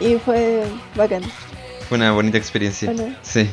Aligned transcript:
Y 0.00 0.16
fue 0.18 0.64
bacán. 0.94 1.22
Fue 1.88 1.98
una 1.98 2.12
bonita 2.12 2.38
experiencia. 2.38 2.94
Sí. 3.22 3.50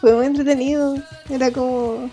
Fue 0.00 0.14
muy 0.14 0.26
entretenido. 0.26 0.96
Era 1.30 1.50
como. 1.50 2.10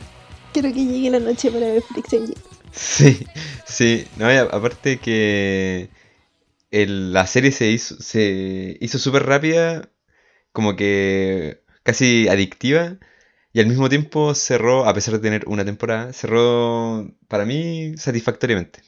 Quiero 0.53 0.69
que 0.69 0.85
llegue 0.85 1.09
la 1.09 1.19
noche 1.19 1.51
para 1.51 1.65
ver 1.65 1.83
Geeks. 1.93 2.33
Sí, 2.71 3.27
sí. 3.65 4.07
No, 4.15 4.29
aparte 4.29 4.99
que 4.99 5.89
la 6.71 7.27
serie 7.27 7.51
se 7.51 7.69
hizo 7.69 8.01
se 8.01 8.77
hizo 8.79 8.97
súper 8.97 9.25
rápida, 9.25 9.89
como 10.53 10.75
que 10.77 11.61
casi 11.83 12.29
adictiva. 12.29 12.97
Y 13.53 13.59
al 13.59 13.67
mismo 13.67 13.89
tiempo 13.89 14.33
cerró, 14.33 14.85
a 14.85 14.93
pesar 14.93 15.15
de 15.15 15.19
tener 15.19 15.43
una 15.45 15.65
temporada, 15.65 16.13
cerró 16.13 17.13
para 17.27 17.45
mí 17.45 17.97
satisfactoriamente. 17.97 18.79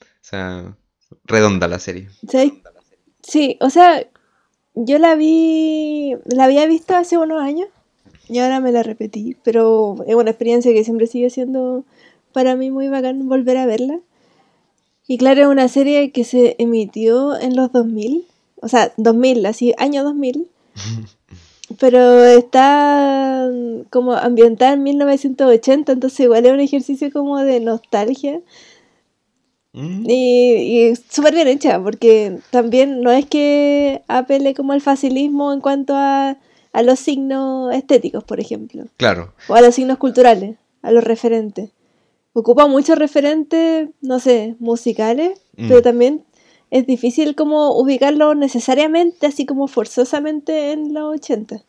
O 0.00 0.04
sea, 0.20 0.76
redonda 1.24 1.68
la 1.68 1.78
serie. 1.78 2.08
Sí, 2.28 2.62
sí 3.22 3.56
o 3.60 3.70
sea, 3.70 4.06
yo 4.74 4.98
la 4.98 5.14
vi, 5.14 6.14
la 6.26 6.44
había 6.44 6.66
visto 6.66 6.94
hace 6.94 7.18
unos 7.18 7.42
años 7.42 7.68
y 8.28 8.38
ahora 8.38 8.60
me 8.60 8.72
la 8.72 8.82
repetí, 8.82 9.36
pero 9.42 9.96
es 10.06 10.14
una 10.14 10.30
experiencia 10.30 10.72
que 10.72 10.84
siempre 10.84 11.06
sigue 11.06 11.30
siendo 11.30 11.84
para 12.32 12.56
mí 12.56 12.70
muy 12.70 12.88
bacán 12.88 13.28
volver 13.28 13.56
a 13.56 13.66
verla. 13.66 14.00
Y 15.08 15.18
claro, 15.18 15.42
es 15.42 15.48
una 15.48 15.68
serie 15.68 16.10
que 16.10 16.24
se 16.24 16.56
emitió 16.58 17.38
en 17.38 17.54
los 17.54 17.72
2000, 17.72 18.26
o 18.60 18.68
sea, 18.68 18.92
2000, 18.96 19.46
así, 19.46 19.72
año 19.78 20.02
2000. 20.02 20.48
pero 21.78 22.24
está 22.24 23.48
como 23.90 24.14
ambientada 24.14 24.74
en 24.74 24.82
1980, 24.82 25.92
entonces 25.92 26.20
igual 26.20 26.46
es 26.46 26.52
un 26.52 26.60
ejercicio 26.60 27.10
como 27.12 27.38
de 27.38 27.60
nostalgia. 27.60 28.40
Mm. 29.76 30.06
Y, 30.08 30.94
súper 31.10 31.34
bien 31.34 31.48
hecha, 31.48 31.80
porque 31.80 32.38
también 32.50 33.02
no 33.02 33.12
es 33.12 33.26
que 33.26 34.02
apele 34.08 34.54
como 34.54 34.72
al 34.72 34.80
facilismo 34.80 35.52
en 35.52 35.60
cuanto 35.60 35.94
a, 35.94 36.38
a 36.72 36.82
los 36.82 36.98
signos 36.98 37.74
estéticos, 37.74 38.24
por 38.24 38.40
ejemplo. 38.40 38.86
Claro. 38.96 39.34
O 39.48 39.54
a 39.54 39.60
los 39.60 39.74
signos 39.74 39.98
culturales, 39.98 40.56
a 40.80 40.90
los 40.90 41.04
referentes. 41.04 41.70
Ocupa 42.32 42.66
muchos 42.66 42.98
referentes, 42.98 43.90
no 44.00 44.18
sé, 44.18 44.56
musicales, 44.60 45.38
mm. 45.58 45.68
pero 45.68 45.82
también 45.82 46.24
es 46.70 46.86
difícil 46.86 47.34
como 47.34 47.78
ubicarlo 47.78 48.34
necesariamente, 48.34 49.26
así 49.26 49.44
como 49.44 49.68
forzosamente 49.68 50.72
en 50.72 50.94
los 50.94 51.16
80. 51.16 51.62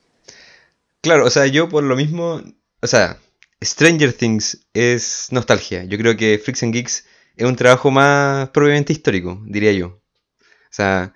Claro, 1.01 1.25
o 1.25 1.29
sea, 1.29 1.45
yo 1.45 1.67
por 1.67 1.83
lo 1.83 1.97
mismo, 1.97 2.41
o 2.81 2.87
sea, 2.87 3.19
Stranger 3.61 4.13
Things 4.13 4.65
es 4.73 5.27
nostalgia. 5.31 5.83
Yo 5.83 5.97
creo 5.97 6.15
que 6.15 6.39
Freaks 6.39 6.63
and 6.63 6.73
Geeks 6.73 7.05
es 7.37 7.45
un 7.45 7.55
trabajo 7.55 7.91
más 7.91 8.49
probablemente 8.49 8.93
histórico, 8.93 9.41
diría 9.45 9.71
yo. 9.71 9.87
O 9.87 10.71
sea, 10.77 11.13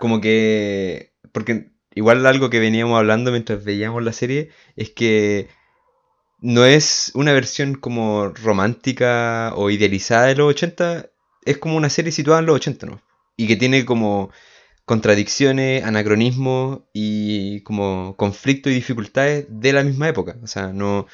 como 0.00 0.20
que, 0.20 1.12
porque 1.32 1.70
igual 1.94 2.26
algo 2.26 2.50
que 2.50 2.60
veníamos 2.60 2.98
hablando 2.98 3.30
mientras 3.30 3.64
veíamos 3.64 4.02
la 4.02 4.12
serie 4.12 4.50
es 4.76 4.90
que 4.90 5.48
no 6.40 6.64
es 6.64 7.12
una 7.14 7.32
versión 7.32 7.74
como 7.76 8.28
romántica 8.28 9.52
o 9.56 9.70
idealizada 9.70 10.26
de 10.26 10.34
los 10.34 10.50
80, 10.50 11.06
es 11.44 11.58
como 11.58 11.76
una 11.76 11.90
serie 11.90 12.12
situada 12.12 12.40
en 12.40 12.46
los 12.46 12.56
80, 12.56 12.86
¿no? 12.86 13.00
Y 13.36 13.46
que 13.46 13.56
tiene 13.56 13.84
como 13.84 14.30
contradicciones, 14.84 15.84
anacronismos 15.84 16.80
y 16.92 17.60
como 17.62 18.14
conflictos 18.16 18.72
y 18.72 18.76
dificultades 18.76 19.46
de 19.48 19.72
la 19.72 19.82
misma 19.82 20.08
época. 20.08 20.36
O 20.42 20.46
sea, 20.46 20.72
no, 20.72 21.06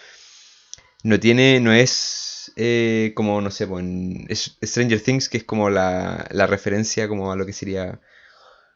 no 1.04 1.20
tiene, 1.20 1.60
no 1.60 1.72
es 1.72 2.31
eh, 2.56 3.12
como, 3.14 3.40
no 3.40 3.50
sé, 3.50 3.66
pues, 3.66 4.56
Stranger 4.62 5.00
Things, 5.00 5.28
que 5.28 5.38
es 5.38 5.44
como 5.44 5.70
la, 5.70 6.26
la 6.30 6.46
referencia 6.46 7.08
como 7.08 7.32
a 7.32 7.36
lo 7.36 7.46
que 7.46 7.52
sería 7.52 8.00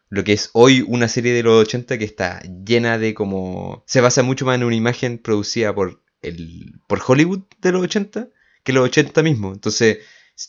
lo 0.09 0.25
que 0.25 0.33
es 0.33 0.51
hoy 0.53 0.85
una 0.87 1.09
serie 1.09 1.33
de 1.33 1.43
los 1.43 1.63
80 1.63 1.99
que 1.99 2.05
está 2.05 2.41
llena 2.65 2.99
de 2.99 3.15
como... 3.15 3.85
Se 3.87 4.01
basa 4.01 4.23
mucho 4.23 4.47
más 4.47 4.57
en 4.57 4.65
una 4.65 4.77
imagen 4.77 5.19
producida 5.19 5.75
por, 5.75 6.03
el, 6.23 6.81
por 6.87 7.01
Hollywood 7.05 7.43
de 7.61 7.73
los 7.73 7.83
80 7.83 8.29
que 8.63 8.73
los 8.73 8.85
80 8.85 9.23
mismo. 9.23 9.53
Entonces, 9.53 9.99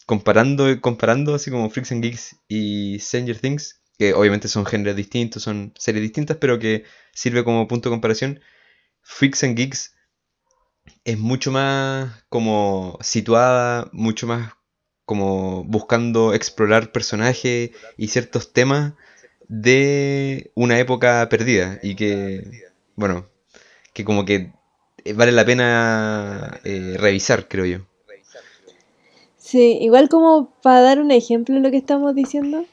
comparando, 0.05 0.79
comparando 0.81 1.35
así 1.35 1.51
como 1.51 1.69
Freaks 1.69 1.91
and 1.91 2.03
Geeks 2.03 2.35
y 2.47 2.99
Stranger 2.99 3.39
Things, 3.39 3.81
que 3.97 4.13
obviamente 4.13 4.47
son 4.47 4.65
géneros 4.65 4.95
distintos, 4.95 5.43
son 5.43 5.73
series 5.77 6.03
distintas, 6.03 6.37
pero 6.37 6.59
que 6.59 6.83
sirve 7.13 7.43
como 7.43 7.67
punto 7.67 7.89
de 7.89 7.93
comparación, 7.93 8.39
Freaks 9.01 9.43
and 9.43 9.55
Geeks 9.55 9.95
es 11.07 11.17
mucho 11.17 11.51
más 11.51 12.11
como 12.27 12.99
situada, 12.99 13.89
mucho 13.93 14.27
más 14.27 14.51
como 15.05 15.63
buscando 15.63 16.33
explorar 16.33 16.91
personajes 16.91 17.71
y 17.95 18.07
ciertos 18.09 18.51
temas 18.51 18.91
de 19.47 20.51
una 20.53 20.79
época 20.79 21.25
perdida 21.29 21.79
y 21.81 21.95
que, 21.95 22.65
bueno, 22.97 23.29
que 23.93 24.03
como 24.03 24.25
que 24.25 24.51
vale 25.15 25.31
la 25.31 25.45
pena 25.45 26.59
eh, 26.65 26.97
revisar, 26.99 27.47
creo 27.47 27.65
yo. 27.65 27.79
Sí, 29.37 29.77
igual 29.79 30.09
como 30.09 30.51
para 30.61 30.81
dar 30.81 30.99
un 30.99 31.11
ejemplo 31.11 31.55
de 31.55 31.61
lo 31.61 31.71
que 31.71 31.77
estamos 31.77 32.15
diciendo, 32.15 32.65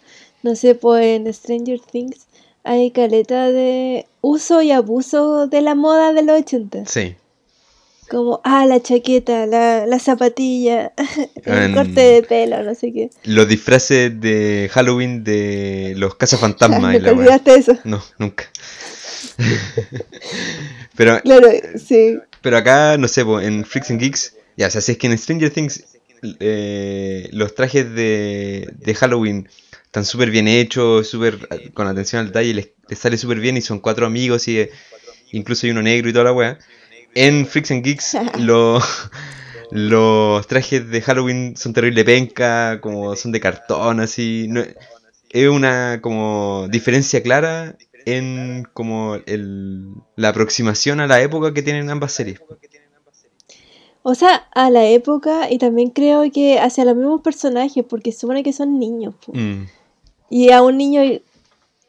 no 0.42 0.56
sé, 0.56 0.74
pues 0.74 1.04
en 1.04 1.32
Stranger 1.32 1.78
Things 1.78 2.26
hay 2.64 2.90
caleta 2.90 3.52
de 3.52 4.06
uso 4.22 4.60
y 4.60 4.72
abuso 4.72 5.46
de 5.46 5.60
la 5.60 5.76
moda 5.76 6.12
de 6.12 6.24
los 6.24 6.40
80. 6.40 6.86
Sí. 6.86 7.14
Como, 8.14 8.40
ah, 8.44 8.64
la 8.64 8.80
chaqueta, 8.80 9.44
la, 9.44 9.86
la 9.86 9.98
zapatilla, 9.98 10.92
el 11.44 11.74
corte 11.74 12.00
de 12.00 12.22
pelo, 12.22 12.62
no 12.62 12.72
sé 12.76 12.92
qué. 12.92 13.10
Los 13.24 13.48
disfraces 13.48 14.20
de 14.20 14.70
Halloween 14.72 15.24
de 15.24 15.94
los 15.96 16.14
cazafantasmas. 16.14 16.92
¿No 17.00 17.00
te 17.00 17.10
olvidaste 17.10 17.54
eso? 17.56 17.76
No, 17.82 18.00
nunca. 18.20 18.44
pero, 20.96 21.20
claro, 21.22 21.48
sí. 21.84 22.16
Pero 22.40 22.56
acá, 22.56 22.96
no 22.98 23.08
sé, 23.08 23.22
en 23.22 23.64
Freaks 23.64 23.90
and 23.90 24.00
Geeks, 24.00 24.36
ya, 24.56 24.68
o 24.68 24.70
sea, 24.70 24.80
si 24.80 24.92
es 24.92 24.98
que 24.98 25.08
en 25.08 25.18
Stranger 25.18 25.50
Things 25.50 25.84
eh, 26.38 27.28
los 27.32 27.56
trajes 27.56 27.92
de, 27.96 28.70
de 28.78 28.94
Halloween 28.94 29.48
están 29.86 30.04
súper 30.04 30.30
bien 30.30 30.46
hechos, 30.46 31.08
súper 31.08 31.72
con 31.74 31.88
atención 31.88 32.20
al 32.20 32.26
detalle, 32.28 32.54
les, 32.54 32.68
les 32.88 32.96
sale 32.96 33.18
súper 33.18 33.40
bien 33.40 33.56
y 33.56 33.60
son 33.60 33.80
cuatro 33.80 34.06
amigos 34.06 34.46
y 34.46 34.68
incluso 35.32 35.66
hay 35.66 35.72
uno 35.72 35.82
negro 35.82 36.08
y 36.08 36.12
toda 36.12 36.26
la 36.26 36.32
weá. 36.32 36.58
En 37.14 37.46
Freaks 37.46 37.70
and 37.70 37.82
Geeks 37.84 38.16
los 39.70 40.46
trajes 40.46 40.88
de 40.88 41.00
Halloween 41.00 41.56
son 41.56 41.72
terrible 41.72 42.04
penca, 42.04 42.80
como 42.80 43.16
son 43.16 43.32
de 43.32 43.40
cartón, 43.40 44.00
así. 44.00 44.48
es 45.30 45.48
una 45.48 46.00
como 46.00 46.66
diferencia 46.70 47.22
clara 47.22 47.76
en 48.06 48.64
como 48.72 49.16
el, 49.26 49.88
la 50.16 50.28
aproximación 50.28 51.00
a 51.00 51.06
la 51.06 51.22
época 51.22 51.54
que 51.54 51.62
tienen 51.62 51.90
ambas 51.90 52.12
series. 52.12 52.40
O 54.02 54.14
sea, 54.14 54.46
a 54.54 54.68
la 54.68 54.84
época 54.84 55.50
y 55.50 55.56
también 55.56 55.88
creo 55.88 56.30
que 56.30 56.58
hacia 56.58 56.84
los 56.84 56.94
mismos 56.94 57.22
personajes, 57.22 57.84
porque 57.88 58.12
supone 58.12 58.42
que 58.42 58.52
son 58.52 58.78
niños. 58.78 59.14
Mm. 59.32 59.62
Y 60.28 60.50
a 60.50 60.62
un 60.62 60.76
niño 60.76 61.00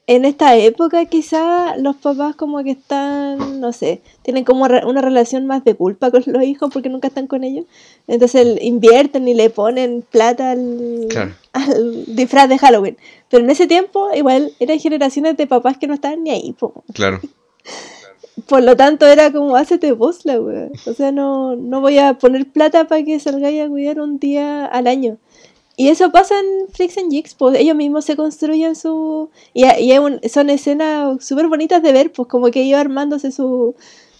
en 0.07 0.23
esta 0.23 0.55
época 0.55 1.05
quizá 1.05 1.75
los 1.77 1.95
papás 1.95 2.35
como 2.35 2.63
que 2.63 2.71
están, 2.71 3.59
no 3.59 3.71
sé, 3.71 4.01
tienen 4.21 4.43
como 4.43 4.63
una 4.63 5.01
relación 5.01 5.47
más 5.47 5.63
de 5.63 5.73
culpa 5.73 6.11
con 6.11 6.23
los 6.27 6.43
hijos 6.43 6.69
porque 6.71 6.89
nunca 6.89 7.07
están 7.07 7.25
con 7.25 7.43
ellos. 7.43 7.65
Entonces 8.07 8.61
invierten 8.61 9.27
y 9.27 9.33
le 9.33 9.49
ponen 9.49 10.03
plata 10.09 10.51
al, 10.51 11.07
disfraz 12.07 12.49
de 12.49 12.57
Halloween. 12.59 12.97
Pero 13.29 13.43
en 13.43 13.49
ese 13.49 13.65
tiempo 13.65 14.09
igual 14.13 14.51
eran 14.59 14.79
generaciones 14.79 15.37
de 15.37 15.47
papás 15.47 15.77
que 15.77 15.87
no 15.87 15.95
estaban 15.95 16.23
ni 16.23 16.29
ahí. 16.29 16.55
Claro. 16.93 17.19
Por 18.47 18.61
lo 18.61 18.75
tanto 18.75 19.07
era 19.07 19.31
como, 19.31 19.55
hacete 19.55 19.93
vos 19.93 20.25
la 20.25 20.39
wea. 20.39 20.69
O 20.85 20.93
sea, 20.93 21.11
no, 21.11 21.55
no 21.55 21.81
voy 21.81 21.97
a 21.97 22.15
poner 22.15 22.45
plata 22.45 22.85
para 22.87 23.03
que 23.03 23.19
salgáis 23.19 23.63
a 23.63 23.69
cuidar 23.69 23.99
un 23.99 24.19
día 24.19 24.65
al 24.65 24.87
año. 24.87 25.17
Y 25.77 25.89
eso 25.89 26.11
pasa 26.11 26.35
en 26.39 26.71
Freaks 26.71 26.97
and 26.97 27.11
Jigs, 27.11 27.33
pues 27.33 27.59
ellos 27.59 27.75
mismos 27.75 28.05
se 28.05 28.15
construyen 28.15 28.75
su... 28.75 29.29
Y, 29.53 29.65
son 30.29 30.49
escenas 30.49 31.25
súper 31.25 31.47
bonitas 31.47 31.83
de 31.83 31.91
ver, 31.91 32.11
pues 32.11 32.29
como 32.29 32.49
que 32.49 32.61
ellos 32.61 32.79
armándose 32.79 33.31
su, 33.31 33.75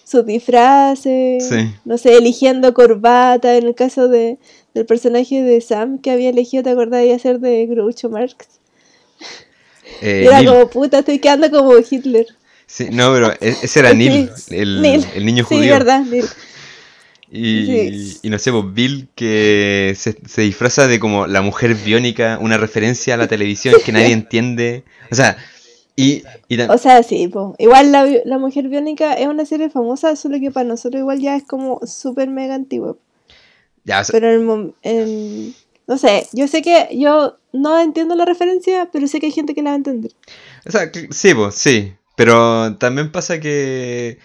sus 0.06 0.26
disfraces, 0.26 1.50
no 1.86 1.98
sé, 1.98 2.18
eligiendo 2.18 2.74
corbata, 2.74 3.56
en 3.56 3.68
el 3.68 3.76
caso 3.76 4.08
de, 4.08 4.38
del 4.74 4.86
personaje 4.86 5.42
de 5.42 5.62
Sam 5.62 5.98
que 5.98 6.12
había 6.12 6.30
elegido, 6.30 6.64
¿te 6.64 6.70
acordás 6.70 7.02
de 7.02 7.14
hacer 7.14 7.40
de 7.40 7.66
Groucho 7.66 8.10
Marx? 8.10 8.36
Eh, 10.02 10.26
era 10.28 10.44
como, 10.46 10.70
puta, 10.70 11.00
estoy 11.00 11.20
quedando 11.20 11.50
como 11.50 11.74
Hitler. 11.78 12.28
Sí, 12.68 12.90
no, 12.92 13.14
pero 13.14 13.32
e-, 13.32 13.56
ese 13.64 13.80
era 13.80 13.94
Neil, 13.96 14.30
el, 14.50 14.86
el, 14.86 15.26
niño 15.26 15.44
judío. 15.44 15.64
Sí, 15.64 15.70
verdad, 15.70 16.02
Neil. 16.02 16.26
Y, 17.36 18.18
y, 18.22 18.30
no 18.30 18.40
sé, 18.40 18.52
pues 18.52 18.74
Bill 18.74 19.10
que 19.14 19.94
se, 19.98 20.18
se, 20.26 20.42
disfraza 20.42 20.88
de 20.88 21.00
como 21.00 21.28
la 21.28 21.42
mujer 21.42 21.76
biónica, 21.76 22.38
una 22.40 22.58
referencia 22.58 23.16
a 23.16 23.18
la 23.18 23.28
televisión 23.28 23.76
que 23.84 23.92
nadie 23.92 24.12
entiende. 24.14 24.84
O 25.12 25.16
sea, 25.16 25.38
y, 25.98 26.24
o 26.70 26.78
sea, 26.78 27.04
sí, 27.04 27.30
pues. 27.30 27.56
igual 27.58 27.94
la, 27.94 28.06
la, 28.26 28.38
mujer 28.38 28.68
biónica 28.68 29.14
es 29.14 29.28
una 29.28 29.46
serie 29.46 29.70
famosa, 29.70 30.18
solo 30.18 30.40
que 30.42 30.52
para 30.52 30.68
nosotros 30.68 31.00
igual 31.00 31.22
ya 31.22 31.38
es 31.38 31.44
como 31.44 31.80
súper 31.86 32.30
mega 32.30 32.54
antigua. 32.54 32.98
Ya, 33.86 34.04
Pero 34.12 34.34
en, 34.34 34.74
en, 34.82 35.56
No 35.88 35.98
sé, 35.98 36.28
yo 36.34 36.50
sé 36.50 36.62
que 36.62 36.90
yo 36.92 37.38
no 37.54 37.80
entiendo 37.80 38.16
la 38.16 38.26
referencia, 38.26 38.90
pero 38.92 39.08
sé 39.08 39.22
que 39.22 39.28
hay 39.28 39.32
gente 39.32 39.56
que 39.56 39.62
la 39.62 39.70
va 39.70 39.76
a 39.76 39.78
entender. 39.78 40.12
O 40.66 40.72
sea, 40.72 40.92
sí, 41.12 41.34
pues, 41.34 41.56
sí. 41.56 41.94
Pero 42.18 42.76
también 42.78 43.12
pasa 43.12 43.40
que, 43.40 44.18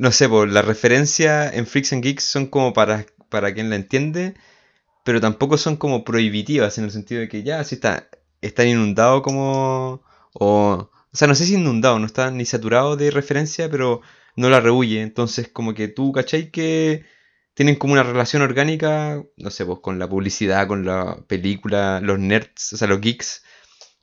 no 0.00 0.12
sé, 0.12 0.28
pues, 0.30 0.50
la 0.50 0.62
referencia 0.62 1.50
en 1.52 1.66
Freaks 1.66 1.92
and 1.92 2.02
Geeks 2.02 2.24
son 2.24 2.46
como 2.46 2.72
para, 2.72 3.04
para 3.28 3.52
quien 3.52 3.68
la 3.68 3.76
entiende, 3.76 4.34
pero 5.04 5.20
tampoco 5.20 5.58
son 5.58 5.76
como 5.76 6.04
prohibitivas 6.04 6.78
en 6.78 6.84
el 6.84 6.90
sentido 6.90 7.20
de 7.20 7.28
que 7.28 7.42
ya, 7.42 7.64
si 7.64 7.76
está, 7.76 8.08
están 8.40 8.68
inundados 8.68 9.22
como... 9.22 10.02
O, 10.34 10.90
o 11.12 11.16
sea, 11.16 11.28
no 11.28 11.34
sé 11.34 11.44
si 11.46 11.54
inundado, 11.56 11.98
no 11.98 12.06
está 12.06 12.30
ni 12.30 12.46
saturado 12.46 12.96
de 12.96 13.10
referencia, 13.10 13.70
pero 13.70 14.00
no 14.36 14.48
la 14.50 14.60
rehuye. 14.60 15.02
Entonces, 15.02 15.48
como 15.48 15.74
que 15.74 15.88
tú, 15.88 16.12
¿cachai? 16.12 16.50
Que 16.50 17.04
tienen 17.54 17.76
como 17.76 17.92
una 17.94 18.02
relación 18.02 18.42
orgánica, 18.42 19.22
no 19.36 19.50
sé, 19.50 19.66
pues 19.66 19.80
con 19.80 19.98
la 19.98 20.08
publicidad, 20.08 20.66
con 20.68 20.86
la 20.86 21.18
película, 21.28 22.00
los 22.00 22.18
nerds, 22.18 22.72
o 22.74 22.76
sea, 22.78 22.88
los 22.88 23.00
geeks, 23.02 23.44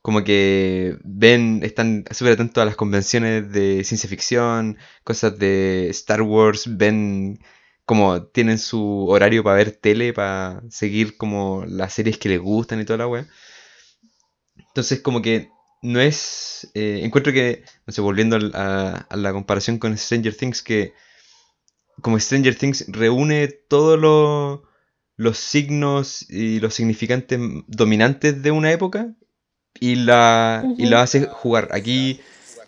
como 0.02 0.24
que 0.24 0.98
ven, 1.04 1.62
están 1.64 2.06
súper 2.12 2.34
atentos 2.34 2.62
a 2.62 2.66
las 2.66 2.76
convenciones 2.76 3.52
de 3.52 3.84
ciencia 3.84 4.10
ficción, 4.10 4.78
cosas 5.04 5.38
de 5.40 5.90
Star 5.90 6.22
Wars, 6.22 6.78
ven 6.78 7.40
como 7.86 8.24
tienen 8.28 8.60
su 8.60 9.08
horario 9.10 9.44
para 9.44 9.58
ver 9.58 9.72
tele, 9.72 10.14
para 10.14 10.62
seguir 10.70 11.18
como 11.18 11.66
las 11.68 11.94
series 11.94 12.18
que 12.18 12.30
les 12.30 12.40
gustan 12.40 12.82
y 12.82 12.86
toda 12.86 12.98
la 13.00 13.08
wea. 13.08 13.28
Entonces, 14.56 15.02
como 15.02 15.22
que 15.22 15.50
no 15.82 16.00
es. 16.00 16.70
eh, 16.74 17.02
encuentro 17.04 17.34
que, 17.34 17.64
no 17.86 17.94
sé, 17.94 18.02
volviendo 18.02 18.38
a, 18.54 19.06
a 19.10 19.16
la 19.16 19.32
comparación 19.34 19.78
con 19.80 19.98
Stranger 19.98 20.36
Things, 20.36 20.62
que 20.62 20.94
como 22.02 22.20
Stranger 22.20 22.56
Things 22.56 22.86
reúne 22.88 23.48
todos 23.48 24.00
los, 24.00 24.62
los 25.16 25.38
signos 25.38 26.30
y 26.30 26.60
los 26.60 26.74
significantes 26.74 27.40
dominantes 27.68 28.42
de 28.42 28.52
una 28.52 28.72
época 28.72 29.16
y 29.80 29.96
la, 29.96 30.64
y 30.78 30.86
la 30.88 31.02
hace 31.02 31.26
jugar. 31.28 31.70
Aquí, 31.72 32.20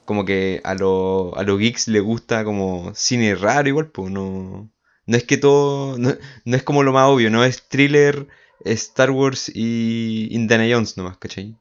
como 0.05 0.25
que 0.25 0.61
a, 0.63 0.73
lo- 0.75 1.35
a 1.37 1.43
los 1.43 1.59
geeks 1.59 1.87
les 1.87 2.01
gusta 2.03 2.43
como 2.43 2.91
cine 2.95 3.35
raro, 3.35 3.67
igual, 3.69 3.87
pues 3.87 4.11
no. 4.11 4.69
No 5.05 5.17
es 5.17 5.23
que 5.23 5.37
todo. 5.37 5.97
No, 5.97 6.13
no 6.45 6.55
es 6.55 6.63
como 6.63 6.83
lo 6.83 6.93
más 6.93 7.07
obvio, 7.09 7.29
no 7.31 7.43
es 7.43 7.63
thriller, 7.67 8.27
Star 8.65 9.09
Wars 9.11 9.51
y 9.53 10.27
Indiana 10.31 10.65
Jones 10.69 10.97
nomás, 10.97 11.17
¿cachai? 11.17 11.55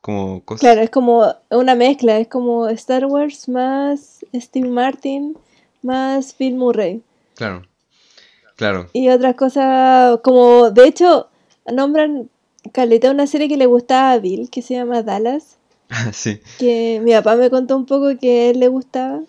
Como 0.00 0.44
cosas. 0.44 0.60
Claro, 0.60 0.80
es 0.82 0.90
como 0.90 1.24
una 1.50 1.74
mezcla, 1.74 2.18
es 2.18 2.28
como 2.28 2.68
Star 2.68 3.06
Wars 3.06 3.48
más 3.48 4.24
Steve 4.34 4.68
Martin 4.68 5.36
más 5.82 6.36
Bill 6.38 6.54
Murray. 6.54 7.02
Claro, 7.34 7.66
claro. 8.56 8.88
Y 8.92 9.08
otras 9.08 9.34
cosas, 9.36 10.18
como 10.22 10.70
de 10.70 10.86
hecho, 10.86 11.28
nombran 11.72 12.28
caleta 12.70 13.10
una 13.10 13.26
serie 13.26 13.48
que 13.48 13.56
le 13.56 13.66
gustaba 13.66 14.12
a 14.12 14.18
Bill, 14.18 14.50
que 14.50 14.62
se 14.62 14.74
llama 14.74 15.02
Dallas, 15.02 15.56
sí. 16.12 16.40
que 16.58 17.00
mi 17.02 17.12
papá 17.12 17.36
me 17.36 17.50
contó 17.50 17.76
un 17.76 17.86
poco 17.86 18.16
que 18.18 18.30
a 18.30 18.50
él 18.50 18.60
le 18.60 18.68
gustaba. 18.68 19.22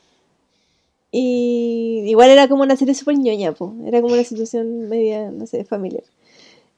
Y 1.11 2.03
igual 2.07 2.31
era 2.31 2.47
como 2.47 2.63
una 2.63 2.75
serie 2.75 2.95
súper 2.95 3.17
ñoña, 3.17 3.51
po. 3.51 3.73
Era 3.85 4.01
como 4.01 4.15
una 4.15 4.23
situación 4.23 4.89
media, 4.89 5.29
no 5.29 5.45
sé, 5.45 5.63
familiar. 5.63 6.03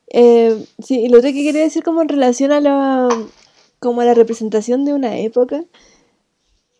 Eh, 0.07 0.65
sí, 0.83 0.99
y 1.01 1.09
lo 1.09 1.19
otro 1.19 1.29
que 1.29 1.43
quería 1.43 1.61
decir 1.61 1.83
como 1.83 2.01
en 2.01 2.09
relación 2.09 2.51
a 2.51 2.59
la, 2.59 3.07
como 3.79 4.01
a 4.01 4.05
la 4.05 4.13
representación 4.13 4.83
de 4.83 4.93
una 4.93 5.17
época, 5.17 5.63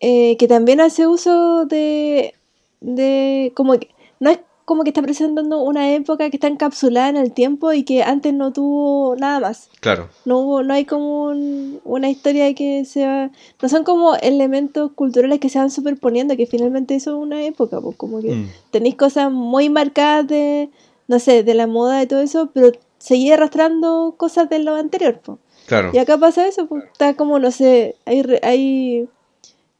eh, 0.00 0.36
que 0.38 0.48
también 0.48 0.80
hace 0.80 1.06
uso 1.06 1.64
de, 1.64 2.34
de 2.80 3.52
como 3.54 3.78
que, 3.78 3.88
no 4.20 4.30
es 4.30 4.40
como 4.66 4.82
que 4.84 4.90
está 4.90 5.00
presentando 5.00 5.62
una 5.62 5.92
época 5.94 6.28
que 6.28 6.36
está 6.36 6.48
encapsulada 6.48 7.08
en 7.08 7.16
el 7.16 7.32
tiempo 7.32 7.72
y 7.72 7.84
que 7.84 8.02
antes 8.02 8.34
no 8.34 8.52
tuvo 8.52 9.16
nada 9.16 9.40
más. 9.40 9.70
Claro. 9.80 10.08
No 10.26 10.40
hubo, 10.40 10.62
no 10.62 10.74
hay 10.74 10.84
como 10.84 11.24
un- 11.26 11.80
una 11.84 12.10
historia 12.10 12.52
que 12.54 12.84
se 12.84 13.06
va, 13.06 13.30
no 13.62 13.68
son 13.68 13.84
como 13.84 14.16
elementos 14.16 14.90
culturales 14.92 15.38
que 15.40 15.48
se 15.48 15.58
van 15.60 15.70
superponiendo, 15.70 16.36
que 16.36 16.46
finalmente 16.46 16.96
eso 16.96 17.12
es 17.16 17.22
una 17.22 17.42
época, 17.44 17.80
pues 17.80 17.96
como 17.96 18.20
que 18.20 18.32
Mm, 18.34 18.48
tenéis 18.72 18.96
cosas 18.96 19.30
muy 19.32 19.70
marcadas 19.70 20.26
de, 20.26 20.68
no 21.08 21.18
sé, 21.20 21.42
de 21.44 21.54
la 21.54 21.66
moda 21.68 22.02
y 22.02 22.06
todo 22.08 22.20
eso, 22.20 22.50
pero 22.52 22.72
seguís 22.98 23.32
arrastrando 23.32 24.14
cosas 24.18 24.50
de 24.50 24.58
lo 24.58 24.74
anterior, 24.74 25.20
pues. 25.24 25.38
claro. 25.66 25.90
Y 25.94 25.98
acá 25.98 26.18
pasa 26.18 26.46
eso, 26.48 26.66
pues, 26.66 26.82
está 26.92 27.14
como, 27.14 27.38
no 27.38 27.50
sé, 27.52 27.94
hay, 28.04 28.24
hay 28.42 29.08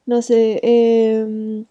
no 0.05 0.21
sé, 0.21 0.61
em, 0.63 1.65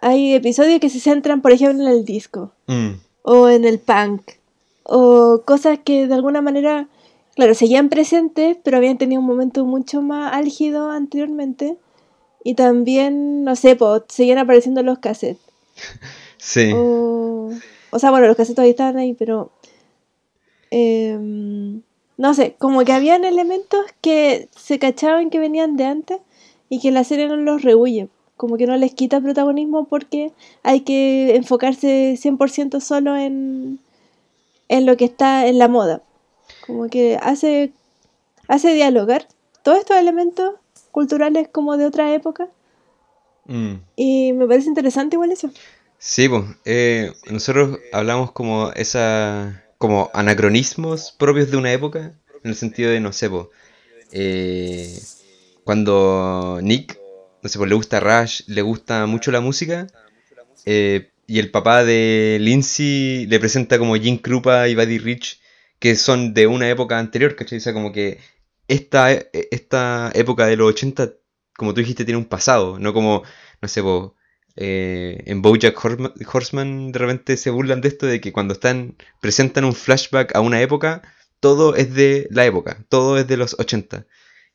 hay 0.00 0.34
episodios 0.34 0.80
que 0.80 0.90
se 0.90 1.00
centran, 1.00 1.42
por 1.42 1.52
ejemplo, 1.52 1.82
en 1.86 1.92
el 1.92 2.04
disco, 2.04 2.52
Mm, 2.66 2.92
o 3.22 3.48
en 3.48 3.64
el 3.64 3.78
punk, 3.78 4.22
o 4.82 5.42
cosas 5.44 5.78
que 5.84 6.06
de 6.06 6.14
alguna 6.14 6.40
manera, 6.40 6.88
claro, 7.34 7.54
seguían 7.54 7.88
presentes, 7.88 8.56
pero 8.62 8.76
habían 8.76 8.98
tenido 8.98 9.20
un 9.20 9.26
momento 9.26 9.64
mucho 9.64 10.02
más 10.02 10.32
álgido 10.32 10.90
anteriormente, 10.90 11.76
y 12.44 12.54
también, 12.54 13.44
no 13.44 13.56
sé, 13.56 13.76
pues, 13.76 14.02
seguían 14.08 14.38
apareciendo 14.38 14.82
los 14.82 14.98
cassettes. 14.98 15.42
sí. 16.38 16.72
O, 16.74 17.50
o 17.90 17.98
sea, 17.98 18.10
bueno, 18.10 18.26
los 18.26 18.36
cassettes 18.36 18.56
todavía 18.56 18.70
estaban 18.70 18.96
ahí, 18.96 19.14
pero 19.14 19.50
em, 20.70 21.82
no 22.16 22.34
sé, 22.34 22.54
como 22.58 22.84
que 22.84 22.92
habían 22.92 23.24
elementos 23.24 23.80
que 24.00 24.48
se 24.56 24.78
cachaban 24.78 25.30
que 25.30 25.38
venían 25.38 25.76
de 25.76 25.84
antes 25.84 26.18
y 26.68 26.80
que 26.80 26.90
la 26.90 27.04
serie 27.04 27.28
no 27.28 27.36
los 27.36 27.62
rehuye. 27.62 28.08
Como 28.40 28.56
que 28.56 28.66
no 28.66 28.74
les 28.78 28.94
quita 28.94 29.20
protagonismo 29.20 29.84
porque 29.84 30.32
hay 30.62 30.80
que 30.80 31.36
enfocarse 31.36 32.16
100% 32.16 32.80
solo 32.80 33.14
en, 33.14 33.78
en 34.68 34.86
lo 34.86 34.96
que 34.96 35.04
está 35.04 35.46
en 35.46 35.58
la 35.58 35.68
moda. 35.68 36.00
Como 36.66 36.88
que 36.88 37.18
hace, 37.20 37.72
hace 38.48 38.72
dialogar 38.72 39.28
todos 39.62 39.78
estos 39.80 39.98
elementos 39.98 40.54
culturales 40.90 41.48
como 41.52 41.76
de 41.76 41.84
otra 41.84 42.14
época 42.14 42.48
Mm. 43.50 43.82
y 43.96 44.32
me 44.32 44.46
parece 44.46 44.68
interesante 44.68 45.16
igual 45.16 45.32
eso. 45.32 45.50
Sí, 45.98 46.28
pues, 46.28 46.44
eh, 46.64 47.12
nosotros 47.28 47.80
hablamos 47.92 48.30
como 48.30 48.70
esa, 48.76 49.64
como 49.76 50.08
anacronismos 50.14 51.10
propios 51.18 51.50
de 51.50 51.56
una 51.56 51.72
época, 51.72 52.14
en 52.44 52.50
el 52.50 52.54
sentido 52.54 52.92
de, 52.92 53.00
no 53.00 53.12
sé, 53.12 53.28
pues, 53.28 53.46
eh, 54.12 55.00
cuando 55.64 56.60
Nick, 56.62 56.99
no 57.42 57.48
sé, 57.48 57.58
pues 57.58 57.68
le 57.68 57.74
gusta 57.76 58.00
Rush, 58.00 58.42
le 58.48 58.62
gusta 58.62 59.06
mucho 59.06 59.30
la 59.30 59.40
música, 59.40 59.86
eh, 60.64 61.12
y 61.26 61.38
el 61.38 61.50
papá 61.50 61.84
de 61.84 62.38
Lindsay 62.40 63.26
le 63.26 63.38
presenta 63.40 63.78
como 63.78 63.96
Jim 63.96 64.18
Krupa 64.18 64.68
y 64.68 64.74
Buddy 64.74 64.98
Rich, 64.98 65.40
que 65.78 65.96
son 65.96 66.34
de 66.34 66.46
una 66.46 66.68
época 66.68 66.98
anterior, 66.98 67.36
¿cachai? 67.36 67.58
O 67.58 67.60
sea, 67.60 67.72
como 67.72 67.92
que 67.92 68.18
esta, 68.68 69.12
e- 69.12 69.30
esta 69.50 70.10
época 70.14 70.46
de 70.46 70.56
los 70.56 70.68
80, 70.70 71.12
como 71.56 71.74
tú 71.74 71.80
dijiste, 71.80 72.04
tiene 72.04 72.18
un 72.18 72.24
pasado, 72.26 72.78
no 72.78 72.92
como, 72.92 73.22
no 73.62 73.68
sé, 73.68 73.82
po, 73.82 74.16
eh, 74.56 75.22
en 75.26 75.42
BoJack 75.42 75.76
Horseman 76.34 76.92
de 76.92 76.98
repente 76.98 77.36
se 77.36 77.50
burlan 77.50 77.80
de 77.80 77.88
esto 77.88 78.06
de 78.06 78.20
que 78.20 78.32
cuando 78.32 78.54
están 78.54 78.96
presentan 79.20 79.64
un 79.64 79.74
flashback 79.74 80.34
a 80.34 80.40
una 80.40 80.60
época, 80.60 81.02
todo 81.40 81.76
es 81.76 81.94
de 81.94 82.26
la 82.30 82.44
época, 82.46 82.84
todo 82.88 83.18
es 83.18 83.26
de 83.26 83.36
los 83.36 83.56
80. 83.58 84.06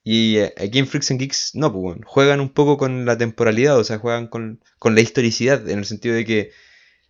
Y 0.07 0.37
eh, 0.37 0.53
aquí 0.57 0.77
en 0.77 0.85
Freaks 0.85 1.09
and 1.09 1.19
Geeks, 1.19 1.55
no, 1.55 1.73
pues, 1.73 1.97
juegan 2.05 2.39
un 2.39 2.49
poco 2.49 2.77
con 2.77 3.05
la 3.05 3.17
temporalidad, 3.17 3.79
o 3.79 3.83
sea, 3.83 3.97
juegan 3.97 4.27
con, 4.27 4.63
con 4.77 4.93
la 4.93 5.01
historicidad, 5.01 5.67
en 5.67 5.79
el 5.79 5.85
sentido 5.85 6.13
de 6.13 6.23
que 6.25 6.51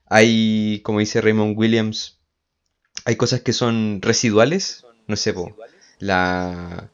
hay, 0.05 0.79
como 0.81 0.99
dice 0.99 1.19
Raymond 1.19 1.57
Williams, 1.57 2.21
hay 3.03 3.17
cosas 3.17 3.41
que 3.41 3.51
son 3.51 3.99
residuales, 4.01 4.85
no 5.07 5.17
sé, 5.17 5.33
po, 5.33 5.53
la, 5.99 6.89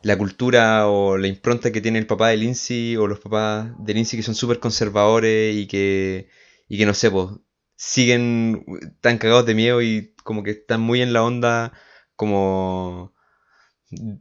la 0.00 0.16
cultura 0.16 0.88
o 0.88 1.18
la 1.18 1.26
impronta 1.26 1.70
que 1.70 1.82
tiene 1.82 1.98
el 1.98 2.06
papá 2.06 2.28
de 2.28 2.38
Lindsay 2.38 2.96
o 2.96 3.06
los 3.06 3.20
papás 3.20 3.68
de 3.78 3.92
Lindsay 3.92 4.18
que 4.18 4.24
son 4.24 4.34
súper 4.34 4.58
conservadores 4.58 5.54
y 5.54 5.66
que, 5.66 6.30
y 6.66 6.78
que 6.78 6.86
no 6.86 6.94
sé, 6.94 7.10
pues, 7.10 7.28
siguen 7.76 8.64
tan 9.02 9.18
cagados 9.18 9.44
de 9.44 9.54
miedo 9.54 9.82
y 9.82 10.14
como 10.24 10.42
que 10.42 10.52
están 10.52 10.80
muy 10.80 11.02
en 11.02 11.12
la 11.12 11.22
onda 11.22 11.74
como 12.16 13.12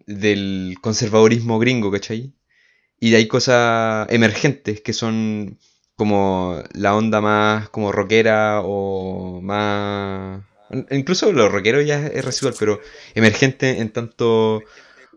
del 0.08 0.78
conservadurismo 0.82 1.60
gringo, 1.60 1.92
¿cachai? 1.92 2.34
Y 3.00 3.16
hay 3.16 3.28
cosas 3.28 4.08
emergentes 4.10 4.82
que 4.82 4.94
son 4.94 5.60
como 5.96 6.62
la 6.74 6.96
onda 6.96 7.22
más 7.22 7.70
como 7.70 7.92
rockera 7.92 8.62
o 8.64 9.42
más... 9.42 10.44
Incluso 10.92 11.32
lo 11.32 11.50
rockero 11.50 11.82
ya 11.82 12.08
es 12.08 12.26
residual, 12.26 12.56
pero 12.60 12.80
emergente 13.14 13.80
en 13.80 13.92
tanto 13.92 14.62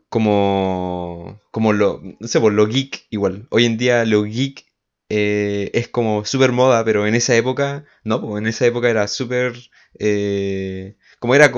como, 0.09 1.41
como 1.51 1.73
lo, 1.73 2.01
no 2.21 2.29
sé, 2.29 2.41
por 2.41 2.53
lo 2.53 2.67
geek 2.67 3.07
igual. 3.11 3.47
Hoy 3.51 3.65
en 3.67 3.79
día 3.79 4.05
lo 4.05 4.25
geek 4.25 4.67
eh, 5.09 5.71
es 5.75 5.89
como 5.89 6.25
súper 6.25 6.53
moda, 6.53 6.85
pero 6.85 7.07
en 7.07 7.15
esa 7.15 7.35
época, 7.35 7.85
no, 8.05 8.21
pues 8.21 8.41
en 8.43 8.47
esa 8.47 8.67
época 8.67 8.91
era 8.91 9.09
súper, 9.09 9.55
eh, 9.99 10.97
como 11.19 11.35
era 11.35 11.51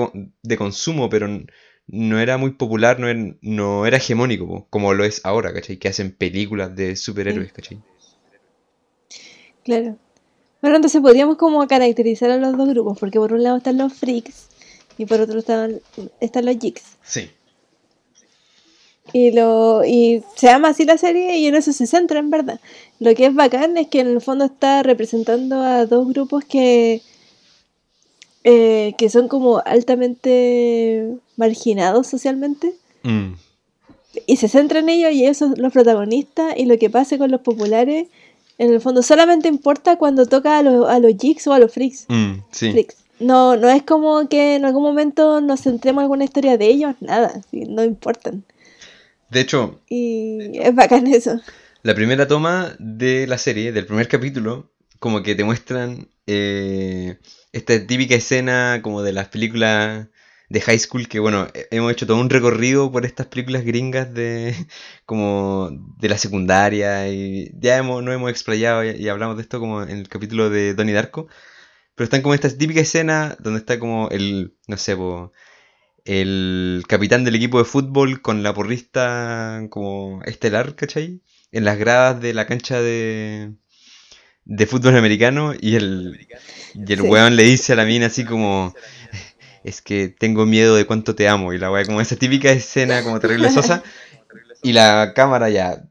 de 0.43 0.57
consumo, 0.57 1.09
pero 1.09 1.27
no 1.91 2.19
era 2.19 2.37
muy 2.37 2.51
popular, 2.51 2.99
no 2.99 3.07
era, 3.07 3.35
no 3.41 3.85
era 3.85 3.97
hegemónico, 3.97 4.47
po, 4.47 4.67
como 4.69 4.93
lo 4.93 5.03
es 5.03 5.21
ahora, 5.25 5.53
¿cachai? 5.53 5.77
Que 5.77 5.89
hacen 5.89 6.11
películas 6.11 6.75
de 6.75 6.95
superhéroes, 6.95 7.51
¿cachai? 7.51 7.79
Claro. 9.63 9.97
Bueno, 10.61 10.77
entonces 10.77 11.01
podríamos 11.01 11.37
como 11.37 11.67
caracterizar 11.67 12.31
a 12.31 12.37
los 12.37 12.57
dos 12.57 12.69
grupos, 12.69 12.97
porque 12.99 13.19
por 13.19 13.33
un 13.33 13.43
lado 13.43 13.57
están 13.57 13.77
los 13.77 13.93
freaks, 13.93 14.47
y 14.97 15.05
por 15.05 15.19
otro 15.19 15.39
están, 15.39 15.81
están 16.19 16.45
los 16.45 16.57
Jigs. 16.57 16.83
Sí. 17.03 17.29
Y, 19.13 19.31
lo, 19.31 19.83
y 19.83 20.23
se 20.35 20.47
llama 20.47 20.69
así 20.69 20.85
la 20.85 20.97
serie 20.97 21.37
y 21.37 21.47
en 21.47 21.55
eso 21.55 21.73
se 21.73 21.87
centra, 21.87 22.19
en 22.19 22.29
verdad. 22.29 22.61
Lo 22.99 23.13
que 23.15 23.25
es 23.25 23.33
bacán 23.33 23.77
es 23.77 23.87
que 23.87 23.99
en 23.99 24.07
el 24.07 24.21
fondo 24.21 24.45
está 24.45 24.83
representando 24.83 25.61
a 25.61 25.85
dos 25.85 26.07
grupos 26.07 26.45
que, 26.45 27.01
eh, 28.43 28.93
que 28.97 29.09
son 29.09 29.27
como 29.27 29.61
altamente 29.65 31.17
marginados 31.41 32.07
socialmente. 32.07 32.73
Mm. 33.03 33.33
Y 34.27 34.35
se 34.37 34.47
centra 34.47 34.79
en 34.79 34.89
ellos 34.89 35.11
y 35.13 35.23
ellos 35.23 35.37
son 35.37 35.53
los 35.57 35.71
protagonistas 35.73 36.53
y 36.57 36.65
lo 36.65 36.77
que 36.77 36.89
pase 36.89 37.17
con 37.17 37.31
los 37.31 37.41
populares, 37.41 38.07
en 38.57 38.71
el 38.73 38.79
fondo 38.81 39.01
solamente 39.01 39.47
importa 39.47 39.97
cuando 39.97 40.25
toca 40.25 40.59
a, 40.59 40.61
los 40.63 40.87
a 40.87 40.99
los 40.99 41.13
jigs 41.17 41.47
o 41.47 41.53
a 41.53 41.59
los 41.59 41.71
freaks. 41.73 42.05
Mm, 42.09 42.33
sí. 42.51 42.71
freaks. 42.71 42.95
No, 43.19 43.55
no 43.55 43.69
es 43.69 43.83
como 43.83 44.27
que 44.29 44.55
en 44.55 44.65
algún 44.65 44.83
momento 44.83 45.41
nos 45.41 45.61
centremos 45.61 46.01
en 46.01 46.03
alguna 46.05 46.23
historia 46.25 46.57
de 46.57 46.65
ellos, 46.67 46.95
nada, 47.01 47.41
sí, 47.49 47.65
no 47.67 47.83
importan. 47.83 48.43
De 49.29 49.39
hecho, 49.41 49.79
Y 49.87 50.57
es 50.59 50.73
bacán 50.75 51.07
eso. 51.07 51.39
la 51.83 51.93
primera 51.95 52.27
toma 52.27 52.75
de 52.79 53.27
la 53.27 53.37
serie, 53.37 53.71
del 53.71 53.85
primer 53.85 54.07
capítulo, 54.07 54.71
como 54.99 55.21
que 55.23 55.35
te 55.35 55.43
muestran 55.43 56.07
eh, 56.27 57.17
esta 57.53 57.73
típica 57.87 58.15
escena 58.15 58.81
como 58.83 59.01
de 59.03 59.13
las 59.13 59.27
películas 59.29 60.07
de 60.51 60.61
high 60.61 60.79
school, 60.79 61.07
que 61.07 61.19
bueno, 61.19 61.47
he- 61.53 61.67
hemos 61.71 61.91
hecho 61.91 62.05
todo 62.07 62.17
un 62.19 62.29
recorrido 62.29 62.91
por 62.91 63.05
estas 63.05 63.27
películas 63.27 63.63
gringas 63.65 64.13
de 64.13 64.53
como 65.05 65.69
de 65.99 66.09
la 66.09 66.17
secundaria 66.17 67.07
y 67.09 67.51
ya 67.59 67.77
hemos, 67.77 68.03
nos 68.03 68.13
hemos 68.15 68.29
explayado 68.31 68.83
y, 68.85 68.89
y 68.91 69.07
hablamos 69.09 69.37
de 69.37 69.43
esto 69.43 69.59
como 69.59 69.83
en 69.83 69.89
el 69.99 70.09
capítulo 70.09 70.49
de 70.49 70.73
Donnie 70.73 70.93
Darko, 70.95 71.27
pero 71.95 72.05
están 72.05 72.21
como 72.23 72.33
estas 72.35 72.57
típicas 72.57 72.83
escenas 72.83 73.37
donde 73.39 73.59
está 73.59 73.79
como 73.79 74.09
el, 74.09 74.55
no 74.67 74.77
sé, 74.77 74.95
po, 74.95 75.31
el 76.05 76.83
capitán 76.87 77.23
del 77.23 77.35
equipo 77.35 77.59
de 77.59 77.65
fútbol 77.65 78.21
con 78.21 78.43
la 78.43 78.53
porrista 78.53 79.65
como 79.69 80.21
estelar, 80.25 80.75
¿cachai? 80.75 81.21
En 81.51 81.65
las 81.65 81.77
gradas 81.77 82.21
de 82.21 82.33
la 82.33 82.47
cancha 82.47 82.81
de, 82.81 83.53
de 84.45 84.65
fútbol 84.67 84.97
americano 84.97 85.53
y 85.59 85.75
el, 85.75 86.27
y 86.73 86.93
el 86.93 87.01
Sí. 87.01 87.07
weón 87.07 87.35
le 87.35 87.43
dice 87.43 87.73
a 87.73 87.75
la 87.75 87.85
mina 87.85 88.07
así 88.07 88.25
como, 88.25 88.73
es 89.63 89.81
que 89.81 90.09
tengo 90.09 90.45
miedo 90.45 90.75
de 90.75 90.85
cuánto 90.85 91.15
te 91.15 91.27
amo. 91.27 91.53
Y 91.53 91.57
la 91.57 91.71
weá 91.71 91.85
como 91.85 92.01
esa 92.01 92.15
típica 92.15 92.51
escena 92.51 93.03
como 93.03 93.19
terrible 93.19 93.49
sosa. 93.49 93.83
Y 94.63 94.73
la 94.73 95.13
cámara 95.15 95.49
ya, 95.49 95.83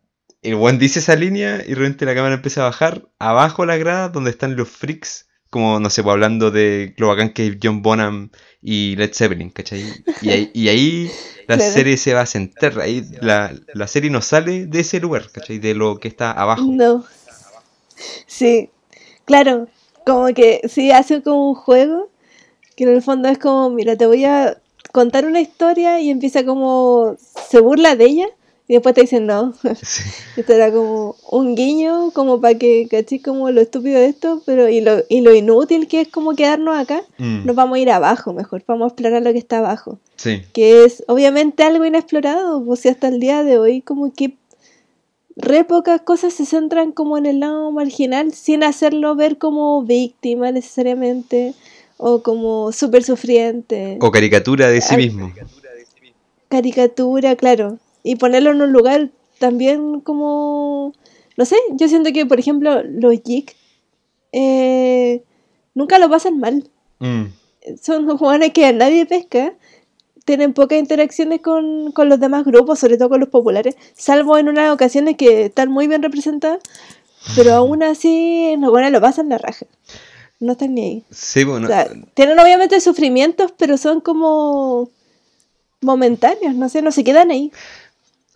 el 0.42 0.54
weón 0.54 0.78
dice 0.78 1.00
esa 1.00 1.16
línea 1.16 1.62
y 1.64 1.70
de 1.70 1.74
repente 1.74 2.06
la 2.06 2.14
cámara 2.14 2.34
empieza 2.34 2.62
a 2.62 2.64
bajar 2.64 3.08
abajo 3.18 3.66
la 3.66 3.76
grada 3.76 4.08
donde 4.08 4.30
están 4.30 4.56
los 4.56 4.68
freaks. 4.68 5.26
Como, 5.50 5.80
no 5.80 5.90
sé, 5.90 6.04
pues 6.04 6.12
hablando 6.12 6.52
de 6.52 6.94
lo 6.96 7.08
bacán 7.08 7.30
que 7.30 7.48
es 7.48 7.56
John 7.60 7.82
Bonham 7.82 8.30
y 8.62 8.94
Led 8.94 9.12
Zeppelin, 9.12 9.50
¿cachai? 9.50 9.84
Y 10.22 10.30
ahí, 10.30 10.50
y 10.54 10.68
ahí 10.68 11.10
la 11.48 11.58
serie 11.58 11.96
se 11.96 12.14
va 12.14 12.20
a 12.20 12.26
sentar, 12.26 12.78
ahí 12.78 13.04
la, 13.20 13.52
la 13.74 13.88
serie 13.88 14.10
no 14.10 14.22
sale 14.22 14.66
de 14.66 14.78
ese 14.78 15.00
lugar, 15.00 15.28
¿cachai? 15.32 15.58
De 15.58 15.74
lo 15.74 15.98
que 15.98 16.06
está 16.06 16.30
abajo. 16.30 16.62
No. 16.68 17.04
Sí, 18.28 18.70
claro, 19.24 19.66
como 20.06 20.32
que 20.34 20.60
sí, 20.68 20.92
hace 20.92 21.20
como 21.20 21.50
un 21.50 21.54
juego, 21.56 22.09
que 22.76 22.84
en 22.84 22.90
el 22.90 23.02
fondo 23.02 23.28
es 23.28 23.38
como, 23.38 23.70
mira, 23.70 23.96
te 23.96 24.06
voy 24.06 24.24
a 24.24 24.56
contar 24.92 25.26
una 25.26 25.40
historia 25.40 26.00
y 26.00 26.10
empieza 26.10 26.44
como, 26.44 27.16
se 27.48 27.60
burla 27.60 27.96
de 27.96 28.04
ella 28.06 28.26
y 28.66 28.74
después 28.74 28.94
te 28.94 29.00
dicen 29.00 29.26
no. 29.26 29.52
Sí. 29.82 30.02
Esto 30.36 30.52
era 30.52 30.70
como 30.70 31.16
un 31.28 31.56
guiño, 31.56 32.12
como 32.12 32.40
para 32.40 32.56
que 32.56 32.86
caché 32.88 33.20
como 33.20 33.50
lo 33.50 33.60
estúpido 33.60 33.98
de 33.98 34.06
esto, 34.06 34.42
pero 34.46 34.68
y 34.68 34.80
lo, 34.80 35.02
y 35.08 35.22
lo 35.22 35.34
inútil 35.34 35.88
que 35.88 36.02
es 36.02 36.08
como 36.08 36.34
quedarnos 36.36 36.78
acá, 36.78 37.02
Mm, 37.18 37.44
nos 37.46 37.56
vamos 37.56 37.76
a 37.76 37.80
ir 37.80 37.90
abajo 37.90 38.32
mejor, 38.32 38.62
vamos 38.66 38.84
a 38.84 38.88
explorar 38.88 39.22
lo 39.22 39.32
que 39.32 39.38
está 39.38 39.58
abajo. 39.58 39.98
sí. 40.16 40.42
que 40.52 40.84
es 40.84 41.02
obviamente 41.08 41.64
algo 41.64 41.84
inexplorado, 41.84 42.64
pues 42.64 42.80
si 42.80 42.88
hasta 42.88 43.08
el 43.08 43.18
día 43.20 43.42
de 43.42 43.58
hoy 43.58 43.82
como 43.82 44.12
que 44.12 44.36
re 45.36 45.64
pocas 45.64 46.00
cosas 46.02 46.32
se 46.34 46.46
centran 46.46 46.92
como 46.92 47.16
en 47.18 47.26
el 47.26 47.40
lado 47.40 47.70
marginal 47.72 48.32
sin 48.32 48.62
hacerlo 48.62 49.14
ver 49.16 49.38
como 49.38 49.82
víctima 49.82 50.50
necesariamente 50.52 51.54
o 52.02 52.22
como 52.22 52.72
súper 52.72 53.04
sufriente, 53.04 53.98
O 54.00 54.10
caricatura 54.10 54.68
de 54.68 54.80
sí 54.80 54.96
mismo. 54.96 55.30
caricatura, 56.48 57.36
claro, 57.36 57.78
y 58.02 58.16
ponerlo 58.16 58.52
en 58.52 58.62
un 58.62 58.72
lugar 58.72 59.10
también 59.38 60.00
como, 60.00 60.94
no 61.36 61.44
sé, 61.44 61.56
yo 61.72 61.88
siento 61.88 62.10
que 62.12 62.24
por 62.24 62.40
ejemplo 62.40 62.82
los 62.82 63.22
geeks 63.22 63.54
eh, 64.32 65.22
nunca 65.74 65.98
lo 65.98 66.08
pasan 66.08 66.38
mal. 66.38 66.70
Mm, 67.00 67.24
son 67.82 68.16
jugadores 68.16 68.52
que 68.54 68.72
nadie 68.72 69.04
pesca, 69.04 69.52
tienen 70.24 70.54
pocas 70.54 70.78
interacciones 70.78 71.42
con, 71.42 71.92
con 71.92 72.08
los 72.08 72.18
demás 72.18 72.46
grupos, 72.46 72.78
sobre 72.78 72.96
todo 72.96 73.10
con 73.10 73.20
los 73.20 73.28
populares, 73.28 73.76
salvo 73.94 74.38
en 74.38 74.48
unas 74.48 74.72
ocasiones 74.72 75.18
que 75.18 75.44
están 75.44 75.70
muy 75.70 75.86
bien 75.86 76.02
representadas, 76.02 76.60
pero 77.36 77.52
aún 77.52 77.82
así 77.82 78.54
los 78.58 78.70
buenos 78.70 78.90
lo 78.90 79.02
pasan 79.02 79.28
la 79.28 79.36
raja. 79.36 79.66
No 80.40 80.52
están 80.52 80.74
ni 80.74 80.82
ahí. 80.82 81.04
Sí, 81.10 81.44
bueno, 81.44 81.66
O 81.66 81.70
sea, 81.70 81.88
tienen 82.14 82.38
obviamente 82.38 82.80
sufrimientos, 82.80 83.52
pero 83.56 83.76
son 83.76 84.00
como 84.00 84.90
momentáneos, 85.82 86.54
no 86.54 86.68
sé, 86.68 86.82
no 86.82 86.92
se 86.92 87.04
quedan 87.04 87.30
ahí. 87.30 87.52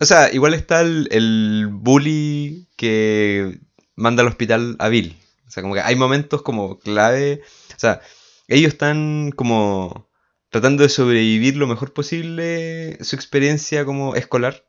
O 0.00 0.04
sea, 0.04 0.32
igual 0.32 0.54
está 0.54 0.82
el, 0.82 1.08
el 1.10 1.68
bully 1.70 2.66
que 2.76 3.58
manda 3.96 4.22
al 4.22 4.28
hospital 4.28 4.76
a 4.78 4.88
Bill. 4.88 5.16
O 5.46 5.50
sea, 5.50 5.62
como 5.62 5.74
que 5.74 5.80
hay 5.80 5.96
momentos 5.96 6.42
como 6.42 6.78
clave. 6.78 7.42
O 7.74 7.78
sea, 7.78 8.00
ellos 8.48 8.72
están 8.72 9.32
como 9.34 10.08
tratando 10.50 10.82
de 10.82 10.88
sobrevivir 10.88 11.56
lo 11.56 11.66
mejor 11.66 11.92
posible 11.92 12.98
su 13.02 13.16
experiencia 13.16 13.84
como 13.84 14.14
escolar. 14.14 14.64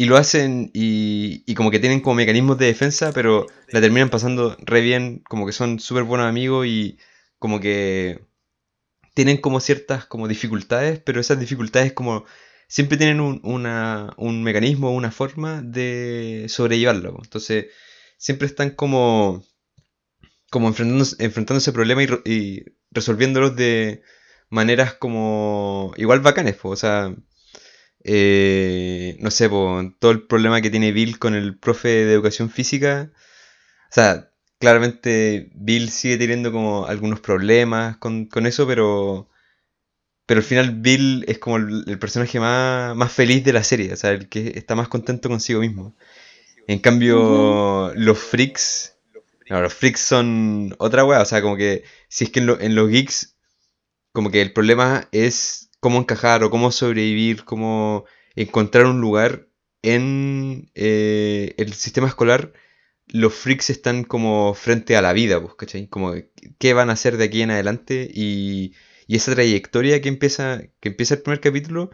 Y 0.00 0.06
lo 0.06 0.16
hacen 0.16 0.70
y, 0.74 1.44
y 1.46 1.54
como 1.54 1.70
que 1.70 1.78
tienen 1.80 2.00
como 2.00 2.16
mecanismos 2.16 2.56
de 2.58 2.66
defensa, 2.66 3.12
pero 3.12 3.46
la 3.70 3.80
terminan 3.82 4.10
pasando 4.10 4.56
re 4.60 4.80
bien, 4.80 5.22
como 5.28 5.46
que 5.46 5.52
son 5.52 5.78
súper 5.80 6.04
buenos 6.04 6.26
amigos 6.28 6.66
y 6.66 6.98
como 7.38 7.60
que 7.60 8.20
tienen 9.14 9.38
como 9.38 9.60
ciertas 9.60 10.06
como 10.06 10.28
dificultades, 10.28 11.00
pero 11.00 11.20
esas 11.20 11.40
dificultades 11.40 11.92
como 11.94 12.24
siempre 12.68 12.98
tienen 12.98 13.20
un, 13.20 13.40
una- 13.44 14.14
un 14.18 14.42
mecanismo, 14.44 14.92
una 14.94 15.10
forma 15.12 15.62
de 15.62 16.46
sobrellevarlo. 16.48 17.18
Entonces, 17.24 17.66
siempre 18.18 18.46
están 18.48 18.70
como, 18.70 19.44
como 20.50 20.68
enfrentándose, 20.68 21.16
enfrentándose 21.24 21.72
problemas 21.72 22.06
y, 22.24 22.30
y 22.32 22.64
resolviéndolos 22.90 23.56
de 23.56 24.02
maneras 24.48 24.94
como 24.94 25.92
igual 25.96 26.20
bacanes. 26.20 26.56
po. 26.56 26.70
O 26.70 26.76
sea, 26.76 27.14
eh, 28.04 29.16
no 29.20 29.30
sé, 29.30 29.48
po, 29.48 29.82
todo 29.98 30.10
el 30.12 30.22
problema 30.26 30.60
que 30.62 30.70
tiene 30.70 30.92
Bill 30.92 31.18
con 31.18 31.34
el 31.34 31.58
profe 31.58 31.88
de 31.88 32.12
educación 32.14 32.50
física. 32.50 33.10
O 33.90 33.94
sea, 33.94 34.30
claramente 34.60 35.50
Bill 35.54 35.90
sigue 35.90 36.18
teniendo 36.18 36.52
como 36.52 36.86
algunos 36.86 37.20
problemas 37.20 37.98
con, 37.98 38.26
con 38.26 38.46
eso, 38.46 38.66
pero... 38.66 39.28
Pero 40.26 40.38
al 40.40 40.44
final 40.44 40.76
Bill 40.80 41.24
es 41.28 41.38
como 41.38 41.56
el, 41.56 41.84
el 41.88 41.98
personaje 41.98 42.38
más, 42.38 42.94
más 42.96 43.12
feliz 43.12 43.44
de 43.44 43.52
la 43.52 43.64
serie, 43.64 43.92
o 43.92 43.96
sea, 43.96 44.10
el 44.12 44.28
que 44.28 44.52
está 44.56 44.74
más 44.76 44.88
contento 44.88 45.28
consigo 45.28 45.60
mismo. 45.60 45.96
En 46.68 46.80
cambio, 46.80 47.92
los 47.96 48.18
freaks, 48.18 48.96
no, 49.50 49.62
los 49.62 49.74
freaks 49.74 50.00
son 50.00 50.74
otra 50.78 51.04
wea, 51.04 51.22
o 51.22 51.26
sea, 51.26 51.42
como 51.42 51.56
que 51.56 51.84
si 52.08 52.24
es 52.24 52.30
que 52.30 52.40
en, 52.40 52.46
lo- 52.46 52.60
en 52.60 52.74
los 52.76 52.90
geeks, 52.90 53.36
como 54.12 54.30
que 54.30 54.42
el 54.42 54.52
problema 54.54 55.08
es 55.12 55.69
cómo 55.80 55.98
encajar 55.98 56.44
o 56.44 56.50
cómo 56.50 56.72
sobrevivir, 56.72 57.44
cómo 57.44 58.04
encontrar 58.36 58.86
un 58.86 59.00
lugar 59.00 59.48
en 59.82 60.70
eh, 60.74 61.54
el 61.58 61.72
sistema 61.74 62.08
escolar, 62.08 62.52
los 63.06 63.34
freaks 63.34 63.70
están 63.70 64.04
como 64.04 64.54
frente 64.54 64.96
a 64.96 65.02
la 65.02 65.12
vida, 65.12 65.40
pues, 65.40 65.54
¿cachai? 65.54 65.88
Como 65.88 66.14
qué 66.58 66.74
van 66.74 66.90
a 66.90 66.94
hacer 66.94 67.16
de 67.16 67.24
aquí 67.24 67.42
en 67.42 67.50
adelante 67.50 68.08
y, 68.12 68.74
esa 69.08 69.34
trayectoria 69.34 70.00
que 70.00 70.08
empieza, 70.08 70.62
que 70.80 70.90
empieza 70.90 71.14
el 71.14 71.22
primer 71.22 71.40
capítulo 71.40 71.90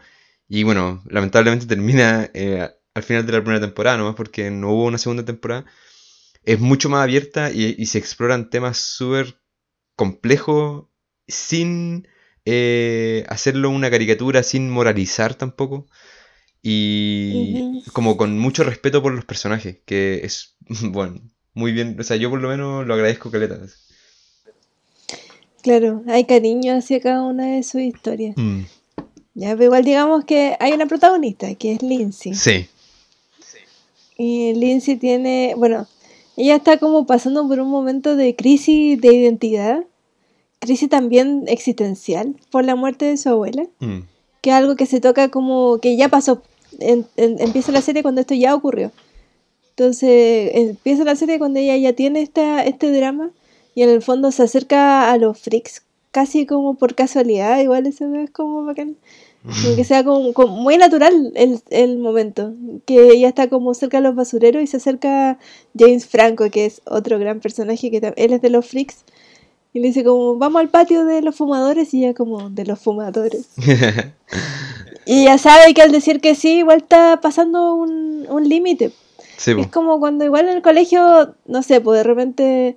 y 0.47 0.63
bueno, 0.63 1.03
lamentablemente 1.09 1.65
termina 1.67 2.29
eh, 2.33 2.69
al 2.93 3.03
final 3.03 3.25
de 3.25 3.33
la 3.33 3.41
primera 3.41 3.61
temporada, 3.61 3.97
nomás 3.97 4.15
porque 4.15 4.51
no 4.51 4.71
hubo 4.73 4.85
una 4.85 4.97
segunda 4.99 5.25
temporada, 5.25 5.65
es 6.43 6.59
mucho 6.59 6.89
más 6.89 7.03
abierta 7.03 7.51
y, 7.51 7.75
y 7.77 7.85
se 7.87 7.97
exploran 7.99 8.49
temas 8.49 8.77
súper 8.77 9.41
complejos 9.95 10.87
sin 11.27 12.07
eh, 12.49 13.25
hacerlo 13.27 13.69
una 13.69 13.91
caricatura, 13.91 14.41
sin 14.41 14.69
moralizar 14.69 15.35
tampoco. 15.35 15.85
Y 16.63 17.83
como 17.91 18.15
con 18.15 18.39
mucho 18.39 18.63
respeto 18.63 19.01
por 19.01 19.13
los 19.13 19.25
personajes, 19.25 19.79
que 19.85 20.21
es, 20.23 20.55
bueno, 20.81 21.19
muy 21.53 21.73
bien. 21.73 21.99
O 21.99 22.03
sea, 22.03 22.15
yo 22.15 22.29
por 22.29 22.39
lo 22.39 22.47
menos 22.47 22.87
lo 22.87 22.93
agradezco, 22.93 23.29
Caleta. 23.31 23.59
Claro, 25.61 26.03
hay 26.07 26.23
cariño 26.23 26.77
hacia 26.77 27.01
cada 27.01 27.23
una 27.23 27.47
de 27.47 27.63
sus 27.63 27.81
historias. 27.81 28.35
Mm, 28.37 28.61
Ya, 29.33 29.49
pero 29.51 29.65
igual 29.65 29.83
digamos 29.83 30.23
que 30.23 30.55
hay 30.61 30.71
una 30.71 30.85
protagonista, 30.85 31.53
que 31.55 31.73
es 31.73 31.81
Lindsay. 31.81 32.33
Sí. 32.33 32.67
Y 34.17 34.53
Lindsay 34.53 34.95
tiene, 34.95 35.53
bueno, 35.57 35.85
ella 36.37 36.55
está 36.55 36.77
como 36.77 37.05
pasando 37.05 37.45
por 37.45 37.59
un 37.59 37.69
momento 37.69 38.15
de 38.15 38.37
crisis 38.37 39.01
de 39.01 39.13
identidad, 39.13 39.83
crisis 40.59 40.89
también 40.89 41.43
existencial 41.47 42.35
por 42.51 42.65
la 42.65 42.75
muerte 42.75 43.05
de 43.05 43.17
su 43.17 43.29
abuela, 43.29 43.63
Mm. 43.79 43.99
que 44.41 44.49
es 44.49 44.55
algo 44.55 44.75
que 44.75 44.85
se 44.85 44.99
toca 44.99 45.29
como 45.29 45.79
que 45.79 45.95
ya 45.97 46.09
pasó. 46.09 46.41
En- 46.79 47.05
en- 47.15 47.39
empieza 47.41 47.71
la 47.71 47.81
serie 47.81 48.01
cuando 48.03 48.21
esto 48.21 48.33
ya 48.35 48.53
ocurrió. 48.53 48.91
Entonces 49.71 50.51
empieza 50.55 51.03
la 51.03 51.15
serie 51.15 51.37
cuando 51.39 51.59
ella 51.59 51.77
ya 51.77 51.93
tiene 51.93 52.21
esta, 52.21 52.63
este 52.65 52.91
drama 52.91 53.31
y 53.75 53.83
en 53.83 53.89
el 53.89 54.01
fondo 54.01 54.31
se 54.31 54.43
acerca 54.43 55.11
a 55.11 55.17
los 55.17 55.39
freaks 55.39 55.83
casi 56.11 56.45
como 56.45 56.75
por 56.75 56.95
casualidad, 56.95 57.59
igual 57.61 57.85
eso 57.85 58.13
es 58.15 58.31
como 58.31 58.63
bacán. 58.65 58.95
Como 59.43 59.75
que 59.75 59.83
sea 59.85 60.03
como, 60.03 60.33
como 60.33 60.57
muy 60.57 60.77
natural 60.77 61.31
el, 61.35 61.61
el 61.69 61.99
momento, 61.99 62.53
que 62.85 63.09
ella 63.11 63.27
está 63.29 63.49
como 63.49 63.73
cerca 63.75 63.97
de 63.97 64.03
los 64.03 64.15
basureros 64.15 64.63
y 64.63 64.67
se 64.67 64.77
acerca 64.77 65.37
James 65.77 66.05
Franco, 66.07 66.49
que 66.49 66.65
es 66.65 66.81
otro 66.85 67.19
gran 67.19 67.39
personaje, 67.39 67.91
que 67.91 68.13
él 68.17 68.33
es 68.33 68.41
de 68.41 68.49
los 68.49 68.65
freaks, 68.65 69.05
y 69.77 69.79
le 69.79 69.87
dice 69.89 70.03
como, 70.03 70.37
vamos 70.37 70.59
al 70.59 70.69
patio 70.69 71.05
de 71.05 71.21
los 71.21 71.35
fumadores, 71.35 71.93
y 71.93 72.03
ella 72.03 72.13
como, 72.15 72.49
de 72.49 72.65
los 72.65 72.79
fumadores. 72.79 73.47
Y 75.05 75.21
ella 75.21 75.37
sabe 75.37 75.73
que 75.73 75.81
al 75.81 75.93
decir 75.93 76.19
que 76.19 76.35
sí, 76.35 76.57
igual 76.57 76.79
está 76.79 77.21
pasando 77.21 77.75
un, 77.75 78.25
un 78.29 78.49
límite. 78.49 78.91
Sí. 79.37 79.51
Es 79.57 79.67
como 79.67 79.99
cuando 80.01 80.25
igual 80.25 80.49
en 80.49 80.57
el 80.57 80.61
colegio, 80.61 81.33
no 81.45 81.63
sé, 81.63 81.79
pues 81.79 81.99
de 81.99 82.03
repente 82.03 82.75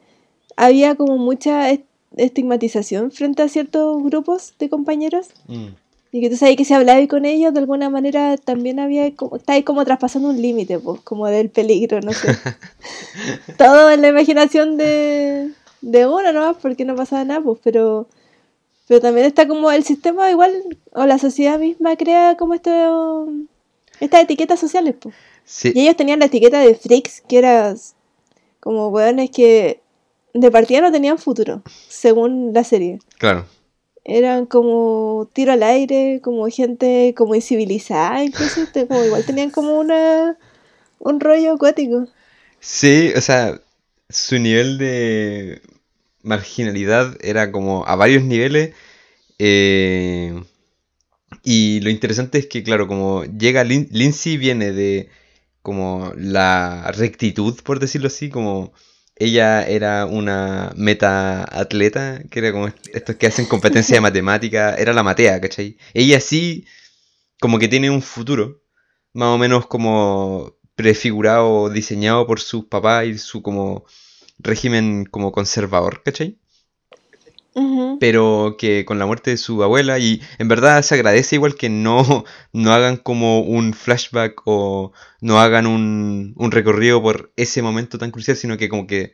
había 0.57 0.95
como 0.95 1.19
mucha 1.19 1.71
est- 1.71 1.83
estigmatización 2.17 3.11
frente 3.11 3.43
a 3.43 3.49
ciertos 3.49 4.01
grupos 4.05 4.55
de 4.61 4.69
compañeros. 4.69 5.27
Mm. 5.49 5.69
Y 6.13 6.21
que 6.21 6.31
tú 6.31 6.37
sabes 6.37 6.57
que 6.57 6.65
si 6.65 6.73
hablabas 6.75 7.09
con 7.09 7.25
ellos, 7.25 7.53
de 7.53 7.59
alguna 7.61 7.91
manera 7.91 8.37
también 8.37 8.79
había 8.79 9.13
como, 9.17 9.35
estáis 9.37 9.65
como 9.65 9.85
traspasando 9.85 10.29
un 10.29 10.41
límite, 10.41 10.79
pues, 10.79 11.01
como 11.01 11.27
del 11.27 11.51
peligro, 11.51 12.01
no 12.01 12.13
sé. 12.13 12.37
Todo 13.59 13.91
en 13.91 14.03
la 14.03 14.09
imaginación 14.09 14.77
de, 14.77 15.51
de 15.81 16.07
uno, 16.07 16.33
¿no? 16.33 16.55
Porque 16.59 16.85
no 16.85 16.95
pasaba 16.97 17.25
nada, 17.25 17.41
pues, 17.41 17.59
pero, 17.63 18.07
pero 18.89 19.01
también 19.01 19.27
está 19.27 19.47
como 19.49 19.71
el 19.71 19.85
sistema 19.85 20.31
igual, 20.31 20.63
o 20.93 21.07
la 21.07 21.19
sociedad 21.19 21.59
misma 21.59 21.97
crea 21.97 22.37
como 22.37 22.55
esto, 22.55 23.29
estas 24.01 24.23
etiquetas 24.23 24.61
sociales, 24.61 24.95
pues. 25.01 25.15
Sí. 25.45 25.73
Y 25.75 25.83
ellos 25.83 25.97
tenían 25.97 26.21
la 26.21 26.27
etiqueta 26.27 26.61
de 26.61 26.75
freaks, 26.75 27.23
que 27.29 27.39
era 27.39 27.75
como 28.61 28.89
weones 28.89 29.31
que 29.31 29.81
de 30.35 30.51
partida 30.51 30.81
no 30.81 30.93
tenían 30.93 31.19
futuro, 31.19 31.63
según 31.89 32.53
la 32.53 32.63
serie. 32.63 32.99
Claro. 33.19 33.47
Eran 34.05 34.47
como 34.47 35.29
tiro 35.33 35.53
al 35.53 35.63
aire, 35.63 36.21
como 36.23 36.47
gente 36.49 37.15
como 37.17 37.35
incivilizada, 37.35 38.23
incluso 38.25 38.61
te- 38.73 38.87
como 38.87 39.05
igual 39.05 39.25
tenían 39.25 39.51
como 39.51 39.79
una 39.79 40.37
un 40.99 41.19
rollo 41.21 41.55
acuático. 41.55 42.07
Sí, 42.61 43.13
o 43.17 43.21
sea, 43.21 43.59
su 44.09 44.39
nivel 44.39 44.79
de 44.79 45.63
marginalidad 46.23 47.17
era 47.23 47.53
como 47.53 47.87
a 47.87 47.97
varios 47.97 48.25
niveles. 48.25 48.75
eh, 49.39 50.43
y 51.43 51.81
lo 51.81 51.91
interesante 51.91 52.39
es 52.39 52.47
que, 52.47 52.63
claro, 52.63 52.87
como 52.87 53.25
llega 53.25 53.65
Lin- 53.65 53.89
Lindsay 53.93 54.37
viene 54.37 54.73
de 54.73 55.09
como 55.63 56.13
la 56.17 56.91
rectitud, 56.97 57.61
por 57.63 57.79
decirlo 57.81 58.09
así, 58.09 58.31
como 58.31 58.73
ella 59.17 59.67
era 59.67 60.07
una 60.07 60.73
meta 60.77 61.45
atleta, 61.59 62.23
que 62.31 62.39
era 62.41 62.53
como 62.53 62.69
est- 62.69 62.89
estos 62.95 63.17
que 63.17 63.27
hacen 63.27 63.47
competencia 63.47 63.97
de 63.97 64.01
matemática, 64.03 64.75
era 64.77 64.93
la 64.93 65.03
matea, 65.03 65.41
¿cachai? 65.41 65.77
Ella 65.95 66.21
sí, 66.21 66.67
como 67.41 67.59
que 67.59 67.69
tiene 67.69 67.91
un 67.91 68.03
futuro, 68.03 68.63
más 69.15 69.29
o 69.29 69.39
menos 69.39 69.67
como 69.67 70.57
prefigurado, 70.75 71.71
diseñado 71.71 72.27
por 72.27 72.41
sus 72.41 72.67
papás 72.67 73.07
y 73.07 73.19
su 73.19 73.43
como 73.43 73.85
régimen 74.43 75.05
como 75.05 75.33
conservador, 75.33 76.03
¿cachai? 76.03 76.39
Pero 77.99 78.57
que 78.59 78.85
con 78.85 78.99
la 78.99 79.07
muerte 79.07 79.31
de 79.31 79.37
su 79.37 79.63
abuela 79.63 79.99
y 79.99 80.23
en 80.39 80.49
verdad 80.49 80.83
se 80.83 80.95
agradece 80.95 81.35
igual 81.35 81.57
que 81.57 81.69
no, 81.69 82.25
no 82.53 82.73
hagan 82.73 82.97
como 82.97 83.41
un 83.41 83.75
flashback 83.75 84.41
o 84.47 84.93
no 85.21 85.41
hagan 85.41 85.67
un, 85.67 86.33
un 86.37 86.51
recorrido 86.53 87.03
por 87.03 87.33
ese 87.37 87.61
momento 87.61 87.99
tan 87.99 88.13
crucial, 88.13 88.37
sino 88.37 88.57
que 88.57 88.69
como 88.69 88.87
que 88.87 89.13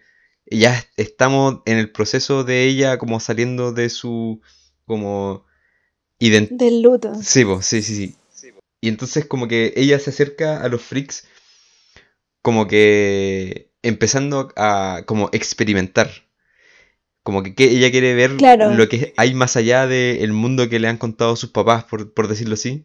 ya 0.50 0.84
estamos 0.96 1.60
en 1.64 1.78
el 1.78 1.90
proceso 1.90 2.44
de 2.44 2.64
ella 2.64 2.98
como 2.98 3.20
saliendo 3.20 3.72
de 3.72 3.88
su 3.88 4.40
como. 4.84 5.44
Del 6.18 6.82
luto. 6.82 7.14
Sí, 7.20 7.44
po, 7.44 7.60
sí, 7.60 7.82
sí, 7.82 7.94
sí. 7.94 8.52
Y 8.80 8.88
entonces 8.88 9.26
como 9.26 9.48
que 9.48 9.72
ella 9.76 9.98
se 9.98 10.10
acerca 10.10 10.62
a 10.62 10.68
los 10.68 10.82
freaks 10.82 11.26
como 12.40 12.68
que 12.68 13.65
empezando 13.86 14.52
a 14.56 15.02
como 15.06 15.28
experimentar. 15.32 16.10
Como 17.22 17.42
que, 17.42 17.54
que 17.54 17.64
ella 17.64 17.90
quiere 17.90 18.14
ver 18.14 18.36
Claro. 18.36 18.72
lo 18.74 18.88
que 18.88 19.12
hay 19.16 19.34
más 19.34 19.56
allá 19.56 19.86
del 19.86 20.32
mundo 20.32 20.68
que 20.68 20.78
le 20.78 20.86
han 20.88 20.96
contado 20.98 21.34
sus 21.36 21.50
papás, 21.50 21.84
por, 21.84 22.14
por 22.14 22.28
decirlo 22.28 22.54
así. 22.54 22.84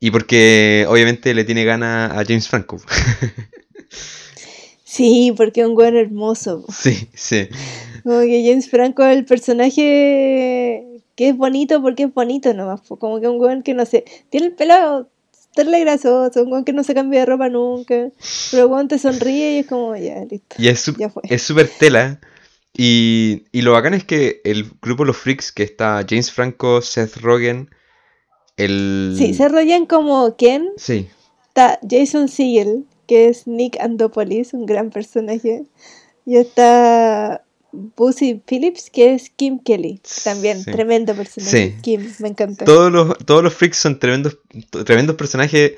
Y 0.00 0.10
porque 0.10 0.84
obviamente 0.88 1.32
le 1.32 1.44
tiene 1.44 1.64
gana 1.64 2.06
a 2.06 2.24
James 2.24 2.48
Franco. 2.48 2.78
Sí, 4.84 5.34
porque 5.36 5.60
es 5.60 5.66
un 5.66 5.76
weón 5.76 5.96
hermoso. 5.96 6.64
sí, 6.72 7.08
sí. 7.12 7.48
Como 8.04 8.20
que 8.20 8.44
James 8.48 8.70
Franco 8.70 9.04
es 9.04 9.16
el 9.16 9.24
personaje 9.24 10.84
que 11.16 11.28
es 11.28 11.36
bonito 11.36 11.82
porque 11.82 12.04
es 12.04 12.14
bonito 12.14 12.54
nomás. 12.54 12.80
Como 12.82 13.20
que 13.20 13.28
un 13.28 13.40
weón 13.40 13.62
que 13.62 13.74
no 13.74 13.84
sé, 13.84 14.04
tiene 14.30 14.46
el 14.46 14.52
pelo 14.54 15.10
terrible 15.56 15.80
grasoso, 15.80 16.44
un 16.44 16.52
weón 16.52 16.64
que 16.64 16.72
no 16.72 16.84
se 16.84 16.94
cambia 16.94 17.20
de 17.20 17.26
ropa 17.26 17.48
nunca. 17.48 18.10
Pero 18.52 18.68
weón 18.68 18.86
te 18.86 19.00
sonríe 19.00 19.56
y 19.56 19.58
es 19.58 19.66
como, 19.66 19.96
ya, 19.96 20.24
listo. 20.30 20.54
Y 20.58 20.68
es 20.68 20.78
su- 20.80 20.94
Ya 20.96 21.10
fue. 21.10 21.22
es 21.28 21.42
súper 21.42 21.68
tela. 21.68 22.20
Y, 22.78 23.46
y 23.52 23.62
lo 23.62 23.72
bacán 23.72 23.94
es 23.94 24.04
que 24.04 24.40
el 24.44 24.70
grupo 24.82 25.04
Los 25.04 25.16
Freaks, 25.16 25.50
que 25.50 25.62
está 25.64 26.04
James 26.08 26.30
Franco, 26.30 26.80
Seth 26.82 27.16
Rogen, 27.16 27.70
el... 28.58 29.14
Sí, 29.18 29.34
se 29.34 29.48
rollan 29.48 29.86
como 29.86 30.36
Ken, 30.36 30.68
Sí, 30.76 31.08
está 31.48 31.78
Jason 31.88 32.28
Segel, 32.28 32.84
que 33.06 33.28
es 33.28 33.46
Nick 33.46 33.80
Andopolis, 33.80 34.52
un 34.54 34.66
gran 34.66 34.90
personaje. 34.90 35.64
Y 36.26 36.36
está 36.36 37.45
Busy 37.72 38.42
Phillips, 38.46 38.90
que 38.90 39.14
es 39.14 39.30
Kim 39.30 39.58
Kelly, 39.58 40.00
también 40.24 40.62
Sí. 40.62 40.70
tremendo 40.70 41.14
personaje. 41.14 41.74
Sí. 41.76 41.82
Kim, 41.82 42.12
me 42.20 42.28
encanta. 42.28 42.64
todos 42.64 42.90
los, 42.92 43.18
todos 43.18 43.42
los 43.42 43.52
freaks 43.54 43.76
son 43.78 43.98
tremendos, 43.98 44.38
tremendos 44.84 45.16
personajes 45.16 45.72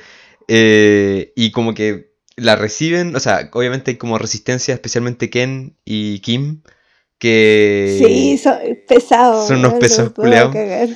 eh, 0.47 1.33
y 1.35 1.51
como 1.51 1.75
que 1.75 2.13
la 2.37 2.55
reciben, 2.57 3.17
o 3.17 3.21
sea, 3.21 3.51
obviamente 3.53 3.91
hay 3.93 3.97
como 3.97 4.17
resistencia, 4.19 4.75
especialmente 4.75 5.29
Ken 5.31 5.77
y 5.85 6.21
Kim, 6.21 6.63
que... 7.19 8.01
Sí, 8.05 8.39
son 8.39 8.59
pesados. 8.87 9.49
son 9.49 9.59
unos 9.59 9.75
puedo 9.75 10.15
culiados. 10.15 10.53
cagar. 10.53 10.89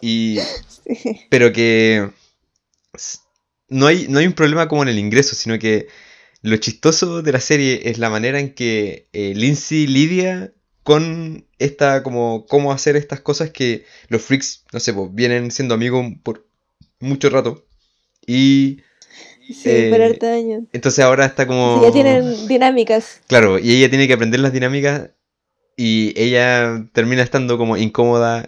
y 0.00 0.38
Sí. 0.86 1.26
pero 1.30 1.52
que 1.52 2.08
no 3.68 3.86
hay, 3.88 4.06
no 4.08 4.20
hay 4.20 4.26
un 4.26 4.32
problema 4.34 4.68
como 4.68 4.82
en 4.84 4.88
el 4.88 4.98
ingreso, 5.00 5.34
sino 5.34 5.58
que 5.58 5.88
lo 6.46 6.56
chistoso 6.58 7.22
de 7.22 7.32
la 7.32 7.40
serie 7.40 7.88
es 7.90 7.98
la 7.98 8.08
manera 8.10 8.38
en 8.40 8.54
que 8.54 9.08
eh, 9.12 9.32
Lindsay 9.34 9.86
lidia 9.86 10.52
con 10.82 11.46
esta, 11.58 12.02
como, 12.02 12.46
cómo 12.46 12.72
hacer 12.72 12.94
estas 12.96 13.20
cosas 13.20 13.50
que 13.50 13.84
los 14.08 14.22
freaks, 14.22 14.64
no 14.72 14.78
sé, 14.78 14.94
pues, 14.94 15.08
vienen 15.12 15.50
siendo 15.50 15.74
amigos 15.74 16.06
por 16.22 16.46
mucho 17.00 17.30
rato. 17.30 17.66
Y 18.26 18.80
Sí, 19.48 19.62
Eh, 19.66 19.88
por 19.92 20.02
harto 20.02 20.26
años. 20.26 20.64
entonces 20.72 21.04
ahora 21.04 21.24
está 21.24 21.46
como... 21.46 21.78
Sí, 21.78 21.86
ya 21.86 21.92
tienen 21.92 22.48
dinámicas. 22.48 23.20
Claro, 23.28 23.58
y 23.60 23.76
ella 23.76 23.88
tiene 23.88 24.08
que 24.08 24.14
aprender 24.14 24.40
las 24.40 24.52
dinámicas 24.52 25.10
y 25.76 26.12
ella 26.20 26.84
termina 26.92 27.22
estando 27.22 27.56
como 27.58 27.76
incómoda 27.76 28.44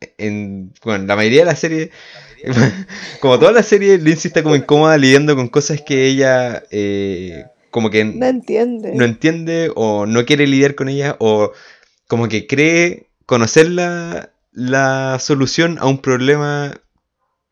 en, 0.00 0.12
en- 0.18 0.72
bueno, 0.84 1.04
la 1.06 1.16
mayoría 1.16 1.40
de 1.40 1.46
la 1.46 1.56
serie, 1.56 1.90
como 3.20 3.38
toda 3.38 3.52
la 3.52 3.62
serie, 3.62 3.98
Lindsay 3.98 4.28
está 4.28 4.42
como 4.42 4.56
incómoda 4.56 4.96
lidiando 4.96 5.36
con 5.36 5.48
cosas 5.48 5.82
que 5.82 6.06
ella 6.06 6.62
eh, 6.70 7.44
como 7.70 7.90
que 7.90 8.04
No 8.04 8.26
entiende. 8.26 8.92
no 8.94 9.04
entiende 9.04 9.70
o 9.74 10.06
no 10.06 10.24
quiere 10.24 10.46
lidiar 10.46 10.74
con 10.74 10.88
ella 10.88 11.16
o 11.20 11.52
como 12.08 12.28
que 12.28 12.46
cree 12.46 13.06
conocer 13.26 13.70
la, 13.70 14.30
la 14.52 15.18
solución 15.20 15.78
a 15.80 15.86
un 15.86 15.98
problema 16.00 16.74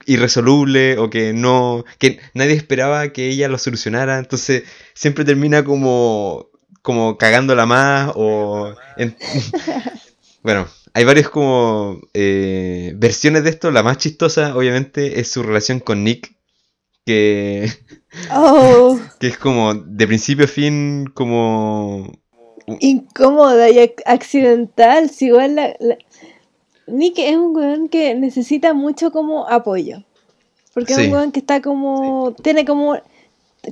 irresoluble 0.06 0.96
o 0.98 1.10
que 1.10 1.32
no 1.34 1.84
que 1.98 2.18
nadie 2.32 2.54
esperaba 2.54 3.08
que 3.12 3.28
ella 3.28 3.48
lo 3.48 3.58
solucionara. 3.58 4.18
Entonces 4.18 4.64
siempre 4.94 5.24
termina 5.24 5.64
como 5.64 6.48
como 6.82 7.18
cagándola 7.18 7.66
más 7.66 8.12
o 8.14 8.74
en- 8.96 9.16
bueno 10.48 10.66
hay 10.94 11.04
varias 11.04 11.28
como 11.28 12.00
eh, 12.14 12.92
versiones 12.96 13.44
de 13.44 13.50
esto 13.50 13.70
la 13.70 13.82
más 13.82 13.98
chistosa 13.98 14.56
obviamente 14.56 15.20
es 15.20 15.30
su 15.30 15.42
relación 15.42 15.78
con 15.80 16.04
Nick 16.04 16.34
que 17.04 17.70
Oh, 18.34 18.98
que 19.20 19.26
es 19.26 19.36
como 19.36 19.74
de 19.74 20.06
principio 20.06 20.46
a 20.46 20.48
fin 20.48 21.04
como 21.12 22.10
incómoda 22.80 23.68
y 23.70 23.76
ac- 23.76 24.02
accidental. 24.06 25.10
Si 25.10 25.26
igual 25.26 25.56
la, 25.56 25.76
la- 25.80 25.98
Nick 26.86 27.18
es 27.18 27.36
un 27.36 27.54
weón 27.54 27.88
que 27.88 28.14
necesita 28.14 28.72
mucho 28.72 29.10
como 29.10 29.46
apoyo. 29.48 30.02
Porque 30.74 30.92
es 30.94 30.98
un 31.08 31.12
weón 31.12 31.32
que 31.32 31.40
está 31.40 31.60
como. 31.60 32.34
Tiene 32.42 32.64
como. 32.64 32.98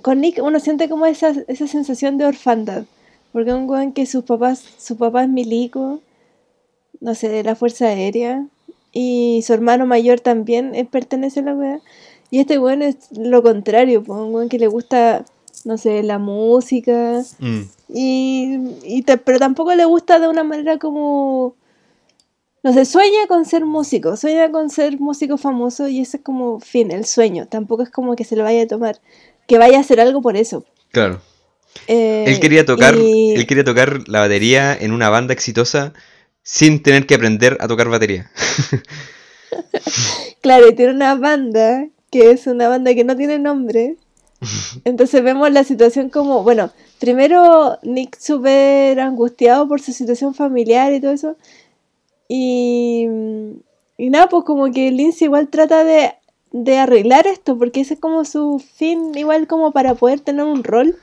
Con 0.02 0.20
Nick 0.20 0.38
uno 0.42 0.60
siente 0.60 0.88
como 0.88 1.06
esa, 1.06 1.32
esa 1.48 1.66
sensación 1.66 2.18
de 2.18 2.26
orfandad. 2.26 2.84
Porque 3.32 3.50
es 3.50 3.56
un 3.56 3.68
weón 3.68 3.92
que 3.92 4.04
sus 4.06 4.24
papás, 4.24 4.62
su 4.78 4.96
papá 4.96 5.22
es 5.24 5.28
milico. 5.28 6.00
No 7.00 7.14
sé, 7.14 7.28
de 7.28 7.42
la 7.44 7.54
Fuerza 7.54 7.86
Aérea. 7.86 8.46
Y 8.92 9.42
su 9.46 9.52
hermano 9.52 9.84
mayor 9.86 10.20
también 10.20 10.74
eh, 10.74 10.84
pertenece 10.84 11.40
a 11.40 11.42
la 11.44 11.54
weá. 11.54 11.80
Y 12.30 12.40
este 12.40 12.58
weón 12.58 12.82
es 12.82 12.96
lo 13.16 13.42
contrario, 13.42 14.02
pues, 14.02 14.18
un 14.18 14.34
weón 14.34 14.48
que 14.48 14.58
le 14.58 14.66
gusta, 14.68 15.24
no 15.64 15.76
sé, 15.78 16.02
la 16.02 16.18
música. 16.18 17.22
Mm, 17.38 17.60
Y, 17.88 18.58
y 18.84 19.02
pero 19.02 19.38
tampoco 19.38 19.74
le 19.74 19.84
gusta 19.84 20.18
de 20.18 20.28
una 20.28 20.44
manera 20.44 20.78
como... 20.78 21.54
No 22.62 22.72
sé, 22.72 22.84
sueña 22.84 23.28
con 23.28 23.44
ser 23.44 23.64
músico, 23.64 24.16
sueña 24.16 24.50
con 24.50 24.70
ser 24.70 24.98
músico 24.98 25.36
famoso 25.38 25.86
y 25.86 26.00
ese 26.00 26.16
es 26.16 26.22
como 26.24 26.58
fin, 26.58 26.90
el 26.90 27.04
sueño. 27.04 27.46
Tampoco 27.46 27.84
es 27.84 27.90
como 27.90 28.16
que 28.16 28.24
se 28.24 28.34
lo 28.34 28.42
vaya 28.42 28.62
a 28.62 28.66
tomar, 28.66 28.98
que 29.46 29.56
vaya 29.56 29.76
a 29.78 29.82
hacer 29.82 30.00
algo 30.00 30.20
por 30.22 30.36
eso. 30.36 30.64
claro. 30.90 31.20
Eh, 31.88 32.24
Él 32.26 32.40
quería 32.40 32.64
tocar, 32.64 32.96
y- 32.96 33.34
él 33.34 33.46
quería 33.46 33.62
tocar 33.62 34.08
la 34.08 34.20
batería 34.20 34.74
en 34.74 34.92
una 34.92 35.10
banda 35.10 35.34
exitosa 35.34 35.92
sin 36.46 36.80
tener 36.80 37.06
que 37.06 37.16
aprender 37.16 37.58
a 37.60 37.66
tocar 37.68 37.88
batería. 37.88 38.30
Claro, 40.40 40.68
y 40.68 40.76
tiene 40.76 40.92
una 40.92 41.16
banda 41.16 41.88
que 42.10 42.30
es 42.30 42.46
una 42.46 42.68
banda 42.68 42.94
que 42.94 43.02
no 43.02 43.16
tiene 43.16 43.38
nombre. 43.38 43.96
Entonces 44.84 45.24
vemos 45.24 45.50
la 45.50 45.64
situación 45.64 46.08
como, 46.08 46.44
bueno, 46.44 46.70
primero 47.00 47.78
Nick 47.82 48.16
súper 48.16 49.00
angustiado 49.00 49.66
por 49.66 49.80
su 49.80 49.92
situación 49.92 50.34
familiar 50.34 50.92
y 50.92 51.00
todo 51.00 51.10
eso. 51.10 51.36
Y, 52.28 53.08
y 53.98 54.10
nada, 54.10 54.28
pues 54.28 54.44
como 54.44 54.70
que 54.70 54.92
Lindsay 54.92 55.26
igual 55.26 55.48
trata 55.48 55.82
de, 55.82 56.14
de 56.52 56.78
arreglar 56.78 57.26
esto, 57.26 57.58
porque 57.58 57.80
ese 57.80 57.94
es 57.94 58.00
como 58.00 58.24
su 58.24 58.62
fin, 58.76 59.16
igual 59.16 59.48
como 59.48 59.72
para 59.72 59.94
poder 59.96 60.20
tener 60.20 60.44
un 60.44 60.62
rol 60.62 60.96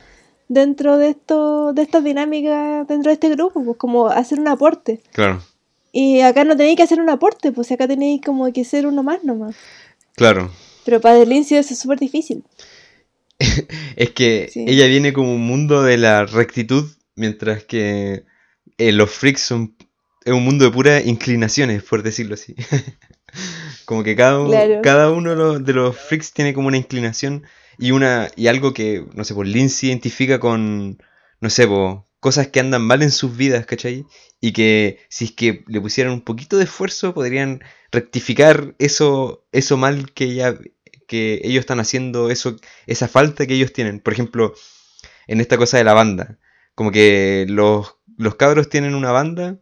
dentro 0.54 0.98
de 0.98 1.10
esto, 1.10 1.74
de 1.74 1.82
estas 1.82 2.04
dinámicas, 2.04 2.88
dentro 2.88 3.10
de 3.10 3.14
este 3.14 3.30
grupo, 3.30 3.64
pues 3.64 3.78
como 3.78 4.08
hacer 4.08 4.40
un 4.40 4.48
aporte. 4.48 5.02
Claro, 5.12 5.42
Y 5.92 6.22
acá 6.22 6.44
no 6.44 6.56
tenéis 6.58 6.78
que 6.78 6.84
hacer 6.84 7.00
un 7.02 7.10
aporte, 7.10 7.52
pues 7.52 7.72
acá 7.72 7.88
tenéis 7.88 8.22
como 8.26 8.52
que 8.54 8.64
ser 8.66 8.88
uno 8.88 9.04
más 9.04 9.24
nomás. 9.24 9.56
claro. 10.16 10.50
Pero 10.86 11.00
para 11.00 11.24
Lindsay 11.24 11.58
eso 11.58 11.74
es 11.74 11.80
súper 11.80 11.98
difícil. 12.00 12.44
Es 13.96 14.10
que 14.12 14.50
Sí. 14.52 14.66
ella 14.68 14.86
viene 14.88 15.14
como 15.14 15.34
un 15.34 15.42
mundo 15.46 15.82
de 15.84 15.98
la 15.98 16.26
rectitud, 16.26 16.86
mientras 17.16 17.64
que 17.64 18.24
eh, 18.78 18.92
los 18.92 19.10
freaks 19.12 19.42
son 19.42 19.76
es 20.26 20.34
un 20.34 20.44
mundo 20.46 20.64
de 20.66 20.72
puras 20.72 21.06
inclinaciones, 21.06 21.84
por 21.84 22.02
decirlo 22.04 22.34
así. 22.36 22.56
como 23.86 24.04
que 24.04 24.16
cada, 24.16 24.46
Claro. 24.46 24.82
cada 24.82 25.12
uno 25.12 25.32
de 25.32 25.36
los, 25.36 25.66
de 25.66 25.74
los 25.74 25.98
freaks 25.98 26.34
tiene 26.34 26.54
como 26.54 26.68
una 26.68 26.78
inclinación 26.78 27.44
y 27.78 27.92
una 27.92 28.30
y 28.36 28.48
algo 28.48 28.74
que, 28.74 29.06
no 29.14 29.24
sé, 29.24 29.34
por 29.34 29.48
Lindsay 29.48 29.90
identifica 29.90 30.40
con, 30.40 31.02
no 31.42 31.50
sé, 31.50 31.68
po, 31.68 32.08
cosas 32.20 32.48
que 32.48 32.60
andan 32.60 32.84
mal 32.84 33.04
en 33.04 33.12
sus 33.12 33.36
vidas, 33.38 33.66
¿cachai? 33.66 34.06
Y 34.40 34.54
que 34.54 35.00
si 35.10 35.26
es 35.26 35.32
que 35.34 35.64
le 35.68 35.82
pusieran 35.82 36.14
un 36.14 36.22
poquito 36.22 36.58
de 36.58 36.66
esfuerzo 36.66 37.14
podrían 37.14 37.62
rectificar 37.92 38.76
eso, 38.80 39.46
eso 39.52 39.78
mal 39.78 40.14
que 40.14 40.26
ella, 40.26 40.56
que 41.08 41.42
ellos 41.44 41.62
están 41.62 41.80
haciendo, 41.80 42.30
eso, 42.30 42.58
esa 42.88 43.08
falta 43.08 43.46
que 43.48 43.56
ellos 43.56 43.74
tienen. 43.74 44.00
Por 44.00 44.14
ejemplo, 44.14 44.54
en 45.28 45.42
esta 45.42 45.58
cosa 45.58 45.78
de 45.78 45.84
la 45.84 45.94
banda. 45.94 46.40
Como 46.76 46.92
que 46.92 47.46
los, 47.50 47.98
los 48.18 48.36
cabros 48.36 48.70
tienen 48.70 48.96
una 48.96 49.12
banda 49.12 49.60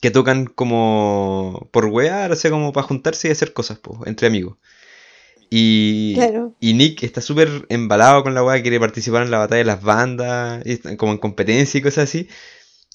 que 0.00 0.10
tocan 0.10 0.46
como 0.46 1.68
por 1.72 1.86
wear, 1.86 2.30
o 2.32 2.36
sea, 2.36 2.50
como 2.50 2.72
para 2.72 2.86
juntarse 2.86 3.28
y 3.28 3.30
hacer 3.30 3.52
cosas, 3.52 3.78
po, 3.78 4.00
entre 4.06 4.26
amigos. 4.28 4.58
Y, 5.50 6.14
Claro. 6.14 6.54
y 6.60 6.74
Nick 6.74 7.02
está 7.02 7.20
súper 7.20 7.66
embalado 7.68 8.22
con 8.22 8.34
la 8.34 8.44
weá, 8.44 8.60
quiere 8.60 8.78
participar 8.78 9.22
en 9.22 9.30
la 9.30 9.38
batalla 9.38 9.58
de 9.58 9.64
las 9.64 9.82
bandas, 9.82 10.62
y 10.66 10.96
como 10.96 11.12
en 11.12 11.18
competencia 11.18 11.78
y 11.78 11.82
cosas 11.82 12.04
así. 12.04 12.28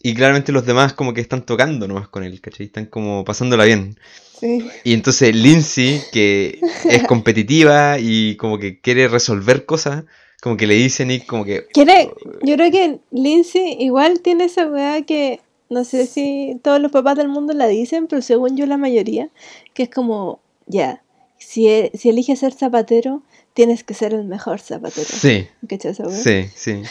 Y 0.01 0.13
claramente 0.13 0.51
los 0.51 0.65
demás 0.65 0.93
como 0.93 1.13
que 1.13 1.21
están 1.21 1.45
tocando 1.45 1.87
nomás 1.87 2.09
con 2.09 2.23
él, 2.23 2.41
¿cachai? 2.41 2.65
Están 2.65 2.87
como 2.87 3.23
pasándola 3.23 3.63
bien. 3.63 3.97
Sí. 4.39 4.67
Y 4.83 4.93
entonces 4.93 5.33
Lindsay, 5.33 6.01
que 6.11 6.59
es 6.89 7.03
competitiva 7.07 7.97
y 7.99 8.35
como 8.35 8.59
que 8.59 8.81
quiere 8.81 9.07
resolver 9.07 9.65
cosas, 9.65 10.03
como 10.41 10.57
que 10.57 10.67
le 10.67 10.75
dice 10.75 11.03
a 11.03 11.05
Nick 11.05 11.25
como 11.25 11.45
que... 11.45 11.67
Quiere, 11.73 12.11
yo 12.41 12.55
creo 12.55 12.69
que 12.69 12.99
Lindsay 13.11 13.77
igual 13.79 14.19
tiene 14.19 14.43
esa 14.43 14.67
weá 14.67 15.01
que 15.03 15.39
no 15.69 15.85
sé 15.85 16.05
si 16.05 16.59
todos 16.61 16.81
los 16.81 16.91
papás 16.91 17.17
del 17.17 17.29
mundo 17.29 17.53
la 17.53 17.67
dicen, 17.67 18.07
pero 18.07 18.21
según 18.21 18.57
yo 18.57 18.65
la 18.65 18.77
mayoría, 18.77 19.29
que 19.73 19.83
es 19.83 19.89
como, 19.89 20.41
ya, 20.67 21.01
si, 21.47 21.67
e- 21.67 21.91
si 21.93 22.09
eliges 22.09 22.39
ser 22.39 22.53
zapatero, 22.53 23.23
tienes 23.53 23.83
que 23.83 23.93
ser 23.93 24.13
el 24.13 24.25
mejor 24.25 24.59
zapatero. 24.59 25.07
Sí, 25.07 25.47
¿Cachai 25.67 25.91
esa 25.91 26.07
weá? 26.07 26.17
sí, 26.17 26.45
sí. 26.55 26.81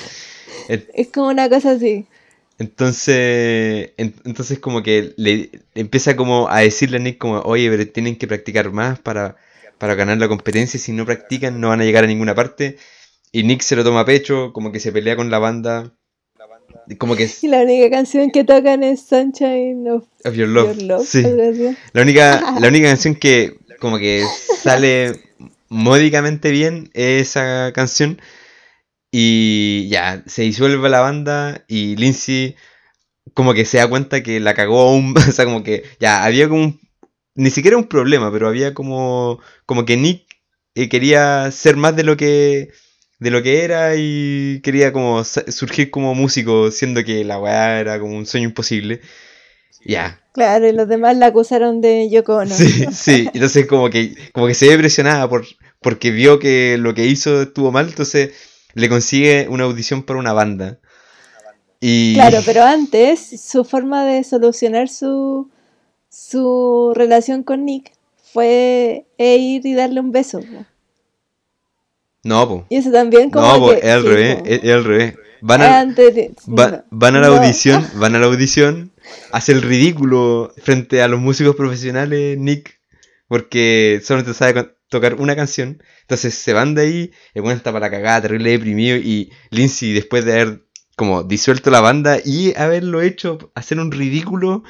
Es 0.68 1.08
como 1.08 1.28
una 1.28 1.48
cosa 1.48 1.72
así. 1.72 2.06
Entonces, 2.58 3.90
en- 3.96 4.14
entonces 4.24 4.58
como 4.58 4.82
que 4.82 5.12
le 5.16 5.50
empieza 5.74 6.16
como 6.16 6.48
a 6.48 6.60
decirle 6.60 6.98
a 6.98 7.00
Nick 7.00 7.18
como, 7.18 7.40
oye, 7.40 7.68
pero 7.70 7.88
tienen 7.88 8.16
que 8.16 8.26
practicar 8.28 8.70
más 8.72 8.98
para, 9.00 9.36
para 9.78 9.94
ganar 9.94 10.18
la 10.18 10.28
competencia, 10.28 10.78
si 10.78 10.92
no 10.92 11.04
practican 11.04 11.60
no 11.60 11.68
van 11.68 11.80
a 11.80 11.84
llegar 11.84 12.04
a 12.04 12.06
ninguna 12.06 12.34
parte. 12.34 12.76
Y 13.32 13.42
Nick 13.44 13.62
se 13.62 13.76
lo 13.76 13.82
toma 13.84 14.00
a 14.00 14.04
pecho, 14.04 14.52
como 14.52 14.72
que 14.72 14.80
se 14.80 14.92
pelea 14.92 15.16
con 15.16 15.30
la 15.30 15.38
banda, 15.38 15.92
y 16.86 16.96
como 16.96 17.16
que 17.16 17.24
es 17.24 17.42
Y 17.44 17.48
la 17.48 17.62
única 17.62 17.90
canción 17.90 18.30
que 18.30 18.44
tocan 18.44 18.82
es 18.82 19.00
Sunshine 19.02 19.88
of 19.90 20.04
of 20.24 20.34
Your 20.34 20.48
Love. 20.48 20.76
Your 20.76 20.82
Love. 20.82 21.06
Sí. 21.06 21.22
La 21.92 22.02
única, 22.02 22.54
la 22.60 22.68
única 22.68 22.88
canción 22.88 23.14
que 23.14 23.58
como 23.82 23.98
que 23.98 24.24
sale 24.62 25.20
módicamente 25.68 26.52
bien 26.52 26.90
es 26.94 27.30
esa 27.30 27.72
canción. 27.74 28.20
Y 29.10 29.88
ya, 29.90 30.22
se 30.26 30.42
disuelve 30.42 30.88
la 30.88 31.00
banda 31.00 31.64
y 31.68 31.96
Lindsay 31.96 32.56
como 33.34 33.54
que 33.54 33.64
se 33.64 33.78
da 33.78 33.88
cuenta 33.88 34.22
que 34.22 34.40
la 34.40 34.54
cagó 34.54 34.82
aún, 34.82 35.14
o 35.28 35.32
sea, 35.32 35.44
como 35.46 35.64
que 35.64 35.84
ya 36.00 36.24
había 36.24 36.48
como 36.48 36.64
un, 36.64 36.80
ni 37.34 37.50
siquiera 37.50 37.76
un 37.76 37.88
problema, 37.88 38.32
pero 38.32 38.48
había 38.48 38.74
como, 38.74 39.40
como 39.66 39.84
que 39.84 39.96
Nick 39.96 40.26
eh, 40.76 40.88
quería 40.88 41.50
ser 41.50 41.76
más 41.76 41.96
de 41.96 42.04
lo 42.04 42.16
que 42.16 42.70
de 43.18 43.30
lo 43.30 43.42
que 43.42 43.64
era 43.64 43.94
y 43.96 44.60
quería 44.62 44.92
como 44.92 45.24
surgir 45.24 45.90
como 45.90 46.14
músico, 46.14 46.70
siendo 46.72 47.04
que 47.04 47.24
la 47.24 47.38
weá 47.38 47.80
era 47.80 48.00
como 48.00 48.16
un 48.16 48.26
sueño 48.26 48.48
imposible. 48.48 49.00
Ya, 49.84 50.21
Claro, 50.32 50.66
y 50.66 50.72
los 50.72 50.88
demás 50.88 51.16
la 51.16 51.26
acusaron 51.26 51.80
de 51.82 52.08
Yoko 52.10 52.36
Ono. 52.36 52.54
Sí, 52.54 52.86
sí, 52.92 53.28
entonces 53.34 53.66
como 53.66 53.90
que, 53.90 54.14
como 54.32 54.46
que 54.46 54.54
se 54.54 54.68
ve 54.68 54.78
presionada 54.78 55.28
por, 55.28 55.44
porque 55.80 56.10
vio 56.10 56.38
que 56.38 56.76
lo 56.78 56.94
que 56.94 57.06
hizo 57.06 57.42
estuvo 57.42 57.70
mal, 57.70 57.88
entonces 57.88 58.30
le 58.74 58.88
consigue 58.88 59.46
una 59.50 59.64
audición 59.64 60.02
para 60.04 60.18
una 60.18 60.32
banda. 60.32 60.78
Y 61.80 62.14
Claro, 62.14 62.38
pero 62.46 62.62
antes 62.62 63.40
su 63.42 63.64
forma 63.64 64.04
de 64.06 64.24
solucionar 64.24 64.88
su, 64.88 65.50
su 66.08 66.92
relación 66.94 67.42
con 67.42 67.64
Nick 67.66 67.92
fue 68.32 69.04
ir 69.18 69.66
y 69.66 69.74
darle 69.74 70.00
un 70.00 70.12
beso. 70.12 70.40
no, 72.24 72.48
po. 72.48 72.66
Y 72.68 72.76
eso 72.76 72.90
también 72.90 73.30
como 73.30 73.46
No, 73.46 73.58
po, 73.58 73.68
que... 73.70 73.78
es 73.80 73.84
al 73.92 74.02
sí, 74.02 74.08
revés, 74.08 74.38
es, 74.44 74.60
es 74.64 74.70
al 74.72 74.84
revés. 74.84 75.14
Van 75.40 75.60
a, 75.60 75.80
Antes 75.80 76.14
de- 76.14 76.34
va- 76.48 76.70
no. 76.70 76.84
van 76.90 77.16
a 77.16 77.20
la 77.20 77.28
No. 77.28 77.34
audición, 77.36 77.84
van 77.96 78.14
a 78.14 78.18
la 78.20 78.26
audición, 78.26 78.92
hace 79.30 79.52
el 79.52 79.62
ridículo 79.62 80.52
frente 80.62 81.02
a 81.02 81.08
los 81.08 81.20
músicos 81.20 81.56
profesionales, 81.56 82.38
Nick, 82.38 82.80
porque 83.28 84.00
solamente 84.02 84.34
sabe 84.34 84.74
tocar 84.88 85.14
una 85.14 85.36
canción. 85.36 85.82
Entonces 86.02 86.34
se 86.34 86.52
van 86.52 86.74
de 86.74 86.82
ahí, 86.82 87.12
el 87.34 87.42
bueno 87.42 87.56
está 87.56 87.72
para 87.72 87.90
cagada, 87.90 88.22
terrible 88.22 88.50
deprimido, 88.50 88.96
y 88.96 89.32
Lindsay, 89.50 89.92
después 89.92 90.24
de 90.24 90.32
haber 90.32 90.66
como 90.96 91.22
disuelto 91.22 91.70
la 91.70 91.80
banda 91.80 92.18
y 92.24 92.54
haberlo 92.56 93.00
hecho, 93.00 93.50
hacer 93.54 93.80
un 93.80 93.90
ridículo 93.90 94.62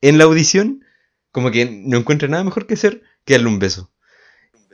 en 0.00 0.18
la 0.18 0.24
audición, 0.24 0.84
como 1.32 1.50
que 1.50 1.64
no 1.64 1.96
encuentra 1.96 2.28
nada 2.28 2.44
mejor 2.44 2.66
que 2.66 2.74
hacer 2.74 3.02
que 3.24 3.34
darle 3.34 3.48
un 3.48 3.58
beso. 3.58 3.90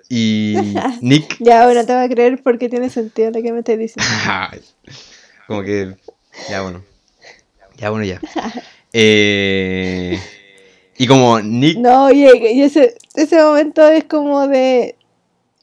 Y 0.08 0.56
Nick 1.00 1.36
Ya, 1.38 1.64
bueno, 1.64 1.86
te 1.86 1.94
voy 1.94 2.04
a 2.04 2.08
creer 2.08 2.42
porque 2.42 2.68
tiene 2.68 2.90
sentido 2.90 3.30
lo 3.30 3.40
que 3.40 3.52
me 3.52 3.60
estás 3.60 3.78
diciendo. 3.78 4.12
Como 5.46 5.62
que. 5.62 5.96
Ya 6.48 6.62
bueno. 6.62 6.84
Ya 7.76 7.90
bueno, 7.90 8.04
ya. 8.04 8.20
Eh, 8.92 10.18
y 10.98 11.06
como 11.06 11.40
Nick. 11.40 11.78
No, 11.78 12.10
y, 12.10 12.24
y 12.24 12.62
ese, 12.62 12.96
ese 13.14 13.42
momento 13.42 13.86
es 13.88 14.04
como 14.04 14.46
de... 14.48 14.96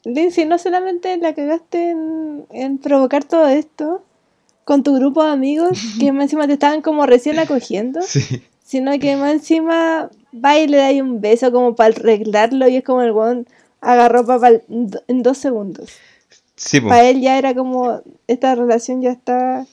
Lindsay, 0.04 0.46
no 0.46 0.58
solamente 0.58 1.16
la 1.18 1.34
cagaste 1.34 1.90
en, 1.90 2.46
en 2.50 2.78
provocar 2.78 3.24
todo 3.24 3.46
esto 3.48 4.02
con 4.64 4.82
tu 4.82 4.94
grupo 4.94 5.24
de 5.24 5.30
amigos, 5.30 5.78
que 5.98 6.12
más 6.12 6.24
encima 6.24 6.46
te 6.46 6.54
estaban 6.54 6.82
como 6.82 7.04
recién 7.06 7.38
acogiendo, 7.38 8.00
Sí. 8.02 8.42
sino 8.64 8.98
que 8.98 9.16
más 9.16 9.32
encima 9.32 10.10
va 10.34 10.58
y 10.58 10.66
le 10.68 10.76
da 10.76 10.90
un 11.02 11.20
beso 11.20 11.50
como 11.52 11.74
para 11.74 11.94
arreglarlo 11.94 12.68
y 12.68 12.76
es 12.76 12.84
como 12.84 13.02
el 13.02 13.12
weón 13.12 13.46
agarró 13.80 14.24
papá 14.26 14.50
en 14.50 15.22
dos 15.22 15.38
segundos. 15.38 15.90
Sí. 16.56 16.80
Para 16.80 17.08
él 17.08 17.20
ya 17.20 17.38
era 17.38 17.54
como, 17.54 18.02
esta 18.26 18.54
relación 18.54 19.00
ya 19.02 19.10
está 19.10 19.66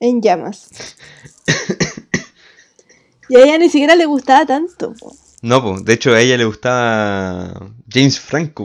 en 0.00 0.20
llamas. 0.22 0.68
y 3.34 3.36
a 3.36 3.44
ella 3.44 3.58
ni 3.58 3.68
siquiera 3.68 3.96
le 3.96 4.06
gustaba 4.06 4.46
tanto. 4.46 4.94
No, 5.42 5.60
po. 5.60 5.80
De 5.80 5.92
hecho, 5.94 6.12
a 6.12 6.20
ella 6.20 6.36
le 6.36 6.44
gustaba 6.44 7.72
James 7.92 8.20
Franco, 8.20 8.64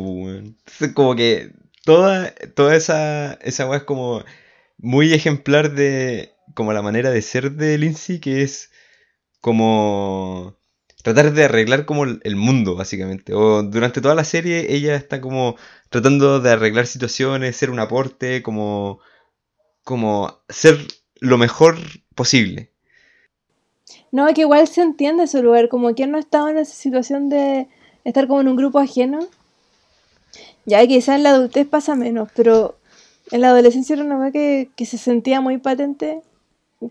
como 0.94 1.16
que 1.16 1.52
toda, 1.84 2.34
toda 2.56 2.76
esa, 2.76 3.34
esa 3.42 3.68
weá 3.68 3.80
es 3.80 3.84
como 3.84 4.24
muy 4.78 5.12
ejemplar 5.14 5.74
de 5.74 6.34
como 6.54 6.72
la 6.72 6.82
manera 6.84 7.10
de 7.10 7.22
ser 7.22 7.54
de 7.54 7.78
Lindsay, 7.80 8.20
que 8.20 8.44
es 8.44 8.72
como 9.42 10.58
tratar 11.04 11.34
de 11.34 11.46
arreglar 11.46 11.86
como 11.86 12.04
el 12.06 12.36
mundo, 12.36 12.76
básicamente. 12.76 13.34
O 13.34 13.64
durante 13.64 14.02
toda 14.02 14.16
la 14.16 14.24
serie 14.24 14.74
ella 14.76 14.96
está 14.96 15.20
como 15.20 15.58
tratando 15.90 16.40
de 16.40 16.52
arreglar 16.52 16.86
situaciones, 16.86 17.56
ser 17.56 17.72
un 17.72 17.80
aporte, 17.80 18.44
como, 18.44 19.00
como 19.84 20.44
ser 20.48 20.78
lo 21.20 21.38
mejor 21.38 21.78
posible. 22.16 22.69
No, 24.12 24.28
que 24.34 24.42
igual 24.42 24.68
se 24.68 24.82
entiende 24.82 25.28
su 25.28 25.42
lugar, 25.44 25.70
como 25.70 25.94
quien 25.94 26.12
no 26.12 26.18
estaba 26.18 26.50
en 26.50 26.58
esa 26.58 26.74
situación 26.74 27.30
de 27.30 27.68
estar 28.04 28.28
como 28.28 28.42
en 28.42 28.48
un 28.48 28.56
grupo 28.56 28.80
ajeno. 28.80 29.20
Ya 30.66 30.86
quizás 30.88 31.16
en 31.18 31.24
la 31.24 31.32
adultez 31.32 31.68
pasa 31.68 31.96
menos, 31.96 32.30
pero 32.36 32.76
en 33.32 33.42
la 33.42 33.50
adolescencia 33.50 33.94
era 33.94 34.04
una 34.04 34.18
cosa 34.18 34.32
que, 34.32 34.70
que 34.76 34.86
se 34.86 34.98
sentía 34.98 35.42
muy 35.42 35.58
patente, 35.58 36.22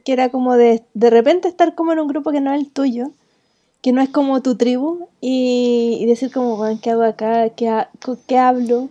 que 0.05 0.13
era 0.13 0.29
como 0.29 0.57
de, 0.57 0.85
de 0.95 1.11
repente 1.11 1.49
estar 1.49 1.75
como 1.75 1.93
en 1.93 2.01
un 2.01 2.09
grupo 2.09 2.31
que 2.31 2.41
no 2.41 2.53
es 2.53 2.61
el 2.61 2.71
tuyo 2.71 3.11
que 3.83 3.93
no 3.93 4.01
es 4.01 4.09
como 4.09 4.43
tu 4.43 4.57
tribu 4.57 5.09
y, 5.21 6.05
decir 6.07 6.33
como, 6.33 6.63
¿qué 6.81 6.91
hago 6.91 7.03
acá? 7.03 7.51
¿Qué, 7.51 7.87
¿Qué 8.27 8.39
hablo? 8.39 8.89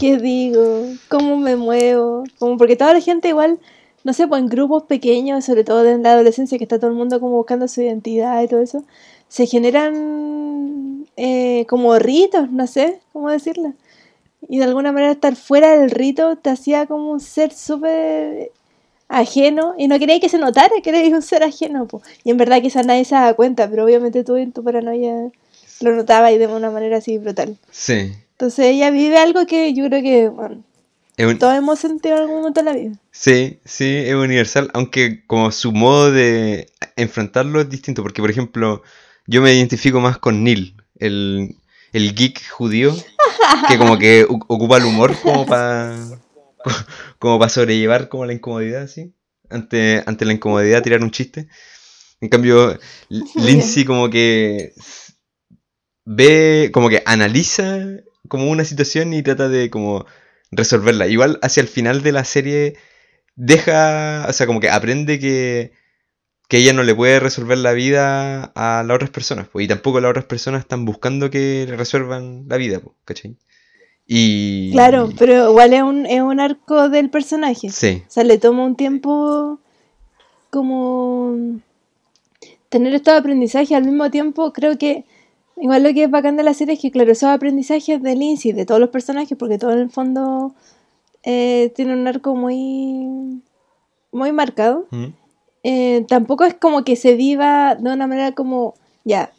¿Qué 0.00 0.16
digo? 0.18 0.84
¿Cómo 1.08 1.36
me 1.36 1.56
muevo? 1.56 2.24
Como 2.38 2.56
porque 2.56 2.76
toda 2.76 2.94
la 2.94 3.00
gente 3.00 3.28
igual, 3.28 3.58
no 4.04 4.12
sé, 4.12 4.26
pues 4.26 4.40
en 4.40 4.48
grupos 4.48 4.84
pequeños, 4.84 5.44
sobre 5.44 5.64
todo 5.64 5.84
en 5.86 6.02
la 6.02 6.12
adolescencia 6.12 6.58
que 6.58 6.64
está 6.64 6.78
todo 6.78 6.90
el 6.90 6.96
mundo 6.96 7.20
como 7.20 7.36
buscando 7.36 7.68
su 7.68 7.82
identidad 7.82 8.42
y 8.42 8.48
todo 8.48 8.60
eso, 8.60 8.84
se 9.28 9.46
generan 9.46 11.06
eh, 11.16 11.66
como 11.68 11.98
ritos, 11.98 12.50
no 12.50 12.66
sé 12.66 13.00
cómo 13.12 13.30
decirlo. 13.30 13.74
Y 14.48 14.58
de 14.58 14.64
alguna 14.64 14.90
manera 14.90 15.12
estar 15.12 15.36
fuera 15.36 15.76
del 15.76 15.90
rito 15.90 16.36
te 16.36 16.50
hacía 16.50 16.86
como 16.86 17.12
un 17.12 17.20
ser 17.20 17.52
súper 17.52 18.50
ajeno 19.08 19.74
y 19.76 19.88
no 19.88 19.98
quería 19.98 20.20
que 20.20 20.28
se 20.28 20.38
notara 20.38 20.70
que 20.82 20.90
eres 20.90 21.12
un 21.12 21.22
ser 21.22 21.42
ajeno. 21.42 21.86
Y 22.24 22.30
en 22.30 22.36
verdad 22.36 22.62
quizás 22.62 22.86
nadie 22.86 23.04
se 23.04 23.14
daba 23.14 23.34
cuenta, 23.34 23.68
pero 23.68 23.84
obviamente 23.84 24.24
tú 24.24 24.36
en 24.36 24.52
tu 24.52 24.64
paranoia 24.64 25.30
lo 25.80 25.94
notaba 25.94 26.32
y 26.32 26.38
de 26.38 26.46
una 26.46 26.70
manera 26.70 26.98
así 26.98 27.18
brutal. 27.18 27.56
Sí. 27.70 28.12
Entonces 28.32 28.66
ella 28.66 28.90
vive 28.90 29.18
algo 29.18 29.44
que 29.46 29.74
yo 29.74 29.86
creo 29.86 30.02
que 30.02 30.28
bueno, 30.28 30.62
todos 31.38 31.54
hemos 31.54 31.78
sentido 31.78 32.16
en 32.16 32.22
algún 32.22 32.38
momento 32.38 32.60
en 32.60 32.66
la 32.66 32.72
vida. 32.72 32.92
Sí, 33.10 33.60
sí, 33.64 33.96
es 33.96 34.14
universal, 34.14 34.70
aunque 34.74 35.24
como 35.26 35.52
su 35.52 35.72
modo 35.72 36.10
de 36.10 36.70
enfrentarlo 36.96 37.60
es 37.60 37.68
distinto, 37.68 38.02
porque 38.02 38.20
por 38.20 38.30
ejemplo 38.30 38.82
yo 39.26 39.42
me 39.42 39.54
identifico 39.54 40.00
más 40.00 40.18
con 40.18 40.44
Neil, 40.44 40.76
el, 40.98 41.56
el 41.92 42.14
geek 42.14 42.48
judío, 42.50 42.94
que 43.68 43.78
como 43.78 43.98
que 43.98 44.26
ocupa 44.28 44.78
el 44.78 44.84
humor 44.84 45.16
como 45.22 45.46
para 45.46 45.96
como 47.18 47.38
para 47.38 47.48
sobrellevar 47.48 48.08
como 48.08 48.26
la 48.26 48.32
incomodidad, 48.32 48.86
¿sí? 48.88 49.14
Ante, 49.48 50.02
ante 50.06 50.24
la 50.24 50.32
incomodidad 50.32 50.82
tirar 50.82 51.02
un 51.02 51.10
chiste. 51.10 51.48
En 52.20 52.28
cambio, 52.28 52.78
Lindsay 53.34 53.84
como 53.84 54.10
que 54.10 54.74
ve, 56.04 56.70
como 56.72 56.88
que 56.88 57.02
analiza 57.06 57.78
como 58.28 58.50
una 58.50 58.64
situación 58.64 59.12
y 59.12 59.22
trata 59.22 59.48
de 59.48 59.70
como 59.70 60.06
resolverla. 60.50 61.06
Igual 61.06 61.38
hacia 61.42 61.60
el 61.60 61.68
final 61.68 62.02
de 62.02 62.12
la 62.12 62.24
serie 62.24 62.76
deja, 63.36 64.26
o 64.28 64.32
sea, 64.32 64.46
como 64.46 64.60
que 64.60 64.70
aprende 64.70 65.18
que, 65.18 65.72
que 66.48 66.58
ella 66.58 66.72
no 66.72 66.82
le 66.82 66.94
puede 66.94 67.20
resolver 67.20 67.58
la 67.58 67.72
vida 67.72 68.52
a 68.54 68.82
las 68.82 68.94
otras 68.94 69.10
personas. 69.10 69.48
Pues, 69.48 69.64
y 69.64 69.68
tampoco 69.68 70.00
las 70.00 70.10
otras 70.10 70.24
personas 70.26 70.60
están 70.60 70.84
buscando 70.84 71.30
que 71.30 71.66
le 71.68 71.76
resuelvan 71.76 72.44
la 72.48 72.56
vida, 72.56 72.80
pues, 72.80 72.94
¿cachai? 73.04 73.36
Y... 74.06 74.72
Claro, 74.72 75.10
pero 75.16 75.50
igual 75.50 75.72
es 75.72 75.82
un, 75.82 76.04
es 76.06 76.20
un 76.20 76.40
arco 76.40 76.88
del 76.88 77.10
personaje. 77.10 77.70
Sí. 77.70 78.02
O 78.08 78.10
sea, 78.10 78.24
le 78.24 78.38
toma 78.38 78.64
un 78.64 78.74
tiempo 78.74 79.60
como 80.50 81.60
tener 82.68 82.92
estos 82.94 83.14
aprendizajes 83.14 83.72
al 83.72 83.84
mismo 83.84 84.10
tiempo. 84.10 84.52
Creo 84.52 84.76
que 84.78 85.04
igual 85.60 85.82
lo 85.82 85.92
que 85.92 86.04
es 86.04 86.10
bacán 86.10 86.36
de 86.36 86.42
la 86.42 86.54
serie 86.54 86.74
es 86.74 86.80
que, 86.80 86.90
claro, 86.90 87.12
esos 87.12 87.30
aprendizajes 87.30 88.02
de 88.02 88.16
Lindsay, 88.16 88.52
de 88.52 88.66
todos 88.66 88.80
los 88.80 88.90
personajes, 88.90 89.36
porque 89.36 89.58
todo 89.58 89.72
en 89.72 89.80
el 89.80 89.90
fondo 89.90 90.54
eh, 91.22 91.72
tiene 91.76 91.92
un 91.92 92.06
arco 92.06 92.34
muy, 92.34 93.42
muy 94.12 94.32
marcado. 94.32 94.86
Mm. 94.90 95.06
Eh, 95.62 96.04
tampoco 96.08 96.44
es 96.44 96.54
como 96.54 96.84
que 96.84 96.96
se 96.96 97.14
viva 97.14 97.74
de 97.74 97.92
una 97.92 98.06
manera 98.06 98.32
como, 98.32 98.74
ya, 99.04 99.32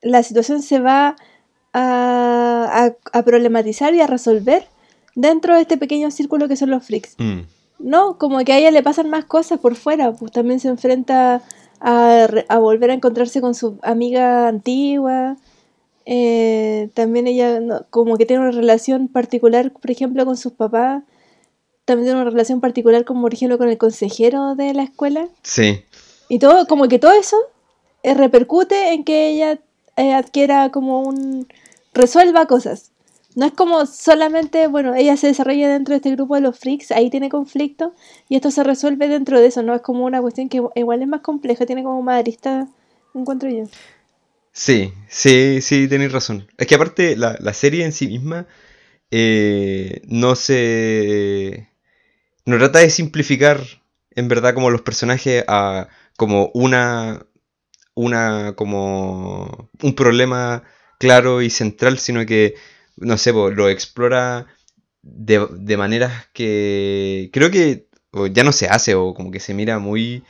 la 0.00 0.22
situación 0.22 0.62
se 0.62 0.80
va 0.80 1.16
a, 1.72 2.92
problematizar 3.24 3.94
y 3.94 4.00
a 4.00 4.06
resolver 4.06 4.68
dentro 5.14 5.54
de 5.54 5.62
este 5.62 5.76
pequeño 5.76 6.10
círculo 6.10 6.48
que 6.48 6.56
son 6.56 6.70
los 6.70 6.86
freaks. 6.86 7.16
Mm. 7.18 7.40
No, 7.80 8.18
como 8.18 8.38
que 8.44 8.52
a 8.52 8.58
ella 8.58 8.70
le 8.70 8.82
pasan 8.82 9.10
más 9.10 9.24
cosas 9.24 9.58
por 9.58 9.74
fuera, 9.74 10.12
pues 10.12 10.32
también 10.32 10.60
se 10.60 10.68
enfrenta 10.68 11.42
a, 11.84 12.26
a 12.48 12.58
volver 12.58 12.90
a 12.90 12.94
encontrarse 12.94 13.42
con 13.42 13.54
su 13.54 13.78
amiga 13.82 14.48
antigua. 14.48 15.36
Eh, 16.06 16.88
también 16.94 17.26
ella 17.26 17.84
como 17.90 18.16
que 18.16 18.24
tiene 18.24 18.42
una 18.42 18.52
relación 18.52 19.08
particular, 19.08 19.70
por 19.70 19.90
ejemplo, 19.90 20.24
con 20.24 20.38
sus 20.38 20.52
papás. 20.52 21.02
También 21.84 22.06
tiene 22.06 22.22
una 22.22 22.30
relación 22.30 22.62
particular, 22.62 23.04
como 23.04 23.20
por 23.20 23.34
ejemplo, 23.34 23.58
con 23.58 23.68
el 23.68 23.76
consejero 23.76 24.54
de 24.54 24.72
la 24.72 24.84
escuela. 24.84 25.28
Sí. 25.42 25.84
Y 26.30 26.38
todo, 26.38 26.66
como 26.66 26.88
que 26.88 26.98
todo 26.98 27.12
eso 27.12 27.36
eh, 28.02 28.14
repercute 28.14 28.94
en 28.94 29.04
que 29.04 29.28
ella 29.28 29.60
eh, 29.96 30.14
adquiera 30.14 30.70
como 30.70 31.02
un, 31.02 31.46
resuelva 31.92 32.46
cosas. 32.46 32.92
No 33.34 33.46
es 33.46 33.52
como 33.52 33.84
solamente, 33.86 34.68
bueno, 34.68 34.94
ella 34.94 35.16
se 35.16 35.26
desarrolla 35.26 35.68
dentro 35.68 35.92
de 35.92 35.96
este 35.96 36.12
grupo 36.12 36.36
de 36.36 36.40
los 36.40 36.58
freaks, 36.58 36.92
ahí 36.92 37.10
tiene 37.10 37.28
conflicto 37.28 37.94
y 38.28 38.36
esto 38.36 38.50
se 38.50 38.62
resuelve 38.62 39.08
dentro 39.08 39.40
de 39.40 39.46
eso, 39.46 39.62
no 39.62 39.74
es 39.74 39.82
como 39.82 40.04
una 40.04 40.20
cuestión 40.20 40.48
que 40.48 40.62
igual 40.76 41.02
es 41.02 41.08
más 41.08 41.20
compleja, 41.20 41.66
tiene 41.66 41.82
como 41.82 42.00
más 42.02 42.24
encuentro 43.14 43.48
yo. 43.48 43.64
Sí, 44.52 44.92
sí, 45.08 45.60
sí, 45.60 45.88
tenéis 45.88 46.12
razón. 46.12 46.46
Es 46.58 46.66
que 46.68 46.76
aparte 46.76 47.16
la, 47.16 47.36
serie 47.54 47.84
en 47.84 47.92
sí 47.92 48.06
misma 48.06 48.46
eh, 49.10 50.02
no 50.06 50.36
se... 50.36 51.68
no 52.46 52.58
trata 52.58 52.78
de 52.78 52.90
simplificar 52.90 53.60
en 54.12 54.28
verdad 54.28 54.54
como 54.54 54.70
los 54.70 54.82
personajes 54.82 55.44
a 55.48 55.88
como 56.16 56.50
una... 56.54 57.26
una 57.94 58.54
como 58.54 59.70
un 59.82 59.94
problema 59.96 60.62
claro 60.98 61.42
y 61.42 61.50
central, 61.50 61.98
sino 61.98 62.24
que, 62.26 62.54
no 62.96 63.18
sé, 63.18 63.32
lo 63.32 63.68
explora 63.68 64.46
de, 65.02 65.76
maneras 65.76 66.28
que 66.32 67.30
creo 67.32 67.50
que 67.50 67.88
ya 68.32 68.44
no 68.44 68.52
se 68.52 68.68
hace 68.68 68.94
o 68.94 69.14
como 69.14 69.30
que 69.30 69.40
se 69.40 69.54
mira 69.54 69.78
muy... 69.78 70.24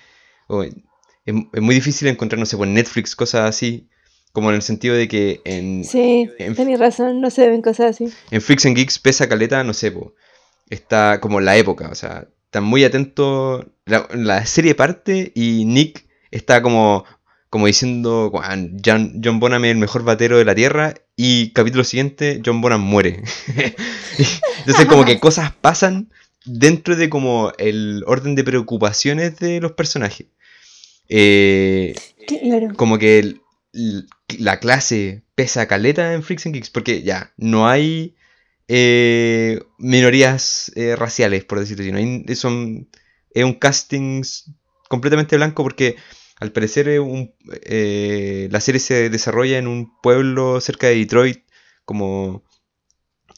es, 1.26 1.34
muy 1.62 1.74
difícil 1.74 2.08
encontrar, 2.08 2.38
no 2.38 2.46
sé, 2.46 2.56
en 2.56 2.74
Netflix 2.74 3.14
cosas 3.14 3.48
así, 3.48 3.88
como 4.32 4.50
en 4.50 4.56
el 4.56 4.62
sentido 4.62 4.94
de 4.94 5.08
que 5.08 5.40
en... 5.44 5.84
Sí, 5.84 6.28
en, 6.38 6.78
razón, 6.78 7.20
no 7.20 7.30
se 7.30 7.48
ven 7.48 7.62
cosas 7.62 7.90
así. 7.90 8.12
En 8.30 8.40
Freaks 8.40 8.66
and 8.66 8.76
Geeks 8.76 8.98
pesa 8.98 9.28
caleta, 9.28 9.62
no 9.64 9.74
sé, 9.74 9.94
está 10.70 11.20
como 11.20 11.40
la 11.40 11.56
época, 11.56 11.88
o 11.90 11.94
sea, 11.94 12.28
están 12.46 12.64
muy 12.64 12.84
atentos, 12.84 13.66
la, 13.84 14.08
la 14.12 14.46
serie 14.46 14.74
parte 14.74 15.32
y 15.34 15.64
Nick 15.66 16.06
está 16.30 16.62
como 16.62 17.04
como 17.54 17.68
diciendo, 17.68 18.32
John, 18.84 19.20
John 19.22 19.38
Bonham 19.38 19.64
es 19.64 19.70
el 19.70 19.76
mejor 19.76 20.02
batero 20.02 20.38
de 20.38 20.44
la 20.44 20.56
Tierra 20.56 20.94
y 21.16 21.50
capítulo 21.50 21.84
siguiente, 21.84 22.40
John 22.44 22.60
Bonham 22.60 22.82
muere. 22.82 23.22
Entonces 24.58 24.86
como 24.86 25.04
que 25.04 25.20
cosas 25.20 25.52
pasan 25.52 26.10
dentro 26.44 26.96
de 26.96 27.08
como 27.08 27.52
el 27.58 28.02
orden 28.06 28.34
de 28.34 28.44
preocupaciones 28.44 29.38
de 29.38 29.60
los 29.60 29.72
personajes. 29.72 30.26
Eh, 31.08 31.94
como 32.76 32.98
que 32.98 33.36
la 34.38 34.58
clase 34.60 35.22
pesa 35.34 35.66
caleta 35.66 36.14
en 36.14 36.22
Freaks 36.22 36.46
and 36.46 36.54
Geeks, 36.54 36.70
porque 36.70 37.02
ya, 37.02 37.32
no 37.36 37.68
hay 37.68 38.14
eh, 38.68 39.60
minorías 39.78 40.72
eh, 40.74 40.96
raciales, 40.96 41.44
por 41.44 41.60
decirlo 41.60 41.82
así. 41.82 41.92
No 41.92 41.98
hay, 41.98 42.36
son, 42.36 42.88
es 43.32 43.44
un 43.44 43.54
casting 43.54 44.22
completamente 44.88 45.36
blanco 45.36 45.62
porque 45.62 45.96
al 46.40 46.52
parecer 46.52 46.86
eh, 46.88 48.48
la 48.50 48.60
serie 48.60 48.80
se 48.80 49.08
desarrolla 49.10 49.58
en 49.58 49.66
un 49.66 49.92
pueblo 50.00 50.60
cerca 50.60 50.88
de 50.88 50.96
Detroit, 50.96 51.44
como 51.84 52.42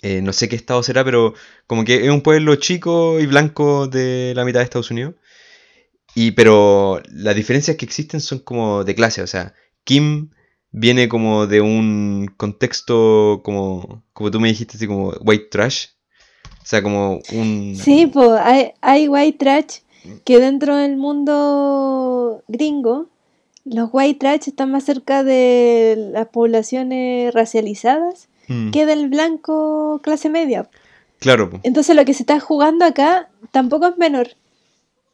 eh, 0.03 0.23
no 0.23 0.33
sé 0.33 0.49
qué 0.49 0.57
estado 0.57 0.83
será, 0.83 1.05
pero 1.05 1.35
como 1.67 1.85
que 1.85 2.05
es 2.05 2.11
un 2.11 2.23
pueblo 2.23 2.55
chico 2.57 3.21
y 3.21 3.27
blanco 3.27 3.87
de 3.87 4.33
la 4.35 4.45
mitad 4.45 4.61
de 4.61 4.65
Estados 4.65 4.91
Unidos. 4.91 5.15
Y 6.15 6.31
pero 6.33 7.03
las 7.11 7.37
diferencias 7.37 7.77
que 7.77 7.85
existen 7.85 8.21
son 8.21 8.39
como 8.39 8.85
de 8.85 8.95
clase, 8.95 9.23
o 9.23 9.27
sea, 9.27 9.55
Kim 9.85 10.31
viene 10.71 11.09
como 11.09 11.47
de 11.47 11.61
un 11.61 12.33
contexto 12.37 13.41
como 13.45 14.05
como 14.13 14.31
tú 14.31 14.41
me 14.41 14.49
dijiste 14.49 14.77
así 14.77 14.87
como 14.87 15.11
white 15.21 15.49
trash. 15.51 15.89
O 16.63 16.69
sea, 16.69 16.83
como 16.83 17.21
un 17.33 17.77
Sí, 17.77 18.07
pues 18.07 18.41
hay 18.81 19.09
white 19.09 19.39
trash 19.39 19.79
que 20.25 20.39
dentro 20.39 20.77
del 20.77 20.97
mundo 20.97 22.16
gringo, 22.49 23.09
los 23.65 23.91
white 23.93 24.19
trash 24.21 24.49
están 24.49 24.71
más 24.71 24.85
cerca 24.85 25.25
de 25.25 26.11
las 26.13 26.29
poblaciones 26.29 27.35
racializadas 27.35 28.29
mm. 28.49 28.71
que 28.71 28.87
del 28.87 29.09
blanco 29.09 30.01
clase 30.03 30.29
media. 30.29 30.69
Claro. 31.19 31.51
Entonces 31.63 31.97
lo 31.97 32.05
que 32.05 32.15
se 32.15 32.23
está 32.23 32.39
jugando 32.41 32.85
acá 32.85 33.29
tampoco 33.51 33.87
es 33.87 33.97
menor. 33.99 34.29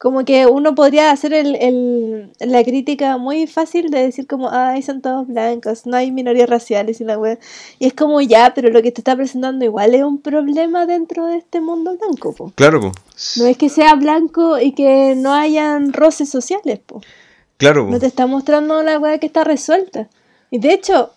como 0.03 0.25
que 0.25 0.47
uno 0.49 0.75
podría 0.75 1.13
hacer 1.13 1.33
el, 1.33 1.55
el, 1.55 2.33
la 2.41 2.65
crítica 2.65 3.19
muy 3.19 3.47
fácil 3.47 3.89
de 3.89 4.01
decir 4.01 4.27
como, 4.27 4.51
ay, 4.51 4.83
son 4.83 5.01
todos 5.01 5.29
blancos, 5.29 5.87
no 5.87 5.97
hay 5.97 6.11
minorías 6.11 6.51
raciales 6.51 7.01
y 7.01 7.05
la 7.05 7.17
web. 7.17 7.39
Y 7.79 7.87
es 7.87 7.95
como 7.95 8.21
ya, 8.21 8.53
pero 8.53 8.71
lo 8.71 8.83
que 8.83 8.91
te 8.91 9.01
está 9.01 9.15
presentando 9.15 9.65
igual 9.65 9.95
es 9.95 10.03
un 10.03 10.19
problema 10.21 10.87
dentro 10.87 11.27
de 11.27 11.37
este 11.37 11.61
mundo 11.61 11.97
blanco, 11.97 12.35
po. 12.35 12.51
Claro, 12.57 12.81
po. 12.81 12.93
No 13.37 13.47
es 13.47 13.57
que 13.57 13.69
sea 13.69 13.95
blanco 13.95 14.59
y 14.59 14.73
que 14.73 15.15
no 15.17 15.35
hayan 15.35 15.93
roces 15.93 16.29
sociales, 16.29 16.81
po. 16.85 17.01
Claro. 17.57 17.89
No 17.89 17.99
te 17.99 18.07
está 18.07 18.27
mostrando 18.27 18.81
una 18.81 18.99
weá 18.99 19.19
que 19.19 19.27
está 19.27 19.45
resuelta. 19.45 20.09
Y 20.51 20.59
de 20.59 20.73
hecho, 20.73 21.13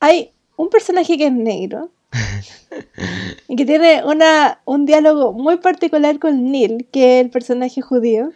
hay 0.00 0.32
un 0.56 0.68
personaje 0.68 1.16
que 1.16 1.26
es 1.26 1.32
negro. 1.32 1.90
y 3.48 3.56
que 3.56 3.64
tiene 3.64 4.02
una, 4.04 4.60
un 4.64 4.86
diálogo 4.86 5.32
muy 5.32 5.58
particular 5.58 6.18
con 6.18 6.50
Neil, 6.50 6.86
que 6.90 7.18
es 7.18 7.24
el 7.24 7.30
personaje 7.30 7.80
judío. 7.80 8.32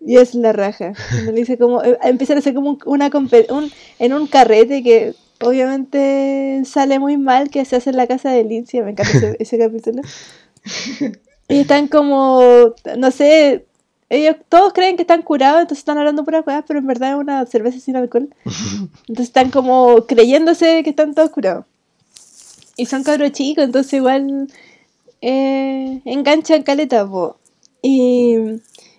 Y 0.00 0.18
es 0.18 0.34
la 0.34 0.52
raja. 0.52 0.92
Cuando 1.10 1.32
le 1.32 1.38
dice 1.38 1.56
como, 1.56 1.82
eh, 1.82 1.98
empiezan 2.02 2.36
a 2.36 2.40
hacer 2.40 2.54
como 2.54 2.78
una 2.84 3.10
un, 3.48 3.72
en 3.98 4.12
un 4.12 4.26
carrete 4.26 4.82
que 4.82 5.14
obviamente 5.40 6.62
sale 6.66 6.98
muy 6.98 7.16
mal, 7.16 7.48
que 7.48 7.64
se 7.64 7.76
hace 7.76 7.90
en 7.90 7.96
la 7.96 8.06
casa 8.06 8.30
de 8.30 8.44
Lindsay. 8.44 8.82
Me 8.82 8.90
encanta 8.90 9.16
ese, 9.16 9.36
ese 9.38 9.58
capítulo. 9.58 10.02
Y 11.48 11.60
están 11.60 11.88
como, 11.88 12.74
no 12.96 13.10
sé, 13.10 13.66
ellos 14.10 14.36
todos 14.48 14.72
creen 14.72 14.96
que 14.96 15.02
están 15.02 15.22
curados, 15.22 15.62
entonces 15.62 15.78
están 15.78 15.98
hablando 15.98 16.24
puras 16.24 16.44
cosas, 16.44 16.64
pero 16.66 16.78
en 16.78 16.86
verdad 16.86 17.12
es 17.12 17.16
una 17.16 17.46
cerveza 17.46 17.80
sin 17.80 17.96
alcohol. 17.96 18.28
Entonces 19.08 19.26
están 19.26 19.50
como 19.50 20.06
creyéndose 20.06 20.82
que 20.82 20.90
están 20.90 21.14
todos 21.14 21.30
curados. 21.30 21.64
Y 22.76 22.86
son 22.86 23.04
cabros 23.04 23.32
chicos, 23.32 23.64
entonces 23.64 23.92
igual 23.94 24.48
eh, 25.20 26.00
enganchan 26.04 26.64
caleta, 26.64 27.08
po. 27.08 27.36
Y, 27.82 28.36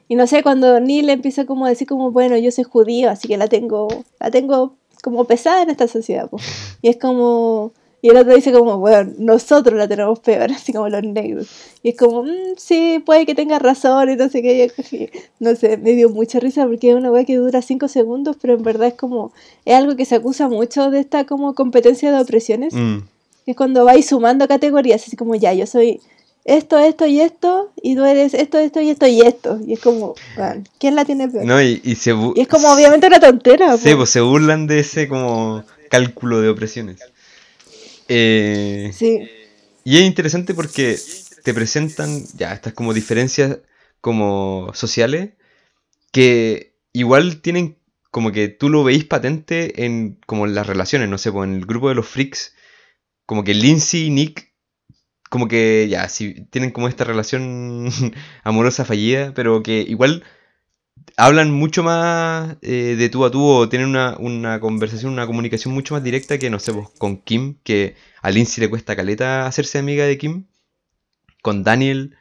y 0.07 0.15
no 0.15 0.27
sé, 0.27 0.43
cuando 0.43 0.79
Neil 0.79 1.09
empieza 1.09 1.45
como 1.45 1.65
a 1.65 1.69
decir 1.69 1.87
como, 1.87 2.11
bueno, 2.11 2.37
yo 2.37 2.51
soy 2.51 2.63
judío, 2.63 3.09
así 3.09 3.27
que 3.27 3.37
la 3.37 3.47
tengo, 3.47 3.87
la 4.19 4.31
tengo 4.31 4.75
como 5.03 5.25
pesada 5.25 5.61
en 5.61 5.69
esta 5.69 5.87
sociedad, 5.87 6.29
po. 6.29 6.37
Y 6.81 6.89
es 6.89 6.97
como... 6.97 7.73
Y 8.05 8.09
el 8.09 8.17
otro 8.17 8.35
dice 8.35 8.51
como, 8.51 8.77
bueno, 8.77 9.13
nosotros 9.17 9.75
la 9.79 9.87
tenemos 9.87 10.19
peor, 10.19 10.51
así 10.55 10.71
como 10.71 10.87
los 10.89 11.01
negros. 11.01 11.47
Y 11.81 11.89
es 11.89 11.97
como, 11.97 12.21
"Mm, 12.21 12.53
sí, 12.55 13.01
puede 13.03 13.25
que 13.25 13.33
tenga 13.33 13.57
razón 13.57 14.11
y 14.11 14.15
no 14.15 14.29
sé 14.29 14.43
qué. 14.43 14.71
Y, 14.91 15.09
No 15.39 15.55
sé, 15.55 15.77
me 15.77 15.93
dio 15.93 16.11
mucha 16.11 16.39
risa 16.39 16.67
porque 16.67 16.91
es 16.91 16.95
una 16.95 17.09
weá 17.11 17.25
que 17.25 17.35
dura 17.37 17.63
cinco 17.63 17.87
segundos, 17.87 18.37
pero 18.39 18.53
en 18.53 18.61
verdad 18.61 18.89
es 18.89 18.93
como, 18.93 19.33
es 19.65 19.73
algo 19.73 19.95
que 19.95 20.05
se 20.05 20.13
acusa 20.13 20.47
mucho 20.47 20.91
de 20.91 20.99
esta 20.99 21.25
como 21.25 21.55
competencia 21.55 22.11
de 22.11 22.21
opresiones. 22.21 22.75
Mm. 22.75 22.97
Es 23.47 23.55
cuando 23.55 23.83
vais 23.85 24.05
sumando 24.05 24.47
categorías, 24.47 25.01
así 25.07 25.15
como, 25.15 25.33
ya, 25.33 25.53
yo 25.55 25.65
soy 25.65 25.99
esto, 26.43 26.77
esto 26.77 27.07
y 27.07 27.21
esto, 27.21 27.71
y 27.81 27.95
tú 27.95 28.05
eres 28.05 28.35
esto, 28.35 28.59
esto 28.59 28.81
y 28.81 28.91
esto 28.91 29.07
y 29.07 29.21
esto. 29.21 29.59
Y 29.65 29.73
es 29.73 29.79
como, 29.79 30.13
bueno, 30.37 30.63
¿quién 30.77 30.93
la 30.93 31.05
tiene 31.05 31.27
peor? 31.27 31.43
No, 31.45 31.59
y, 31.59 31.81
y 31.83 31.95
se 31.95 32.11
Y 32.35 32.41
es 32.41 32.47
como 32.47 32.71
obviamente 32.71 33.07
una 33.07 33.19
tontera. 33.19 33.75
Sí, 33.79 33.89
po. 33.93 33.97
pues 33.97 34.11
se 34.11 34.21
burlan 34.21 34.67
de 34.67 34.81
ese 34.81 35.07
como 35.07 35.63
cálculo 35.89 36.41
de 36.41 36.49
opresiones. 36.49 36.99
Eh, 38.07 38.91
Sí, 38.93 39.29
Y 39.83 39.97
es 39.97 40.03
interesante 40.03 40.53
porque 40.53 40.97
te 41.43 41.53
presentan 41.53 42.23
ya 42.35 42.53
estas 42.53 42.73
como 42.73 42.93
diferencias 42.93 43.59
como 44.01 44.71
sociales 44.73 45.31
que 46.11 46.75
igual 46.93 47.41
tienen 47.41 47.77
como 48.11 48.31
que 48.31 48.49
tú 48.49 48.69
lo 48.69 48.83
veis 48.83 49.05
patente 49.05 49.85
en 49.85 50.19
como 50.27 50.45
en 50.45 50.55
las 50.55 50.67
relaciones, 50.67 51.09
no 51.09 51.17
sé, 51.17 51.31
pues 51.31 51.47
en 51.49 51.55
el 51.55 51.65
grupo 51.65 51.89
de 51.89 51.95
los 51.95 52.07
freaks, 52.07 52.55
como 53.25 53.43
que 53.43 53.53
Lindsay 53.55 54.05
y 54.07 54.09
Nick 54.11 54.53
como 55.29 55.47
que 55.47 55.87
ya, 55.89 56.07
sí, 56.09 56.47
tienen 56.51 56.71
como 56.71 56.87
esta 56.87 57.03
relación 57.03 57.89
amorosa 58.43 58.85
fallida, 58.85 59.33
pero 59.35 59.63
que 59.63 59.81
igual 59.81 60.23
hablan 61.17 61.51
mucho 61.51 61.83
más 61.83 62.57
eh, 62.61 62.95
de 62.97 63.09
tú 63.09 63.25
a 63.25 63.31
tú 63.31 63.43
o 63.45 63.69
tienen 63.69 63.89
una, 63.89 64.15
una 64.19 64.59
conversación, 64.59 65.13
una 65.13 65.27
comunicación 65.27 65.73
mucho 65.73 65.93
más 65.93 66.03
directa 66.03 66.37
que, 66.39 66.49
no 66.49 66.59
sé, 66.59 66.73
pues, 66.73 66.89
con 66.97 67.17
Kim, 67.17 67.57
que 67.63 67.95
a 68.21 68.31
Lindsay 68.31 68.61
le 68.63 68.69
cuesta 68.69 68.95
caleta 68.95 69.45
hacerse 69.47 69.79
amiga 69.79 70.05
de 70.05 70.17
Kim, 70.17 70.45
con 71.41 71.63
Daniel, 71.63 72.17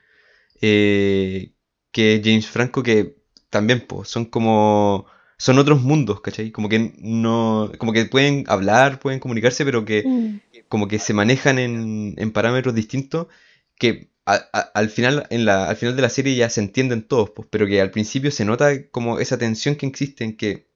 eh, 0.60 1.52
que 1.92 2.22
James 2.24 2.48
Franco, 2.48 2.82
que 2.82 3.16
también, 3.50 3.86
pues, 3.88 4.08
son 4.08 4.26
como... 4.26 5.06
Son 5.38 5.58
otros 5.58 5.82
mundos, 5.82 6.20
¿cachai? 6.20 6.52
Como 6.52 6.68
que 6.68 6.94
no... 6.98 7.72
Como 7.78 7.92
que 7.92 8.06
pueden 8.06 8.44
hablar, 8.48 9.00
pueden 9.00 9.20
comunicarse, 9.20 9.64
pero 9.64 9.84
que 9.84 10.04
Mm. 10.04 10.36
como 10.68 10.88
que 10.88 10.98
se 10.98 11.14
manejan 11.14 11.58
en, 11.58 12.14
en 12.18 12.32
parámetros 12.32 12.74
distintos 12.74 13.28
que 13.76 14.10
a- 14.26 14.48
a- 14.52 14.60
al, 14.74 14.88
final, 14.90 15.26
en 15.30 15.44
la, 15.44 15.68
al 15.68 15.76
final 15.76 15.96
de 15.96 16.02
la 16.02 16.08
serie 16.10 16.36
ya 16.36 16.48
se 16.50 16.60
entienden 16.60 17.06
todos, 17.06 17.30
pues, 17.30 17.48
pero 17.50 17.66
que 17.66 17.80
al 17.80 17.90
principio 17.90 18.30
se 18.30 18.44
nota 18.44 18.88
como 18.90 19.18
esa 19.20 19.38
tensión 19.38 19.76
que 19.76 19.86
existe 19.86 20.24
en 20.24 20.36
que 20.36 20.68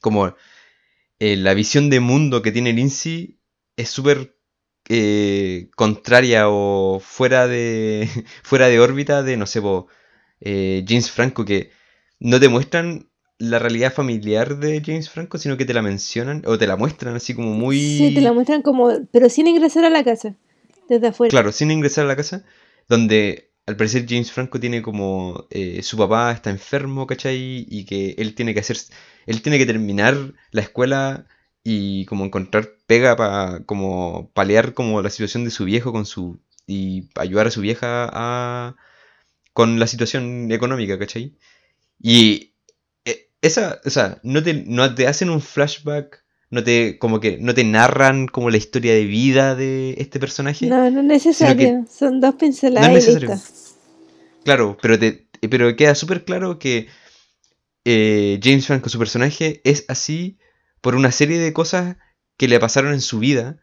como 0.00 0.34
eh, 1.18 1.36
la 1.36 1.54
visión 1.54 1.90
de 1.90 2.00
mundo 2.00 2.42
que 2.42 2.52
tiene 2.52 2.72
Lindsay 2.72 3.38
es 3.76 3.88
súper 3.90 4.36
eh, 4.88 5.70
contraria 5.76 6.48
o 6.48 7.00
fuera 7.00 7.46
de, 7.46 8.08
fuera 8.42 8.68
de 8.68 8.80
órbita 8.80 9.22
de, 9.22 9.36
no 9.36 9.46
sé, 9.46 9.60
po, 9.62 9.88
eh, 10.40 10.84
James 10.86 11.10
Franco, 11.10 11.44
que 11.44 11.70
no 12.20 12.40
te 12.40 12.48
muestran 12.48 13.08
la 13.38 13.58
realidad 13.58 13.92
familiar 13.92 14.58
de 14.58 14.82
James 14.84 15.10
Franco, 15.10 15.38
sino 15.38 15.56
que 15.56 15.64
te 15.64 15.74
la 15.74 15.82
mencionan 15.82 16.42
o 16.46 16.56
te 16.58 16.66
la 16.66 16.76
muestran 16.76 17.16
así 17.16 17.34
como 17.34 17.52
muy... 17.52 17.78
Sí, 17.78 18.14
te 18.14 18.20
la 18.20 18.32
muestran 18.32 18.62
como, 18.62 18.90
pero 19.10 19.28
sin 19.28 19.46
ingresar 19.46 19.84
a 19.84 19.90
la 19.90 20.04
casa, 20.04 20.34
desde 20.88 21.08
afuera. 21.08 21.30
Claro, 21.30 21.52
sin 21.52 21.70
ingresar 21.70 22.04
a 22.04 22.08
la 22.08 22.16
casa, 22.16 22.44
donde 22.88 23.52
al 23.66 23.76
parecer 23.76 24.06
James 24.08 24.32
Franco 24.32 24.60
tiene 24.60 24.82
como 24.82 25.46
eh, 25.50 25.82
su 25.82 25.96
papá 25.96 26.32
está 26.32 26.50
enfermo, 26.50 27.06
¿cachai? 27.06 27.66
Y 27.68 27.84
que 27.86 28.14
él 28.18 28.34
tiene 28.34 28.54
que 28.54 28.60
hacer, 28.60 28.76
él 29.26 29.42
tiene 29.42 29.58
que 29.58 29.66
terminar 29.66 30.34
la 30.50 30.60
escuela 30.62 31.26
y 31.62 32.04
como 32.06 32.24
encontrar 32.26 32.70
pega 32.86 33.16
para 33.16 33.64
como 33.64 34.30
paliar 34.34 34.74
como 34.74 35.00
la 35.02 35.10
situación 35.10 35.44
de 35.44 35.50
su 35.50 35.64
viejo 35.64 35.92
con 35.92 36.04
su 36.06 36.40
y 36.66 37.08
ayudar 37.16 37.46
a 37.46 37.50
su 37.50 37.60
vieja 37.62 38.08
a 38.12 38.76
con 39.52 39.78
la 39.78 39.86
situación 39.86 40.50
económica, 40.52 40.98
¿cachai? 40.98 41.36
Y 42.00 42.54
eh, 43.04 43.30
esa, 43.42 43.80
o 43.84 43.90
sea, 43.90 44.20
no 44.24 44.42
te, 44.42 44.54
no 44.54 44.94
te 44.94 45.06
hacen 45.08 45.30
un 45.30 45.40
flashback, 45.42 46.23
no 46.50 46.62
te, 46.62 46.98
como 46.98 47.20
que, 47.20 47.38
no 47.38 47.54
te 47.54 47.64
narran 47.64 48.26
como 48.26 48.50
la 48.50 48.56
historia 48.56 48.94
de 48.94 49.04
vida 49.04 49.54
de 49.54 49.94
este 49.98 50.20
personaje. 50.20 50.66
No, 50.66 50.90
no 50.90 51.00
es 51.00 51.06
necesario. 51.06 51.84
Son 51.90 52.20
dos 52.20 52.34
pinceladas 52.36 52.90
No 52.90 52.96
es 52.96 53.06
necesario. 53.06 53.40
Claro, 54.44 54.76
pero, 54.80 54.98
te, 54.98 55.28
pero 55.48 55.74
queda 55.74 55.94
súper 55.94 56.24
claro 56.24 56.58
que 56.58 56.88
eh, 57.84 58.38
James 58.42 58.66
Franco, 58.66 58.88
su 58.88 58.98
personaje, 58.98 59.60
es 59.64 59.84
así 59.88 60.38
por 60.80 60.94
una 60.94 61.12
serie 61.12 61.38
de 61.38 61.52
cosas 61.52 61.96
que 62.36 62.48
le 62.48 62.60
pasaron 62.60 62.92
en 62.92 63.00
su 63.00 63.18
vida 63.18 63.58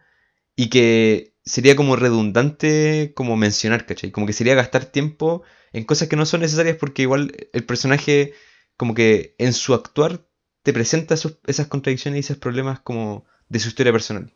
y 0.56 0.70
que 0.70 1.36
sería 1.46 1.76
como 1.76 1.96
redundante 1.96 3.14
como 3.16 3.36
mencionar, 3.36 3.86
¿cachai? 3.86 4.12
Como 4.12 4.28
que 4.28 4.34
sería 4.34 4.56
gastar 4.56 4.86
tiempo 4.86 5.44
en 5.74 5.84
cosas 5.84 6.08
que 6.08 6.16
no 6.16 6.26
son 6.26 6.42
necesarias 6.42 6.78
porque 6.80 7.04
igual 7.04 7.36
el 7.54 7.64
personaje 7.64 8.34
como 8.78 8.94
que 8.94 9.36
en 9.38 9.54
su 9.54 9.74
actuar 9.74 10.28
te 10.64 10.74
presenta 10.74 11.16
esos- 11.16 11.38
esas 11.48 11.68
contradicciones 11.68 12.18
y 12.18 12.20
esos 12.22 12.38
problemas 12.38 12.80
como 12.80 13.24
de 13.50 13.60
su 13.60 13.70
historia 13.70 13.92
personal. 13.92 14.32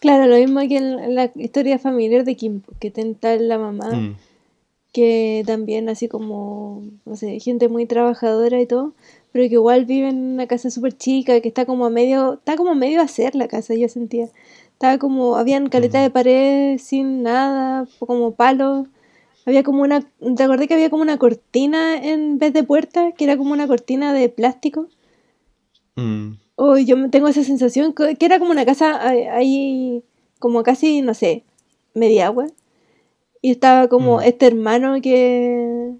Claro, 0.00 0.26
lo 0.26 0.36
mismo 0.36 0.60
que 0.60 0.76
en 0.76 1.14
la 1.14 1.30
historia 1.34 1.78
familiar 1.78 2.24
de 2.24 2.36
Kim, 2.36 2.62
que 2.78 2.90
tenta 2.90 3.36
la 3.36 3.58
mamá, 3.58 3.90
Mm, 3.90 4.16
que 4.92 5.42
también 5.46 5.88
así 5.88 6.06
como, 6.08 6.84
no 7.04 7.16
sé, 7.16 7.40
gente 7.40 7.68
muy 7.68 7.86
trabajadora 7.86 8.60
y 8.60 8.66
todo, 8.66 8.92
pero 9.32 9.48
que 9.48 9.54
igual 9.54 9.86
vive 9.86 10.08
en 10.10 10.34
una 10.34 10.46
casa 10.46 10.70
súper 10.70 10.96
chica, 10.96 11.40
que 11.40 11.48
está 11.48 11.66
como 11.66 11.84
a 11.86 11.90
medio, 11.90 12.34
está 12.34 12.56
como 12.56 12.70
a 12.70 12.74
medio 12.76 13.00
a 13.00 13.04
hacer 13.04 13.34
la 13.34 13.48
casa, 13.48 13.74
yo 13.74 13.88
sentía. 13.88 14.28
Estaba 14.72 14.98
como, 14.98 15.36
habían 15.36 15.68
caleta 15.68 16.00
de 16.02 16.10
pared 16.10 16.78
sin 16.78 17.22
nada, 17.24 17.86
como 17.98 18.32
palos. 18.32 18.86
Había 19.46 19.62
como 19.64 19.82
una, 19.82 20.00
¿te 20.36 20.42
acordé 20.42 20.68
que 20.68 20.74
había 20.74 20.90
como 20.90 21.02
una 21.02 21.18
cortina 21.18 21.96
en 21.96 22.38
vez 22.38 22.52
de 22.52 22.62
puerta? 22.62 23.12
Que 23.12 23.24
era 23.24 23.36
como 23.36 23.52
una 23.52 23.66
cortina 23.66 24.12
de 24.12 24.28
plástico. 24.28 24.86
Mm, 25.96 26.32
Oh, 26.56 26.76
yo 26.78 27.10
tengo 27.10 27.26
esa 27.28 27.42
sensación 27.42 27.92
que 27.94 28.16
era 28.20 28.38
como 28.38 28.52
una 28.52 28.64
casa 28.64 29.06
ahí- 29.08 29.24
ahí, 29.26 30.02
como 30.38 30.62
casi, 30.62 31.02
no 31.02 31.12
sé, 31.14 31.42
media 31.94 32.26
agua. 32.26 32.46
Y 33.42 33.50
estaba 33.52 33.88
como 33.88 34.18
Mm. 34.20 34.22
este 34.24 34.46
hermano 34.46 35.00
que, 35.02 35.92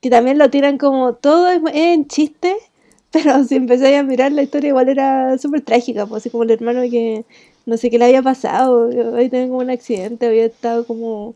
que 0.00 0.10
también 0.10 0.38
lo 0.38 0.50
tiran 0.50 0.78
como 0.78 1.14
todo 1.14 1.48
es, 1.50 1.60
en 1.74 2.06
chiste, 2.08 2.56
pero 3.12 3.44
si 3.44 3.56
empezáis 3.56 3.98
a 3.98 4.02
mirar 4.02 4.32
la 4.32 4.42
historia 4.42 4.68
igual 4.70 4.88
era 4.88 5.36
súper 5.38 5.60
trágica, 5.62 6.06
pues, 6.06 6.22
así 6.22 6.30
como 6.30 6.44
el 6.44 6.50
hermano 6.50 6.82
que 6.90 7.24
no 7.66 7.76
sé 7.76 7.90
qué 7.90 7.98
le 7.98 8.06
había 8.06 8.22
pasado, 8.22 8.88
hoy 9.14 9.28
tengo 9.28 9.58
un 9.58 9.70
accidente, 9.70 10.26
había 10.26 10.46
estado 10.46 10.86
como 10.86 11.34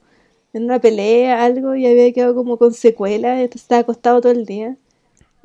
en 0.55 0.65
una 0.65 0.79
pelea, 0.81 1.45
algo, 1.45 1.75
y 1.77 1.87
había 1.87 2.13
quedado 2.13 2.35
como 2.35 2.57
con 2.59 2.73
secuelas, 2.73 3.39
entonces 3.41 3.63
estaba 3.63 3.83
acostado 3.83 4.21
todo 4.21 4.33
el 4.33 4.47
día 4.47 4.77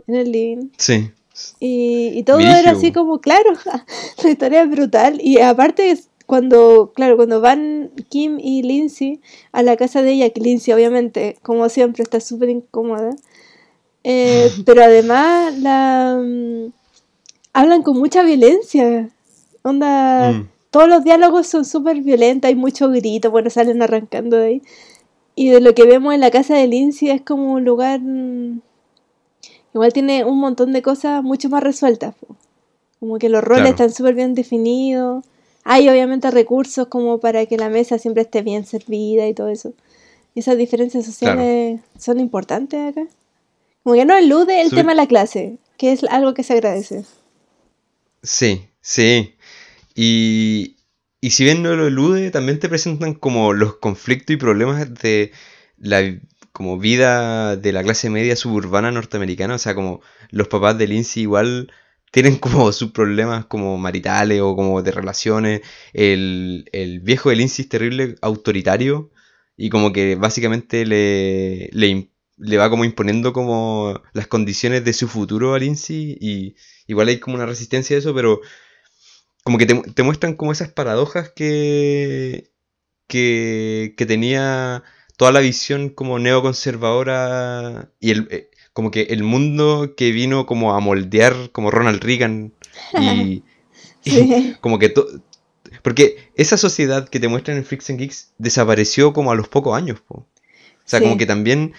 en 0.08 0.16
el 0.16 0.32
living. 0.32 0.70
sí. 0.78 1.12
Y, 1.60 2.12
y 2.18 2.24
todo 2.24 2.40
era 2.40 2.72
así 2.72 2.92
como, 2.92 3.20
claro, 3.20 3.52
la 4.24 4.30
historia 4.30 4.64
es 4.64 4.70
brutal. 4.70 5.20
Y 5.22 5.40
aparte, 5.40 5.98
cuando, 6.26 6.92
claro, 6.96 7.16
cuando 7.18 7.42
van 7.42 7.92
Kim 8.10 8.40
y 8.40 8.62
Lindsay 8.64 9.20
a 9.52 9.64
la 9.64 9.76
casa 9.78 10.02
de 10.02 10.12
ella, 10.14 10.30
que 10.30 10.42
Lindsay 10.42 10.74
obviamente, 10.74 11.38
como 11.42 11.68
siempre, 11.70 12.04
está 12.04 12.20
súper 12.20 12.50
incómoda, 12.50 13.12
Eh, 14.04 14.50
pero 14.66 14.84
además 14.84 15.58
la 15.60 16.18
mm, 16.24 16.72
hablan 17.54 17.82
con 17.84 17.98
mucha 17.98 18.24
violencia. 18.24 19.10
Onda, 19.64 20.32
Mm. 20.32 20.48
todos 20.72 20.88
los 20.88 21.04
diálogos 21.04 21.48
son 21.48 21.66
súper 21.66 22.02
violentos, 22.02 22.48
hay 22.48 22.56
mucho 22.56 22.90
grito, 22.90 23.32
bueno, 23.32 23.50
salen 23.50 23.82
arrancando 23.82 24.38
de 24.38 24.46
ahí. 24.46 24.62
Y 25.36 25.50
de 25.50 25.62
lo 25.62 25.74
que 25.74 25.86
vemos 25.86 26.14
en 26.14 26.20
la 26.22 26.32
casa 26.32 26.56
de 26.56 26.68
Lindsay 26.68 27.10
es 27.10 27.22
como 27.22 27.54
un 27.54 27.66
lugar... 27.66 28.00
Igual 29.74 29.94
tiene 29.94 30.24
un 30.26 30.40
montón 30.40 30.74
de 30.74 30.82
cosas 30.82 31.24
mucho 31.24 31.50
más 31.50 31.64
resueltas. 31.64 32.16
po. 32.16 32.36
Como 33.00 33.18
que 33.20 33.30
los 33.30 33.44
roles 33.44 33.62
Claro. 33.64 33.76
están 33.76 33.94
súper 33.94 34.16
bien 34.16 34.34
definidos. 34.36 35.24
Hay 35.64 35.88
obviamente 35.90 36.32
recursos 36.32 36.88
como 36.88 37.20
para 37.20 37.46
que 37.46 37.58
la 37.58 37.70
mesa 37.70 37.98
siempre 38.00 38.24
esté 38.24 38.42
bien 38.42 38.66
servida 38.66 39.28
y 39.28 39.34
todo 39.34 39.50
eso. 39.50 39.74
Y 40.36 40.40
esas 40.42 40.58
diferencias 40.58 41.06
sociales 41.06 41.82
son 41.98 42.20
importantes 42.20 42.80
acá. 42.92 43.06
Como 43.84 43.96
que 43.96 44.06
no 44.06 44.16
elude 44.16 44.62
el 44.62 44.70
tema 44.72 44.92
de 44.92 44.98
la 44.98 45.08
clase, 45.08 45.58
que 45.78 45.92
es 45.92 46.04
algo 46.06 46.34
que 46.34 46.44
se 46.44 46.54
agradece. 46.54 47.06
Sí, 48.24 48.68
sí. 48.82 49.36
Y, 49.96 50.76
y 51.22 51.30
si 51.32 51.44
bien 51.44 51.62
no 51.64 51.76
lo 51.76 51.88
elude, 51.88 52.32
también 52.32 52.60
te 52.60 52.70
presentan 52.70 53.14
como 53.14 53.54
los 53.54 53.76
conflictos 53.76 54.34
y 54.34 54.38
problemas 54.38 54.94
de 54.96 55.32
la 55.78 56.02
como 56.52 56.78
vida 56.80 57.56
de 57.56 57.72
la 57.72 57.84
clase 57.84 58.10
media 58.10 58.36
suburbana 58.36 58.92
norteamericana. 58.92 59.56
O 59.56 59.58
sea, 59.60 59.76
como 59.76 60.02
los 60.32 60.48
papás 60.48 60.78
de 60.78 60.88
Lindsay 60.88 61.24
igual 61.24 61.72
tienen 62.12 62.38
como 62.40 62.72
sus 62.72 62.92
problemas 62.92 63.46
como 63.46 63.78
maritales 63.78 64.42
o 64.42 64.56
como 64.56 64.82
de 64.82 64.92
relaciones. 64.92 65.62
El, 65.94 66.70
el 66.74 67.00
viejo 67.02 67.30
de 67.30 67.38
Lindsay 67.38 67.64
es 67.64 67.70
terrible 67.70 68.16
autoritario 68.22 69.12
y 69.58 69.70
como 69.70 69.92
que 69.94 70.16
básicamente 70.16 70.86
le, 70.86 71.70
le, 71.74 72.10
le 72.38 72.58
va 72.58 72.70
como 72.70 72.86
imponiendo 72.86 73.34
como 73.34 74.02
las 74.14 74.28
condiciones 74.28 74.86
de 74.86 74.94
su 74.94 75.08
futuro 75.08 75.54
a 75.54 75.60
Lindsay 75.60 76.18
y 76.20 76.56
igual 76.88 77.10
hay 77.10 77.20
como 77.20 77.36
una 77.36 77.46
resistencia 77.46 77.96
a 77.96 78.00
eso, 78.00 78.16
pero 78.16 78.42
como 79.44 79.58
que 79.58 79.66
te, 79.66 79.76
te 79.94 80.04
muestran 80.04 80.36
como 80.36 80.52
esas 80.52 80.72
paradojas 80.72 81.30
que, 81.30 82.52
que, 83.08 83.96
que 83.98 84.06
tenía 84.06 84.84
toda 85.20 85.34
la 85.34 85.42
visión 85.42 85.90
como 85.90 86.18
neoconservadora 86.18 87.92
y 88.00 88.12
el, 88.12 88.30
eh, 88.32 88.50
como 88.72 88.90
que 88.90 89.02
el 89.10 89.22
mundo 89.22 89.96
que 89.98 90.14
vino 90.14 90.46
como 90.46 90.74
a 90.74 90.80
moldear 90.80 91.52
como 91.52 91.72
Ronald 91.72 92.02
Reagan 92.02 92.54
y, 92.98 93.44
como 94.62 94.80
que 94.80 94.94
porque 95.84 96.32
esa 96.36 96.56
sociedad 96.56 97.10
que 97.10 97.20
te 97.20 97.28
muestran 97.28 97.58
en 97.58 97.66
Freaks 97.66 97.90
and 97.90 98.00
Geeks 98.00 98.32
desapareció 98.38 99.12
como 99.12 99.34
a 99.34 99.36
los 99.36 99.50
pocos 99.50 99.76
años, 99.76 100.00
po. 100.00 100.20
O 100.20 100.86
sea, 100.86 101.02
como 101.02 101.18
que 101.18 101.26
también 101.26 101.74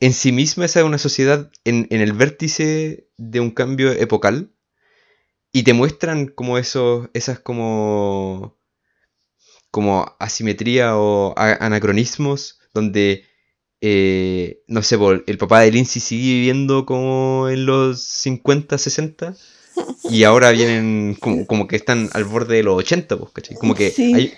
en 0.00 0.12
sí 0.12 0.30
misma 0.30 0.66
esa 0.66 0.80
es 0.80 0.84
una 0.86 0.98
sociedad 0.98 1.50
en, 1.64 1.86
en 1.88 2.02
el 2.02 2.12
vértice 2.12 3.08
de 3.16 3.40
un 3.40 3.50
cambio 3.50 3.92
epocal 3.92 4.50
y 5.52 5.62
te 5.62 5.72
muestran 5.72 6.26
como 6.26 6.58
esos, 6.58 7.08
esas 7.14 7.38
como, 7.38 8.58
como 9.70 10.14
asimetría 10.18 10.98
o 10.98 11.32
anacronismos 11.38 12.57
donde, 12.78 13.24
eh, 13.80 14.62
no 14.66 14.82
sé, 14.82 14.96
el 15.26 15.38
papá 15.38 15.60
de 15.60 15.72
Lindsay 15.72 16.00
sigue 16.00 16.34
viviendo 16.34 16.86
como 16.86 17.48
en 17.48 17.66
los 17.66 18.02
50, 18.02 18.78
60 18.78 19.34
y 20.10 20.24
ahora 20.24 20.50
vienen 20.50 21.16
como, 21.20 21.46
como 21.46 21.66
que 21.68 21.76
están 21.76 22.10
al 22.12 22.24
borde 22.24 22.56
de 22.56 22.62
los 22.62 22.76
80, 22.78 23.16
pues, 23.18 23.30
¿cachai? 23.32 23.56
Como 23.56 23.74
que 23.74 23.90
Sí. 23.90 24.14
hay, 24.14 24.32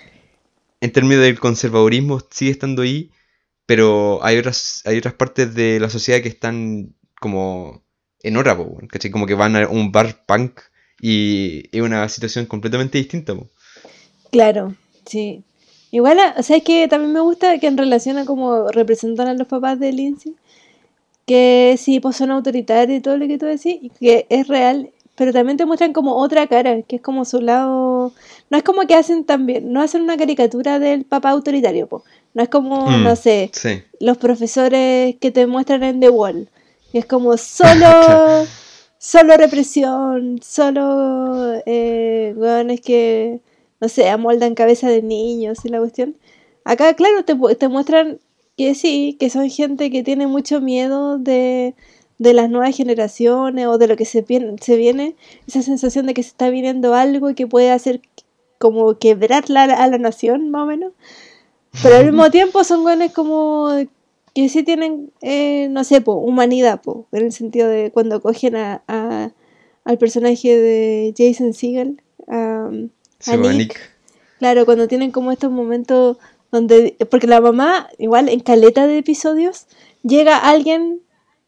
en 0.81 0.91
términos 0.91 1.23
del 1.23 1.39
conservadurismo 1.39 2.19
sigue 2.29 2.51
estando 2.51 2.81
ahí, 2.81 3.11
pero 3.65 4.19
hay 4.23 4.37
otras, 4.37 4.81
hay 4.85 4.97
otras 4.97 5.13
partes 5.13 5.53
de 5.55 5.79
la 5.79 5.89
sociedad 5.89 6.21
que 6.21 6.29
están 6.29 6.95
como 7.19 7.83
en 8.23 8.37
hora, 8.37 8.57
¿cachai? 8.89 9.11
Como 9.11 9.25
que 9.25 9.33
van 9.33 9.55
a 9.55 9.67
un 9.67 9.91
bar 9.91 10.25
punk 10.25 10.59
y 10.99 11.63
es 11.75 11.81
una 11.81 12.07
situación 12.09 12.45
completamente 12.45 12.97
distinta, 12.97 13.35
po. 13.35 13.49
Claro, 14.31 14.75
sí. 15.05 15.43
Igual, 15.91 16.19
a- 16.19 16.35
o 16.37 16.43
sea, 16.43 16.57
es 16.57 16.63
que 16.63 16.87
también 16.87 17.11
me 17.13 17.19
gusta 17.19 17.57
que 17.59 17.67
en 17.67 17.77
relación 17.77 18.17
a 18.17 18.25
cómo 18.25 18.69
representan 18.69 19.27
a 19.27 19.33
los 19.33 19.47
papás 19.47 19.79
de 19.79 19.91
Lindsay, 19.91 20.33
que 21.25 21.75
sí, 21.77 21.99
pues 21.99 22.15
son 22.17 22.31
autoritarios 22.31 22.97
y 22.97 23.01
todo 23.01 23.17
lo 23.17 23.27
que 23.27 23.37
tú 23.37 23.45
decís, 23.45 23.77
y 23.81 23.89
que 23.89 24.25
es 24.29 24.47
real, 24.47 24.89
pero 25.15 25.31
también 25.33 25.57
te 25.57 25.65
muestran 25.65 25.93
como 25.93 26.15
otra 26.15 26.47
cara, 26.47 26.81
que 26.81 26.95
es 26.97 27.01
como 27.01 27.25
su 27.25 27.41
lado... 27.41 28.11
No 28.49 28.57
es 28.57 28.63
como 28.63 28.81
que 28.87 28.95
hacen 28.95 29.23
también, 29.23 29.71
no 29.71 29.81
hacen 29.81 30.01
una 30.01 30.17
caricatura 30.17 30.79
del 30.79 31.03
papá 31.05 31.29
autoritario, 31.29 31.87
po. 31.87 32.03
No 32.33 32.41
es 32.43 32.49
como, 32.49 32.87
Mm. 32.89 33.03
no 33.03 33.15
sé, 33.15 33.49
Sí, 33.53 33.81
los 33.99 34.17
profesores 34.17 35.15
que 35.19 35.31
te 35.31 35.45
muestran 35.45 35.83
en 35.83 35.99
The 35.99 36.09
Wall. 36.09 36.47
Y 36.93 36.97
es 36.99 37.05
como 37.05 37.37
solo, 37.37 38.45
solo 38.97 39.35
represión, 39.37 40.39
solo 40.41 41.61
eh, 41.65 42.33
weones 42.35 42.81
que, 42.81 43.39
no 43.81 43.89
sé, 43.89 44.09
amoldan 44.09 44.55
cabeza 44.55 44.87
de 44.89 45.01
niños 45.01 45.59
y 45.65 45.69
la 45.69 45.79
cuestión. 45.79 46.15
Acá, 46.63 46.93
claro, 46.93 47.25
te, 47.25 47.35
te 47.55 47.67
muestran 47.67 48.19
que 48.57 48.75
sí, 48.75 49.17
que 49.19 49.29
son 49.29 49.49
gente 49.49 49.89
que 49.91 50.03
tiene 50.03 50.27
mucho 50.27 50.61
miedo 50.61 51.17
de, 51.17 51.73
de 52.19 52.33
las 52.33 52.49
nuevas 52.49 52.75
generaciones 52.77 53.67
o 53.67 53.77
de 53.77 53.87
lo 53.87 53.95
que 53.97 54.05
se, 54.05 54.23
vien- 54.25 54.57
se 54.61 54.75
viene, 54.77 55.15
esa 55.47 55.61
sensación 55.63 56.05
de 56.05 56.13
que 56.13 56.23
se 56.23 56.29
está 56.29 56.49
viniendo 56.49 56.93
algo 56.93 57.33
que 57.35 57.47
puede 57.47 57.71
hacer 57.71 58.01
como 58.59 58.97
quebrar 58.99 59.49
la, 59.49 59.63
a 59.63 59.87
la 59.87 59.97
nación, 59.97 60.51
más 60.51 60.63
o 60.63 60.65
menos. 60.67 60.93
Pero 61.83 61.95
al 61.95 62.05
mismo 62.05 62.29
tiempo 62.31 62.63
son 62.63 62.83
buenos 62.83 63.11
como 63.13 63.69
que 64.33 64.49
sí 64.49 64.63
tienen, 64.63 65.11
eh, 65.21 65.67
no 65.71 65.83
sé, 65.83 66.01
po, 66.01 66.13
humanidad, 66.13 66.81
po, 66.81 67.07
en 67.11 67.25
el 67.25 67.31
sentido 67.33 67.67
de 67.67 67.91
cuando 67.91 68.21
cogen 68.21 68.55
a, 68.55 68.83
a- 68.87 69.31
al 69.83 69.97
personaje 69.97 70.55
de 70.59 71.13
Jason 71.17 71.53
Segel, 71.53 72.01
sí, 73.21 73.35
a 73.35 73.37
po, 73.37 73.51
Nick, 73.53 73.53
Nick. 73.53 73.79
claro, 74.39 74.65
cuando 74.65 74.87
tienen 74.87 75.11
como 75.11 75.31
estos 75.31 75.51
momentos 75.51 76.17
donde, 76.51 76.97
porque 77.09 77.27
la 77.27 77.41
mamá, 77.41 77.89
igual 77.97 78.29
en 78.29 78.41
caleta 78.41 78.87
de 78.87 78.97
episodios, 78.99 79.67
llega 80.03 80.37
alguien 80.37 81.01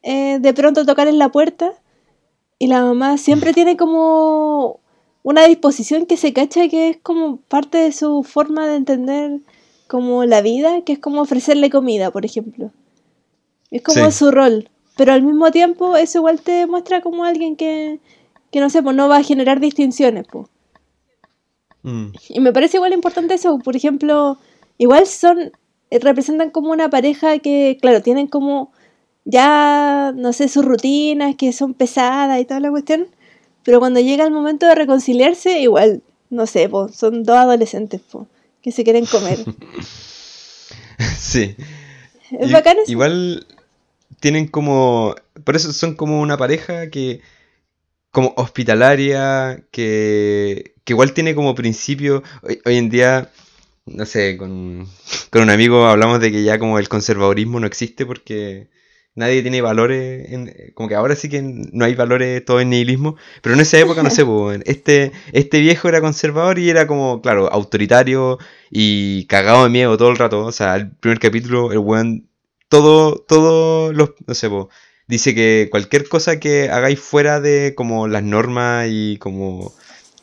eh, 0.03 0.39
de 0.39 0.53
pronto 0.53 0.81
a 0.81 0.85
tocar 0.85 1.07
en 1.07 1.17
la 1.19 1.29
puerta 1.29 1.73
y 2.59 2.67
la 2.67 2.83
mamá 2.83 3.17
siempre 3.17 3.53
tiene 3.53 3.77
como 3.77 4.79
una 5.23 5.45
disposición 5.47 6.05
que 6.05 6.17
se 6.17 6.33
cacha 6.33 6.67
que 6.69 6.89
es 6.89 6.97
como 7.01 7.37
parte 7.37 7.77
de 7.79 7.91
su 7.91 8.23
forma 8.23 8.67
de 8.67 8.75
entender 8.77 9.39
como 9.87 10.25
la 10.25 10.41
vida, 10.41 10.81
que 10.81 10.93
es 10.93 10.99
como 10.99 11.21
ofrecerle 11.21 11.69
comida, 11.69 12.11
por 12.11 12.25
ejemplo. 12.25 12.71
Es 13.71 13.81
como 13.83 14.09
Sí. 14.11 14.17
su 14.19 14.31
rol. 14.31 14.69
Pero 14.95 15.13
al 15.13 15.23
mismo 15.23 15.51
tiempo 15.51 15.97
eso 15.97 16.19
igual 16.19 16.41
te 16.41 16.65
muestra 16.67 17.01
como 17.01 17.23
alguien 17.25 17.55
que, 17.55 17.99
que 18.51 18.59
no 18.59 18.69
sé, 18.69 18.83
pues 18.83 18.95
no 18.95 19.07
va 19.09 19.17
a 19.17 19.23
generar 19.23 19.59
distinciones, 19.59 20.25
pues. 20.31 20.47
Mm, 21.83 22.07
Y 22.29 22.39
me 22.39 22.51
parece 22.53 22.77
igual 22.77 22.93
importante 22.93 23.33
eso, 23.35 23.59
por 23.59 23.75
ejemplo, 23.75 24.37
igual 24.77 25.05
son, 25.07 25.51
eh, 25.91 25.99
representan 25.99 26.49
como 26.49 26.71
una 26.71 26.89
pareja 26.89 27.39
que, 27.39 27.77
claro, 27.81 28.01
tienen 28.01 28.27
como 28.27 28.71
ya, 29.25 30.11
no 30.15 30.33
sé, 30.33 30.47
sus 30.49 30.65
rutinas 30.65 31.35
que 31.35 31.53
son 31.53 31.73
pesadas 31.73 32.41
y 32.41 32.45
toda 32.45 32.59
la 32.59 32.69
cuestión, 32.71 33.07
pero 33.63 33.79
cuando 33.79 33.99
llega 34.01 34.25
el 34.25 34.31
momento 34.31 34.65
de 34.65 34.75
reconciliarse, 34.75 35.59
igual, 35.61 36.01
no 36.29 36.45
sé, 36.47 36.67
po, 36.69 36.89
son 36.89 37.23
dos 37.23 37.37
adolescentes, 37.37 38.01
po, 38.01 38.27
que 38.61 38.71
se 38.71 38.83
quieren 38.83 39.05
comer. 39.05 39.39
sí. 41.17 41.55
Es 42.31 42.49
Y- 42.49 42.53
bacán 42.53 42.77
eso. 42.79 42.91
Igual 42.91 43.45
tienen 44.19 44.47
como. 44.47 45.15
Por 45.43 45.55
eso 45.55 45.71
son 45.73 45.95
como 45.95 46.21
una 46.21 46.37
pareja 46.37 46.89
que. 46.89 47.21
Como 48.11 48.33
hospitalaria, 48.37 49.63
que. 49.71 50.72
Que 50.83 50.93
igual 50.93 51.13
tiene 51.13 51.35
como 51.35 51.55
principio. 51.55 52.23
Hoy, 52.41 52.59
hoy 52.65 52.77
en 52.77 52.89
día. 52.89 53.31
No 53.85 54.05
sé, 54.05 54.37
con, 54.37 54.87
con 55.29 55.41
un 55.43 55.49
amigo 55.49 55.85
hablamos 55.87 56.21
de 56.21 56.31
que 56.31 56.43
ya 56.43 56.57
como 56.57 56.79
el 56.79 56.87
conservadurismo 56.87 57.59
no 57.59 57.67
existe 57.67 58.05
porque 58.05 58.69
nadie 59.15 59.41
tiene 59.41 59.61
valores. 59.61 60.31
En, 60.31 60.53
como 60.73 60.89
que 60.89 60.95
ahora 60.95 61.15
sí 61.15 61.29
que 61.29 61.41
no 61.41 61.85
hay 61.85 61.95
valores, 61.95 62.43
todo 62.45 62.59
es 62.59 62.67
nihilismo. 62.67 63.15
Pero 63.41 63.55
en 63.55 63.61
esa 63.61 63.79
época, 63.79 64.03
no 64.03 64.09
sé, 64.09 64.23
este, 64.65 65.11
este 65.33 65.59
viejo 65.59 65.89
era 65.89 66.01
conservador 66.01 66.59
y 66.59 66.69
era 66.69 66.87
como, 66.87 67.21
claro, 67.21 67.51
autoritario 67.51 68.39
y 68.71 69.25
cagado 69.27 69.63
de 69.63 69.69
miedo 69.69 69.97
todo 69.97 70.09
el 70.09 70.17
rato. 70.17 70.45
O 70.45 70.51
sea, 70.51 70.75
el 70.75 70.91
primer 70.91 71.19
capítulo, 71.19 71.71
el 71.71 71.79
weón 71.79 72.29
todo, 72.69 73.17
todo 73.27 73.93
los, 73.93 74.11
no 74.25 74.33
sé, 74.33 74.49
po, 74.49 74.69
dice 75.07 75.35
que 75.35 75.67
cualquier 75.71 76.09
cosa 76.09 76.39
que 76.39 76.69
hagáis 76.69 76.99
fuera 76.99 77.39
de 77.39 77.73
como 77.75 78.07
las 78.07 78.23
normas 78.23 78.87
y 78.89 79.17
como, 79.19 79.73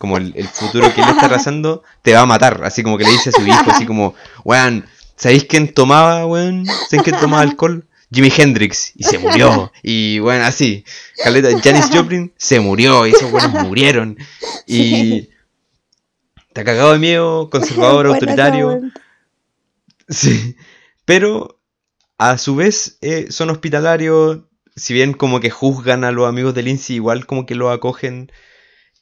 como 0.01 0.17
el, 0.17 0.33
el 0.35 0.49
futuro 0.49 0.95
que 0.95 1.03
él 1.03 1.09
está 1.11 1.29
trazando, 1.29 1.83
te 2.01 2.15
va 2.15 2.23
a 2.23 2.27
matar. 2.27 2.65
Así 2.65 2.83
como 2.83 2.97
que 2.97 3.05
le 3.05 3.11
dice 3.11 3.29
a 3.29 3.33
su 3.33 3.47
hijo, 3.47 3.71
así 3.71 3.85
como, 3.85 4.15
weón, 4.45 4.87
¿sabéis 5.15 5.45
quién 5.45 5.75
tomaba, 5.75 6.25
weón? 6.25 6.65
¿Sabéis 6.65 7.03
quién 7.03 7.21
tomaba 7.21 7.43
alcohol? 7.43 7.87
Jimi 8.11 8.33
Hendrix, 8.35 8.93
y 8.97 9.05
se 9.05 9.19
murió. 9.19 9.71
Y 9.83 10.19
bueno, 10.21 10.47
así. 10.47 10.87
Caleta, 11.23 11.51
Janis 11.63 11.91
Joplin 11.93 12.33
se 12.39 12.61
murió, 12.61 13.07
y 13.07 13.11
esos 13.11 13.31
weones 13.31 13.63
murieron. 13.63 14.17
Y. 14.67 15.29
Está 16.49 16.65
cagado 16.65 16.93
de 16.95 16.99
miedo, 16.99 17.51
conservador, 17.51 18.07
autoritario. 18.07 18.81
Sí, 20.09 20.57
pero 21.05 21.61
a 22.17 22.39
su 22.39 22.57
vez 22.57 22.97
eh, 23.03 23.27
son 23.29 23.51
hospitalarios, 23.51 24.39
si 24.77 24.95
bien 24.95 25.13
como 25.13 25.41
que 25.41 25.51
juzgan 25.51 26.05
a 26.05 26.11
los 26.11 26.27
amigos 26.27 26.55
de 26.55 26.63
Lindsay, 26.63 26.97
igual 26.97 27.27
como 27.27 27.45
que 27.45 27.55
lo 27.55 27.71
acogen. 27.71 28.33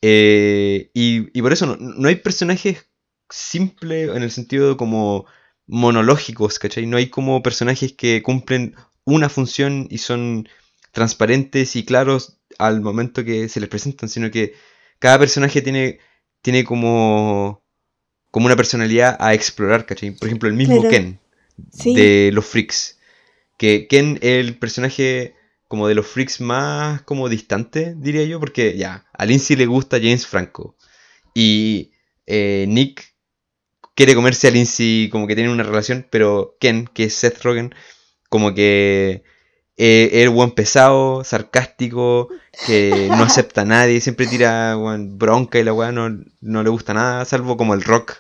Eh, 0.03 0.90
y, 0.94 1.36
y 1.38 1.42
por 1.42 1.53
eso 1.53 1.66
no, 1.66 1.76
no 1.76 2.09
hay 2.09 2.16
personajes 2.16 2.86
simples 3.30 4.11
en 4.14 4.22
el 4.22 4.30
sentido 4.30 4.76
como 4.76 5.26
monológicos, 5.66 6.59
¿cachai? 6.59 6.86
No 6.86 6.96
hay 6.96 7.09
como 7.11 7.42
personajes 7.42 7.92
que 7.92 8.22
cumplen 8.22 8.74
una 9.05 9.28
función 9.28 9.86
y 9.90 9.99
son 9.99 10.49
transparentes 10.92 11.76
y 11.76 11.84
claros 11.84 12.38
al 12.59 12.80
momento 12.80 13.24
que 13.24 13.49
se 13.49 13.61
les 13.61 13.68
presentan, 13.68 14.09
sino 14.09 14.30
que 14.30 14.55
cada 14.99 15.18
personaje 15.18 15.62
tiene, 15.62 15.99
tiene 16.42 16.64
como, 16.64 17.62
como 18.30 18.46
una 18.46 18.57
personalidad 18.57 19.16
a 19.20 19.34
explorar, 19.34 19.86
¿cachai? 19.86 20.11
Por 20.12 20.28
ejemplo, 20.28 20.49
el 20.49 20.55
mismo 20.55 20.80
Claro. 20.80 20.90
Ken 20.90 21.20
Sí. 21.72 21.94
de 21.94 22.30
los 22.32 22.46
Freaks. 22.46 22.99
Que 23.57 23.88
Ken 23.88 24.18
es 24.22 24.44
el 24.46 24.57
personaje 24.59 25.34
como 25.69 25.87
de 25.87 25.95
los 25.95 26.07
Freaks 26.07 26.41
más 26.41 27.03
como 27.03 27.29
distante, 27.29 27.95
diría 27.97 28.25
yo, 28.25 28.41
porque 28.41 28.77
ya, 28.77 29.07
a 29.12 29.27
Lindsay 29.27 29.57
le 29.57 29.66
gusta 29.66 29.99
James 29.99 30.27
Franco. 30.27 30.75
Y 31.35 31.93
eh, 32.27 32.64
Nick 32.69 33.14
quiere 33.95 34.14
comerse 34.14 34.49
a 34.49 34.51
Lindsay, 34.51 35.09
como 35.11 35.27
que 35.27 35.35
tienen 35.35 35.53
una 35.53 35.62
relación, 35.62 36.07
pero 36.11 36.57
Ken, 36.59 36.89
que 36.93 37.05
es 37.05 37.14
Seth 37.14 37.43
Rogen, 37.43 37.75
como 38.31 38.55
que 38.55 39.23
eh, 39.77 40.11
es 40.12 40.23
el 40.23 40.31
buen 40.31 40.53
pesado, 40.53 41.23
sarcástico, 41.23 42.29
que 42.66 43.09
no 43.11 43.23
acepta 43.23 43.61
a 43.61 43.66
nadie, 43.66 44.01
siempre 44.01 44.27
tira 44.27 44.75
bronca 44.77 45.59
y 45.59 45.64
la 45.64 45.73
weá 45.73 45.93
no, 45.93 46.09
no 46.41 46.62
le 46.62 46.71
gusta 46.71 46.95
nada, 46.95 47.25
salvo 47.27 47.57
como 47.57 47.75
el 47.75 47.85
rock. 47.85 48.16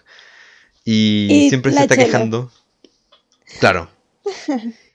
Y, 0.84 1.28
Y 1.30 1.48
siempre 1.48 1.72
se 1.72 1.80
está 1.80 1.96
quejando. 1.96 2.50
Claro. 3.58 3.88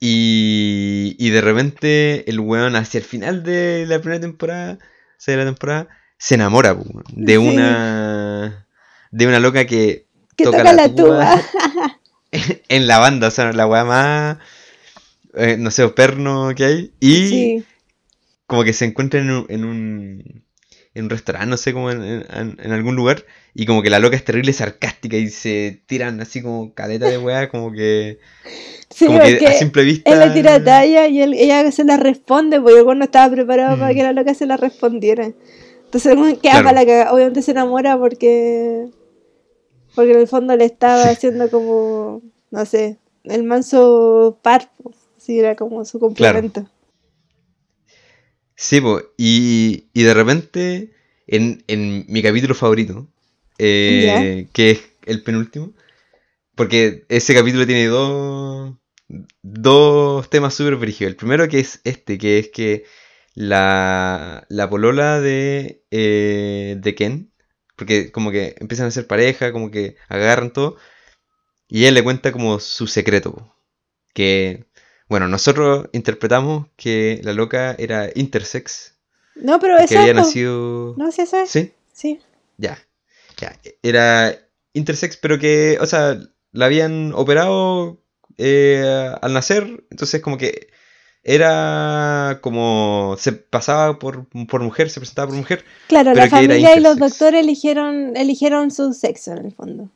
Y, 0.00 1.16
y 1.18 1.30
de 1.30 1.40
repente 1.40 2.28
el 2.30 2.38
weón 2.40 2.76
hacia 2.76 2.98
el 2.98 3.04
final 3.04 3.42
de 3.42 3.84
la 3.86 3.98
primera 4.00 4.20
temporada, 4.20 4.74
o 4.74 5.14
sea, 5.18 5.32
de 5.36 5.44
la 5.44 5.50
temporada, 5.50 5.88
se 6.18 6.34
enamora 6.36 6.76
de 7.12 7.32
Sí. 7.32 7.36
una 7.38 8.66
de 9.10 9.26
una 9.26 9.40
loca 9.40 9.66
que, 9.66 10.06
Que 10.36 10.44
toca 10.44 10.72
la 10.72 10.94
tuba. 10.94 11.40
en 12.68 12.86
la 12.86 12.98
banda, 12.98 13.28
o 13.28 13.30
sea, 13.30 13.52
la 13.52 13.66
weá 13.66 13.84
más 13.84 14.38
eh, 15.34 15.56
no 15.58 15.70
sé, 15.70 15.88
perno 15.88 16.52
que 16.54 16.64
hay. 16.64 16.92
Y 17.00 17.28
Sí. 17.28 17.64
como 18.46 18.64
que 18.64 18.72
se 18.72 18.84
encuentran 18.86 19.24
en 19.24 19.30
un, 19.30 19.46
en 19.48 19.64
un, 19.64 20.44
en 21.00 21.04
un 21.06 21.10
restaurante, 21.10 21.48
no 21.48 21.56
sé, 21.56 21.72
como 21.72 21.90
en, 21.90 22.02
en- 22.02 22.56
en 22.62 22.72
algún 22.72 22.96
lugar, 22.96 23.24
y 23.54 23.66
como 23.66 23.82
que 23.82 23.90
la 23.90 23.98
loca 23.98 24.16
es 24.16 24.24
terrible 24.24 24.52
sarcástica 24.52 25.16
y 25.16 25.28
se 25.28 25.80
tiran 25.86 26.20
así 26.20 26.42
como 26.42 26.72
caleta 26.74 27.08
de 27.08 27.18
weá, 27.18 27.48
como 27.48 27.72
que, 27.72 28.18
Sí, 28.90 29.06
como 29.06 29.18
que 29.20 29.32
porque 29.32 29.46
a 29.46 29.52
simple 29.52 29.82
vista... 29.84 30.10
él 30.12 30.18
le 30.20 30.30
tira 30.34 30.62
talla 30.62 31.06
y 31.08 31.20
él- 31.20 31.34
ella 31.34 31.70
se 31.72 31.84
la 31.84 31.96
responde, 31.96 32.60
porque 32.60 32.78
el 32.80 32.84
weón 32.84 32.98
no 32.98 33.04
estaba 33.04 33.32
preparado 33.34 33.78
para 33.78 33.92
Mm. 33.92 33.96
que 33.96 34.02
la 34.02 34.12
loca 34.12 34.34
se 34.34 34.46
la 34.46 34.56
respondiera. 34.56 35.30
Entonces 35.84 36.14
queda 36.42 36.52
Claro. 36.52 36.64
para 36.64 36.80
la 36.80 36.86
cagada. 36.86 37.12
Obviamente 37.14 37.40
se 37.42 37.52
enamora 37.52 37.96
porque. 37.98 38.88
Porque 39.94 40.12
en 40.12 40.18
el 40.20 40.28
fondo 40.28 40.54
le 40.54 40.66
estaba 40.66 41.04
haciendo 41.04 41.50
como. 41.50 42.20
No 42.50 42.64
sé. 42.66 42.98
El 43.24 43.44
manso 43.44 44.38
par. 44.42 44.70
po. 44.82 44.92
Sí, 45.16 45.38
era 45.38 45.56
como 45.56 45.84
su 45.86 45.98
complemento. 45.98 46.66
Sí, 48.60 48.80
po, 48.80 49.00
y, 49.16 49.88
y 49.92 50.02
de 50.02 50.14
repente, 50.14 50.92
en, 51.28 51.62
en 51.68 52.04
mi 52.08 52.22
capítulo 52.22 52.54
favorito, 52.56 53.06
eh, 53.58 54.48
que 54.52 54.70
es 54.72 54.80
el 55.06 55.22
penúltimo, 55.22 55.72
porque 56.56 57.04
ese 57.08 57.34
capítulo 57.34 57.66
tiene 57.66 57.86
dos, 57.88 58.74
dos 59.42 60.30
temas 60.30 60.54
súper 60.54 60.76
brígidos. 60.76 61.10
El 61.12 61.16
primero 61.16 61.48
que 61.48 61.60
es 61.60 61.80
este, 61.84 62.18
que 62.18 62.38
es 62.40 62.48
que 62.50 62.84
la, 63.34 64.46
la 64.50 64.70
polola 64.70 65.20
de, 65.20 65.84
eh, 65.90 66.76
de 66.80 66.94
Ken, 66.96 67.32
porque 67.76 68.12
como 68.12 68.32
que 68.32 68.56
empiezan 68.60 68.88
a 68.88 68.92
ser 68.92 69.06
pareja, 69.08 69.52
como 69.52 69.70
que 69.70 69.96
agarran 70.08 70.52
todo, 70.52 70.76
y 71.68 71.82
ella 71.82 71.92
le 71.92 72.04
cuenta 72.04 72.32
como 72.32 72.60
su 72.60 72.86
secreto, 72.86 73.32
po, 73.34 73.56
que, 74.14 74.66
bueno, 75.08 75.28
nosotros 75.28 75.88
interpretamos 75.92 76.66
que 76.76 77.20
la 77.22 77.32
loca 77.32 77.74
era 77.78 78.10
intersex, 78.14 78.94
No, 79.34 79.58
pero 79.58 79.76
que 79.78 79.84
eso. 79.84 79.98
había 79.98 80.12
po. 80.14 80.20
nacido... 80.20 80.94
No, 80.96 81.10
sí, 81.12 81.22
eso 81.22 81.38
es. 81.38 81.50
¿Sí? 81.50 81.72
Sí. 81.92 82.20
Ya, 82.56 82.78
ya. 83.38 83.56
Era 83.82 84.36
intersex, 84.72 85.16
pero 85.16 85.38
que, 85.38 85.78
o 85.80 85.86
sea, 85.86 86.18
la 86.52 86.66
habían 86.66 87.12
operado 87.14 87.98
eh, 88.36 89.12
al 89.20 89.32
nacer, 89.32 89.84
entonces 89.90 90.20
como 90.20 90.36
que 90.38 90.68
era 91.22 92.38
como 92.42 93.16
se 93.18 93.32
pasaba 93.32 93.98
por, 93.98 94.26
por 94.46 94.62
mujer, 94.62 94.88
se 94.90 95.00
presentaba 95.00 95.28
por 95.28 95.36
mujer. 95.36 95.64
Claro, 95.88 96.14
la 96.14 96.24
que 96.24 96.30
familia 96.30 96.76
y 96.76 96.80
los 96.80 96.96
doctores 96.96 97.42
eligieron, 97.42 98.16
eligieron 98.16 98.70
su 98.70 98.92
sexo 98.92 99.32
en 99.32 99.46
el 99.46 99.52
fondo. 99.52 99.90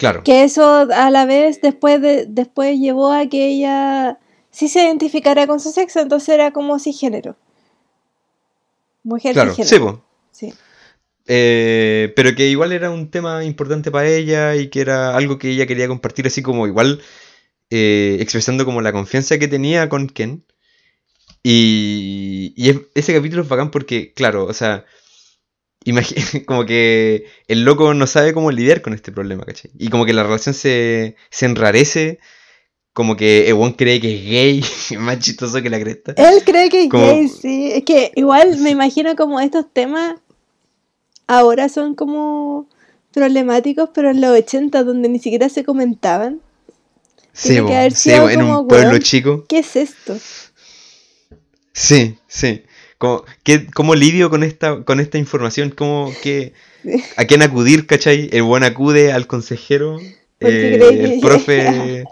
Claro, 0.00 0.22
Que 0.24 0.44
eso 0.44 0.88
a 0.92 1.10
la 1.10 1.26
vez 1.26 1.60
después, 1.60 2.00
de, 2.00 2.24
después 2.26 2.78
llevó 2.80 3.12
a 3.12 3.26
que 3.26 3.48
ella 3.48 4.18
sí 4.50 4.68
se 4.68 4.82
identificara 4.82 5.46
con 5.46 5.60
su 5.60 5.70
sexo, 5.72 6.00
entonces 6.00 6.30
era 6.30 6.50
como 6.52 6.78
cisgénero. 6.78 7.36
Mujer 9.02 9.34
claro, 9.34 9.54
sí, 9.54 9.62
cisgénero. 9.62 9.96
po. 9.98 10.04
Sí. 10.32 10.54
Eh, 11.26 12.12
pero 12.16 12.34
que 12.34 12.48
igual 12.48 12.72
era 12.72 12.90
un 12.90 13.10
tema 13.10 13.44
importante 13.44 13.90
para 13.90 14.08
ella 14.08 14.56
y 14.56 14.68
que 14.70 14.80
era 14.80 15.14
algo 15.16 15.38
que 15.38 15.50
ella 15.50 15.66
quería 15.66 15.86
compartir 15.86 16.26
así 16.26 16.42
como 16.42 16.66
igual 16.66 17.00
eh, 17.70 18.16
expresando 18.20 18.64
como 18.64 18.80
la 18.80 18.92
confianza 18.92 19.38
que 19.38 19.48
tenía 19.48 19.88
con 19.90 20.08
Ken. 20.08 20.44
Y, 21.42 22.52
y 22.56 22.70
es- 22.70 22.80
ese 22.94 23.14
capítulo 23.14 23.42
es 23.42 23.48
bacán 23.48 23.70
porque, 23.70 24.12
claro, 24.14 24.44
o 24.46 24.52
sea, 24.54 24.84
como 26.46 26.66
que 26.66 27.26
el 27.48 27.64
loco 27.64 27.94
no 27.94 28.06
sabe 28.06 28.32
cómo 28.34 28.50
lidiar 28.50 28.82
con 28.82 28.92
este 28.92 29.12
problema, 29.12 29.44
¿cachai? 29.44 29.70
Y 29.78 29.88
como 29.88 30.04
que 30.04 30.12
la 30.12 30.22
relación 30.22 30.54
se, 30.54 31.16
se 31.30 31.46
enrarece, 31.46 32.18
como 32.92 33.16
que 33.16 33.48
Ewon 33.48 33.72
cree 33.72 34.00
que 34.00 34.14
es 34.16 34.24
gay, 34.24 34.58
es 34.90 34.98
más 34.98 35.18
chistoso 35.20 35.62
que 35.62 35.70
la 35.70 35.80
cresta. 35.80 36.12
Él 36.16 36.42
cree 36.44 36.68
que 36.68 36.84
es 36.84 36.90
Como- 36.90 37.06
gay, 37.06 37.28
sí. 37.28 37.70
Es 37.72 37.84
que 37.84 38.12
igual 38.14 38.58
me 38.58 38.70
imagino 38.70 39.16
como 39.16 39.40
estos 39.40 39.72
temas 39.72 40.16
ahora 41.26 41.68
son 41.68 41.94
como 41.94 42.68
problemáticos, 43.12 43.90
pero 43.94 44.10
en 44.10 44.20
los 44.20 44.30
80 44.36 44.82
donde 44.84 45.08
ni 45.08 45.18
siquiera 45.18 45.48
se 45.48 45.64
comentaban. 45.64 46.40
Sí, 47.32 47.54
que 47.54 47.76
haber 47.76 47.92
sí, 47.92 48.10
sido 48.10 48.22
bo, 48.22 48.30
en 48.30 48.40
como, 48.40 48.60
un 48.60 48.68
pueblo 48.68 48.98
chico. 48.98 49.44
¿Qué 49.48 49.60
es 49.60 49.76
esto? 49.76 50.18
Sí, 51.72 52.18
sí. 52.26 52.64
¿Cómo, 53.00 53.24
qué- 53.44 53.66
cómo 53.66 53.94
lidio 53.94 54.28
con 54.28 54.42
esta, 54.42 54.82
con 54.84 55.00
esta 55.00 55.16
información? 55.16 55.70
¿Cómo, 55.70 56.12
qué, 56.22 56.52
¿A 57.16 57.24
quién 57.24 57.40
acudir, 57.40 57.86
cachai? 57.86 58.28
El 58.30 58.42
buen 58.42 58.62
acude 58.62 59.10
al 59.10 59.26
consejero, 59.26 59.96
Porque 60.38 60.74
eh, 60.74 60.76
cree 60.78 60.90
que 60.98 61.04
el 61.04 61.12
es 61.12 61.20
profe, 61.22 62.04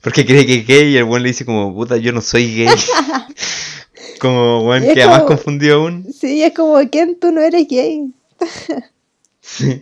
porque 0.00 0.26
cree 0.26 0.44
que 0.44 0.54
es 0.56 0.66
gay 0.66 0.88
y 0.94 0.96
el 0.96 1.04
buen 1.04 1.22
le 1.22 1.28
dice 1.28 1.44
como, 1.44 1.72
puta, 1.72 1.96
yo 1.96 2.10
no 2.10 2.20
soy 2.20 2.56
gay. 2.56 2.66
como, 4.18 4.64
buen 4.64 4.82
Y 4.82 4.88
es 4.88 4.94
queda 4.94 5.06
más 5.10 5.18
como- 5.20 5.28
confundido 5.36 5.76
aún. 5.76 6.06
Sí, 6.12 6.42
es 6.42 6.52
como, 6.54 6.76
¿quién 6.90 7.20
tú 7.20 7.30
no 7.30 7.40
eres 7.40 7.68
gay? 7.68 8.12
Sí. 9.40 9.80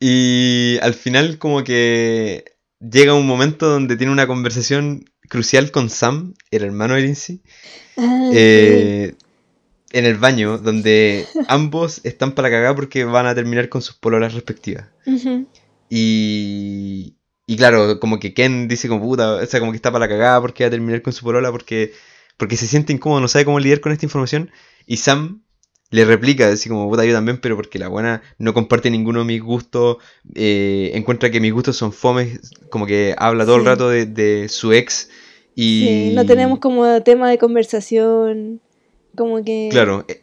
Y 0.00 0.78
al 0.80 0.94
final 0.94 1.36
como 1.38 1.62
que 1.62 2.44
llega 2.80 3.12
un 3.12 3.26
momento 3.26 3.68
donde 3.68 3.96
tiene 3.98 4.12
una 4.14 4.26
conversación 4.26 5.04
crucial 5.28 5.70
con 5.70 5.90
Sam, 5.90 6.32
el 6.50 6.64
hermano 6.64 6.94
de 6.94 7.02
Lindsay, 7.02 7.40
Ah, 7.98 8.30
eh, 8.32 9.12
en 9.92 10.04
el 10.04 10.16
baño, 10.16 10.58
donde 10.58 11.26
ambos 11.48 12.00
están 12.04 12.32
para 12.32 12.50
cagar 12.50 12.74
porque 12.74 13.04
van 13.04 13.26
a 13.26 13.34
terminar 13.34 13.68
con 13.68 13.82
sus 13.82 13.94
pololas 13.96 14.34
respectivas. 14.34 14.86
Y, 15.88 17.16
y 17.46 17.56
claro, 17.56 18.00
como 18.00 18.18
que 18.18 18.34
Ken 18.34 18.68
dice 18.68 18.88
como 18.88 19.02
puta, 19.02 19.34
o 19.34 19.46
sea, 19.46 19.60
como 19.60 19.72
que 19.72 19.76
está 19.76 19.92
para 19.92 20.06
la 20.06 20.08
cagada 20.08 20.40
porque 20.40 20.64
va 20.64 20.68
a 20.68 20.70
terminar 20.70 21.02
con 21.02 21.12
su 21.12 21.22
polola 21.22 21.50
porque, 21.52 21.92
porque 22.36 22.56
se 22.56 22.66
siente 22.66 22.92
incómodo, 22.92 23.20
no 23.20 23.28
sabe 23.28 23.44
cómo 23.44 23.60
lidiar 23.60 23.80
con 23.80 23.92
esta 23.92 24.06
información. 24.06 24.50
Y 24.86 24.96
Sam 24.96 25.42
le 25.90 26.06
replica, 26.06 26.48
así 26.48 26.70
como 26.70 26.88
puta, 26.88 27.04
yo 27.04 27.12
también, 27.12 27.38
pero 27.38 27.54
porque 27.54 27.78
la 27.78 27.88
buena 27.88 28.22
no 28.38 28.54
comparte 28.54 28.90
ninguno 28.90 29.20
de 29.20 29.26
mis 29.26 29.42
gustos, 29.42 29.98
eh, 30.34 30.90
encuentra 30.94 31.30
que 31.30 31.40
mis 31.40 31.52
gustos 31.52 31.76
son 31.76 31.92
fomes, 31.92 32.40
como 32.70 32.86
que 32.86 33.14
habla 33.18 33.44
todo 33.44 33.56
el 33.56 33.66
rato 33.66 33.90
de, 33.90 34.06
de 34.06 34.48
su 34.48 34.72
ex. 34.72 35.10
Y 35.54 35.86
Sí, 35.86 36.12
no 36.14 36.24
tenemos 36.24 36.60
como 36.60 37.02
tema 37.02 37.28
de 37.28 37.36
conversación, 37.36 38.62
como 39.16 39.42
que... 39.44 39.68
Claro, 39.70 40.04
e- 40.08 40.22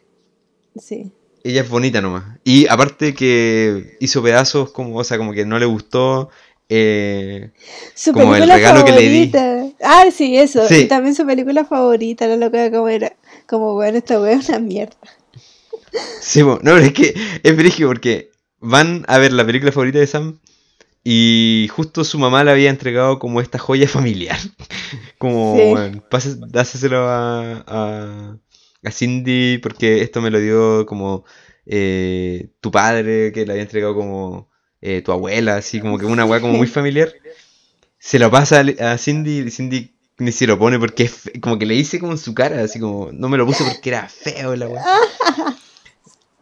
Sí. 0.80 1.12
ella 1.44 1.62
es 1.62 1.68
bonita 1.68 2.00
nomás. 2.00 2.38
Y 2.44 2.66
aparte 2.68 3.14
que 3.14 3.96
hizo 4.00 4.22
pedazos, 4.22 4.70
como, 4.72 4.96
o 4.96 5.04
sea, 5.04 5.18
como 5.18 5.32
que 5.32 5.44
no 5.44 5.58
le 5.58 5.66
gustó. 5.66 6.30
eh, 6.68 7.50
Su 7.94 8.12
Como 8.12 8.34
el 8.34 8.42
película 8.42 8.54
regalo 8.56 8.84
que 8.84 8.92
le 8.92 9.02
di. 9.08 9.28
favorita. 9.30 9.66
Ah, 9.82 10.04
sí, 10.12 10.36
eso. 10.38 10.66
Sí. 10.68 10.82
Y 10.82 10.88
también 10.88 11.14
su 11.14 11.26
película 11.26 11.64
favorita, 11.64 12.26
la 12.28 12.36
loca 12.36 12.70
como 12.70 12.88
era. 12.88 13.16
Como, 13.46 13.74
bueno, 13.74 13.98
esta 13.98 14.20
wea 14.20 14.34
es 14.38 14.48
una 14.48 14.60
mierda. 14.60 14.96
Sí, 16.20 16.40
no, 16.42 16.58
pero 16.62 16.76
es 16.78 16.92
que 16.92 17.14
es 17.42 17.56
brígido 17.56 17.88
porque 17.88 18.30
van 18.60 19.04
a 19.08 19.18
ver 19.18 19.32
la 19.32 19.44
película 19.44 19.72
favorita 19.72 19.98
de 19.98 20.06
Sam 20.06 20.38
y 21.02 21.68
justo 21.74 22.04
su 22.04 22.18
mamá 22.18 22.44
le 22.44 22.52
había 22.52 22.70
entregado 22.70 23.18
como 23.18 23.40
esta 23.40 23.58
joya 23.58 23.88
familiar. 23.88 24.38
Como, 25.18 25.56
Sí. 25.56 25.62
bueno, 25.70 26.02
a, 27.66 28.36
a 28.84 28.90
Cindy 28.90 29.58
porque 29.58 30.02
esto 30.02 30.20
me 30.20 30.30
lo 30.30 30.40
dio 30.40 30.86
como 30.86 31.24
eh, 31.66 32.50
tu 32.60 32.70
padre, 32.70 33.32
que 33.32 33.46
le 33.46 33.52
había 33.52 33.62
entregado 33.62 33.94
como 33.94 34.50
eh, 34.80 35.02
tu 35.02 35.12
abuela, 35.12 35.56
así 35.56 35.80
como 35.80 35.98
que 35.98 36.06
una 36.06 36.24
weá 36.24 36.40
como 36.40 36.54
muy 36.54 36.66
familiar. 36.66 37.12
Se 37.98 38.18
lo 38.18 38.30
pasa 38.30 38.64
a, 38.80 38.98
Cindy 38.98 39.40
y 39.40 39.50
Cindy 39.50 39.94
ni 40.18 40.32
se 40.32 40.46
lo 40.46 40.58
pone 40.58 40.78
porque 40.78 41.04
es 41.04 41.30
como 41.40 41.58
que 41.58 41.66
le 41.66 41.74
dice 41.74 41.98
como 41.98 42.12
en 42.12 42.18
su 42.18 42.34
cara, 42.34 42.62
así 42.62 42.78
como, 42.80 43.10
no 43.12 43.28
me 43.28 43.38
lo 43.38 43.46
puse 43.46 43.64
porque 43.64 43.90
era 43.90 44.08
feo 44.08 44.56
la 44.56 44.68
weá. 44.68 44.84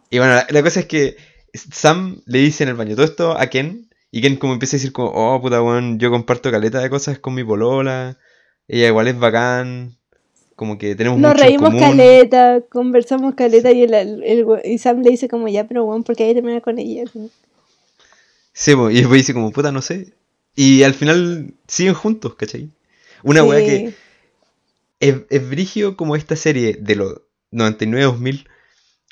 Y 0.09 0.17
bueno, 0.17 0.33
la, 0.33 0.47
la 0.49 0.63
cosa 0.63 0.79
es 0.79 0.85
que 0.87 1.17
Sam 1.53 2.21
le 2.25 2.39
dice 2.39 2.63
en 2.63 2.69
el 2.69 2.75
baño 2.75 2.95
todo 2.95 3.05
esto 3.05 3.37
a 3.37 3.47
Ken. 3.47 3.89
Y 4.11 4.21
Ken 4.21 4.37
como 4.37 4.53
empieza 4.53 4.75
a 4.75 4.79
decir 4.79 4.91
como, 4.91 5.11
oh 5.13 5.39
puta 5.41 5.61
weón, 5.61 5.99
yo 5.99 6.09
comparto 6.09 6.51
caleta 6.51 6.79
de 6.79 6.89
cosas 6.89 7.19
con 7.19 7.35
mi 7.35 7.43
polola. 7.43 8.17
Ella 8.67 8.87
igual 8.87 9.07
es 9.07 9.19
bacán. 9.19 9.98
Como 10.59 10.77
que 10.77 10.93
tenemos 10.93 11.17
Nos 11.17 11.31
mucho 11.31 11.45
en 11.47 11.47
reímos 11.47 11.69
común. 11.69 11.79
caleta, 11.79 12.61
conversamos 12.69 13.33
caleta 13.35 13.71
y, 13.71 13.83
el, 13.83 13.93
el 13.93 14.45
y 14.65 14.77
Sam 14.77 15.01
le 15.03 15.11
dice 15.11 15.29
como 15.29 15.47
ya, 15.47 15.65
pero 15.69 15.85
bueno, 15.85 16.03
porque 16.03 16.23
hay 16.23 16.31
que 16.31 16.35
terminar 16.41 16.61
con 16.61 16.77
ella. 16.79 17.03
Así. 17.07 17.31
Sí, 18.51 18.71
y 18.73 18.95
después 18.95 19.21
dice 19.21 19.33
como, 19.33 19.51
puta, 19.51 19.71
no 19.71 19.81
sé. 19.81 20.13
Y 20.55 20.83
al 20.83 20.93
final 20.93 21.53
siguen 21.67 21.93
juntos, 21.93 22.35
¿cachai? 22.35 22.69
Una 23.23 23.43
weá 23.43 23.59
que 23.65 23.77
Sí. 23.89 23.95
es, 24.99 25.15
es 25.29 25.49
brigio 25.49 25.95
como 25.95 26.17
esta 26.17 26.35
serie 26.35 26.77
de 26.79 26.95
los 26.97 27.21
99-2000, 27.51 28.45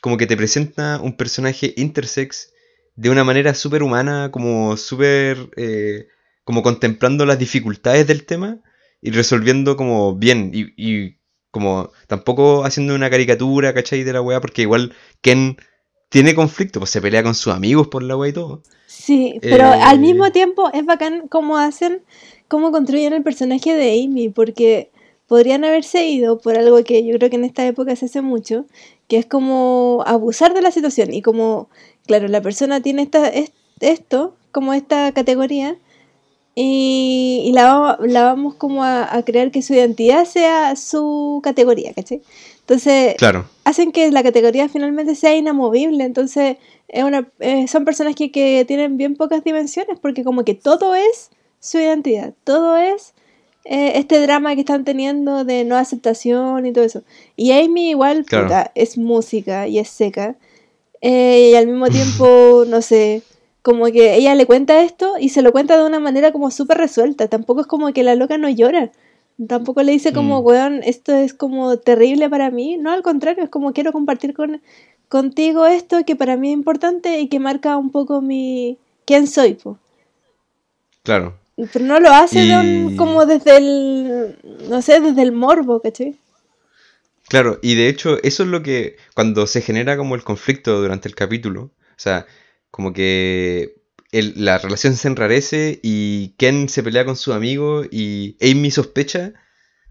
como 0.01 0.17
que 0.17 0.27
te 0.27 0.35
presenta 0.35 0.99
un 1.01 1.15
personaje 1.15 1.73
intersex 1.77 2.51
de 2.95 3.09
una 3.09 3.23
manera 3.23 3.53
súper 3.53 3.83
humana, 3.83 4.31
como 4.31 4.75
súper, 4.75 5.49
eh, 5.55 6.07
como 6.43 6.61
contemplando 6.61 7.25
las 7.25 7.39
dificultades 7.39 8.05
del 8.05 8.25
tema 8.25 8.59
y 9.01 9.11
resolviendo 9.11 9.77
como 9.77 10.15
bien 10.15 10.51
y, 10.53 10.73
y 10.75 11.17
como 11.51 11.91
tampoco 12.07 12.65
haciendo 12.65 12.95
una 12.95 13.09
caricatura, 13.09 13.73
¿cachai? 13.73 14.03
De 14.03 14.13
la 14.13 14.21
weá, 14.21 14.41
porque 14.41 14.61
igual 14.63 14.93
Ken 15.21 15.57
tiene 16.09 16.35
conflicto, 16.35 16.79
pues 16.79 16.91
se 16.91 17.01
pelea 17.01 17.23
con 17.23 17.35
sus 17.35 17.53
amigos 17.53 17.87
por 17.87 18.03
la 18.03 18.15
weá 18.17 18.29
y 18.29 18.33
todo. 18.33 18.63
Sí, 18.87 19.39
pero 19.41 19.65
Eh, 19.73 19.79
al 19.83 19.99
mismo 19.99 20.31
tiempo 20.31 20.69
es 20.73 20.85
bacán 20.85 21.27
cómo 21.27 21.57
hacen, 21.57 22.01
cómo 22.47 22.71
construyen 22.71 23.13
el 23.13 23.23
personaje 23.23 23.75
de 23.75 24.03
Amy, 24.03 24.29
porque 24.29 24.91
podrían 25.27 25.65
haberse 25.65 26.07
ido 26.07 26.37
por 26.39 26.57
algo 26.57 26.81
que 26.83 27.05
yo 27.05 27.15
creo 27.17 27.29
que 27.29 27.35
en 27.35 27.43
esta 27.43 27.65
época 27.65 27.95
se 27.97 28.05
hace 28.05 28.21
mucho, 28.21 28.65
que 29.09 29.17
es 29.17 29.25
como 29.25 30.03
abusar 30.07 30.53
de 30.53 30.61
la 30.61 30.71
situación 30.71 31.13
y 31.13 31.21
como, 31.21 31.69
claro, 32.05 32.27
la 32.29 32.41
persona 32.41 32.81
tiene 32.81 33.01
esta, 33.03 33.27
es- 33.27 33.51
esto, 33.81 34.35
como 34.53 34.73
esta 34.73 35.11
categoría, 35.11 35.77
y, 36.59 37.43
y 37.45 37.51
la, 37.53 37.71
va- 37.79 37.97
la 38.01 38.23
vamos 38.23 38.55
como 38.55 38.83
a, 38.83 39.15
a 39.15 39.21
crear 39.23 39.51
que 39.51 39.61
su 39.61 39.75
identidad 39.75 40.25
sea 40.25 40.75
su 40.75 41.39
categoría, 41.43 41.93
¿cachai? 41.93 42.23
Entonces, 42.61 43.13
Claro, 43.17 43.45
hacen 43.63 43.91
que 43.91 44.09
la 44.11 44.23
categoría 44.23 44.67
finalmente 44.67 45.13
sea 45.13 45.35
inamovible. 45.35 46.03
Entonces, 46.03 46.57
es 46.87 47.03
una, 47.03 47.29
eh, 47.41 47.67
son 47.67 47.85
personas 47.85 48.15
que, 48.15 48.31
que 48.31 48.65
tienen 48.67 48.97
bien 48.97 49.15
pocas 49.15 49.43
dimensiones, 49.43 49.99
porque 49.99 50.23
como 50.23 50.43
que 50.43 50.55
todo 50.55 50.95
es 50.95 51.29
su 51.59 51.77
identidad, 51.77 52.33
todo 52.43 52.75
es 52.75 53.13
eh, 53.65 53.91
este 53.95 54.19
drama 54.19 54.55
que 54.55 54.61
están 54.61 54.83
teniendo 54.83 55.43
de 55.45 55.63
no 55.63 55.75
aceptación 55.77 56.65
y 56.65 56.73
todo 56.73 56.85
eso. 56.85 57.03
Y 57.35 57.51
Amy 57.51 57.91
igual, 57.91 58.25
Claro. 58.25 58.45
puta, 58.45 58.71
es 58.73 58.97
música 58.97 59.67
y 59.67 59.77
es 59.77 59.89
seca. 59.89 60.35
eh, 61.01 61.49
y 61.51 61.55
al 61.55 61.67
mismo 61.67 61.87
tiempo, 61.91 62.63
no 62.67 62.81
sé, 62.81 63.21
como 63.67 63.85
que 63.87 64.15
ella 64.15 64.33
le 64.33 64.45
cuenta 64.45 64.81
esto 64.81 65.15
y 65.19 65.27
se 65.27 65.41
lo 65.41 65.51
cuenta 65.51 65.75
de 65.77 65.85
una 65.85 65.99
manera 65.99 66.31
como 66.31 66.51
súper 66.51 66.77
resuelta. 66.77 67.27
Tampoco 67.27 67.59
es 67.59 67.67
como 67.67 67.91
que 67.91 68.01
la 68.01 68.15
loca 68.15 68.37
no 68.37 68.47
llora. 68.49 68.91
Tampoco 69.45 69.83
le 69.83 69.91
dice 69.91 70.13
como, 70.13 70.41
Mm. 70.41 70.45
weón, 70.45 70.81
esto 70.83 71.13
es 71.13 71.33
como 71.33 71.77
terrible 71.77 72.29
para 72.29 72.49
mí. 72.49 72.77
No, 72.77 72.91
al 72.93 73.01
contrario, 73.03 73.43
es 73.43 73.49
como 73.49 73.73
quiero 73.73 73.91
compartir 73.91 74.33
con, 74.33 74.61
contigo 75.09 75.65
esto 75.65 76.05
que 76.05 76.15
para 76.15 76.37
mí 76.37 76.47
es 76.49 76.53
importante 76.53 77.19
y 77.19 77.27
que 77.27 77.39
marca 77.39 77.75
un 77.75 77.91
poco 77.91 78.21
mi... 78.21 78.77
quién 79.05 79.27
soy, 79.27 79.55
po. 79.55 79.77
claro. 81.03 81.37
Pero 81.73 81.85
no 81.85 81.99
lo 81.99 82.09
hace 82.11 82.39
de 82.45 82.55
un- 82.55 82.93
Y- 82.93 82.95
como 82.95 83.25
desde 83.25 83.57
el, 83.57 84.37
no 84.69 84.81
sé, 84.81 85.01
desde 85.01 85.23
el 85.23 85.31
morbo, 85.33 85.81
¿cachai? 85.81 86.15
Claro, 87.27 87.59
y 87.61 87.75
de 87.75 87.89
hecho 87.89 88.17
eso 88.23 88.43
es 88.43 88.49
lo 88.49 88.61
que 88.63 88.95
cuando 89.13 89.45
se 89.47 89.61
genera 89.61 89.97
como 89.97 90.15
el 90.15 90.23
conflicto 90.23 90.79
durante 90.79 91.09
el 91.09 91.15
capítulo, 91.15 91.63
o 91.63 91.99
sea, 91.99 92.25
como 92.77 92.93
que 92.93 93.81
el- 94.11 94.33
la 94.37 94.59
relación 94.59 94.95
se 94.95 95.07
enrarece 95.07 95.79
y 95.81 96.35
Ken 96.37 96.69
se 96.69 96.83
pelea 96.83 97.05
con 97.05 97.15
su 97.15 97.33
amigo 97.33 97.83
y 97.89 98.37
Amy 98.39 98.69
sospecha 98.69 99.33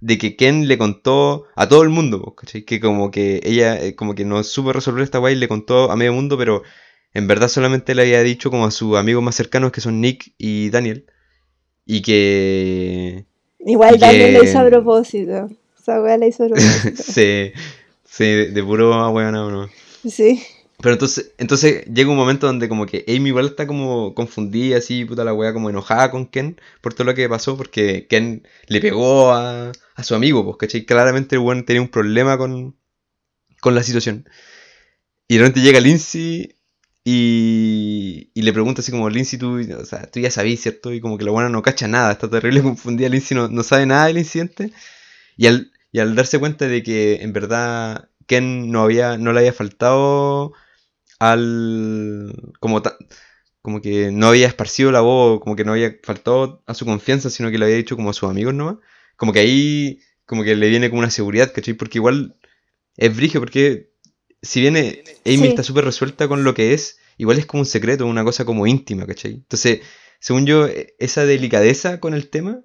de 0.01 0.19
que 0.19 0.37
Ken 0.37 0.69
le 0.69 0.79
contó 0.79 1.47
a 1.57 1.69
todo 1.69 1.83
el 1.83 1.89
mundo, 1.89 2.35
¿cachai? 2.37 2.63
Que 2.63 2.79
como 2.79 3.11
que 3.11 3.41
ella 3.43 3.83
eh, 3.83 3.97
como 3.97 4.15
que 4.15 4.25
no 4.25 4.41
supo 4.45 4.73
resolver 4.73 5.03
esta 5.03 5.19
guay 5.19 5.35
y 5.35 5.39
le 5.39 5.49
contó 5.49 5.91
a 5.91 5.97
medio 5.97 6.13
mundo, 6.13 6.39
pero 6.39 6.63
en 7.13 7.27
verdad 7.27 7.49
solamente 7.49 7.95
le 7.97 8.03
había 8.03 8.23
dicho 8.23 8.51
como 8.53 8.67
a 8.67 8.71
sus 8.71 8.97
amigos 8.97 9.23
más 9.25 9.35
cercanos 9.35 9.73
que 9.73 9.81
son 9.81 10.01
Nick 10.01 10.33
y 10.39 10.71
Daniel 10.71 11.07
y 11.85 12.03
que 12.03 13.27
Igual 13.67 13.97
Y 13.97 13.99
Daniel 13.99 14.27
que- 14.27 14.39
lo 14.39 14.45
hizo 14.45 14.59
a 14.61 14.67
propósito. 14.69 15.49
Esa 15.77 16.01
weá 16.01 16.17
la 16.19 16.27
hizo 16.29 16.45
a 16.45 16.49
propósito. 16.51 17.03
se 17.03 18.25
de 18.53 18.63
puro 18.63 18.95
ahueonado, 18.95 19.51
¿no? 19.51 19.69
sí. 20.09 20.41
Pero 20.79 20.93
entonces, 20.95 21.33
entonces 21.39 21.85
llega 21.87 22.11
un 22.11 22.17
momento 22.17 22.47
donde 22.47 22.69
como 22.69 22.87
que 22.87 23.05
Amy 23.09 23.29
igual 23.29 23.47
está 23.47 23.67
como 23.67 24.15
confundida, 24.15 24.79
así, 24.79 25.05
puta 25.05 25.25
la 25.25 25.33
wea, 25.35 25.53
como 25.53 25.71
enojada 25.71 26.11
con 26.11 26.27
Ken 26.27 26.61
por 26.83 26.93
todo 26.95 27.05
lo 27.07 27.15
que 27.15 27.29
pasó, 27.29 27.57
porque 27.57 28.07
Ken 28.09 28.47
le 28.69 28.81
pegó 28.81 29.33
a, 29.33 29.73
a 29.95 30.03
su 30.05 30.15
amigo, 30.15 30.45
pues, 30.45 30.57
¿cachai? 30.59 30.85
Claramente 30.85 31.37
el 31.37 31.41
weón 31.43 31.65
tenía 31.65 31.83
un 31.83 31.89
problema 31.89 32.37
con, 32.39 32.77
con 33.61 33.75
la 33.75 33.83
situación. 33.83 34.29
Y 35.29 35.35
de 35.37 35.41
repente 35.41 35.61
llega 35.61 35.81
Lindsay 35.81 36.57
y, 37.05 38.31
y 38.35 38.43
le 38.43 38.53
pregunta 38.53 38.81
así 38.81 38.91
como, 38.93 39.09
Lindsay, 39.11 39.39
tú, 39.39 39.61
o 39.81 39.85
sea, 39.85 40.11
tú 40.11 40.21
ya 40.21 40.31
sabías, 40.31 40.61
¿cierto? 40.61 40.93
Y 40.93 41.01
como 41.01 41.19
que 41.19 41.25
la 41.25 41.31
buena 41.33 41.49
no 41.49 41.63
cacha 41.63 41.89
nada, 41.89 42.13
está 42.13 42.29
terrible 42.31 42.63
confundida, 42.65 43.09
Lindsay 43.09 43.37
no, 43.37 43.49
no 43.49 43.63
sabe 43.63 43.87
nada 43.87 44.07
del 44.07 44.19
incidente. 44.19 44.73
Y 45.37 45.47
al, 45.49 45.73
y 45.93 46.01
al 46.01 46.15
darse 46.17 46.39
cuenta 46.39 46.69
de 46.69 46.83
que 46.83 47.17
en 47.23 47.33
verdad 47.33 48.11
Ken 48.27 48.71
no 48.73 48.83
había, 48.83 49.19
no 49.19 49.33
le 49.33 49.41
había 49.41 49.53
faltado 49.53 50.55
al 51.19 52.33
como 52.61 52.83
como 53.63 53.81
que 53.81 54.11
no 54.13 54.29
había 54.29 54.47
esparcido 54.49 54.93
la 54.93 55.01
voz, 55.01 55.41
como 55.41 55.57
que 55.57 55.65
no 55.65 55.73
había 55.73 55.97
faltado 56.03 56.63
a 56.67 56.75
su 56.75 56.85
confianza, 56.87 57.31
sino 57.31 57.51
que 57.51 57.59
lo 57.59 57.65
había 57.65 57.77
dicho 57.77 57.97
como 57.97 58.11
a 58.11 58.13
sus 58.13 58.31
amigos 58.31 58.55
nomás. 58.55 58.77
Como 59.17 59.33
que 59.33 59.41
ahí 59.41 60.01
como 60.27 60.45
que 60.45 60.57
le 60.57 60.69
viene 60.69 60.89
como 60.91 61.01
una 61.01 61.11
seguridad, 61.11 61.53
¿cachai? 61.53 61.75
Porque 61.75 61.99
igual 61.99 62.37
es 62.97 63.17
brigio, 63.17 63.41
porque 63.41 63.91
si 64.43 64.61
viene 64.61 65.03
Amy 65.27 65.37
Sí. 65.39 65.49
está 65.49 65.63
súper 65.63 65.85
resuelta 65.85 66.29
con 66.29 66.45
lo 66.45 66.55
que 66.55 66.75
es, 66.75 66.99
igual 67.19 67.39
es 67.39 67.47
como 67.47 67.63
un 67.63 67.67
secreto, 67.67 68.07
una 68.07 68.25
cosa 68.25 68.45
como 68.45 68.67
íntima, 68.67 69.07
¿cachai? 69.07 69.35
Entonces, 69.35 69.81
según 70.21 70.47
yo, 70.47 70.67
e- 70.67 70.95
esa 70.99 71.27
delicadeza 71.27 72.01
con 72.01 72.15
el 72.15 72.31
tema 72.31 72.63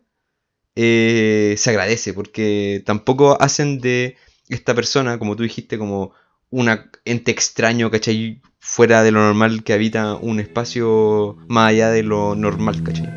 eh, 0.76 1.56
se 1.58 1.70
agradece, 1.70 2.14
porque 2.14 2.82
tampoco 2.86 3.41
hacen 3.41 3.80
de 3.80 4.18
esta 4.49 4.74
persona, 4.76 5.20
como 5.20 5.36
tú 5.36 5.43
dijiste, 5.43 5.78
como 5.78 6.14
una 6.52 6.89
ente 7.06 7.32
extraño, 7.32 7.89
¿cachai? 7.89 8.41
Fuera 8.60 9.02
de 9.02 9.12
lo 9.12 9.22
normal 9.22 9.64
que 9.64 9.74
habita 9.74 10.16
un 10.16 10.39
espacio 10.39 11.38
más 11.47 11.70
allá 11.70 11.89
de 11.89 12.04
lo 12.04 12.36
normal, 12.36 12.84
¿cachai? 12.84 13.10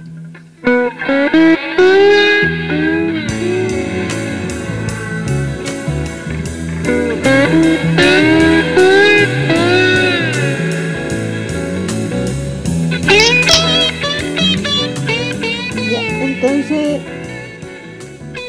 Entonces, 16.23 17.01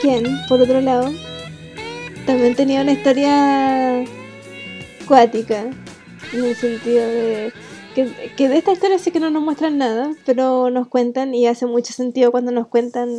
Ken, 0.02 0.26
por 0.48 0.62
otro 0.62 0.80
lado, 0.82 1.14
también 2.26 2.56
tenía 2.56 2.82
una 2.82 2.92
historia 2.92 4.06
cuática, 5.06 5.72
en 6.34 6.44
el 6.44 6.56
sentido 6.56 7.08
de 7.08 7.54
que, 7.94 8.12
que 8.36 8.50
de 8.50 8.58
esta 8.58 8.74
historia 8.74 9.00
sí 9.00 9.12
que 9.12 9.20
no 9.20 9.30
nos 9.30 9.42
muestran 9.42 9.78
nada, 9.78 10.14
pero 10.26 10.70
nos 10.70 10.88
cuentan 10.88 11.34
y 11.34 11.48
hace 11.48 11.66
mucho 11.66 11.94
sentido 11.94 12.32
cuando 12.32 12.52
nos 12.52 12.68
cuentan 12.68 13.10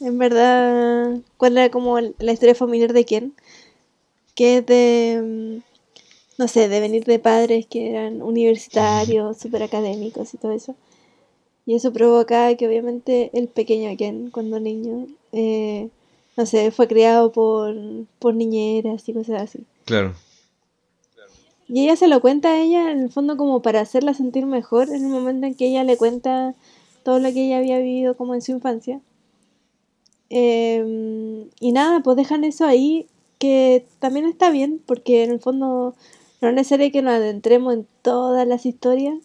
en 0.00 0.18
verdad 0.18 1.18
cuál 1.36 1.58
era 1.58 1.70
como 1.70 2.00
la 2.00 2.32
historia 2.32 2.54
familiar 2.54 2.92
de 2.92 3.04
Ken, 3.04 3.34
que 4.34 4.58
es 4.58 4.66
de, 4.66 5.20
mm, 5.22 5.62
no 6.38 6.48
sé, 6.48 6.68
de 6.68 6.80
venir 6.80 7.04
de 7.04 7.18
padres 7.18 7.66
que 7.66 7.90
eran 7.90 8.22
universitarios, 8.22 9.38
súper 9.40 9.62
académicos 9.62 10.34
y 10.34 10.38
todo 10.38 10.52
eso. 10.52 10.74
Y 11.64 11.74
eso 11.76 11.92
provoca 11.92 12.54
que 12.56 12.66
obviamente 12.66 13.30
el 13.34 13.48
pequeño 13.48 13.96
Ken, 13.96 14.30
cuando 14.30 14.58
niño, 14.58 15.06
eh, 15.32 15.88
no 16.36 16.46
sé, 16.46 16.72
fue 16.72 16.88
criado 16.88 17.30
por, 17.30 17.76
por 18.18 18.34
niñeras 18.34 19.08
y 19.08 19.12
cosas 19.12 19.42
así. 19.42 19.64
Claro. 19.84 20.14
Y 21.72 21.84
ella 21.84 21.96
se 21.96 22.06
lo 22.06 22.20
cuenta 22.20 22.50
a 22.50 22.58
ella 22.60 22.90
en 22.90 23.00
el 23.00 23.10
fondo 23.10 23.36
como 23.38 23.62
para 23.62 23.80
hacerla 23.80 24.12
sentir 24.12 24.44
mejor 24.44 24.90
en 24.90 25.04
el 25.04 25.08
momento 25.10 25.46
en 25.46 25.54
que 25.54 25.68
ella 25.68 25.84
le 25.84 25.96
cuenta 25.96 26.54
todo 27.02 27.18
lo 27.18 27.32
que 27.32 27.46
ella 27.46 27.58
había 27.58 27.78
vivido 27.78 28.14
como 28.16 28.34
en 28.34 28.42
su 28.42 28.52
infancia. 28.52 29.00
Em, 30.28 31.48
y 31.60 31.72
nada, 31.72 32.00
pues 32.02 32.16
dejan 32.16 32.44
eso 32.44 32.66
ahí, 32.66 33.06
que 33.38 33.86
también 34.00 34.26
está 34.26 34.50
bien, 34.50 34.82
porque 34.84 35.24
en 35.24 35.30
el 35.30 35.40
fondo 35.40 35.94
no 36.42 36.48
es 36.48 36.54
necesario 36.54 36.92
que 36.92 37.02
nos 37.02 37.14
adentremos 37.14 37.72
en 37.74 37.86
todas 38.02 38.46
las 38.46 38.66
historias, 38.66 39.18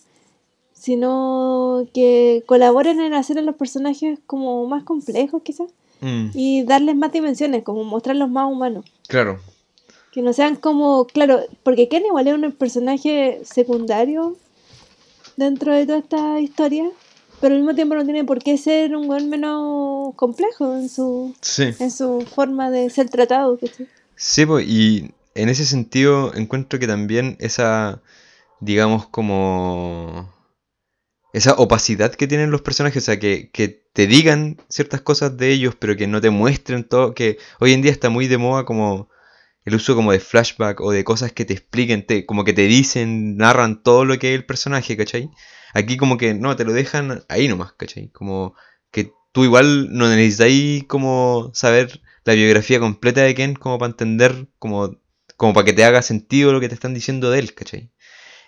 sino 0.74 1.86
que 1.94 2.44
colaboren 2.46 3.02
en 3.02 3.14
hacer 3.14 3.38
a 3.40 3.42
los 3.42 3.56
personajes 3.56 4.20
como 4.26 4.66
más 4.68 4.84
complejos 4.84 5.42
quizás 5.44 5.68
Mm, 6.02 6.30
y 6.34 6.64
darles 6.64 6.96
más 6.96 7.12
dimensiones, 7.12 7.64
como 7.64 7.84
mostrarlos 7.84 8.30
más 8.30 8.52
humanos. 8.52 8.86
claro. 9.08 9.40
Que 10.18 10.24
no 10.24 10.34
sean 10.34 10.56
como, 10.56 11.06
claro, 11.06 11.42
porque 11.62 11.90
Ken 11.90 12.04
igual 12.04 12.28
es 12.28 12.34
un 12.34 12.52
personaje 12.52 13.40
secundario 13.44 14.36
dentro 15.36 15.72
de 15.76 15.86
toda 15.86 16.00
esta 16.00 16.40
historia, 16.40 16.90
pero 17.40 17.54
al 17.54 17.62
mismo 17.62 17.76
tiempo 17.76 17.94
no 17.94 18.04
tiene 18.04 18.24
por 18.24 18.42
qué 18.42 18.58
ser 18.58 18.96
un 18.96 19.06
buen 19.06 19.30
menos 19.30 20.16
complejo 20.16 20.76
en 20.76 20.90
su, 20.90 21.36
Sí. 21.42 21.66
en 21.78 21.92
su 21.92 22.22
forma 22.22 22.72
de 22.72 22.90
ser 22.90 23.12
tratado. 23.12 23.60
¿cachai? 23.60 23.88
Sí, 24.16 24.44
po, 24.48 24.60
y 24.60 25.12
en 25.36 25.50
ese 25.50 25.66
sentido 25.66 26.34
encuentro 26.34 26.80
que 26.80 26.88
también 26.88 27.38
esa, 27.40 28.02
digamos, 28.60 29.06
como 29.08 30.34
esa 31.32 31.54
opacidad 31.60 32.16
que 32.16 32.26
tienen 32.26 32.50
los 32.50 32.64
personajes, 32.64 33.04
o 33.04 33.06
sea, 33.06 33.20
que, 33.20 33.52
que 33.52 33.68
te 33.94 34.08
digan 34.08 34.58
ciertas 34.68 35.02
cosas 35.02 35.38
de 35.38 35.52
ellos, 35.52 35.76
pero 35.78 35.96
que 35.96 36.08
no 36.08 36.22
te 36.22 36.32
muestren 36.32 36.90
todo, 36.90 37.14
que 37.14 37.38
hoy 37.60 37.74
en 37.74 37.84
día 37.84 37.92
está 37.92 38.10
muy 38.10 38.26
de 38.28 38.40
moda 38.40 38.66
como 38.66 39.10
el 39.68 39.76
uso 39.76 39.96
como 39.96 40.14
de 40.14 40.22
flashback 40.22 40.80
o 40.80 40.92
de 40.92 41.04
cosas 41.04 41.34
que 41.34 41.44
te 41.44 41.52
expliquen, 41.52 42.06
te, 42.06 42.26
como 42.26 42.46
que 42.46 42.54
te 42.54 42.68
dicen, 42.68 43.36
narran 43.36 43.84
todo 43.84 44.06
lo 44.06 44.18
que 44.18 44.34
es 44.34 44.40
el 44.40 44.46
personaje, 44.46 44.96
¿cachai? 44.96 45.30
Aquí 45.74 45.98
como 45.98 46.18
que 46.18 46.34
no, 46.34 46.56
te 46.56 46.64
lo 46.64 46.72
dejan 46.72 47.26
ahí 47.28 47.50
nomás, 47.50 47.74
¿cachai? 47.74 48.08
Como 48.12 48.56
que 48.92 49.12
tú 49.34 49.44
igual 49.44 49.90
no 49.92 50.08
necesitáis 50.08 50.86
como 50.86 51.52
saber 51.54 52.00
la 52.24 52.34
biografía 52.34 52.80
completa 52.80 53.24
de 53.24 53.36
Ken 53.36 53.56
como 53.56 53.78
para 53.78 53.92
entender, 53.92 54.48
como, 54.58 55.02
como 55.36 55.54
para 55.54 55.66
que 55.66 55.74
te 55.74 55.84
haga 55.84 56.02
sentido 56.02 56.54
lo 56.54 56.62
que 56.62 56.70
te 56.70 56.76
están 56.76 56.94
diciendo 56.94 57.30
de 57.30 57.40
él, 57.40 57.54
¿cachai? 57.54 57.92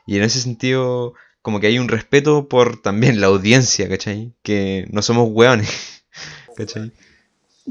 Y 0.07 0.15
en 0.15 0.23
ese 0.23 0.39
sentido, 0.39 1.15
como 1.41 1.59
que 1.59 1.67
hay 1.67 1.79
un 1.79 1.89
respeto 1.89 2.47
por 2.47 2.81
también 2.81 3.19
la 3.19 3.27
audiencia, 3.27 3.89
¿cachai? 3.89 4.33
Que 4.41 4.85
no 4.89 5.01
somos 5.01 5.27
hueones, 5.29 6.05
¿cachai? 6.55 6.93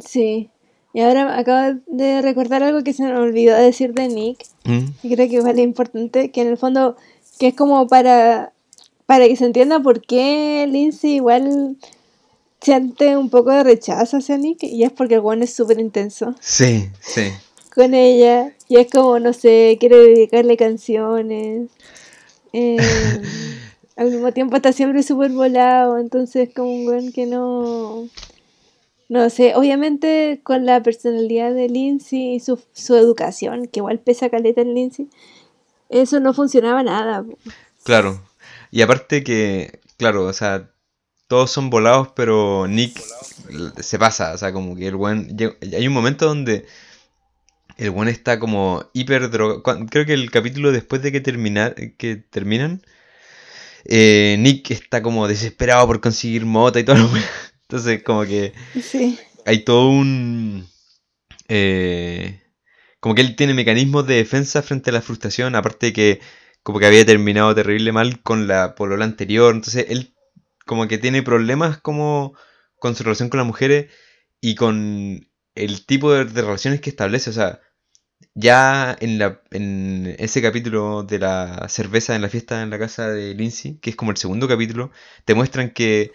Sí. 0.05 0.51
Y 0.95 1.01
ahora 1.01 1.39
acabo 1.39 1.79
de 1.87 2.23
recordar 2.23 2.63
algo 2.63 2.83
que 2.83 2.93
se 2.93 3.03
me 3.05 3.15
olvidó 3.17 3.55
decir 3.57 3.93
de 3.93 4.09
Nick, 4.09 4.45
¿Mm? 4.65 4.87
y 5.03 5.15
creo 5.15 5.29
que 5.29 5.35
igual 5.37 5.59
es 5.59 5.65
importante, 5.65 6.31
que 6.31 6.41
en 6.43 6.49
el 6.49 6.57
fondo, 6.57 6.97
que 7.39 7.49
es 7.49 7.55
como 7.55 7.87
para, 7.89 8.53
para 9.07 9.29
que 9.29 9.37
se 9.37 9.45
entienda 9.45 9.81
por 9.81 10.01
qué 10.01 10.67
Lindsay 10.69 11.17
igual 11.17 11.77
siente 12.61 13.17
un 13.17 13.31
poco 13.31 13.51
de 13.51 13.63
rechazo 13.65 14.17
hacia 14.17 14.37
Nick, 14.39 14.63
y 14.65 14.83
es 14.83 14.91
porque 14.91 15.15
el 15.17 15.21
one 15.23 15.45
es 15.45 15.53
súper 15.55 15.79
intenso 15.79 16.35
Sí, 16.41 16.89
sí. 17.01 17.31
con 17.75 17.95
ella, 17.95 18.53
y 18.69 18.79
es 18.79 18.91
como, 18.91 19.19
no 19.21 19.33
sé, 19.35 19.77
quiere 19.79 19.97
dedicarle 19.99 20.57
canciones, 20.57 21.69
eh, 22.55 22.77
al 23.97 24.11
mismo 24.11 24.33
tiempo 24.33 24.57
está 24.57 24.73
siempre 24.73 25.03
súper 25.03 25.31
volado, 25.33 25.99
entonces 25.99 26.49
como 26.55 26.73
un 26.75 26.87
weón 26.89 27.13
que 27.13 27.27
no... 27.27 28.09
No 29.09 29.31
sé, 29.31 29.55
obviamente 29.55 30.41
con 30.43 30.67
la 30.67 30.83
personalidad 30.83 31.55
de 31.55 31.69
Lindsay 31.69 32.35
y 32.35 32.41
su, 32.41 32.61
su 32.73 32.95
educación, 32.95 33.67
que 33.67 33.81
igual 33.81 33.99
pesa 34.01 34.29
caleta 34.29 34.61
en 34.61 34.75
Lindsay, 34.75 35.09
eso 35.89 36.21
no 36.21 36.35
funcionaba 36.35 36.83
nada. 36.83 37.25
Claro. 37.85 38.21
Y 38.71 38.83
aparte 38.83 39.25
que, 39.25 39.81
claro, 39.97 40.25
o 40.27 40.33
sea, 40.35 40.71
todos 41.27 41.51
son 41.51 41.71
volados, 41.71 42.09
pero 42.15 42.67
Nick 42.69 43.01
se 43.79 43.99
pasa, 43.99 44.33
o 44.35 44.39
sea, 44.39 44.53
como 44.53 44.77
que 44.77 44.89
el 44.89 44.97
buen... 44.97 45.37
Hay 45.73 45.87
un 45.87 45.95
momento 45.95 46.27
donde 46.27 46.67
el 47.79 47.91
buen 47.91 48.09
está 48.09 48.39
como 48.39 48.85
hiper 48.93 49.31
drogado. 49.31 49.63
Creo 49.89 50.05
que 50.05 50.13
el 50.15 50.31
capítulo 50.31 50.73
después 50.73 51.01
de 51.01 51.13
que, 51.13 51.21
terminar, 51.21 51.75
que 51.97 52.17
terminan, 52.17 52.83
eh, 53.85 54.37
Nick 54.39 54.71
está 54.71 55.01
como 55.01 55.29
desesperado 55.29 55.87
por 55.87 56.01
conseguir 56.01 56.45
mota 56.45 56.81
y 56.81 56.85
todo 56.85 56.97
lo 56.97 57.09
Entonces, 57.69 58.03
como 58.03 58.25
que 58.25 58.55
Sí, 58.81 59.19
hay 59.47 59.65
todo 59.65 59.91
un... 59.91 60.69
eh, 61.49 62.43
como 63.01 63.15
que 63.15 63.23
él 63.23 63.37
tiene 63.37 63.55
mecanismos 63.55 64.07
de 64.07 64.17
defensa 64.17 64.63
frente 64.63 64.91
a 64.91 64.95
la 64.95 65.03
frustración, 65.03 65.55
aparte 65.57 65.87
de 65.89 65.93
que 65.93 66.21
como 66.63 66.79
que 66.81 66.87
había 66.87 67.07
terminado 67.07 67.55
terrible 67.55 67.93
mal 67.93 68.23
con 68.23 68.49
la 68.49 68.75
polola 68.75 69.05
anterior, 69.05 69.55
entonces 69.55 69.87
él 69.91 70.15
como 70.67 70.89
que 70.89 70.99
tiene 70.99 71.23
problemas 71.23 71.79
como 71.79 72.35
con 72.79 72.95
su 72.97 73.05
relación 73.05 73.29
con 73.31 73.39
las 73.39 73.47
mujeres 73.47 73.93
y 74.41 74.55
con 74.57 75.29
el 75.55 75.87
tipo 75.87 76.13
de, 76.13 76.25
de 76.27 76.43
relaciones 76.43 76.81
que 76.81 76.91
establece, 76.91 77.31
o 77.31 77.33
sea, 77.33 77.61
ya 78.35 78.97
en, 79.01 79.19
la, 79.19 79.41
en 79.51 80.15
ese 80.19 80.41
capítulo 80.43 81.03
de 81.03 81.19
la 81.19 81.69
cerveza 81.69 82.15
en 82.15 82.23
la 82.23 82.29
fiesta 82.29 82.63
en 82.63 82.71
la 82.71 82.79
casa 82.79 83.11
de 83.11 83.35
Lindsay, 83.35 83.79
que 83.79 83.91
es 83.91 83.97
como 83.97 84.11
el 84.13 84.17
segundo 84.17 84.47
capítulo, 84.49 84.91
te 85.25 85.35
muestran 85.35 85.71
que 85.71 86.13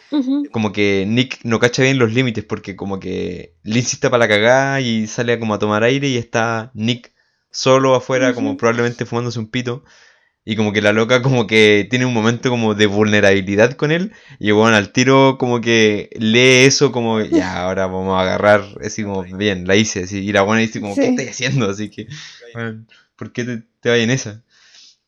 como 0.51 0.71
que 0.71 1.05
Nick 1.07 1.39
no 1.43 1.59
cacha 1.59 1.83
bien 1.83 1.99
los 1.99 2.13
límites 2.13 2.45
porque 2.45 2.75
como 2.75 2.99
que 2.99 3.55
Lindsay 3.63 3.95
está 3.95 4.09
para 4.09 4.25
la 4.25 4.27
cagada 4.29 4.81
y 4.81 5.07
sale 5.07 5.33
a 5.33 5.39
como 5.39 5.53
a 5.53 5.59
tomar 5.59 5.83
aire 5.83 6.07
y 6.07 6.17
está 6.17 6.71
Nick 6.73 7.13
solo 7.51 7.95
afuera 7.95 8.33
como 8.33 8.57
probablemente 8.57 9.05
fumándose 9.05 9.39
un 9.39 9.47
pito 9.47 9.83
y 10.45 10.55
como 10.55 10.73
que 10.73 10.81
la 10.81 10.91
loca 10.91 11.21
como 11.21 11.47
que 11.47 11.87
tiene 11.89 12.05
un 12.05 12.13
momento 12.13 12.49
como 12.49 12.75
de 12.75 12.85
vulnerabilidad 12.85 13.73
con 13.73 13.91
él 13.91 14.11
y 14.39 14.51
bueno 14.51 14.75
al 14.75 14.91
tiro 14.91 15.37
como 15.37 15.61
que 15.61 16.09
lee 16.19 16.65
eso 16.65 16.91
como 16.91 17.21
ya 17.21 17.61
ahora 17.61 17.87
vamos 17.87 18.17
a 18.17 18.21
agarrar 18.21 18.63
así 18.83 19.03
como 19.03 19.23
bien 19.23 19.67
la 19.67 19.75
hice 19.75 20.03
así 20.03 20.19
y 20.19 20.31
la 20.33 20.41
buena 20.41 20.61
dice 20.61 20.81
como 20.81 20.95
¿qué 20.95 21.09
estoy 21.09 21.27
haciendo? 21.27 21.69
así 21.69 21.89
que 21.89 22.07
bueno, 22.53 22.85
¿por 23.15 23.31
qué 23.31 23.43
te, 23.45 23.63
te 23.79 23.89
vayas 23.89 24.03
en 24.03 24.11
esa? 24.11 24.43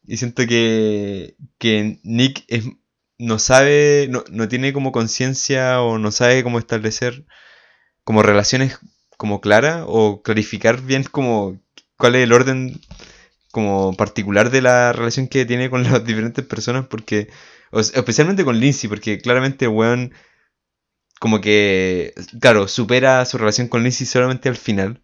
Y 0.08 0.18
siento 0.18 0.46
que, 0.46 1.36
que 1.58 2.00
Nick 2.04 2.44
es, 2.48 2.66
no 3.18 3.40
sabe, 3.40 4.08
no, 4.10 4.24
no 4.30 4.48
tiene 4.48 4.74
como 4.74 4.92
conciencia 4.92 5.82
o 5.82 5.98
no 5.98 6.12
sabe 6.12 6.44
cómo 6.44 6.60
establecer 6.60 7.26
como 8.04 8.22
relaciones 8.22 8.80
como 9.18 9.42
claras 9.42 9.84
o 9.88 10.22
clarificar 10.22 10.82
bien 10.82 11.04
como 11.04 11.60
cuál 11.98 12.16
es 12.16 12.24
el 12.24 12.34
orden 12.34 12.80
como 13.56 13.96
particular 13.96 14.52
de 14.52 14.62
la 14.62 14.92
relación 14.92 15.30
que 15.30 15.46
tiene 15.46 15.70
con 15.70 15.84
las 15.90 16.04
diferentes 16.04 16.44
personas 16.44 16.88
porque 16.88 17.30
o 17.72 17.82
sea, 17.82 18.00
especialmente 18.00 18.44
con 18.44 18.60
Lindsay 18.60 18.90
porque 18.90 19.20
claramente 19.20 19.70
weón 19.70 20.12
como 21.22 21.40
que 21.40 22.14
claro 22.42 22.68
supera 22.68 23.24
su 23.24 23.38
relación 23.38 23.70
con 23.70 23.84
Lindsay 23.84 24.06
solamente 24.06 24.50
al 24.50 24.58
final 24.58 25.00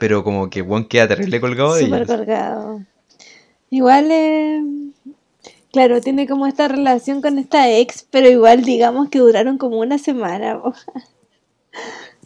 pero 0.00 0.24
como 0.24 0.48
que 0.48 0.62
weón 0.62 0.86
queda 0.86 1.08
terrible 1.08 1.40
colgado 1.40 1.74
de 1.74 1.84
súper 1.84 2.06
colgado. 2.06 2.80
Igual, 3.70 4.10
eh, 4.10 4.62
claro, 5.72 6.00
tiene 6.00 6.26
como 6.26 6.46
esta 6.46 6.68
relación 6.68 7.20
con 7.20 7.38
esta 7.38 7.70
ex, 7.70 8.06
pero 8.10 8.30
igual 8.30 8.64
digamos 8.64 9.10
que 9.10 9.18
duraron 9.18 9.58
como 9.58 9.78
una 9.78 9.98
semana. 9.98 10.60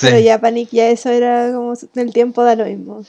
Pero 0.00 0.18
ya 0.18 0.40
Panic, 0.40 0.70
ya 0.72 0.88
eso 0.88 1.10
era 1.10 1.52
como 1.52 1.74
el 1.94 2.12
tiempo 2.12 2.42
da 2.42 2.56
lo 2.56 2.64
mismo. 2.64 3.00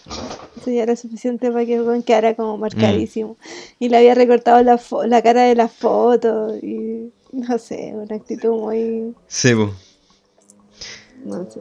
Eso 0.57 0.71
ya 0.71 0.83
era 0.83 0.95
suficiente 0.95 1.51
para 1.51 1.65
que 1.65 1.75
el 1.75 1.81
weón 1.83 2.03
quedara 2.03 2.35
como 2.35 2.57
marcadísimo. 2.57 3.37
Y 3.79 3.89
le 3.89 3.97
había 3.97 4.13
recortado 4.15 4.61
la, 4.63 4.77
fo- 4.77 5.05
la 5.07 5.21
cara 5.21 5.43
de 5.43 5.55
las 5.55 5.71
fotos 5.71 6.61
y 6.63 7.11
no 7.31 7.57
sé, 7.57 7.91
una 7.93 8.15
actitud 8.15 8.51
muy... 8.51 9.13
Sí. 9.27 9.53
No 11.25 11.49
sé. 11.49 11.59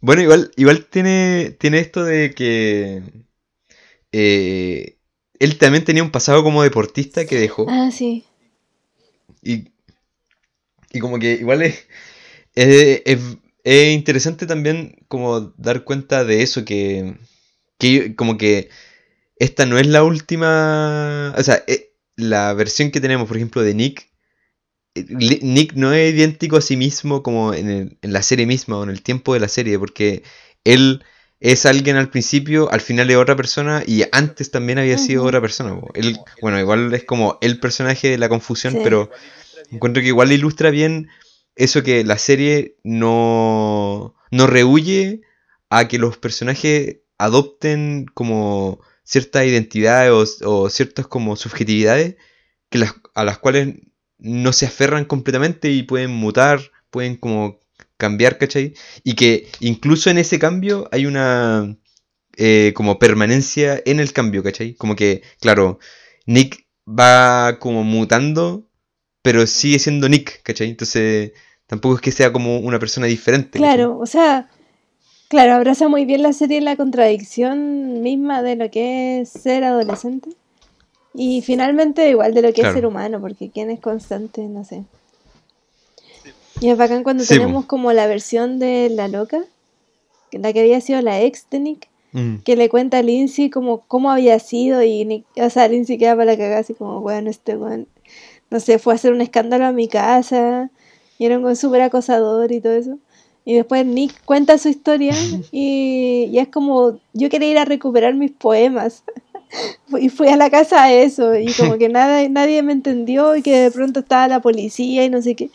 Bueno, 0.00 0.22
igual, 0.22 0.50
igual 0.56 0.86
tiene, 0.86 1.56
tiene 1.58 1.78
esto 1.78 2.04
de 2.04 2.34
que 2.34 3.02
eh, 4.12 4.96
él 5.38 5.58
también 5.58 5.84
tenía 5.84 6.02
un 6.02 6.10
pasado 6.10 6.42
como 6.42 6.62
deportista 6.62 7.24
que 7.26 7.38
dejó. 7.38 7.66
Ah, 7.68 7.90
sí. 7.90 8.24
Y, 9.42 9.72
y 10.92 11.00
como 11.00 11.18
que 11.18 11.32
igual 11.32 11.62
es, 11.62 11.86
es, 12.54 13.02
es- 13.04 13.38
es 13.64 13.94
interesante 13.94 14.46
también 14.46 14.96
como 15.08 15.52
dar 15.56 15.84
cuenta 15.84 16.24
de 16.24 16.42
eso, 16.42 16.64
que, 16.64 17.16
que 17.78 18.14
como 18.16 18.38
que 18.38 18.70
esta 19.36 19.66
no 19.66 19.78
es 19.78 19.86
la 19.86 20.04
última... 20.04 21.34
O 21.36 21.42
sea, 21.42 21.62
eh, 21.66 21.92
la 22.16 22.52
versión 22.54 22.90
que 22.90 23.00
tenemos, 23.00 23.28
por 23.28 23.36
ejemplo, 23.36 23.62
de 23.62 23.74
Nick, 23.74 24.10
eh, 24.94 25.06
Nick 25.42 25.74
no 25.74 25.92
es 25.92 26.14
idéntico 26.14 26.56
a 26.56 26.60
sí 26.60 26.76
mismo 26.76 27.22
como 27.22 27.54
en, 27.54 27.70
el- 27.70 27.98
en 28.02 28.12
la 28.12 28.22
serie 28.22 28.46
misma 28.46 28.78
o 28.78 28.84
en 28.84 28.90
el 28.90 29.02
tiempo 29.02 29.34
de 29.34 29.40
la 29.40 29.48
serie, 29.48 29.78
porque 29.78 30.22
él 30.64 31.04
es 31.40 31.66
alguien 31.66 31.96
al 31.96 32.08
principio, 32.10 32.70
al 32.70 32.80
final 32.80 33.10
es 33.10 33.16
otra 33.16 33.34
persona 33.36 33.82
y 33.86 34.04
antes 34.12 34.50
también 34.52 34.78
había 34.78 34.98
sido 34.98 35.24
otra 35.24 35.40
persona. 35.40 35.76
Él, 35.94 36.16
bueno, 36.40 36.60
igual 36.60 36.94
es 36.94 37.04
como 37.04 37.38
el 37.40 37.58
personaje 37.58 38.08
de 38.10 38.18
la 38.18 38.28
confusión, 38.28 38.74
Sí. 38.74 38.80
pero 38.84 39.10
encuentro 39.70 40.02
que 40.02 40.08
igual 40.08 40.30
ilustra 40.32 40.70
bien 40.70 41.08
eso 41.56 41.82
que 41.82 42.04
la 42.04 42.18
serie 42.18 42.76
no, 42.82 44.14
no 44.30 44.46
rehuye 44.46 45.22
a 45.70 45.88
que 45.88 45.98
los 45.98 46.16
personajes 46.18 46.98
adopten 47.18 48.06
como 48.14 48.80
ciertas 49.04 49.46
identidades 49.46 50.42
o, 50.42 50.70
ciertas 50.70 51.06
como 51.06 51.36
subjetividades 51.36 52.16
que 52.70 52.84
a 53.14 53.24
las 53.24 53.38
cuales 53.38 53.76
no 54.18 54.52
se 54.52 54.66
aferran 54.66 55.04
completamente 55.04 55.70
y 55.70 55.82
pueden 55.82 56.10
mutar, 56.12 56.60
pueden 56.90 57.16
como 57.16 57.60
cambiar, 57.96 58.38
¿cachai? 58.38 58.74
Y 59.04 59.14
que 59.14 59.48
incluso 59.60 60.10
en 60.10 60.18
ese 60.18 60.38
cambio 60.38 60.88
hay 60.92 61.06
una 61.06 61.76
eh, 62.36 62.72
como 62.74 62.98
permanencia 62.98 63.80
en 63.84 64.00
el 64.00 64.12
cambio, 64.12 64.42
¿cachai? 64.42 64.74
Como 64.74 64.96
que, 64.96 65.22
claro, 65.40 65.78
Nick 66.26 66.66
va 66.88 67.58
como 67.58 67.84
mutando, 67.84 68.68
pero 69.22 69.46
sigue 69.46 69.78
siendo 69.78 70.08
Nick, 70.08 70.42
¿cachai? 70.42 70.68
Entonces 70.68 71.32
tampoco 71.66 71.94
es 71.96 72.00
que 72.00 72.12
sea 72.12 72.32
como 72.32 72.58
una 72.58 72.78
persona 72.78 73.06
diferente. 73.06 73.58
Claro, 73.58 73.98
o 73.98 74.06
sea, 74.06 74.50
claro, 75.28 75.54
abraza 75.54 75.88
muy 75.88 76.04
bien 76.04 76.22
la 76.22 76.32
serie 76.32 76.60
la 76.60 76.76
contradicción 76.76 78.02
misma 78.02 78.42
de 78.42 78.56
lo 78.56 78.70
que 78.70 79.20
es 79.20 79.30
ser 79.30 79.64
adolescente. 79.64 80.30
Y 81.14 81.42
finalmente 81.42 82.08
igual 82.08 82.34
de 82.34 82.42
lo 82.42 82.52
que 82.52 82.62
es 82.62 82.72
ser 82.72 82.86
humano, 82.86 83.20
porque 83.20 83.50
quién 83.50 83.70
es 83.70 83.80
constante, 83.80 84.42
no 84.42 84.64
sé. 84.64 84.84
Y 86.60 86.70
es 86.70 86.78
bacán 86.78 87.02
cuando 87.02 87.24
tenemos 87.24 87.66
como 87.66 87.92
la 87.92 88.06
versión 88.06 88.58
de 88.58 88.88
la 88.90 89.08
loca, 89.08 89.42
la 90.32 90.52
que 90.52 90.60
había 90.60 90.80
sido 90.80 91.02
la 91.02 91.20
ex 91.20 91.46
de 91.50 91.60
Nick, 91.60 91.88
mm. 92.12 92.36
que 92.44 92.56
le 92.56 92.68
cuenta 92.68 92.98
a 92.98 93.02
Lindsay 93.02 93.50
como 93.50 93.80
cómo 93.80 94.10
había 94.10 94.38
sido 94.38 94.82
y 94.82 95.04
Nick, 95.04 95.26
o 95.36 95.50
sea, 95.50 95.68
Lindsay 95.68 95.98
queda 95.98 96.16
para 96.16 96.32
la 96.32 96.36
cagada 96.36 96.60
así 96.60 96.72
como, 96.72 97.00
bueno, 97.00 97.28
este 97.28 97.56
bueno, 97.56 97.84
no 98.52 98.60
sé, 98.60 98.78
fue 98.78 98.92
a 98.92 98.96
hacer 98.96 99.12
un 99.12 99.22
escándalo 99.22 99.64
a 99.64 99.72
mi 99.72 99.88
casa 99.88 100.70
y 101.18 101.24
era 101.24 101.38
un 101.38 101.56
súper 101.56 101.80
acosador 101.80 102.52
y 102.52 102.60
todo 102.60 102.74
eso. 102.74 102.98
Y 103.44 103.54
después 103.54 103.84
Nick 103.86 104.24
cuenta 104.24 104.58
su 104.58 104.68
historia 104.68 105.14
y, 105.50 106.28
y, 106.30 106.38
es 106.38 106.48
como, 106.48 107.00
yo 107.14 107.30
quería 107.30 107.50
ir 107.50 107.58
a 107.58 107.64
recuperar 107.64 108.14
mis 108.14 108.30
poemas. 108.30 109.04
y 109.98 110.10
fui 110.10 110.28
a 110.28 110.36
la 110.36 110.50
casa 110.50 110.84
a 110.84 110.92
eso 110.92 111.34
y 111.34 111.52
como 111.54 111.78
que 111.78 111.88
nada, 111.88 112.26
nadie 112.28 112.62
me 112.62 112.72
entendió 112.72 113.36
y 113.36 113.42
que 113.42 113.56
de 113.56 113.70
pronto 113.70 114.00
estaba 114.00 114.28
la 114.28 114.40
policía 114.40 115.04
y 115.04 115.10
no 115.10 115.22
sé 115.22 115.34
qué. 115.34 115.50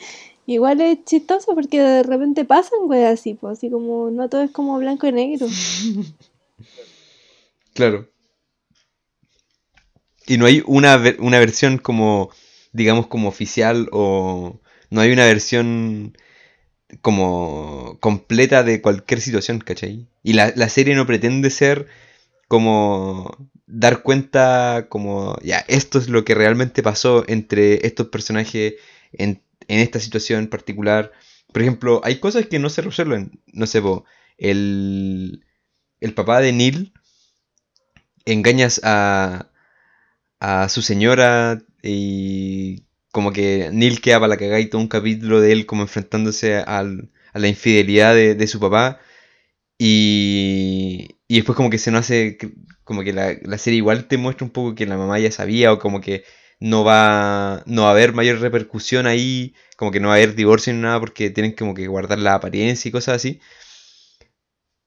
Igual 0.48 0.82
es 0.82 1.04
chistoso 1.06 1.54
porque 1.54 1.80
de 1.80 2.04
repente 2.04 2.45
pasan 2.45 2.86
güey 2.86 3.04
así, 3.04 3.36
pues 3.36 3.58
así 3.58 3.70
como 3.70 4.10
no 4.10 4.30
todo 4.30 4.41
es 4.41 4.52
como 4.52 4.78
blanco 4.78 5.08
y 5.08 5.12
negro. 5.12 5.48
Claro. 7.74 8.10
Y 10.26 10.38
no 10.39 10.48
hay 10.48 10.64
una, 10.66 11.00
una 11.20 11.38
versión 11.38 11.78
como, 11.78 12.32
digamos, 12.78 13.07
como 13.07 13.28
oficial 13.28 13.89
o 13.91 14.61
no 14.89 15.01
hay 15.01 15.11
una 15.11 15.25
versión 15.25 16.17
como 17.01 17.97
completa 17.99 18.63
de 18.63 18.82
cualquier 18.82 19.19
situación, 19.21 19.59
¿cachai? 19.59 20.07
Y 20.23 20.34
la, 20.34 20.53
la 20.55 20.69
serie 20.69 20.95
no 20.95 21.05
pretende 21.05 21.49
ser 21.49 21.88
como 22.47 23.49
dar 23.65 24.03
cuenta 24.03 24.88
como, 24.89 25.38
ya, 25.43 25.65
esto 25.67 25.99
es 25.99 26.07
lo 26.07 26.23
que 26.23 26.36
realmente 26.36 26.84
pasó 26.84 27.25
entre 27.28 27.86
estos 27.86 28.07
personajes 28.07 28.75
en, 29.11 29.41
esta 29.67 29.99
situación 29.99 30.47
particular. 30.47 31.11
Por 31.51 31.61
ejemplo, 31.61 32.01
hay 32.05 32.19
cosas 32.19 32.47
que 32.47 32.59
no 32.59 32.69
se 32.69 32.82
resuelven. 32.82 33.41
No 33.47 33.67
sé, 33.67 33.82
el, 34.38 35.43
el 35.99 36.13
papá 36.13 36.39
de 36.39 36.53
Neil 36.53 36.93
engañas 38.25 38.80
a, 38.84 39.49
a 40.39 40.69
su 40.69 40.82
señora 40.82 41.61
y 41.88 42.86
como 43.12 43.32
que 43.34 43.70
Neil 43.72 44.02
queda 44.02 44.20
para 44.20 44.30
la 44.30 44.38
cagada 44.38 44.60
y 44.60 44.70
todo 44.70 44.82
un 44.82 44.88
capítulo 44.88 45.42
de 45.42 45.52
él 45.52 45.66
como 45.66 45.84
enfrentándose 45.84 46.58
al, 46.58 47.12
a 47.34 47.40
la 47.40 47.48
infidelidad 47.48 48.14
de, 48.16 48.36
de 48.36 48.48
su 48.48 48.60
papá. 48.60 49.00
Y, 49.80 51.18
y 51.28 51.36
después 51.36 51.56
como 51.56 51.70
que 51.70 51.78
se 51.78 51.92
nos 51.92 52.02
hace, 52.02 52.38
como 52.84 53.04
que 53.04 53.14
la, 53.14 53.58
serie 53.58 53.78
igual 53.78 54.08
te 54.08 54.18
muestra 54.18 54.46
un 54.46 54.52
poco 54.52 54.76
que 54.76 54.86
la 54.86 54.98
mamá 54.98 55.20
ya 55.20 55.32
sabía 55.32 55.74
o 55.74 55.80
como 55.80 56.02
que 56.02 56.24
no 56.60 56.84
va, 56.84 57.64
no 57.66 57.84
va 57.84 57.90
a 57.90 57.92
haber 57.92 58.14
mayor 58.14 58.40
repercusión 58.40 59.08
ahí, 59.08 59.54
como 59.78 59.92
que 59.92 60.00
no 60.00 60.10
va 60.10 60.16
a 60.16 60.18
haber 60.18 60.36
divorcio 60.36 60.74
ni 60.74 60.82
nada 60.82 61.00
porque 61.00 61.30
tienen 61.30 61.54
como 61.54 61.74
que 61.74 61.88
guardar 61.88 62.20
la 62.20 62.36
apariencia 62.36 62.90
y 62.90 62.92
cosas 62.92 63.16
así. 63.18 63.42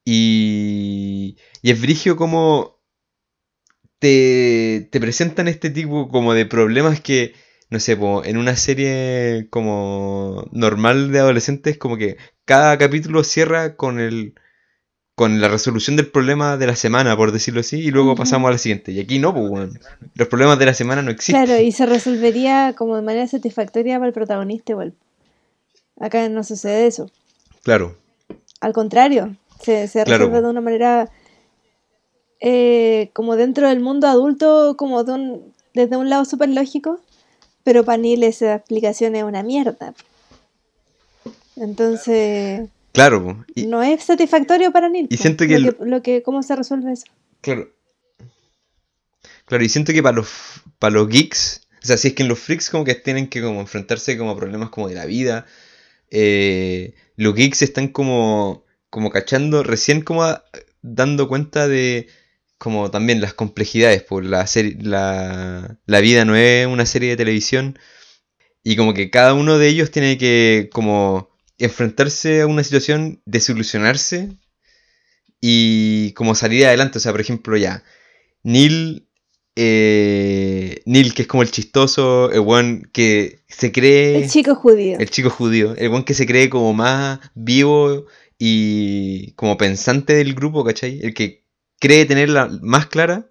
Y, 0.04 1.36
y 1.62 1.70
es 1.70 1.80
brigio 1.80 2.16
como 2.16 2.79
te, 4.00 4.88
te 4.90 5.00
presentan 5.00 5.46
este 5.46 5.70
tipo 5.70 6.08
como 6.08 6.34
de 6.34 6.46
problemas 6.46 7.00
que, 7.00 7.34
no 7.70 7.78
sé, 7.78 7.96
en 8.24 8.36
una 8.36 8.56
serie 8.56 9.46
como 9.50 10.48
normal 10.50 11.12
de 11.12 11.20
adolescentes, 11.20 11.78
como 11.78 11.96
que 11.96 12.16
cada 12.44 12.76
capítulo 12.78 13.22
cierra 13.22 13.76
con 13.76 14.00
el 14.00 14.34
con 15.20 15.38
la 15.38 15.48
resolución 15.48 15.96
del 15.96 16.06
problema 16.06 16.56
de 16.56 16.66
la 16.66 16.74
semana, 16.74 17.14
por 17.14 17.30
decirlo 17.30 17.60
así, 17.60 17.78
y 17.78 17.90
luego 17.90 18.14
pasamos 18.14 18.48
a 18.48 18.52
la 18.52 18.58
siguiente. 18.58 18.90
Y 18.92 19.00
aquí 19.00 19.18
no, 19.18 19.34
pues, 19.34 19.68
los 20.14 20.28
problemas 20.28 20.58
de 20.58 20.64
la 20.64 20.72
semana 20.72 21.02
no 21.02 21.10
existen. 21.10 21.44
Claro, 21.44 21.60
y 21.60 21.72
se 21.72 21.84
resolvería 21.84 22.72
como 22.74 22.96
de 22.96 23.02
manera 23.02 23.26
satisfactoria 23.26 23.98
para 23.98 24.06
el 24.06 24.14
protagonista 24.14 24.72
igual. 24.72 24.94
Acá 26.00 26.26
no 26.30 26.42
sucede 26.42 26.86
eso. 26.86 27.10
Claro. 27.62 27.96
Al 28.62 28.72
contrario, 28.72 29.36
se, 29.62 29.86
resuelve 30.04 30.40
de 30.40 30.48
una 30.48 30.62
manera 30.62 31.10
eh, 32.40 33.10
como 33.12 33.36
dentro 33.36 33.68
del 33.68 33.80
mundo 33.80 34.08
adulto, 34.08 34.76
como 34.76 35.04
desde 35.04 35.96
un 35.96 36.10
lado 36.10 36.24
súper 36.24 36.48
lógico, 36.48 37.00
pero 37.64 37.84
para 37.84 37.98
Neil 37.98 38.22
esa 38.22 38.54
explicación 38.56 39.14
es 39.14 39.24
una 39.24 39.42
mierda. 39.42 39.94
Entonces... 41.56 42.68
Claro. 42.92 43.44
no 43.54 43.82
es 43.82 44.02
satisfactorio 44.02 44.72
para 44.72 44.88
Neil. 44.88 45.06
Y 45.10 45.16
siento 45.16 45.46
que, 45.46 45.58
lo 45.58 46.02
que, 46.02 46.22
¿Cómo 46.22 46.42
se 46.42 46.56
resuelve 46.56 46.92
eso? 46.92 47.04
Claro. 47.40 47.70
Claro, 49.44 49.64
y 49.64 49.68
siento 49.68 49.92
que 49.92 50.02
para 50.02 50.16
los, 50.16 50.28
para 50.78 50.94
los 50.94 51.08
geeks, 51.08 51.68
o 51.82 51.86
sea, 51.86 51.96
si 51.96 52.08
es 52.08 52.14
que 52.14 52.22
en 52.22 52.28
los 52.28 52.38
freaks 52.38 52.70
como 52.70 52.84
que 52.84 52.94
tienen 52.94 53.28
que 53.28 53.42
como 53.42 53.60
enfrentarse 53.60 54.16
como 54.16 54.30
a 54.30 54.36
problemas 54.36 54.70
como 54.70 54.88
de 54.88 54.94
la 54.94 55.06
vida, 55.06 55.44
eh, 56.10 56.94
los 57.16 57.34
geeks 57.34 57.62
están 57.62 57.88
como, 57.88 58.64
como 58.90 59.10
cachando, 59.10 59.62
recién 59.62 60.02
como 60.02 60.24
dando 60.82 61.28
cuenta 61.28 61.68
de 61.68 62.08
como 62.60 62.90
también 62.90 63.22
las 63.22 63.32
complejidades, 63.32 64.02
por 64.02 64.22
la, 64.22 64.46
serie, 64.46 64.76
la, 64.82 65.78
la 65.86 66.00
vida 66.00 66.26
no 66.26 66.36
es 66.36 66.66
una 66.66 66.84
serie 66.84 67.08
de 67.08 67.16
televisión 67.16 67.78
y 68.62 68.76
como 68.76 68.92
que 68.92 69.08
cada 69.08 69.32
uno 69.32 69.56
de 69.56 69.66
ellos 69.66 69.90
tiene 69.90 70.18
que 70.18 70.68
como 70.70 71.30
enfrentarse 71.56 72.42
a 72.42 72.46
una 72.46 72.62
situación, 72.62 73.22
desilusionarse 73.24 74.36
y 75.40 76.12
como 76.12 76.34
salir 76.34 76.66
adelante. 76.66 76.98
O 76.98 77.00
sea, 77.00 77.12
por 77.12 77.22
ejemplo, 77.22 77.56
ya, 77.56 77.82
Neil, 78.42 79.08
eh, 79.56 80.82
Neil 80.84 81.14
que 81.14 81.22
es 81.22 81.28
como 81.28 81.42
el 81.42 81.50
chistoso, 81.50 82.30
el 82.30 82.40
buen 82.40 82.90
que 82.92 83.40
se 83.48 83.72
cree... 83.72 84.18
El 84.18 84.28
chico 84.28 84.54
judío. 84.54 84.98
El 84.98 85.08
chico 85.08 85.30
judío, 85.30 85.74
el 85.78 85.88
buen 85.88 86.04
que 86.04 86.12
se 86.12 86.26
cree 86.26 86.50
como 86.50 86.74
más 86.74 87.20
vivo 87.34 88.04
y 88.38 89.32
como 89.32 89.56
pensante 89.56 90.12
del 90.12 90.34
grupo, 90.34 90.62
¿cachai? 90.62 91.00
El 91.02 91.14
que 91.14 91.39
cree 91.80 92.06
tenerla 92.06 92.48
más 92.62 92.86
clara, 92.86 93.28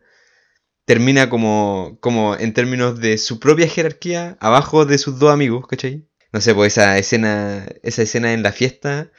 termina 0.84 1.30
como, 1.30 1.97
como 2.02 2.36
en 2.36 2.54
términos 2.54 3.00
de 3.00 3.18
su 3.18 3.39
propia 3.39 3.68
jerarquía, 3.68 4.38
abajo 4.41 4.86
de 4.86 4.97
sus 4.97 5.20
dos 5.20 5.32
amigos, 5.32 5.66
¿cachai? 5.68 6.10
no 6.32 6.41
sé, 6.41 6.54
pues 6.54 6.74
esa 6.74 6.97
escena, 6.97 7.66
esa 7.82 8.04
escena 8.04 8.34
en 8.34 8.43
la 8.43 8.52
fiesta 8.52 9.12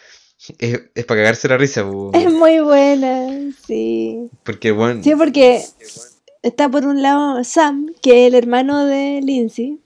es, 0.58 0.78
para 1.06 1.20
cagarse 1.20 1.48
la 1.48 1.58
risa. 1.58 1.84
Es 2.12 2.32
muy 2.32 2.60
buena, 2.60 3.52
sí. 3.66 4.28
Porque 4.44 4.70
bueno. 4.70 5.02
Sí, 5.02 5.14
porque 5.16 5.62
está 6.42 6.68
por 6.68 6.86
un 6.86 7.02
lado 7.02 7.42
Sam, 7.44 7.92
que 8.00 8.26
es 8.26 8.28
el 8.28 8.34
hermano 8.34 8.86
de 8.86 9.20
Lindsay. 9.22 9.78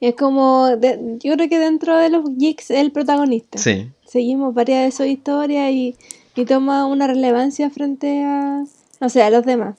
Es 0.00 0.14
como, 0.16 0.68
yo 0.70 1.34
creo 1.34 1.48
que 1.48 1.58
dentro 1.58 1.96
de 1.96 2.10
los 2.10 2.24
geeks 2.36 2.70
es 2.70 2.78
el 2.78 2.92
protagonista. 2.92 3.58
Sí. 3.58 3.90
Seguimos 4.06 4.54
varias 4.54 4.84
de 4.84 4.90
sus 4.90 5.06
historias 5.06 5.70
y, 5.70 5.96
y 6.34 6.44
toma 6.44 6.86
una 6.86 7.06
relevancia 7.06 7.70
frente 7.70 8.24
a, 8.24 8.64
no 9.00 9.08
sé, 9.08 9.22
a 9.22 9.30
los 9.30 9.44
demás. 9.44 9.78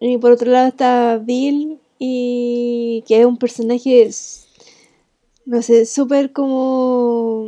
Y 0.00 0.16
por 0.18 0.32
otro 0.32 0.50
lado 0.50 0.68
está 0.68 1.18
Bill, 1.18 1.78
y 1.98 3.04
que 3.06 3.20
es 3.20 3.26
un 3.26 3.36
personaje 3.36 4.10
no 5.44 5.62
sé, 5.62 5.84
súper 5.84 6.32
como 6.32 7.46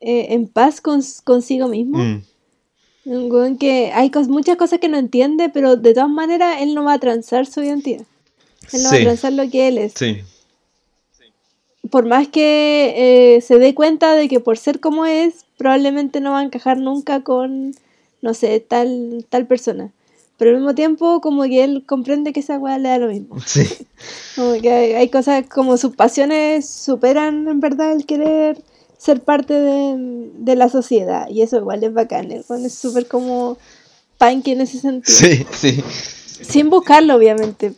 eh, 0.00 0.28
en 0.30 0.48
paz 0.48 0.80
consigo 0.80 1.68
mismo. 1.68 1.98
Mm. 1.98 3.56
que 3.58 3.92
hay 3.92 4.10
muchas 4.28 4.56
cosas 4.56 4.78
que 4.78 4.88
no 4.88 4.96
entiende, 4.96 5.50
pero 5.50 5.76
de 5.76 5.92
todas 5.92 6.08
maneras 6.08 6.58
él 6.60 6.74
no 6.74 6.84
va 6.84 6.94
a 6.94 6.98
transar 6.98 7.46
su 7.46 7.62
identidad. 7.62 8.06
Él 8.72 8.82
no 8.82 8.90
va 8.90 8.96
a 8.96 9.00
transar 9.00 9.32
lo 9.32 9.48
que 9.50 9.68
él 9.68 9.78
es. 9.78 9.92
Sí. 9.94 10.20
Por 11.88 12.06
más 12.06 12.28
que 12.28 13.36
eh, 13.36 13.40
se 13.40 13.58
dé 13.58 13.74
cuenta 13.74 14.14
de 14.14 14.28
que 14.28 14.40
por 14.40 14.58
ser 14.58 14.80
como 14.80 15.06
es, 15.06 15.46
probablemente 15.56 16.20
no 16.20 16.32
va 16.32 16.40
a 16.40 16.44
encajar 16.44 16.78
nunca 16.78 17.22
con, 17.22 17.74
no 18.22 18.34
sé, 18.34 18.60
tal, 18.60 19.24
tal 19.28 19.46
persona. 19.46 19.92
Pero 20.40 20.52
al 20.52 20.56
mismo 20.56 20.74
tiempo, 20.74 21.20
como 21.20 21.42
que 21.44 21.64
él 21.64 21.84
comprende 21.86 22.32
que 22.32 22.40
esa 22.40 22.58
weá 22.58 22.78
le 22.78 22.88
da 22.88 22.98
lo 22.98 23.08
mismo. 23.08 23.36
Sí. 23.46 23.66
Como 24.36 24.60
que 24.60 24.96
hay, 24.96 25.08
cosas 25.10 25.44
como 25.46 25.76
sus 25.76 25.94
pasiones 25.94 26.66
superan 26.66 27.46
en 27.46 27.60
verdad 27.60 27.92
el 27.92 28.06
querer 28.06 28.62
ser 28.96 29.22
parte 29.22 29.52
de, 29.52 30.56
la 30.56 30.70
sociedad. 30.70 31.28
Y 31.28 31.42
eso 31.42 31.58
igual 31.58 31.84
es 31.84 31.92
bacán. 31.92 32.30
es 32.30 32.46
súper 32.72 33.06
como 33.06 33.58
punk 34.16 34.48
en 34.48 34.62
ese 34.62 34.78
sentido. 34.78 35.18
Sí, 35.18 35.46
sí. 35.52 35.84
Sin 36.40 36.70
buscarlo, 36.70 37.16
obviamente. 37.16 37.74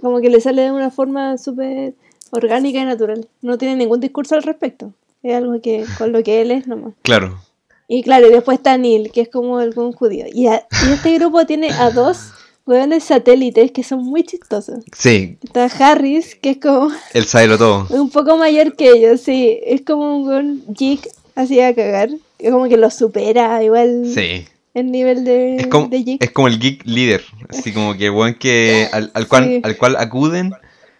Como 0.00 0.20
que 0.20 0.30
le 0.30 0.40
sale 0.40 0.62
de 0.62 0.72
una 0.72 0.90
forma 0.90 1.38
súper 1.38 1.94
orgánica 2.32 2.78
y 2.80 2.84
natural. 2.84 3.28
No 3.42 3.58
tiene 3.58 3.76
ningún 3.76 4.00
discurso 4.00 4.34
al 4.34 4.42
respecto. 4.42 4.92
Es 5.22 5.34
algo 5.34 5.60
que 5.60 5.84
con 5.98 6.12
lo 6.12 6.22
que 6.22 6.40
él 6.40 6.50
es 6.50 6.66
nomás. 6.66 6.94
Claro. 7.02 7.40
Y 7.88 8.02
claro, 8.02 8.28
y 8.28 8.32
después 8.32 8.58
está 8.58 8.76
Neil, 8.78 9.10
que 9.12 9.22
es 9.22 9.28
como 9.28 9.58
algún 9.58 9.92
judío. 9.92 10.26
Y, 10.32 10.46
a- 10.46 10.66
y 10.86 10.92
este 10.92 11.14
grupo 11.18 11.46
tiene 11.46 11.70
a 11.70 11.90
dos 11.90 12.32
hueones 12.66 13.04
satélites 13.04 13.72
que 13.72 13.82
son 13.82 14.04
muy 14.04 14.24
chistosos. 14.24 14.84
Sí, 14.94 15.38
Está 15.42 15.64
Harris, 15.64 16.34
que 16.34 16.50
es 16.50 16.58
como 16.58 16.90
él 17.14 17.24
sabe 17.24 17.46
lo 17.46 17.56
todo. 17.56 17.86
un 17.90 18.10
poco 18.10 18.36
mayor 18.36 18.76
que 18.76 18.90
ellos, 18.90 19.20
sí. 19.22 19.58
Es 19.64 19.80
como 19.82 20.18
un 20.18 20.28
weón 20.28 20.62
geek 20.68 21.08
así 21.34 21.60
a 21.60 21.74
cagar. 21.74 22.10
Es 22.38 22.52
como 22.52 22.68
que 22.68 22.76
lo 22.76 22.90
supera 22.90 23.62
igual 23.64 24.04
Sí. 24.14 24.44
el 24.74 24.92
nivel 24.92 25.24
de, 25.24 25.56
Es 25.56 25.66
como, 25.68 25.88
de 25.88 26.02
geek. 26.04 26.22
es 26.22 26.30
como 26.30 26.46
el 26.48 26.58
geek 26.60 26.84
líder. 26.86 27.22
Así 27.48 27.72
como 27.72 27.94
que 27.96 28.04
el 28.06 28.10
weón 28.12 28.34
que, 28.34 28.86
al, 28.92 29.10
al 29.14 29.26
cual, 29.26 29.44
Sí. 29.44 29.60
al 29.64 29.76
cual 29.78 29.96
acuden 29.96 30.52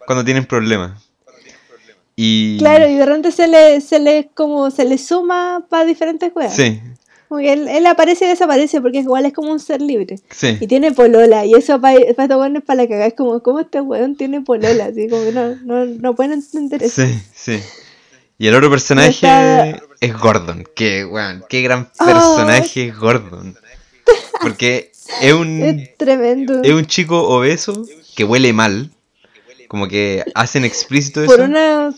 cuando 0.07 0.25
tienen 0.25 0.47
problemas. 0.47 1.03
Y. 2.21 2.59
Claro, 2.59 2.89
y 2.89 2.95
de 2.97 3.07
repente 3.07 3.31
se 3.31 3.47
le, 3.47 3.81
se 3.81 4.01
le, 4.01 4.29
como, 4.35 4.73
se 4.73 4.85
le 4.85 4.99
suma 4.99 5.65
para 5.69 5.85
diferentes 5.85 6.33
juegos. 6.33 6.53
Sí, 6.53 6.81
Como 7.29 7.41
que 7.41 7.53
él, 7.53 7.69
él 7.69 7.87
aparece 7.87 8.25
y 8.25 8.29
desaparece 8.29 8.81
porque 8.81 8.99
igual 8.99 9.25
es 9.25 9.33
como 9.33 9.53
un 9.53 9.61
ser 9.61 9.81
libre. 9.81 10.17
sí. 10.31 10.57
Y 10.61 10.67
tiene 10.67 10.91
polola, 10.91 11.47
y 11.47 11.55
eso 11.55 11.81
para 11.81 11.97
estos 11.97 12.29
weones 12.37 12.65
para 12.65 12.83
la 12.83 12.89
cagada. 12.89 13.07
Es 13.07 13.15
como, 13.15 13.41
¿cómo 13.41 13.61
este 13.61 13.81
weón 13.81 14.17
tiene 14.17 14.41
polola? 14.41 14.87
Así 14.87 15.09
como 15.09 15.23
que 15.23 15.31
no, 15.31 15.55
no, 15.63 15.85
no 15.85 16.15
pueden 16.17 16.33
entender 16.33 16.83
eso. 16.83 17.03
Sí, 17.07 17.15
sí. 17.33 17.61
Y 18.37 18.49
el 18.49 18.55
otro 18.57 18.69
personaje 18.69 19.11
Está- 19.11 19.79
es 20.01 20.19
Gordon. 20.19 20.65
Que, 20.75 21.05
weón, 21.05 21.45
qué 21.49 21.63
gran 21.63 21.89
personaje 21.93 22.89
es 22.89 22.99
Gordon. 22.99 23.57
Porque 24.41 24.91
es 25.21 25.33
un, 25.33 25.63
Es 25.63 25.97
tremendo. 25.97 26.63
es 26.65 26.73
un 26.73 26.87
chico 26.87 27.29
obeso 27.29 27.87
que 28.17 28.25
huele 28.25 28.53
mal. 28.53 28.91
Como 29.69 29.87
que 29.87 30.25
hacen 30.35 30.65
explícito 30.65 31.23
eso. 31.23 31.31
Por 31.31 31.43
una. 31.45 31.95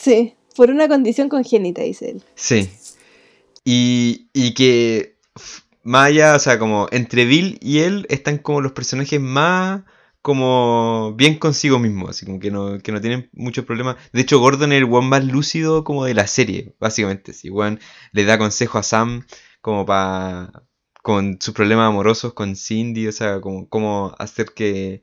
Sí, 0.00 0.34
por 0.56 0.70
una 0.70 0.88
condición 0.88 1.28
congénita, 1.28 1.82
dice 1.82 2.12
él. 2.12 2.22
Sí. 2.34 2.70
Y, 3.64 4.28
y 4.32 4.54
que 4.54 5.16
allá, 5.92 6.36
o 6.36 6.38
sea, 6.38 6.58
como 6.58 6.88
entre 6.90 7.26
Bill 7.26 7.58
y 7.60 7.80
él 7.80 8.06
están 8.08 8.38
como 8.38 8.62
los 8.62 8.72
personajes 8.72 9.20
más 9.20 9.82
como 10.22 11.14
bien 11.16 11.38
consigo 11.38 11.78
mismos, 11.78 12.10
así 12.10 12.26
como 12.26 12.40
que 12.40 12.50
no, 12.50 12.78
que 12.80 12.92
no 12.92 13.00
tienen 13.00 13.28
muchos 13.32 13.64
problemas. 13.66 13.96
De 14.12 14.22
hecho, 14.22 14.38
Gordon 14.38 14.72
es 14.72 14.78
el 14.78 14.84
one 14.84 15.08
más 15.08 15.24
lúcido 15.24 15.84
como 15.84 16.04
de 16.06 16.14
la 16.14 16.26
serie, 16.26 16.74
básicamente. 16.80 17.32
Sí, 17.34 17.50
one 17.50 17.78
le 18.12 18.24
da 18.24 18.38
consejo 18.38 18.78
a 18.78 18.82
Sam 18.82 19.26
como 19.60 19.84
para 19.84 20.52
con 21.02 21.38
sus 21.40 21.54
problemas 21.54 21.88
amorosos 21.88 22.32
con 22.34 22.56
Cindy, 22.56 23.06
o 23.06 23.12
sea, 23.12 23.40
como 23.40 23.68
cómo 23.68 24.14
hacer 24.18 24.52
que 24.54 25.02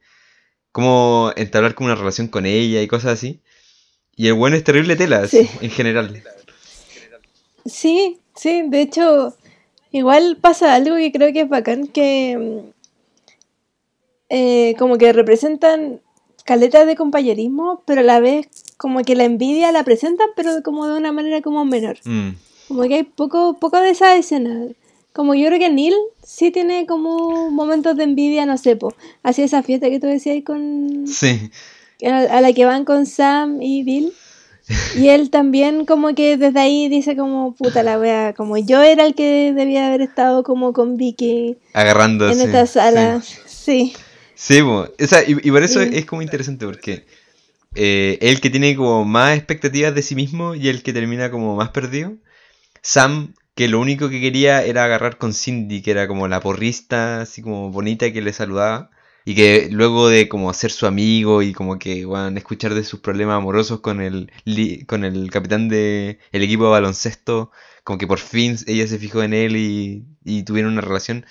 cómo 0.72 1.32
entablar 1.36 1.76
como 1.76 1.88
una 1.88 1.96
relación 1.96 2.28
con 2.28 2.46
ella 2.48 2.82
y 2.82 2.88
cosas 2.88 3.14
así. 3.14 3.44
Y 4.18 4.28
el 4.28 4.34
bueno 4.34 4.56
es 4.58 4.64
terrible 4.64 4.96
tela, 4.96 5.28
Sí. 5.28 5.48
en 5.62 5.70
general. 5.70 6.22
Sí, 7.66 8.20
sí, 8.36 8.64
de 8.68 8.82
hecho, 8.82 9.36
igual 9.92 10.38
pasa 10.42 10.74
algo 10.74 10.96
que 10.96 11.12
creo 11.12 11.32
que 11.32 11.42
es 11.42 11.50
bacán, 11.50 11.88
que 11.88 12.36
mm, 12.38 12.70
eh, 14.30 14.76
como 14.80 14.98
que 14.98 15.14
representan 15.14 16.02
caletas 16.46 16.88
de 16.88 16.96
compañerismo, 16.96 17.84
pero 17.86 18.02
a 18.02 18.04
la 18.04 18.20
vez 18.20 18.48
como 18.78 19.02
que 19.04 19.16
la 19.16 19.24
envidia 19.26 19.72
la 19.72 19.84
presentan, 19.84 20.30
pero 20.36 20.64
como 20.64 20.88
de 20.88 20.98
una 20.98 21.12
manera 21.12 21.42
como 21.42 21.64
menor. 21.66 21.98
Mm. 22.04 22.30
Como 22.70 22.84
que 22.84 22.96
hay 22.96 23.04
poco, 23.04 23.58
poco 23.60 23.80
de 23.80 23.92
esa 23.92 24.16
escena. 24.16 24.66
Como 25.14 25.34
yo 25.36 25.48
creo 25.48 25.60
que 25.60 25.70
Neil 25.70 25.96
sí 26.24 26.52
tiene 26.52 26.86
como 26.86 27.50
momentos 27.52 27.96
de 27.98 28.04
envidia, 28.04 28.46
no 28.46 28.58
sé, 28.58 28.76
po. 28.76 28.94
Así 29.24 29.42
esa 29.42 29.64
fiesta 29.64 29.90
que 29.90 30.00
tú 30.00 30.08
decías 30.08 30.44
con... 30.46 31.06
Sí, 31.08 31.50
a, 32.06 32.42
la 32.42 32.54
que 32.54 32.66
van 32.66 32.86
con 32.86 33.06
Sam 33.06 33.62
y 33.62 33.84
Bill. 33.84 34.14
Y 34.98 35.08
él 35.10 35.30
también 35.30 35.86
como 35.86 36.14
que 36.14 36.36
desde 36.36 36.60
ahí 36.60 36.90
dice 36.90 37.16
como, 37.16 37.56
puta 37.56 37.84
la 37.84 37.98
wea, 37.98 38.34
como 38.34 38.58
yo 38.58 38.82
era 38.82 39.06
el 39.06 39.16
que 39.16 39.54
debía 39.54 39.88
haber 39.88 40.02
estado 40.02 40.44
como 40.44 40.74
con 40.74 40.98
Vicky 40.98 41.58
agarrando 41.74 42.28
en 42.30 42.36
sí, 42.36 42.44
esta 42.44 42.66
sala. 42.68 43.22
Sí, 43.22 43.38
Sí. 43.46 43.94
Sí. 44.36 44.62
O 44.62 44.88
sea, 45.00 45.24
y, 45.24 45.38
y 45.42 45.52
por 45.52 45.64
eso 45.64 45.82
Sí. 45.82 45.90
es 45.94 46.06
como 46.06 46.22
interesante, 46.22 46.66
porque 46.66 47.06
eh, 47.76 48.18
el 48.22 48.42
que 48.42 48.50
tiene 48.50 48.76
como 48.76 49.06
más 49.06 49.38
expectativas 49.38 49.94
de 49.96 50.02
sí 50.02 50.16
mismo 50.16 50.56
y 50.56 50.68
el 50.68 50.84
que 50.84 50.94
termina 50.94 51.32
como 51.32 51.56
más 51.56 51.70
perdido. 51.70 52.14
Sam, 52.82 53.34
que 53.56 53.68
lo 53.68 53.80
único 53.80 54.10
que 54.10 54.22
quería 54.22 54.64
era 54.64 54.84
agarrar 54.86 55.18
con 55.18 55.34
Cindy, 55.34 55.82
que 55.82 55.92
era 55.92 56.08
como 56.08 56.28
la 56.28 56.40
porrista, 56.42 57.22
así 57.22 57.42
como 57.42 57.72
bonita 57.72 58.12
que 58.12 58.22
le 58.22 58.34
saludaba. 58.34 58.90
Y 59.28 59.36
que 59.36 59.68
luego 59.72 60.08
de 60.08 60.30
como 60.30 60.54
ser 60.54 60.72
su 60.72 60.86
amigo 60.88 61.42
y 61.42 61.52
como 61.54 61.78
que 61.80 62.06
a 62.16 62.30
escuchar 62.38 62.74
de 62.74 62.86
sus 62.86 63.02
problemas 63.02 63.36
amorosos 63.38 63.82
con 63.82 64.00
el, 64.02 64.32
con 64.88 65.04
el 65.04 65.30
capitán 65.32 65.68
del 65.68 66.18
equipo 66.32 66.64
de 66.66 66.70
baloncesto, 66.72 67.52
como 67.84 67.98
que 68.00 68.08
por 68.08 68.20
fin 68.20 68.56
ella 68.68 68.88
se 68.88 68.98
fijó 69.00 69.22
en 69.24 69.34
él 69.34 69.58
y, 69.58 70.06
y 70.24 70.44
tuvieron 70.44 70.72
una 70.74 70.82
relación, 70.82 71.26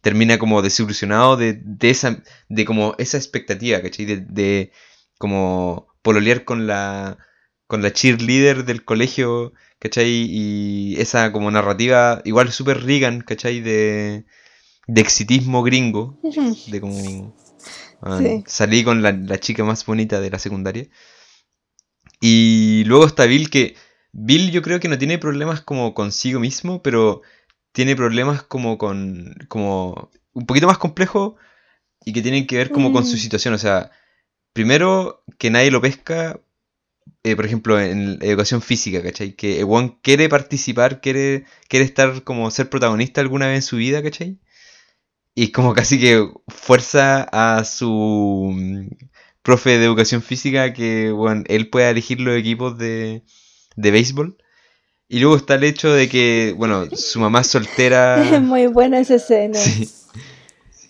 termina 0.00 0.38
como 0.38 0.62
desilusionado 0.62 1.36
de, 1.36 1.60
de 1.62 1.90
esa, 1.90 2.22
de 2.48 2.64
como 2.64 2.94
esa 2.98 3.18
expectativa, 3.18 3.82
¿cachai? 3.82 4.06
De, 4.06 4.16
de 4.20 4.72
como 5.18 5.88
pololear 6.02 6.44
con 6.44 6.66
la, 6.66 7.18
con 7.66 7.82
la 7.82 7.92
cheerleader 7.92 8.64
del 8.64 8.84
colegio, 8.86 9.52
¿cachai? 9.78 10.08
Y 10.30 10.96
esa 10.98 11.30
como 11.32 11.50
narrativa, 11.50 12.22
igual 12.24 12.50
super 12.52 12.82
Reagan, 12.84 13.20
¿cachai? 13.20 13.60
De, 13.60 14.24
de 14.86 15.00
exitismo 15.00 15.62
gringo, 15.62 16.18
de 16.22 16.80
como 16.80 17.34
ah, 18.02 18.18
Sí. 18.20 18.44
salí 18.46 18.84
con 18.84 19.02
la, 19.02 19.12
la 19.12 19.38
chica 19.38 19.64
más 19.64 19.84
bonita 19.86 20.20
de 20.20 20.30
la 20.30 20.38
secundaria. 20.38 20.88
Y 22.20 22.84
luego 22.86 23.06
está 23.06 23.24
Bill 23.26 23.50
que 23.50 23.76
Bill 24.12 24.50
yo 24.50 24.62
creo 24.62 24.80
que 24.80 24.88
no 24.88 24.98
tiene 24.98 25.18
problemas 25.18 25.60
como 25.60 25.94
consigo 25.94 26.40
mismo, 26.40 26.82
pero 26.82 27.22
tiene 27.72 27.96
problemas 27.96 28.42
como 28.42 28.78
con 28.78 29.34
como 29.48 30.10
un 30.32 30.46
poquito 30.46 30.66
más 30.66 30.78
complejo 30.78 31.36
y 32.04 32.12
que 32.12 32.22
tienen 32.22 32.46
que 32.46 32.56
ver 32.56 32.70
como 32.70 32.92
con 32.92 33.04
su 33.06 33.16
Mm. 33.16 33.18
situación, 33.18 33.54
o 33.54 33.58
sea, 33.58 33.90
primero 34.52 35.24
que 35.38 35.50
nadie 35.50 35.70
lo 35.70 35.80
pesca 35.80 36.40
eh, 37.24 37.36
por 37.36 37.46
ejemplo, 37.46 37.80
en 37.80 38.18
educación 38.22 38.62
física, 38.62 39.02
¿cachai? 39.02 39.32
Que 39.34 39.58
el 39.60 39.64
weón 39.66 39.98
quiere 40.02 40.28
participar, 40.28 41.00
quiere, 41.00 41.44
quiere 41.68 41.84
estar 41.86 42.22
como 42.24 42.50
ser 42.50 42.70
protagonista 42.70 43.20
alguna 43.20 43.46
vez 43.48 43.56
en 43.56 43.62
su 43.62 43.76
vida, 43.76 44.02
¿cachai? 44.02 44.38
Y 45.34 45.50
como 45.50 45.74
casi 45.74 45.98
que 46.00 46.28
fuerza 46.48 47.22
a 47.32 47.64
su 47.64 48.50
mm, 48.54 48.88
profe 49.42 49.78
de 49.78 49.84
educación 49.84 50.22
física 50.22 50.72
que, 50.72 51.10
bueno, 51.10 51.42
él 51.48 51.68
pueda 51.70 51.90
elegir 51.90 52.20
los 52.20 52.36
equipos 52.36 52.78
de, 52.78 53.22
de 53.76 53.90
béisbol. 53.90 54.36
Y 55.08 55.20
luego 55.20 55.36
está 55.36 55.56
el 55.56 55.64
hecho 55.64 55.92
de 55.92 56.08
que, 56.08 56.54
bueno, 56.56 56.86
su 56.92 57.20
mamá 57.20 57.40
es 57.40 57.46
Es 57.48 57.52
soltera. 57.52 58.40
muy 58.40 58.66
buena 58.68 59.00
esa 59.00 59.16
escena. 59.16 59.58
Sí. 59.58 59.88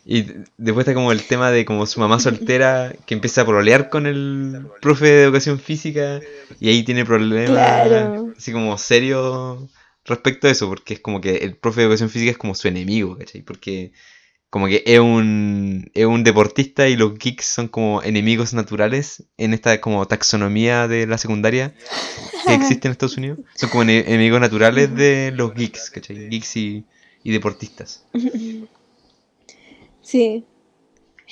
Y 0.07 0.27
después 0.59 0.85
está 0.87 0.93
como 0.93 1.13
el 1.13 1.23
tema 1.27 1.51
de 1.51 1.65
como 1.65 1.87
su 1.87 1.99
mamá 1.99 2.21
soltera 2.21 2.95
que 3.07 3.15
empieza 3.15 3.41
a 3.41 3.47
pololear 3.47 3.89
con 3.89 4.07
el 4.07 4.67
profe 4.83 5.07
de 5.07 5.23
educación 5.25 5.59
física 5.59 6.21
y 6.61 6.69
ahí 6.69 6.83
tiene 6.83 7.07
problemas 7.07 7.49
Claro. 7.51 8.33
así 8.37 8.53
como 8.53 8.77
serios 8.77 9.61
respecto 10.05 10.47
a 10.47 10.51
eso, 10.51 10.69
porque 10.69 10.95
es 10.95 11.01
como 11.01 11.23
que 11.23 11.37
el 11.37 11.57
profe 11.57 11.81
de 11.81 11.87
educación 11.87 12.11
física 12.11 12.33
es 12.33 12.37
como 12.39 12.55
su 12.55 12.69
enemigo, 12.69 13.17
¿cachai? 13.17 13.41
Porque 13.41 13.93
como 14.55 14.69
que 14.69 14.85
es 14.87 15.01
un, 15.01 15.91
es 15.95 16.07
un 16.07 16.23
deportista 16.23 16.87
y 16.89 16.95
los 16.95 17.19
geeks 17.19 17.45
son 17.45 17.67
como 17.67 18.01
enemigos 18.05 18.55
naturales 18.55 19.25
en 19.37 19.53
esta 19.53 19.81
como 19.81 20.07
taxonomía 20.07 20.87
de 20.87 21.09
la 21.09 21.19
secundaria 21.19 21.75
que 22.47 22.55
existe 22.61 22.87
en 22.87 22.93
Estados 22.93 23.17
Unidos. 23.17 23.41
Son 23.57 23.69
como 23.69 23.83
ene- 23.83 24.05
enemigos 24.07 24.41
naturales 24.41 24.95
de 24.95 25.33
los 25.35 25.55
geeks, 25.55 25.91
¿cachai? 25.91 26.29
Geeks 26.29 26.57
y, 26.57 26.85
y 27.25 27.33
deportistas. 27.33 28.05
Sí. 30.03 30.45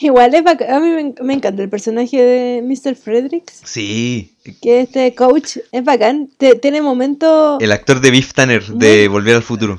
Igual 0.00 0.34
es 0.34 0.42
bacán. 0.42 0.70
A 0.72 0.80
mí 0.80 0.88
me, 0.90 1.00
en- 1.02 1.14
me 1.22 1.34
encanta 1.34 1.62
el 1.62 1.68
personaje 1.68 2.20
de 2.20 2.62
Mr. 2.62 2.96
Fredericks, 2.96 3.60
Sí, 3.64 4.34
que 4.62 4.80
este 4.80 5.14
coach 5.14 5.58
es 5.70 5.84
bacán. 5.84 6.28
Te- 6.38 6.54
tiene 6.56 6.80
momentos 6.82 7.62
el 7.62 7.70
actor 7.70 8.00
de 8.00 8.10
Biff 8.10 8.32
Tanner 8.32 8.64
de 8.64 9.06
Volver 9.08 9.36
al 9.36 9.42
Futuro. 9.42 9.78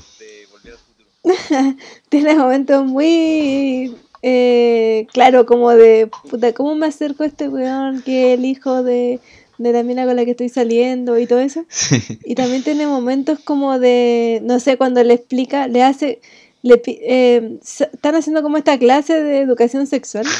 tiene 2.09 2.35
momentos 2.35 2.85
muy 2.85 3.95
eh, 4.21 5.07
claro 5.13 5.45
como 5.45 5.71
de 5.71 6.09
puta 6.29 6.53
cómo 6.53 6.75
me 6.75 6.87
acerco 6.87 7.23
a 7.23 7.27
este 7.27 7.49
weón 7.49 8.01
que 8.01 8.33
el 8.33 8.45
hijo 8.45 8.83
de, 8.83 9.19
de 9.57 9.71
la 9.73 9.83
mina 9.83 10.05
con 10.05 10.15
la 10.15 10.25
que 10.25 10.31
estoy 10.31 10.49
saliendo 10.49 11.17
y 11.17 11.27
todo 11.27 11.39
eso 11.39 11.65
Sí, 11.69 12.19
y 12.25 12.35
también 12.35 12.63
tiene 12.63 12.87
momentos 12.87 13.39
como 13.39 13.79
de 13.79 14.41
no 14.43 14.59
sé 14.59 14.77
cuando 14.77 15.03
le 15.03 15.13
explica 15.13 15.67
le 15.67 15.83
hace 15.83 16.19
le 16.63 16.81
eh, 16.85 17.59
están 17.61 18.15
haciendo 18.15 18.41
como 18.41 18.57
esta 18.57 18.79
clase 18.79 19.21
de 19.21 19.41
educación 19.41 19.85
sexual. 19.85 20.25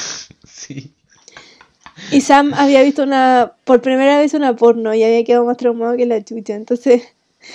Sí. 0.46 0.92
y 2.12 2.22
Sam 2.22 2.54
había 2.54 2.82
visto 2.84 3.04
una 3.04 3.54
por 3.66 3.82
primera 3.82 4.18
vez 4.18 4.34
una 4.34 4.56
porno 4.56 4.94
y 4.94 5.04
había 5.04 5.24
quedado 5.26 5.44
más 5.46 5.58
traumado 5.58 5.98
que 5.98 6.06
la 6.06 6.24
chucha. 6.24 6.56
Entonces 6.56 7.04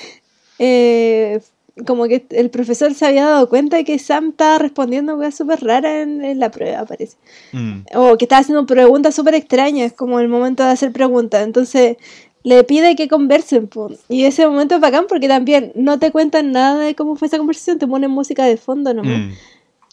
eh, 0.59 1.41
como 1.87 2.05
que 2.07 2.27
el 2.31 2.51
profesor 2.51 2.95
se 2.95 3.07
había 3.07 3.27
dado 3.27 3.49
cuenta 3.49 3.77
de 3.77 3.85
que 3.85 3.99
Sam 3.99 4.31
estaba 4.31 4.59
respondiendo 4.59 5.17
cosas 5.17 5.37
súper 5.37 5.63
raras 5.63 6.03
en, 6.03 6.25
en 6.25 6.39
la 6.39 6.51
prueba, 6.51 6.85
parece. 6.85 7.17
Mm, 7.53 7.81
O 7.95 8.17
que 8.17 8.25
estaba 8.25 8.41
haciendo 8.41 8.67
preguntas 8.67 9.15
súper 9.15 9.35
extrañas, 9.35 9.93
como 9.93 10.21
el 10.21 10.29
momento 10.29 10.63
de 10.65 10.71
hacer 10.71 10.93
preguntas. 10.93 11.43
Entonces 11.45 11.97
le 12.45 12.65
pide 12.65 12.97
que 12.97 13.09
conversen. 13.09 13.67
po. 13.69 13.91
Y 14.09 14.25
ese 14.25 14.47
momento 14.47 14.77
es 14.77 14.81
bacán 14.81 15.07
porque 15.09 15.29
también 15.29 15.73
no 15.75 15.99
te 15.99 16.11
cuentan 16.11 16.53
nada 16.53 16.79
de 16.79 16.95
cómo 16.95 17.17
fue 17.17 17.29
esa 17.29 17.39
conversación, 17.39 17.79
te 17.79 17.87
ponen 17.87 18.11
música 18.11 18.45
de 18.45 18.57
fondo 18.57 18.95
nomás. 18.95 19.19
Mm. 19.19 19.31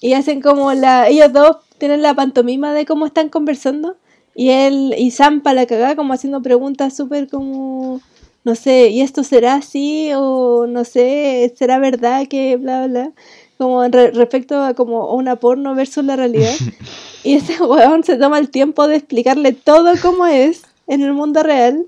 Y 0.02 0.14
hacen 0.14 0.42
como 0.42 0.74
la. 0.74 1.08
Ellos 1.08 1.32
dos 1.34 1.58
tienen 1.78 2.02
la 2.02 2.14
pantomima 2.14 2.74
de 2.74 2.86
cómo 2.86 3.06
están 3.06 3.30
conversando. 3.30 3.98
Y 4.36 4.50
él 4.50 4.94
y 4.98 5.12
Sam 5.12 5.42
para 5.42 5.62
la 5.62 5.66
cagada, 5.66 5.96
como 5.96 6.14
haciendo 6.14 6.42
preguntas 6.42 6.96
súper 6.96 7.28
como. 7.28 8.02
No 8.46 8.56
sé, 8.56 8.90
¿y 8.90 9.02
esto 9.02 9.24
será 9.24 9.56
así? 9.56 10.12
O 10.16 10.68
no 10.68 10.86
sé, 10.86 11.54
¿será 11.58 11.80
verdad 11.80 12.28
que 12.30 12.56
bla, 12.58 12.88
bla? 12.88 13.12
Como 13.58 13.84
re- 13.88 14.12
respecto 14.12 14.62
a 14.64 14.74
como 14.76 15.14
una 15.16 15.36
porno 15.38 15.76
versus 15.76 16.06
la 16.06 16.16
realidad. 16.16 16.54
y 17.24 17.34
ese 17.34 17.62
weón 17.62 18.04
se 18.04 18.16
toma 18.18 18.40
el 18.40 18.50
tiempo 18.50 18.88
de 18.88 18.96
explicarle 18.98 19.52
todo 19.54 19.94
cómo 20.02 20.26
es 20.28 20.62
en 20.88 21.02
el 21.02 21.14
mundo 21.14 21.42
real. 21.44 21.86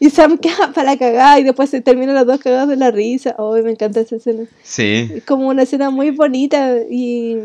Y 0.00 0.10
Sam 0.10 0.38
queda 0.38 0.72
para 0.72 0.92
la 0.92 0.96
cagada 0.96 1.40
y 1.40 1.42
después 1.42 1.70
se 1.70 1.80
terminan 1.80 2.14
los 2.14 2.26
dos 2.26 2.38
cagados 2.38 2.68
de 2.68 2.76
la 2.76 2.92
risa. 2.92 3.34
Oh, 3.36 3.56
me 3.56 3.72
encanta 3.72 3.98
esa 4.00 4.14
escena. 4.16 4.44
Sí. 4.62 5.10
Es 5.12 5.24
como 5.24 5.48
una 5.48 5.64
escena 5.64 5.90
muy 5.90 6.12
bonita 6.12 6.76
y, 6.88 7.38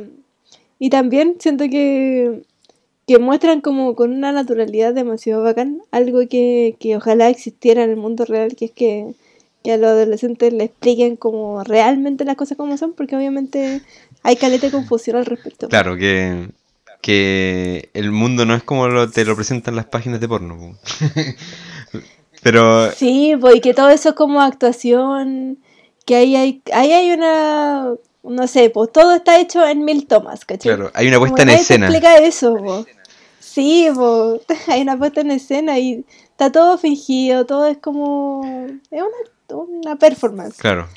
y 0.78 0.89
también 0.91 1.38
siento 1.39 1.64
que, 1.68 2.43
que 3.08 3.20
muestran 3.20 3.62
como 3.62 3.95
con 3.95 4.12
una 4.12 4.32
naturalidad 4.32 4.93
demasiado 4.93 5.43
bacán 5.43 5.82
algo 5.91 6.28
que, 6.30 6.76
que 6.80 6.95
ojalá 6.95 7.30
existiera 7.30 7.84
en 7.84 7.89
el 7.91 7.97
mundo 7.97 8.26
real, 8.26 8.56
que 8.56 8.66
es 8.66 8.72
que, 8.72 9.14
que 9.64 9.74
a 9.74 9.78
los 9.78 9.89
adolescentes 9.89 10.54
le 10.54 10.66
expliquen 10.66 11.16
como 11.16 11.64
realmente 11.64 12.26
las 12.26 12.38
cosas 12.38 12.58
como 12.58 12.78
son, 12.78 12.93
porque 12.93 13.16
obviamente 13.16 13.82
hay 14.24 14.36
caleta 14.38 14.68
de 14.68 14.72
confusión 14.72 15.18
al 15.18 15.26
respecto. 15.26 15.68
Claro, 15.68 15.97
que, 15.97 16.49
que 17.01 17.89
el 17.93 18.12
mundo 18.12 18.45
no 18.45 18.56
es 18.56 18.64
como 18.64 18.88
lo, 18.88 19.10
te 19.10 19.26
lo 19.26 19.36
presentan 19.36 19.76
las 19.76 19.86
páginas 19.86 20.22
de 20.22 20.28
porno. 20.28 20.58
po. 20.58 20.78
Pero 22.43 22.91
Sí, 22.91 23.36
pues 23.39 23.58
y 23.58 23.62
que 23.62 23.74
todo 23.74 23.89
eso 23.89 24.10
es 24.10 24.16
como 24.16 24.41
actuación, 24.41 25.58
que 26.06 26.16
ahí 26.16 26.36
hay, 26.36 26.62
ahí 26.74 26.91
hay 26.91 27.12
una, 27.12 27.93
no 28.24 28.47
sé, 28.47 28.69
pues 28.69 28.91
todo 28.91 29.15
está 29.15 29.39
hecho 29.39 29.65
en 29.67 29.84
mil 29.86 30.07
tomas, 30.07 30.45
¿cachai? 30.45 30.76
claro, 30.76 30.91
hay 30.93 31.07
una 31.07 31.17
Como 31.17 31.30
puesta 31.32 31.43
en 31.43 31.55
te 31.57 31.61
escena. 31.61 31.86
explica 31.88 32.17
eso, 32.17 32.55
po. 32.55 32.86
Sí, 33.39 33.88
po. 33.93 34.39
hay 34.67 34.82
una 34.82 34.97
puesta 34.97 35.21
en 35.21 35.32
escena 35.32 35.78
y 35.80 36.05
está 36.32 36.51
todo 36.51 36.78
fingido, 36.78 37.45
todo 37.45 37.67
es 37.67 37.78
como... 37.78 38.41
Es 38.89 39.01
una, 39.01 39.57
una 39.57 39.95
performance, 39.97 40.57
Claro. 40.57 40.88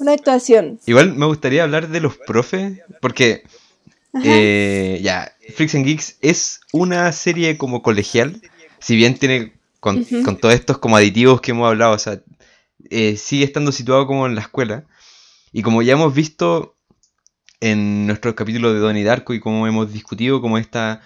una 0.00 0.12
actuación. 0.12 0.78
Igual 0.86 1.14
me 1.14 1.26
gustaría 1.26 1.62
hablar 1.62 1.88
de 1.88 2.00
los 2.00 2.16
profes, 2.16 2.80
porque 3.00 3.44
eh, 4.24 5.00
ya, 5.02 5.32
Freaks 5.54 5.74
and 5.74 5.84
Geeks 5.84 6.16
es 6.20 6.60
una 6.72 7.12
serie 7.12 7.56
como 7.58 7.82
colegial, 7.82 8.40
si 8.78 8.96
bien 8.96 9.16
tiene 9.18 9.52
con, 9.80 10.04
con 10.24 10.36
todos 10.38 10.54
estos 10.54 10.78
como 10.78 10.96
aditivos 10.96 11.40
que 11.40 11.52
hemos 11.52 11.68
hablado, 11.68 11.94
o 11.94 11.98
sea, 11.98 12.20
eh, 12.90 13.16
sigue 13.16 13.44
estando 13.44 13.72
situado 13.72 14.06
como 14.06 14.26
en 14.26 14.34
la 14.34 14.40
escuela, 14.42 14.84
y 15.56 15.62
como 15.62 15.80
ya 15.80 15.94
hemos 15.94 16.14
visto 16.14 16.76
en 17.60 18.06
nuestros 18.06 18.34
capítulos 18.34 18.74
de 18.74 18.80
Donnie 18.80 19.04
Darko 19.04 19.32
y 19.32 19.40
como 19.40 19.66
hemos 19.66 19.90
discutido 19.90 20.42
como 20.42 20.58
esta 20.58 21.00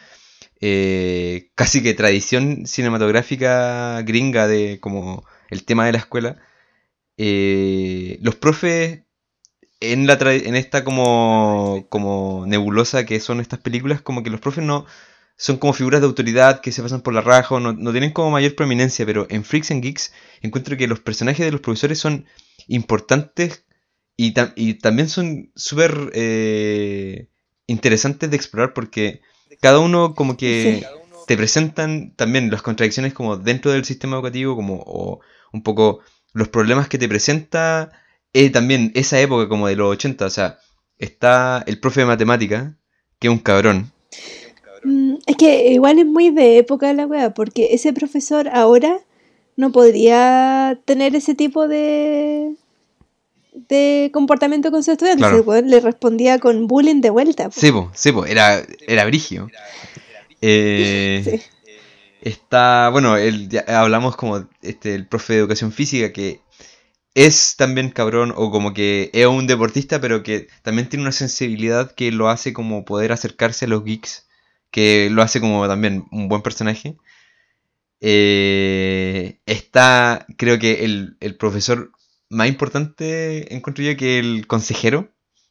eh, 0.60 1.52
casi 1.54 1.84
que 1.84 1.94
tradición 1.94 2.66
cinematográfica 2.66 4.02
gringa 4.02 4.48
de 4.48 4.80
como 4.80 5.24
el 5.50 5.64
tema 5.64 5.86
de 5.86 5.92
la 5.92 5.98
escuela, 5.98 6.36
eh, 7.16 8.18
los 8.22 8.34
profes 8.34 9.04
en, 9.78 10.08
la 10.08 10.18
en 10.20 10.56
esta 10.56 10.82
como, 10.82 11.86
como 11.88 12.44
nebulosa 12.44 13.06
que 13.06 13.20
son 13.20 13.38
estas 13.38 13.60
películas, 13.60 14.02
como 14.02 14.24
que 14.24 14.30
los 14.30 14.40
profes 14.40 14.64
no 14.64 14.84
son 15.36 15.58
como 15.58 15.74
figuras 15.74 16.00
de 16.00 16.08
autoridad 16.08 16.60
que 16.60 16.72
se 16.72 16.82
pasan 16.82 17.02
por 17.02 17.14
la 17.14 17.20
raja 17.20 17.60
no, 17.60 17.72
no 17.72 17.92
tienen 17.92 18.10
como 18.10 18.32
mayor 18.32 18.56
prominencia, 18.56 19.06
pero 19.06 19.28
en 19.30 19.44
Freaks 19.44 19.70
and 19.70 19.84
Geeks 19.84 20.12
encuentro 20.40 20.76
que 20.76 20.88
los 20.88 20.98
personajes 20.98 21.46
de 21.46 21.52
los 21.52 21.60
profesores 21.60 22.00
son 22.00 22.26
importantes 22.66 23.64
y, 24.26 24.34
tam- 24.34 24.52
y 24.56 24.74
también 24.74 25.08
son 25.08 25.50
súper 25.54 26.10
eh, 26.14 27.28
interesantes 27.66 28.30
de 28.30 28.36
explorar 28.36 28.74
porque 28.74 29.20
cada 29.60 29.78
uno 29.78 30.14
como 30.14 30.36
que 30.36 30.80
Sí. 30.80 30.86
te 31.26 31.36
presentan 31.36 32.14
también 32.16 32.50
las 32.50 32.62
contradicciones 32.62 33.14
como 33.14 33.36
dentro 33.36 33.70
del 33.72 33.84
sistema 33.84 34.16
educativo, 34.16 34.56
como 34.56 34.82
o 34.84 35.20
un 35.52 35.62
poco 35.62 36.00
los 36.32 36.48
problemas 36.48 36.88
que 36.88 36.98
te 36.98 37.08
presenta 37.08 37.90
eh, 38.32 38.50
también 38.50 38.92
esa 38.94 39.20
época 39.20 39.48
como 39.48 39.68
de 39.68 39.76
los 39.76 39.90
80, 39.92 40.26
o 40.26 40.30
sea, 40.30 40.58
está 40.98 41.62
el 41.66 41.80
profe 41.80 42.00
de 42.00 42.06
matemática, 42.06 42.76
que 43.18 43.28
es 43.28 43.32
un 43.32 43.38
cabrón. 43.40 43.90
Mm, 44.84 45.14
Es 45.26 45.36
que 45.36 45.72
igual 45.72 45.98
es 45.98 46.06
muy 46.06 46.30
de 46.30 46.58
época 46.58 46.92
la 46.92 47.06
wea, 47.06 47.32
porque 47.34 47.68
ese 47.72 47.92
profesor 47.92 48.48
ahora 48.52 48.98
no 49.56 49.72
podría 49.72 50.78
tener 50.84 51.14
ese 51.16 51.34
tipo 51.34 51.68
de 51.68 52.54
de 53.68 54.10
comportamiento 54.12 54.70
con 54.70 54.82
sus 54.82 54.92
estudiantes. 54.92 55.26
Claro. 55.26 55.36
El 55.36 55.48
weón 55.48 55.70
le 55.70 55.80
respondía 55.80 56.38
con 56.38 56.66
bullying 56.66 57.00
de 57.00 57.10
vuelta. 57.10 57.48
po. 57.48 57.60
Sí, 57.60 57.72
po, 57.72 57.90
sí, 57.94 58.12
po, 58.12 58.26
era, 58.26 58.62
era 58.86 59.04
brigio. 59.04 59.48
Eh, 60.40 61.22
Sí. 61.24 61.42
Está, 62.22 62.90
bueno, 62.90 63.16
el, 63.16 63.48
ya 63.48 63.64
hablamos 63.66 64.14
como 64.14 64.46
este, 64.60 64.94
el 64.94 65.06
profe 65.06 65.32
de 65.32 65.38
educación 65.38 65.72
física 65.72 66.12
que 66.12 66.42
es 67.14 67.56
también 67.56 67.90
cabrón 67.90 68.32
o 68.36 68.50
como 68.50 68.74
que 68.74 69.10
es 69.14 69.26
un 69.26 69.46
deportista 69.46 70.00
pero 70.00 70.22
que 70.22 70.48
también 70.62 70.88
tiene 70.88 71.02
una 71.02 71.12
sensibilidad 71.12 71.92
que 71.92 72.12
lo 72.12 72.28
hace 72.28 72.52
como 72.52 72.84
poder 72.84 73.12
acercarse 73.12 73.64
a 73.64 73.68
los 73.68 73.84
geeks, 73.84 74.28
que 74.70 75.08
lo 75.10 75.22
hace 75.22 75.40
como 75.40 75.66
también 75.66 76.04
un 76.12 76.28
buen 76.28 76.42
personaje. 76.42 76.96
Eh, 78.02 79.40
está, 79.46 80.26
creo 80.36 80.58
que 80.58 80.84
el, 80.84 81.16
el 81.20 81.36
profesor 81.36 81.92
más 82.30 82.48
importante 82.48 83.54
encuentro 83.54 83.84
yo 83.84 83.96
que 83.96 84.18
el 84.18 84.46
consejero, 84.46 85.08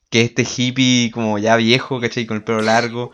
que 0.10 0.22
es 0.22 0.30
este 0.30 0.44
hippie 0.58 1.12
como 1.12 1.38
ya 1.38 1.56
viejo, 1.58 2.00
¿cachai? 2.00 2.26
Con 2.26 2.38
el 2.38 2.44
pelo 2.44 2.62
largo, 2.62 3.12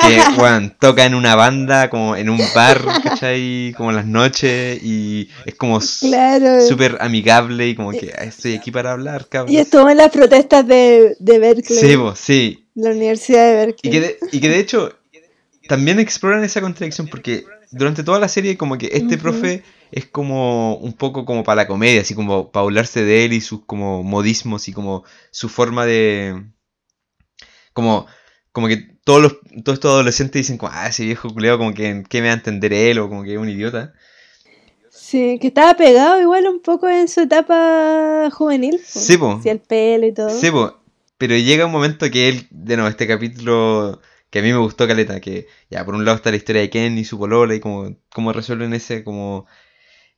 que, 0.00 0.18
weón, 0.40 0.74
toca 0.80 1.04
en 1.04 1.14
una 1.14 1.36
banda, 1.36 1.88
como 1.90 2.16
en 2.16 2.30
un 2.30 2.40
bar, 2.54 2.80
¿cachai? 3.04 3.74
Como 3.76 3.90
en 3.90 3.96
las 3.96 4.06
noches, 4.06 4.82
y 4.82 5.28
es 5.44 5.54
como 5.54 5.78
Claro. 6.00 6.66
súper 6.66 6.96
amigable 7.00 7.68
y 7.68 7.74
como 7.76 7.92
que 7.92 8.12
"Ah, 8.18 8.24
estoy 8.24 8.54
aquí 8.54 8.70
para 8.70 8.92
hablar, 8.92 9.28
cabrón. 9.28 9.54
Y 9.54 9.58
estuvo 9.58 9.88
en 9.88 9.98
las 9.98 10.10
protestas 10.10 10.66
de, 10.66 11.16
de 11.20 11.38
Berkeley, 11.38 11.78
Sí, 11.78 11.96
po, 11.96 12.16
sí. 12.16 12.66
la 12.74 12.90
Universidad 12.90 13.44
de 13.46 13.52
Y 13.52 13.66
Berkeley. 13.66 13.92
que, 13.92 14.00
de, 14.00 14.18
y 14.32 14.40
que 14.40 14.48
de 14.48 14.58
hecho 14.58 14.98
también 15.68 15.98
exploran 16.00 16.44
esa 16.44 16.60
contradicción 16.60 17.08
porque 17.08 17.44
durante 17.72 18.02
toda 18.04 18.18
la 18.20 18.28
serie 18.28 18.56
como 18.56 18.78
que 18.78 18.86
este 18.92 19.14
Ujú. 19.16 19.22
profe 19.22 19.62
es 19.92 20.06
como 20.06 20.76
un 20.76 20.92
poco 20.92 21.24
como 21.24 21.44
para 21.44 21.62
la 21.62 21.68
comedia, 21.68 22.00
así 22.00 22.14
como 22.14 22.50
para 22.50 22.64
burlarse 22.64 23.04
de 23.04 23.24
él 23.24 23.32
y 23.32 23.40
sus 23.40 23.64
como 23.64 24.02
modismos 24.02 24.68
y 24.68 24.72
como 24.72 25.04
su 25.30 25.48
forma 25.48 25.86
de... 25.86 26.44
Como, 27.72 28.06
como 28.52 28.68
que 28.68 28.96
todos 29.04 29.22
los 29.22 29.36
todos 29.62 29.76
estos 29.76 29.92
adolescentes 29.92 30.40
dicen 30.40 30.58
como, 30.58 30.72
ah, 30.74 30.88
ese 30.88 31.04
viejo 31.04 31.32
culeado 31.32 31.58
como 31.58 31.74
que 31.74 32.04
¿qué 32.08 32.20
me 32.20 32.28
va 32.28 32.34
a 32.34 32.36
entender 32.36 32.72
él 32.72 32.98
o 32.98 33.08
como 33.08 33.22
que 33.22 33.34
es 33.34 33.38
un 33.38 33.48
idiota. 33.48 33.92
Sí, 34.90 35.38
que 35.40 35.48
estaba 35.48 35.74
pegado 35.74 36.20
igual 36.20 36.48
un 36.48 36.60
poco 36.60 36.88
en 36.88 37.06
su 37.06 37.20
etapa 37.20 38.28
juvenil. 38.32 38.80
Sí, 38.84 39.16
po. 39.18 39.38
Sí, 39.42 39.50
el 39.50 39.60
pelo 39.60 40.06
y 40.06 40.12
todo. 40.12 40.30
Sí, 40.30 40.50
po, 40.50 40.80
pero 41.18 41.36
llega 41.36 41.66
un 41.66 41.72
momento 41.72 42.10
que 42.10 42.28
él, 42.28 42.46
de 42.50 42.76
nuevo, 42.76 42.88
este 42.88 43.06
capítulo 43.06 44.00
que 44.30 44.40
a 44.40 44.42
mí 44.42 44.52
me 44.52 44.58
gustó 44.58 44.86
caleta, 44.86 45.20
que 45.20 45.46
ya 45.70 45.84
por 45.84 45.94
un 45.94 46.04
lado 46.04 46.16
está 46.16 46.30
la 46.30 46.36
historia 46.36 46.62
de 46.62 46.70
Ken 46.70 46.98
y 46.98 47.04
su 47.04 47.18
polola 47.18 47.54
y 47.54 47.60
como 47.60 47.96
cómo 48.12 48.32
resuelven 48.32 48.74
ese 48.74 49.04
como 49.04 49.46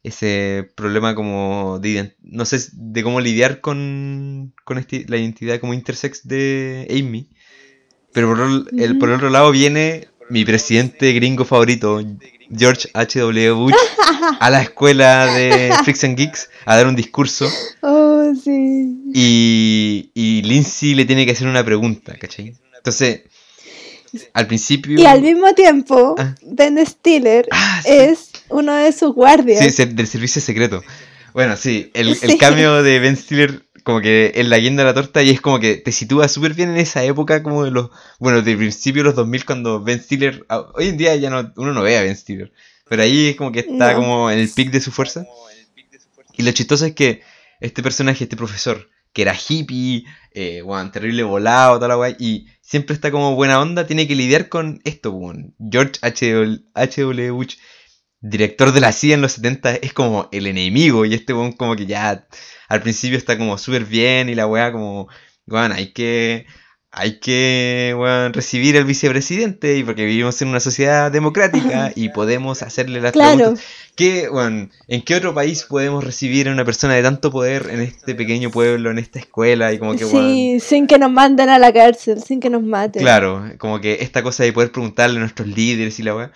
ese 0.03 0.71
problema 0.77 1.15
como 1.15 1.79
de 1.81 2.15
no 2.23 2.45
sé 2.45 2.59
de 2.73 3.03
cómo 3.03 3.21
lidiar 3.21 3.61
con, 3.61 4.55
con 4.65 4.79
este- 4.79 5.05
la 5.09 5.17
identidad 5.17 5.59
como 5.61 5.75
intersex 5.75 6.27
de 6.27 6.87
Amy. 6.91 7.29
Pero 8.13 8.29
por, 8.29 8.41
el, 8.41 8.81
el- 8.83 8.99
por 8.99 9.09
el 9.11 9.17
otro 9.17 9.31
lado 9.31 9.51
viene 9.51 10.09
mi 10.31 10.45
presidente 10.45 11.13
gringo 11.13 11.45
favorito, 11.45 12.03
George 12.57 12.89
H.W. 12.95 13.51
Bush, 13.53 13.75
a 14.41 14.51
la 14.51 14.63
escuela 14.63 15.27
de 15.35 15.73
Freaks 15.85 16.05
and 16.05 16.17
Geeks 16.17 16.51
a 16.65 16.77
dar 16.77 16.87
un 16.87 16.97
discurso. 16.97 17.47
Oh, 17.83 18.33
sí. 18.43 18.95
Y, 19.15 20.11
y 20.15 20.43
Lindsay 20.43 20.95
le 20.95 21.05
tiene 21.05 21.25
que 21.27 21.33
hacer 21.33 21.47
una 21.49 21.65
pregunta, 21.65 22.15
¿cachai? 22.19 22.55
Entonces, 22.77 23.23
al 24.33 24.47
principio... 24.47 24.99
Y 24.99 25.05
al 25.07 25.21
mismo 25.23 25.53
tiempo, 25.55 26.15
Ah. 26.19 26.35
Ben 26.43 26.85
Stiller 26.87 27.47
Ah, 27.51 27.81
sí. 27.83 27.91
es 27.91 28.28
uno 28.49 28.75
de 28.75 28.93
sus 28.93 29.15
guardias. 29.15 29.75
Sí, 29.75 29.85
del 29.85 30.07
servicio 30.07 30.41
secreto. 30.41 30.83
Bueno, 31.33 31.57
sí, 31.57 31.91
el, 31.95 32.17
cambio 32.39 32.83
de 32.83 32.99
Ben 32.99 33.17
Stiller 33.17 33.63
como 33.85 34.01
que 34.01 34.33
en 34.35 34.51
la 34.51 34.59
guinda 34.59 34.83
de 34.83 34.89
la 34.89 34.95
torta 34.95 35.23
y 35.23 35.31
es 35.31 35.41
como 35.41 35.61
que 35.61 35.77
te 35.77 35.93
sitúa 35.93 36.29
súper 36.29 36.55
bien 36.55 36.71
en 36.71 36.77
esa 36.77 37.05
época 37.05 37.43
como 37.43 37.65
de 37.65 37.71
los... 37.71 37.91
Bueno, 38.19 38.43
del 38.43 38.59
principio 38.59 39.03
de 39.03 39.07
los 39.09 39.15
2000 39.15 39.45
cuando 39.45 39.83
Ben 39.83 40.01
Stiller... 40.03 40.45
ah, 40.49 40.67
Hoy 40.75 40.89
en 40.89 40.97
día 40.97 41.17
ya 41.17 41.31
no, 41.31 41.53
uno 41.57 41.73
no 41.73 41.83
ve 41.83 41.97
a 41.97 42.03
Ben 42.03 42.17
Stiller. 42.17 42.53
Pero 42.89 43.03
ahí 43.03 43.29
es 43.29 43.37
como 43.37 43.53
que 43.53 43.61
está 43.61 43.93
No. 43.93 43.99
como 43.99 44.31
en 44.31 44.39
el 44.39 44.49
pic 44.51 44.71
de 44.71 44.81
su 44.81 44.91
fuerza. 44.91 45.27
Y 46.37 46.43
lo 46.43 46.53
chistoso 46.53 46.87
es 46.87 46.95
que 46.95 47.23
este 47.61 47.83
personaje, 47.83 48.25
este 48.25 48.37
profesor, 48.37 48.89
que 49.13 49.23
era 49.23 49.35
hippie, 49.35 50.05
eh, 50.33 50.63
weón, 50.63 50.93
terrible 50.93 51.23
volado, 51.25 51.77
toda 51.77 51.89
la 51.89 51.99
weá, 51.99 52.15
y 52.19 52.47
siempre 52.61 52.95
está 52.95 53.11
como 53.11 53.35
buena 53.35 53.61
onda, 53.61 53.87
tiene 53.87 54.07
que 54.07 54.15
lidiar 54.15 54.49
con 54.49 54.81
esto, 54.85 55.11
weón. 55.11 55.55
George 55.59 55.95
H.W. 56.03 57.31
Bush. 57.33 57.57
Director 58.21 58.73
de 58.73 58.81
la 58.81 58.93
CIA 58.93 59.15
en 59.15 59.23
los 59.23 59.33
70 59.33 59.77
es 59.77 59.93
como 59.93 60.29
el 60.33 60.47
enemigo 60.47 61.05
y 61.05 61.15
este 61.15 61.33
weón 61.33 61.53
como 61.53 61.77
que 61.77 61.87
ya 61.87 62.27
al 62.69 62.83
principio 62.83 63.17
está 63.17 63.39
como 63.39 63.59
súper 63.59 63.85
bien 63.85 64.29
y 64.29 64.35
la 64.35 64.47
weá 64.47 64.73
como, 64.73 65.09
bueno, 65.47 65.75
hay 65.75 65.93
que 65.93 66.47
hay 66.91 67.21
que 67.21 67.95
recibir 68.33 68.77
al 68.77 68.85
vicepresidente 68.85 69.77
y 69.77 69.85
porque 69.85 70.07
vivimos 70.07 70.41
en 70.41 70.49
una 70.49 70.61
sociedad 70.61 71.13
democrática 71.13 71.93
y 71.95 72.09
podemos 72.09 72.63
hacerle 72.63 73.01
las 73.01 73.13
preguntas. 73.13 73.61
¿Qué, 73.95 74.29
bueno, 74.29 74.69
¿En 74.87 75.03
qué 75.03 75.17
otro 75.17 75.35
país 75.35 75.65
podemos 75.65 76.03
recibir 76.03 76.49
a 76.49 76.53
una 76.53 76.65
persona 76.65 76.95
de 76.95 77.03
tanto 77.03 77.31
poder 77.31 77.69
en 77.71 77.81
este 77.81 78.15
pequeño 78.15 78.51
pueblo, 78.51 78.91
en 78.91 78.99
esta 78.99 79.19
escuela? 79.19 79.73
Y 79.73 79.79
como 79.79 79.97
que, 79.97 80.07
sí, 80.07 80.61
sin 80.61 80.87
que 80.87 80.99
nos 80.99 81.11
manden 81.11 81.51
a 81.51 81.59
la 81.59 81.73
cárcel, 81.73 82.23
sin 82.23 82.41
que 82.41 82.49
nos 82.49 82.63
maten. 82.63 83.03
Claro, 83.03 83.45
como 83.59 83.81
que 83.81 83.99
esta 84.01 84.23
cosa 84.23 84.45
de 84.45 84.53
poder 84.53 84.73
preguntarle 84.73 85.19
a 85.19 85.21
nuestros 85.21 85.49
líderes 85.49 85.99
y 85.99 86.03
la 86.05 86.17
weá. 86.17 86.33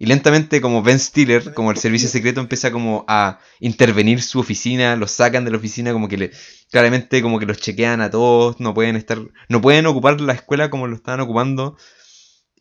Y 0.00 0.06
lentamente 0.06 0.62
como 0.62 0.82
Ben 0.82 0.98
Stiller, 0.98 1.52
como 1.52 1.70
el 1.70 1.76
servicio 1.76 2.08
secreto 2.08 2.40
empieza 2.40 2.72
como 2.72 3.04
a 3.06 3.38
intervenir 3.60 4.22
su 4.22 4.40
oficina, 4.40 4.96
los 4.96 5.10
sacan 5.10 5.44
de 5.44 5.50
la 5.50 5.58
oficina, 5.58 5.92
como 5.92 6.08
que 6.08 6.16
le, 6.16 6.30
claramente 6.70 7.20
como 7.20 7.38
que 7.38 7.44
los 7.44 7.58
chequean 7.58 8.00
a 8.00 8.08
todos, 8.08 8.60
no 8.60 8.72
pueden 8.72 8.96
estar, 8.96 9.18
no 9.50 9.60
pueden 9.60 9.84
ocupar 9.84 10.18
la 10.22 10.32
escuela 10.32 10.70
como 10.70 10.86
lo 10.86 10.96
estaban 10.96 11.20
ocupando. 11.20 11.76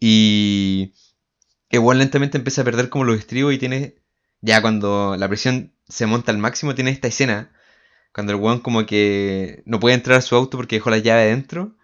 Y 0.01 0.95
igual 1.71 1.99
lentamente 1.99 2.37
empieza 2.37 2.61
a 2.61 2.65
perder 2.65 2.89
como 2.89 3.05
los 3.05 3.17
estribos 3.17 3.53
y 3.53 3.57
tiene, 3.57 3.95
ya 4.41 4.61
cuando 4.61 5.15
la 5.17 5.29
presión 5.29 5.73
se 5.87 6.07
monta 6.07 6.33
al 6.33 6.39
máximo, 6.39 6.75
tiene 6.75 6.91
esta 6.91 7.07
escena, 7.07 7.53
cuando 8.11 8.33
el 8.33 8.39
weón 8.39 8.59
como 8.59 8.85
que 8.85 9.63
no 9.65 9.79
puede 9.79 9.95
entrar 9.95 10.17
a 10.17 10.21
su 10.21 10.35
auto 10.35 10.57
porque 10.57 10.75
dejó 10.75 10.89
la 10.89 10.97
llave 10.97 11.21
adentro. 11.21 11.77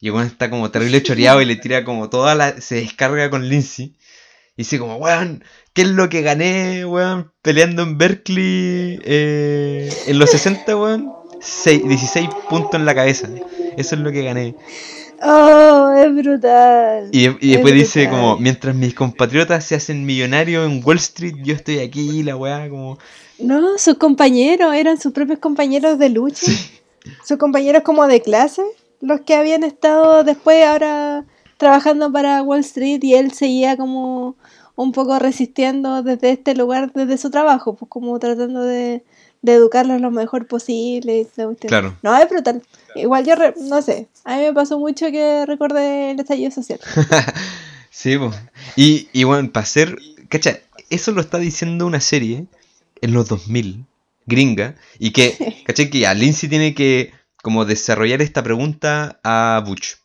Y 0.00 0.08
el 0.08 0.14
weón 0.14 0.26
está 0.26 0.50
como 0.50 0.72
terrible 0.72 1.00
choreado 1.04 1.40
y 1.40 1.44
le 1.44 1.54
tira 1.54 1.84
como 1.84 2.10
toda 2.10 2.34
la, 2.34 2.60
se 2.60 2.74
descarga 2.74 3.30
con 3.30 3.48
Lindsay. 3.48 3.96
Y 4.56 4.62
dice 4.62 4.78
como, 4.78 4.96
weón, 4.96 5.44
¿qué 5.74 5.82
es 5.82 5.88
lo 5.88 6.08
que 6.08 6.22
gané, 6.22 6.86
weón, 6.86 7.30
peleando 7.42 7.82
en 7.82 7.98
Berkeley 7.98 8.98
eh, 9.04 9.92
en 10.06 10.18
los 10.18 10.30
60, 10.30 10.76
weón? 10.76 11.12
16 11.40 12.28
puntos 12.48 12.74
en 12.74 12.86
la 12.86 12.94
cabeza. 12.94 13.28
Eso 13.76 13.94
es 13.94 14.00
lo 14.00 14.10
que 14.10 14.22
gané. 14.22 14.56
Oh, 15.22 15.92
es 15.96 16.14
brutal. 16.14 17.10
Y, 17.12 17.28
después 17.48 17.74
dice 17.74 18.08
como, 18.08 18.38
mientras 18.38 18.74
mis 18.74 18.94
compatriotas 18.94 19.64
se 19.64 19.74
hacen 19.74 20.06
millonarios 20.06 20.70
en 20.70 20.82
Wall 20.84 20.96
Street, 20.96 21.36
yo 21.42 21.54
estoy 21.54 21.80
aquí, 21.80 22.22
la 22.22 22.36
weá, 22.36 22.68
como... 22.68 22.98
No, 23.38 23.76
sus 23.76 23.96
compañeros, 23.96 24.74
eran 24.74 24.98
sus 24.98 25.12
propios 25.12 25.38
compañeros 25.38 25.98
de 25.98 26.08
lucha. 26.08 26.50
Sus 27.24 27.36
compañeros 27.36 27.82
como 27.82 28.06
de 28.06 28.20
clase, 28.22 28.62
los 29.00 29.20
que 29.20 29.34
habían 29.34 29.62
estado 29.64 30.24
después 30.24 30.64
ahora 30.64 31.24
trabajando 31.56 32.12
para 32.12 32.42
Wall 32.42 32.60
Street 32.60 33.02
y 33.02 33.14
él 33.14 33.32
seguía 33.32 33.76
como 33.76 34.36
un 34.74 34.92
poco 34.92 35.18
resistiendo 35.18 36.02
desde 36.02 36.32
este 36.32 36.54
lugar, 36.54 36.92
desde 36.92 37.18
su 37.18 37.30
trabajo, 37.30 37.74
pues 37.74 37.88
como 37.88 38.18
tratando 38.18 38.62
de, 38.62 39.02
de 39.42 39.54
educarlos 39.54 40.00
lo 40.00 40.10
mejor 40.10 40.46
posible. 40.46 41.26
Claro. 41.66 41.96
No, 42.02 42.16
es 42.16 42.28
brutal. 42.28 42.62
Igual 42.94 43.24
yo, 43.24 43.34
no 43.62 43.82
sé, 43.82 44.08
a 44.24 44.36
mí 44.36 44.42
me 44.42 44.52
pasó 44.52 44.78
mucho 44.78 45.10
que 45.10 45.44
recordé 45.46 46.10
el 46.10 46.20
estallido 46.20 46.50
social. 46.50 46.80
sí, 47.90 48.18
pues. 48.18 48.36
Y, 48.76 49.08
y 49.12 49.24
bueno, 49.24 49.50
para 49.50 49.64
hacer, 49.64 49.96
cacha, 50.28 50.58
eso 50.90 51.12
lo 51.12 51.20
está 51.20 51.38
diciendo 51.38 51.86
una 51.86 52.00
serie 52.00 52.46
en 53.00 53.12
los 53.12 53.28
2000, 53.28 53.84
gringa, 54.26 54.74
y 54.98 55.10
que, 55.10 55.62
caché 55.66 55.90
que 55.90 56.00
ya 56.00 56.14
Lindsay 56.14 56.48
tiene 56.48 56.74
que 56.74 57.12
como 57.42 57.64
desarrollar 57.64 58.22
esta 58.22 58.42
pregunta 58.42 59.20
a 59.22 59.62
Butch. 59.64 59.96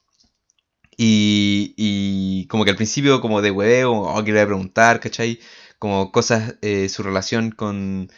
Y, 1.03 1.73
y 1.77 2.45
como 2.45 2.63
que 2.63 2.69
al 2.69 2.75
principio 2.75 3.21
como 3.21 3.41
de 3.41 3.49
hueveo, 3.49 3.91
oh, 3.91 4.23
quiero 4.23 4.45
preguntar, 4.45 4.99
¿cachai? 4.99 5.39
Como 5.79 6.11
cosas, 6.11 6.57
eh, 6.61 6.89
su 6.89 7.01
relación 7.01 7.49
con, 7.49 8.11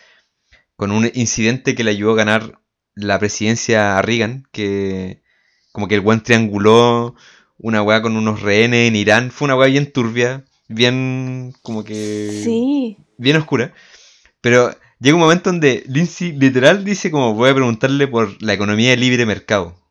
con 0.76 0.92
un 0.92 1.10
incidente 1.14 1.76
que 1.76 1.86
le 1.86 1.92
ayudó 1.92 2.12
a 2.12 2.18
ganar 2.18 2.60
la 2.94 3.20
presidencia 3.20 3.98
a 3.98 4.02
Reagan, 4.02 4.46
que 4.52 5.22
como 5.72 5.88
que 5.88 5.96
el 5.96 6.02
buen 6.02 6.24
trianguló 6.24 7.16
una 7.58 7.82
weá 7.82 8.02
con 8.02 8.18
unos 8.18 8.42
rehenes 8.42 8.90
en 8.90 8.98
Irán. 8.98 9.32
Fue 9.32 9.46
una 9.46 9.56
weá 9.56 9.70
bien 9.70 9.90
turbia, 9.90 10.44
bien 10.68 11.54
como 11.62 11.86
que... 11.86 12.42
Sí. 12.44 12.98
Bien 13.18 13.38
oscura. 13.38 13.74
Pero 14.42 14.76
llega 15.00 15.16
un 15.16 15.22
momento 15.22 15.52
donde 15.52 15.86
Lindsay 15.88 16.34
literal 16.34 16.84
dice 16.84 17.12
como 17.12 17.34
voy 17.34 17.52
a 17.52 17.56
preguntarle 17.56 18.10
por 18.10 18.44
la 18.44 18.52
economía 18.52 18.90
de 18.90 18.98
libre 18.98 19.26
mercado. 19.26 19.83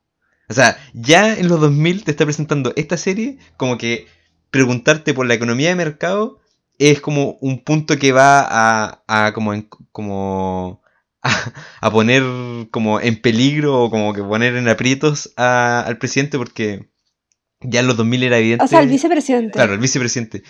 O 0.53 0.55
sea, 0.55 0.77
ya 0.93 1.35
en 1.35 1.49
los 1.49 1.61
2000 1.61 2.05
te 2.05 2.11
está 2.11 2.25
presentando 2.25 2.73
esta 2.77 2.97
serie 2.97 3.39
como 3.57 3.79
que 3.79 4.07
preguntarte 4.51 5.15
por 5.15 5.27
la 5.27 5.35
economía 5.35 5.71
de 5.71 5.77
mercado 5.77 6.41
es 6.79 7.01
como 7.01 7.39
un 7.41 7.65
punto 7.65 7.99
que 7.99 8.13
va 8.13 8.41
a, 8.41 9.03
a 9.07 9.33
como, 9.33 9.53
como 9.93 10.83
a, 11.23 11.91
poner 11.91 12.23
como 12.71 13.01
en 13.01 13.21
peligro 13.21 13.85
o 13.85 13.91
como 13.91 14.13
que 14.13 14.23
poner 14.23 14.57
en 14.57 14.69
aprietos 14.69 15.33
al 15.37 15.97
presidente 15.99 16.37
porque 16.37 16.91
ya 17.61 17.81
en 17.81 17.87
los 17.87 17.97
2000 17.97 18.23
era 18.25 18.39
evidente. 18.39 18.65
O 18.65 18.69
sea, 18.69 18.81
el 18.81 18.89
vicepresidente. 18.89 19.53
Claro, 19.53 19.73
el 19.73 19.79
vicepresidente. 19.79 20.43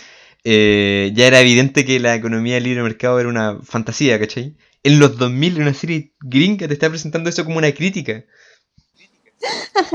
Eh, 0.45 1.13
ya 1.15 1.27
era 1.27 1.41
evidente 1.41 1.85
que 1.85 2.01
la 2.01 2.17
economía 2.17 2.55
de 2.55 2.63
libre 2.63 2.83
mercado 2.83 3.21
era 3.21 3.29
una 3.29 3.61
fantasía, 3.63 4.19
¿cachai? 4.19 4.57
En 4.83 4.99
los 4.99 5.17
2000 5.17 5.61
una 5.61 5.75
serie 5.75 6.15
gringa 6.21 6.67
te 6.67 6.75
está 6.75 6.89
presentando 6.89 7.31
eso 7.31 7.45
como 7.45 7.59
una 7.59 7.71
crítica. 7.73 8.25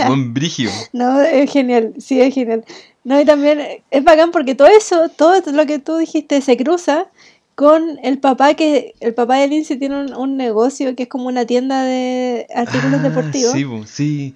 Buen 0.08 0.34
brigio. 0.34 0.70
No, 0.94 1.22
es 1.22 1.52
genial, 1.52 1.94
sí, 2.00 2.22
es 2.22 2.34
genial. 2.34 2.66
No, 3.04 3.20
y 3.20 3.26
también 3.26 3.62
es 3.90 4.04
bacán 4.04 4.32
porque 4.32 4.56
todo 4.56 4.68
eso, 4.68 5.10
todo 5.10 5.40
lo 5.52 5.66
que 5.66 5.80
tú 5.80 5.98
dijiste 5.98 6.42
se 6.42 6.58
cruza 6.58 7.08
con 7.56 7.98
el 8.04 8.20
papá 8.20 8.54
que, 8.54 8.94
el 9.00 9.14
papá 9.14 9.38
de 9.38 9.48
Lindsay 9.48 9.78
tiene 9.78 10.14
un, 10.16 10.38
negocio 10.38 10.96
que 10.96 11.04
es 11.04 11.10
como 11.10 11.28
una 11.28 11.46
tienda 11.46 11.84
de 11.84 12.48
artículos 12.54 13.00
ah, 13.00 13.04
deportivos. 13.04 13.54
Sí, 13.54 13.66
sí. 13.86 14.36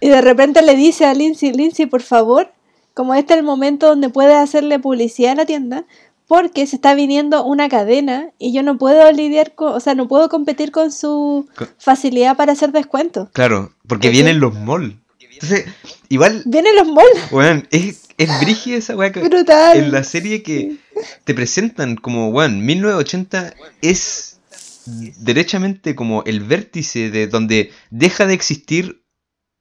Y 0.00 0.08
de 0.08 0.20
repente 0.20 0.60
le 0.62 0.74
dice 0.74 1.06
a 1.06 1.14
Lindsay, 1.14 1.52
Lindsay, 1.52 1.86
por 1.86 2.02
favor, 2.02 2.52
como 2.92 3.14
este 3.14 3.34
es 3.34 3.38
el 3.38 3.46
momento 3.46 3.86
donde 3.86 4.10
puedes 4.10 4.36
hacerle 4.36 4.78
publicidad 4.78 5.32
a 5.32 5.36
la 5.36 5.46
tienda, 5.46 5.84
porque 6.30 6.64
se 6.68 6.76
está 6.76 6.94
viniendo 6.94 7.44
una 7.44 7.68
cadena 7.68 8.30
y 8.38 8.52
yo 8.52 8.62
no 8.62 8.78
puedo 8.78 9.10
lidiar 9.10 9.56
con, 9.56 9.74
o 9.74 9.80
sea, 9.80 9.96
no 9.96 10.06
puedo 10.06 10.28
competir 10.28 10.70
con 10.70 10.92
su 10.92 11.48
facilidad 11.76 12.36
para 12.36 12.52
hacer 12.52 12.70
descuentos. 12.70 13.28
Claro, 13.32 13.74
porque 13.88 14.10
vienen 14.10 14.38
los 14.38 14.54
malls. 14.54 14.94
Entonces, 15.18 15.64
igual. 16.08 16.44
Vienen 16.46 16.76
los 16.76 16.86
malls. 16.86 17.30
Bueno, 17.32 17.64
es, 17.72 18.02
es 18.16 18.40
brígida 18.40 18.76
esa 18.76 18.94
weá. 18.94 19.10
Brutal. 19.10 19.76
En 19.76 19.90
la 19.90 20.04
serie 20.04 20.44
que 20.44 20.76
te 21.24 21.34
presentan 21.34 21.96
como, 21.96 22.30
bueno, 22.30 22.58
1980 22.58 23.52
es 23.82 24.38
derechamente 24.86 25.96
como 25.96 26.22
el 26.26 26.44
vértice 26.44 27.10
de 27.10 27.26
donde 27.26 27.72
deja 27.90 28.26
de 28.26 28.34
existir 28.34 29.02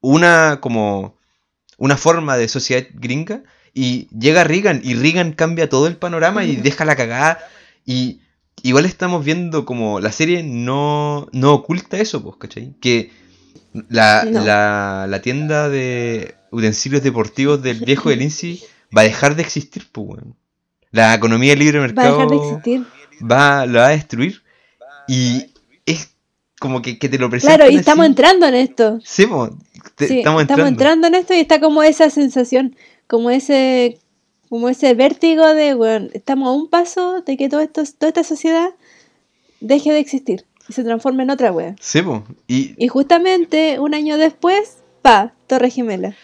una 0.02 0.60
como 0.62 1.18
una 1.80 1.98
forma 1.98 2.38
de 2.38 2.48
sociedad 2.48 2.86
gringa 2.94 3.42
y 3.82 4.10
llega 4.10 4.44
Reagan 4.44 4.82
y 4.84 4.94
Reagan 4.94 5.32
cambia 5.32 5.70
todo 5.70 5.88
el 5.88 5.96
panorama 5.96 6.44
y 6.44 6.58
deja 6.58 6.84
la 6.84 6.98
cagada. 6.98 7.40
Y 7.86 8.20
igual 8.62 8.84
estamos 8.84 9.24
viendo 9.24 9.64
como 9.64 10.02
la 10.02 10.12
serie 10.12 10.44
no, 10.44 11.30
no 11.32 11.54
oculta 11.54 11.98
eso, 11.98 12.22
pues, 12.22 12.36
¿cachai? 12.36 12.74
Que 12.82 13.10
la, 13.88 14.26
la, 15.08 15.22
tienda 15.22 15.70
de 15.70 16.36
utensilios 16.52 17.04
deportivos 17.04 17.62
del 17.62 17.80
viejo 17.80 18.10
de 18.10 18.18
Lindsay 18.18 18.62
va 18.96 19.00
a 19.00 19.06
dejar 19.06 19.38
de 19.38 19.44
existir, 19.44 19.88
pues, 19.94 20.08
bueno. 20.08 20.36
La 20.92 21.14
economía 21.14 21.56
libre 21.56 21.80
mercado 21.80 22.18
va 22.18 22.24
a 22.24 22.26
dejar 22.26 22.30
de 22.38 22.50
existir. 22.50 22.86
Va, 23.32 23.66
lo 23.66 23.80
va 23.80 23.88
a 23.88 23.92
destruir. 23.92 24.44
Y 25.08 25.54
es 25.86 26.10
como 26.60 26.82
que, 26.82 26.96
te 26.96 27.18
lo 27.18 27.30
presentan 27.30 27.60
Claro, 27.60 27.72
y 27.72 27.78
estamos 27.78 28.06
entrando 28.06 28.46
en 28.46 28.56
esto. 28.56 29.00
Sí, 29.06 29.24
estamos, 29.24 29.52
entrando. 30.02 30.42
estamos 30.42 30.68
entrando 30.68 31.08
en 31.08 31.16
esto 31.16 31.34
y 31.34 31.40
está 31.40 31.62
como 31.62 31.82
esa 31.82 32.10
sensación 32.10 32.76
como 33.10 33.32
ese 33.32 33.98
como 34.50 34.70
ese 34.70 34.94
vértigo 34.94 35.54
de, 35.54 35.74
bueno, 35.74 36.08
estamos 36.14 36.48
a 36.48 36.52
un 36.52 36.70
paso 36.70 37.22
de 37.22 37.38
que 37.38 37.50
todo 37.50 37.62
esto, 37.62 37.84
toda 37.98 38.10
esta 38.10 38.24
sociedad 38.24 38.70
deje 39.60 39.92
de 39.92 40.00
existir 40.00 40.46
y 40.68 40.74
se 40.74 40.84
transforme 40.84 41.24
en 41.24 41.30
otra 41.30 41.52
wea. 41.52 41.76
Sí, 41.80 42.02
y... 42.48 42.74
y 42.78 42.88
justamente 42.88 43.80
un 43.80 43.94
año 43.94 44.18
después, 44.18 44.78
pa, 45.02 45.34
Torre 45.46 45.70
Gemela. 45.70 46.16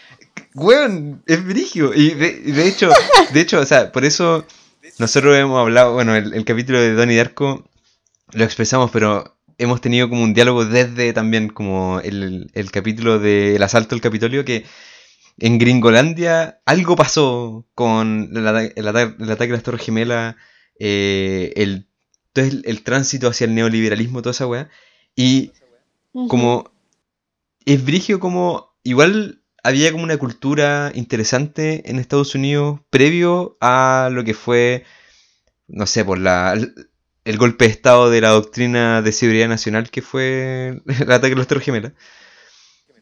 Weón, 0.54 1.22
es 1.26 1.44
brigio. 1.44 1.92
Y 1.94 2.14
de, 2.14 2.66
hecho, 2.66 2.90
de 3.32 3.40
hecho, 3.40 3.60
o 3.60 3.66
sea, 3.66 3.92
por 3.92 4.04
eso 4.04 4.44
nosotros 4.98 5.36
hemos 5.36 5.60
hablado, 5.60 5.92
bueno, 5.94 6.16
el, 6.16 6.44
capítulo 6.44 6.80
de 6.80 6.94
Donnie 6.94 7.16
Darko 7.16 7.64
lo 8.32 8.44
expresamos, 8.44 8.90
pero 8.90 9.36
hemos 9.58 9.80
tenido 9.80 10.08
como 10.08 10.24
un 10.24 10.34
diálogo 10.34 10.64
desde 10.64 11.12
también 11.12 11.48
como 11.48 12.00
el, 12.00 12.50
el 12.54 12.70
capítulo 12.72 13.20
del 13.20 13.62
asalto 13.62 13.94
al 13.94 14.00
Capitolio 14.00 14.44
que 14.44 14.64
en 15.38 15.58
Gringolandia 15.58 16.60
algo 16.64 16.96
pasó 16.96 17.66
con 17.74 18.30
el, 18.34 18.46
ataque 18.46 19.46
de 19.46 19.48
las 19.48 19.62
Torres 19.62 19.84
Gemelas, 19.84 20.36
eh, 20.78 21.52
el, 21.56 21.88
el, 22.34 22.82
tránsito 22.82 23.28
hacia 23.28 23.46
el 23.46 23.54
neoliberalismo, 23.54 24.22
toda 24.22 24.32
esa 24.32 24.46
weá. 24.46 24.68
Y 25.14 25.52
como 26.28 26.70
es 27.64 27.84
brigio 27.84 28.20
como 28.20 28.74
igual 28.82 29.42
había 29.62 29.92
como 29.92 30.04
una 30.04 30.16
cultura 30.16 30.92
interesante 30.94 31.90
en 31.90 31.98
Estados 31.98 32.34
Unidos 32.34 32.80
previo 32.90 33.58
a 33.60 34.08
lo 34.12 34.24
que 34.24 34.32
fue 34.32 34.84
no 35.68 35.86
sé, 35.86 36.04
por 36.04 36.18
la, 36.18 36.54
el 37.24 37.38
golpe 37.38 37.66
de 37.66 37.70
estado 37.70 38.10
de 38.10 38.20
la 38.20 38.30
doctrina 38.30 39.02
de 39.02 39.12
seguridad 39.12 39.48
nacional 39.48 39.90
que 39.90 40.02
fue 40.02 40.80
el 40.86 41.12
ataque 41.12 41.34
a 41.34 41.36
los 41.36 41.46
Torres 41.46 41.64
Gemelas. 41.64 41.92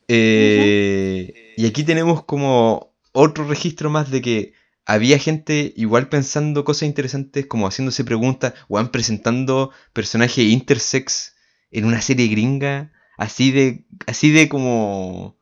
Eh, 0.09 1.55
y 1.57 1.67
aquí 1.67 1.85
tenemos 1.85 2.25
como 2.25 2.95
otro 3.13 3.45
registro 3.45 3.91
más 3.91 4.11
de 4.11 4.21
que 4.23 4.53
había 4.87 5.19
gente 5.19 5.73
igual 5.77 6.09
pensando 6.09 6.65
cosas 6.65 6.89
interesantes, 6.89 7.47
como 7.47 7.67
haciéndose 7.67 8.05
preguntas, 8.05 8.55
o 8.69 8.83
presentando 8.91 9.71
personajes 9.93 10.45
intersex 10.45 11.35
en 11.71 11.87
una 11.87 12.01
serie 12.03 12.29
gringa, 12.29 12.93
así 13.17 13.51
de, 13.51 13.87
así 14.07 14.31
de 14.31 14.49
como, 14.49 15.39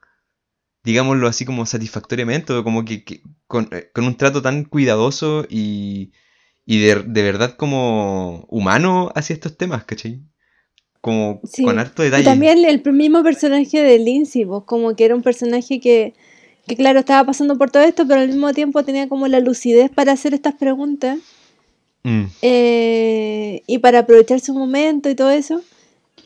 digámoslo 0.84 1.28
así 1.28 1.44
como 1.44 1.66
satisfactoriamente, 1.66 2.62
como 2.62 2.84
que, 2.84 3.22
con, 3.47 3.68
eh, 3.72 3.90
con, 3.93 4.05
un 4.05 4.16
trato 4.16 4.43
tan 4.43 4.64
cuidadoso 4.64 5.47
y, 5.48 6.12
y 6.64 6.80
de, 6.80 7.02
de, 7.02 7.22
verdad 7.22 7.56
como 7.56 8.47
humano 8.48 9.12
hacia 9.14 9.34
estos 9.34 9.56
temas, 9.56 9.84
¿cachai? 9.84 10.22
Como 11.03 11.43
con 11.62 11.79
harto 11.79 12.03
detalle. 12.03 12.23
Y 12.23 12.24
también 12.24 12.65
el 12.65 12.83
mismo 12.93 13.23
personaje 13.23 13.83
de 13.83 13.99
Lindsay, 13.99 14.47
como 14.65 14.97
que 14.97 15.05
era 15.05 15.15
un 15.15 15.23
personaje 15.23 15.79
que 15.79 16.15
que 16.66 16.77
claro, 16.77 17.01
estaba 17.01 17.24
pasando 17.27 17.59
por 17.59 17.70
todo 17.70 17.83
esto, 17.83 18.07
pero 18.07 18.20
al 18.20 18.29
mismo 18.29 18.53
tiempo 18.53 18.85
tenía 18.85 19.09
como 19.09 19.27
la 19.29 19.41
lucidez 19.41 19.91
para 19.91 20.12
hacer 20.12 20.33
estas 20.35 20.55
preguntas 20.55 21.19
mm. 22.05 22.24
eh, 22.43 23.62
y 23.66 23.79
para 23.79 24.01
aprovechar 24.01 24.41
su 24.41 24.55
momento 24.55 25.11
y 25.11 25.15
todo 25.15 25.31
eso. 25.31 25.62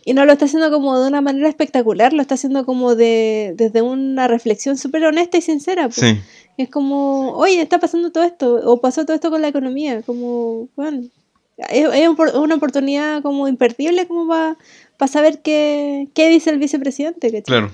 Y 0.05 0.15
no 0.15 0.24
lo 0.24 0.32
está 0.32 0.44
haciendo 0.44 0.70
como 0.70 1.01
de 1.01 1.09
una 1.09 1.20
manera 1.20 1.48
espectacular, 1.48 2.12
lo 2.12 2.23
está 2.23 2.35
haciendo 2.35 2.65
como 2.65 2.94
de, 2.94 3.55
desde 3.57 3.82
una 3.82 4.28
reflexión 4.28 4.77
súper 4.77 5.05
honesta 5.05 5.39
y 5.39 5.43
sincera. 5.43 5.89
Pues. 5.89 6.19
Es 6.59 6.70
como, 6.70 7.32
oye, 7.32 7.61
está 7.61 7.81
pasando 7.81 8.12
todo 8.12 8.23
esto, 8.23 8.55
o 8.65 8.81
pasó 8.81 9.05
todo 9.05 9.15
esto 9.15 9.31
con 9.31 9.43
la 9.43 9.48
economía, 9.48 10.03
como, 10.03 10.69
bueno, 10.77 11.03
es, 11.57 12.09
una 12.35 12.55
oportunidad 12.55 13.23
como 13.23 13.49
imperdible 13.49 14.07
como 14.07 14.28
para 14.28 15.12
saber 15.12 15.41
qué, 15.43 16.09
qué 16.15 16.28
dice 16.28 16.51
el 16.51 16.59
vicepresidente. 16.59 17.43
Claro 17.43 17.70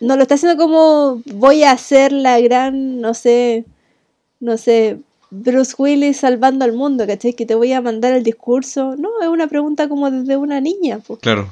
no 0.00 0.16
lo 0.16 0.22
está 0.22 0.34
haciendo 0.34 0.62
como 0.62 1.22
voy 1.26 1.62
a 1.62 1.72
hacer 1.72 2.12
la 2.12 2.40
gran, 2.40 3.00
no 3.00 3.14
sé, 3.14 3.64
no 4.40 4.58
sé, 4.58 4.98
Bruce 5.30 5.74
Willis 5.78 6.18
salvando 6.18 6.64
al 6.64 6.72
mundo, 6.72 7.06
¿cachai? 7.06 7.34
Que 7.34 7.46
te 7.46 7.54
voy 7.54 7.72
a 7.72 7.80
mandar 7.80 8.12
el 8.12 8.22
discurso. 8.22 8.94
No, 8.96 9.10
es 9.22 9.28
una 9.28 9.48
pregunta 9.48 9.88
como 9.88 10.10
desde 10.10 10.36
una 10.36 10.60
niña. 10.60 11.00
Claro. 11.20 11.48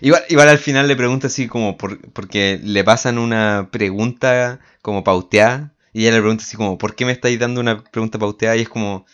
Igual, 0.00 0.22
igual, 0.28 0.48
al 0.48 0.58
final 0.58 0.88
le 0.88 0.96
pregunta 0.96 1.28
así 1.28 1.46
como 1.46 1.76
por, 1.76 2.00
porque 2.12 2.60
le 2.62 2.84
pasan 2.84 3.18
una 3.18 3.68
pregunta 3.70 4.60
como 4.82 5.04
pauteada 5.04 5.72
y 5.92 6.02
ella 6.02 6.12
le 6.12 6.20
pregunta 6.20 6.44
así 6.44 6.56
como 6.56 6.78
¿por 6.78 6.94
qué 6.94 7.04
me 7.04 7.12
estáis 7.12 7.38
dando 7.38 7.60
una 7.60 7.82
pregunta 7.84 8.18
pauteada? 8.18 8.56
Y 8.56 8.62
es 8.62 8.68
como 8.68 9.06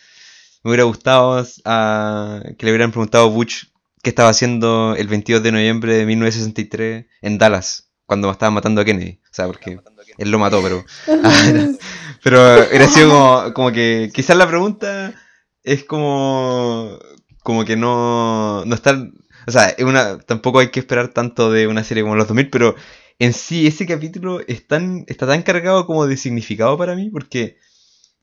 me 0.65 0.71
hubiera 0.71 0.85
gustado 0.85 1.45
ah, 1.65 2.41
que 2.57 2.65
le 2.65 2.71
hubieran 2.71 2.89
preguntado 2.89 3.27
a 3.27 3.29
Butch 3.29 3.67
qué 4.01 4.09
estaba 4.09 4.29
haciendo 4.29 4.95
el 4.97 5.07
22 5.07 5.43
de 5.43 5.51
noviembre 5.51 5.93
de 5.93 6.07
1963 6.07 7.05
en 7.21 7.37
Dallas 7.37 7.91
cuando 8.07 8.31
estaba 8.31 8.49
matando 8.49 8.81
a 8.81 8.85
Kennedy. 8.85 9.19
O 9.25 9.33
sea, 9.33 9.45
porque 9.45 9.79
él 10.17 10.31
lo 10.31 10.39
mató, 10.39 10.63
pero. 10.63 10.83
pero 12.23 12.63
era 12.63 12.87
sido 12.87 13.53
como, 13.53 13.71
que. 13.71 14.09
Quizás 14.11 14.37
la 14.37 14.47
pregunta 14.47 15.13
es 15.63 15.83
como. 15.83 16.97
Como 17.43 17.63
que 17.63 17.75
no. 17.75 18.65
No 18.65 18.73
está. 18.73 19.07
O 19.45 19.51
sea, 19.51 19.75
una, 19.85 20.17
tampoco 20.17 20.57
hay 20.57 20.69
que 20.69 20.79
esperar 20.79 21.09
tanto 21.09 21.51
de 21.51 21.67
una 21.67 21.83
serie 21.83 22.01
como 22.01 22.15
Los 22.15 22.27
2000, 22.27 22.49
pero 22.49 22.73
en 23.19 23.33
sí 23.33 23.67
ese 23.67 23.85
capítulo 23.85 24.39
está 24.47 24.79
tan 25.27 25.43
cargado 25.43 25.85
como 25.85 26.07
de 26.07 26.17
significado 26.17 26.75
para 26.75 26.95
mí, 26.95 27.11
porque 27.11 27.59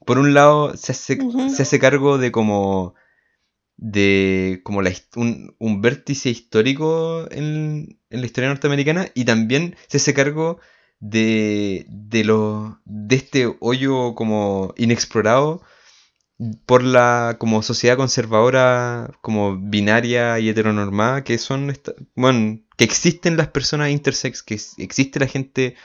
por 0.04 0.18
un 0.18 0.34
lado 0.34 0.76
se 0.76 0.92
hace, 0.92 1.18
se 1.54 1.62
hace 1.62 1.78
cargo 1.78 2.18
de 2.18 2.32
como 2.32 2.94
de 3.76 4.60
como 4.64 4.82
la, 4.82 4.92
un, 5.16 5.56
un, 5.58 5.80
vértice 5.80 6.30
histórico 6.30 7.26
en, 7.30 7.98
en, 8.10 8.20
la 8.20 8.26
historia 8.26 8.48
norteamericana 8.50 9.08
y 9.14 9.24
también 9.24 9.76
se 9.88 9.96
hace 9.96 10.14
cargo 10.14 10.60
de, 11.00 11.84
de, 11.88 12.22
lo, 12.22 12.80
de 12.84 13.16
este 13.16 13.56
hoyo 13.60 14.14
como 14.14 14.72
inexplorado 14.76 15.62
por 16.66 16.82
la 16.82 17.36
como 17.38 17.62
sociedad 17.62 17.96
conservadora 17.96 19.10
como 19.20 19.58
binaria 19.58 20.38
y 20.38 20.48
heteronormada 20.48 21.24
que 21.24 21.38
son 21.38 21.76
bueno 22.14 22.60
que 22.76 22.84
existen 22.84 23.36
las 23.36 23.48
personas 23.48 23.90
intersex 23.90 24.42
que 24.42 24.54
existe 24.78 25.20
la 25.20 25.26
gente 25.26 25.76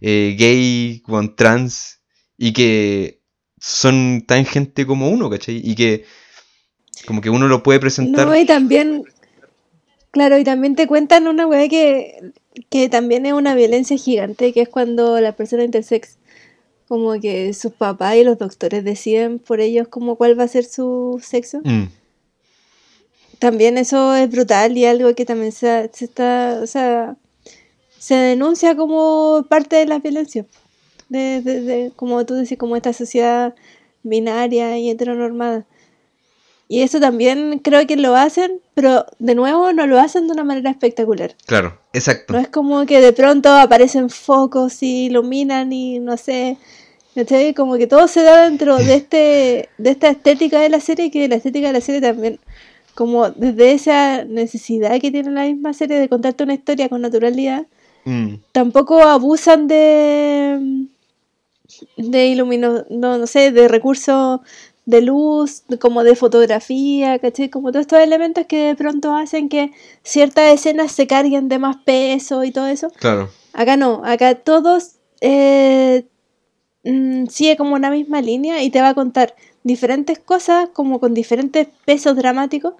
eh, 0.00 0.36
gay 0.38 1.02
con 1.04 1.36
trans 1.36 2.02
y 2.36 2.52
que 2.52 3.15
son 3.66 4.22
tan 4.24 4.44
gente 4.44 4.86
como 4.86 5.08
uno 5.08 5.28
¿cachai? 5.28 5.60
y 5.62 5.74
que 5.74 6.04
como 7.04 7.20
que 7.20 7.30
uno 7.30 7.48
lo 7.48 7.62
puede 7.62 7.80
presentar. 7.80 8.26
No, 8.26 8.36
y 8.36 8.46
también, 8.46 9.04
claro, 10.12 10.38
y 10.38 10.44
también 10.44 10.76
te 10.76 10.86
cuentan 10.86 11.26
una 11.26 11.46
weá 11.46 11.68
que, 11.68 12.32
que 12.70 12.88
también 12.88 13.26
es 13.26 13.32
una 13.32 13.54
violencia 13.54 13.96
gigante, 13.96 14.52
que 14.52 14.62
es 14.62 14.68
cuando 14.68 15.20
la 15.20 15.32
persona 15.32 15.64
intersex, 15.64 16.16
como 16.88 17.20
que 17.20 17.52
sus 17.54 17.72
papás 17.72 18.16
y 18.16 18.24
los 18.24 18.38
doctores 18.38 18.82
deciden 18.84 19.40
por 19.40 19.60
ellos 19.60 19.88
como 19.88 20.16
cuál 20.16 20.38
va 20.38 20.44
a 20.44 20.48
ser 20.48 20.64
su 20.64 21.20
sexo. 21.22 21.60
Mm. 21.64 21.86
También 23.38 23.78
eso 23.78 24.14
es 24.14 24.30
brutal 24.30 24.76
y 24.78 24.86
algo 24.86 25.14
que 25.14 25.26
también 25.26 25.52
se, 25.52 25.90
se 25.92 26.04
está, 26.06 26.60
o 26.62 26.66
sea, 26.66 27.16
se 27.98 28.14
denuncia 28.14 28.74
como 28.76 29.44
parte 29.48 29.76
de 29.76 29.86
la 29.86 29.98
violencia. 29.98 30.46
De, 31.08 31.40
de, 31.40 31.60
de, 31.60 31.92
como 31.94 32.24
tú 32.26 32.34
decís, 32.34 32.58
como 32.58 32.76
esta 32.76 32.92
sociedad 32.92 33.54
binaria 34.02 34.78
y 34.78 34.90
heteronormada. 34.90 35.64
Y 36.68 36.82
eso 36.82 36.98
también 36.98 37.60
creo 37.60 37.86
que 37.86 37.96
lo 37.96 38.16
hacen, 38.16 38.60
pero 38.74 39.06
de 39.18 39.34
nuevo 39.36 39.72
no 39.72 39.86
lo 39.86 40.00
hacen 40.00 40.26
de 40.26 40.32
una 40.32 40.42
manera 40.42 40.70
espectacular. 40.70 41.36
Claro, 41.46 41.78
exacto. 41.92 42.32
No 42.32 42.40
es 42.40 42.48
como 42.48 42.86
que 42.86 43.00
de 43.00 43.12
pronto 43.12 43.50
aparecen 43.52 44.10
focos 44.10 44.82
y 44.82 45.06
iluminan 45.06 45.72
y 45.72 46.00
no 46.00 46.16
sé. 46.16 46.58
Como 47.56 47.76
que 47.76 47.86
todo 47.86 48.08
se 48.08 48.22
da 48.22 48.44
dentro 48.44 48.76
de 48.76 48.94
este 48.96 49.68
de 49.78 49.90
esta 49.90 50.08
estética 50.08 50.60
de 50.60 50.68
la 50.68 50.80
serie, 50.80 51.10
que 51.10 51.28
la 51.28 51.36
estética 51.36 51.68
de 51.68 51.72
la 51.72 51.80
serie 51.80 52.00
también, 52.00 52.40
como 52.94 53.30
desde 53.30 53.72
esa 53.72 54.24
necesidad 54.24 55.00
que 55.00 55.12
tiene 55.12 55.30
la 55.30 55.44
misma 55.44 55.72
serie 55.72 55.98
de 55.98 56.08
contarte 56.08 56.42
una 56.42 56.54
historia 56.54 56.88
con 56.88 57.00
naturalidad, 57.00 57.66
mm. 58.04 58.34
tampoco 58.52 59.00
abusan 59.02 59.68
de 59.68 60.88
de 61.96 62.26
ilumino, 62.26 62.84
no, 62.90 63.18
no 63.18 63.26
sé, 63.26 63.52
de 63.52 63.68
recursos 63.68 64.40
de 64.86 65.02
luz, 65.02 65.64
como 65.80 66.04
de 66.04 66.14
fotografía, 66.14 67.18
¿cachai? 67.18 67.50
Como 67.50 67.72
todos 67.72 67.82
estos 67.82 67.98
elementos 67.98 68.46
que 68.46 68.68
de 68.68 68.76
pronto 68.76 69.14
hacen 69.14 69.48
que 69.48 69.72
ciertas 70.04 70.52
escenas 70.52 70.92
se 70.92 71.08
carguen 71.08 71.48
de 71.48 71.58
más 71.58 71.76
peso 71.84 72.44
y 72.44 72.52
todo 72.52 72.68
eso. 72.68 72.90
Claro. 72.90 73.28
Acá 73.52 73.76
no, 73.76 74.02
acá 74.04 74.36
todos 74.36 74.96
eh, 75.20 76.06
mm, 76.84 77.26
sigue 77.26 77.56
como 77.56 77.74
una 77.74 77.90
misma 77.90 78.20
línea 78.20 78.62
y 78.62 78.70
te 78.70 78.80
va 78.80 78.90
a 78.90 78.94
contar 78.94 79.34
diferentes 79.64 80.20
cosas 80.20 80.68
como 80.72 81.00
con 81.00 81.14
diferentes 81.14 81.66
pesos 81.84 82.14
dramáticos, 82.14 82.74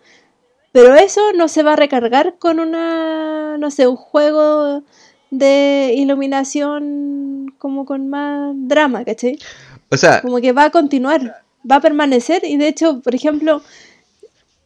pero 0.71 0.95
eso 0.95 1.33
no 1.33 1.49
se 1.49 1.65
va 1.65 1.73
a 1.73 1.77
recargar 1.77 2.39
con 2.39 2.61
una, 2.61 3.59
no 3.59 3.71
sé, 3.73 3.89
un 3.89 3.97
juego 3.97 4.85
de 5.31 5.95
iluminación 5.97 7.55
como 7.59 7.85
con 7.85 8.09
más 8.09 8.55
drama, 8.57 9.05
¿cachai? 9.05 9.39
O 9.91 9.97
sea, 9.97 10.21
como 10.21 10.41
que 10.41 10.53
va 10.53 10.65
a 10.65 10.71
continuar 10.71 11.47
va 11.71 11.77
a 11.77 11.81
permanecer 11.81 12.45
y 12.45 12.57
de 12.57 12.69
hecho, 12.69 13.01
por 13.01 13.15
ejemplo, 13.15 13.63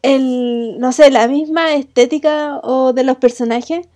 el, 0.02 0.78
no 0.78 0.92
sé, 0.92 1.10
la 1.10 1.28
misma 1.28 1.74
estética 1.74 2.58
o 2.62 2.92
de 2.92 3.04
los 3.04 3.16
personajes 3.16 3.86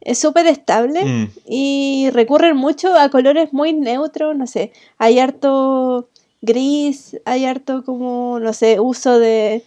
es 0.00 0.18
súper 0.18 0.46
estable 0.46 1.04
mm. 1.04 1.28
y 1.46 2.10
recurren 2.12 2.56
mucho 2.56 2.96
a 2.96 3.08
colores 3.08 3.52
muy 3.52 3.72
neutros, 3.72 4.36
no 4.36 4.46
sé, 4.46 4.72
hay 4.98 5.18
harto 5.18 6.08
gris, 6.40 7.20
hay 7.24 7.44
harto 7.44 7.84
como, 7.84 8.40
no 8.40 8.52
sé, 8.52 8.80
uso 8.80 9.18
de, 9.18 9.62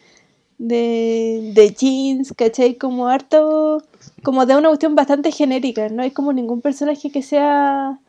de, 0.57 1.51
de 1.53 1.73
jeans, 1.73 2.33
¿cachai? 2.35 2.75
Como 2.75 3.07
harto, 3.07 3.81
como 4.25 4.47
de 4.47 4.55
una 4.55 4.69
cuestión 4.69 4.95
bastante 4.95 5.31
genérica, 5.31 5.87
no 5.89 6.01
hay 6.01 6.09
como 6.09 6.33
ningún 6.33 6.59
personaje 6.59 7.11
que 7.11 7.21
sea 7.21 7.99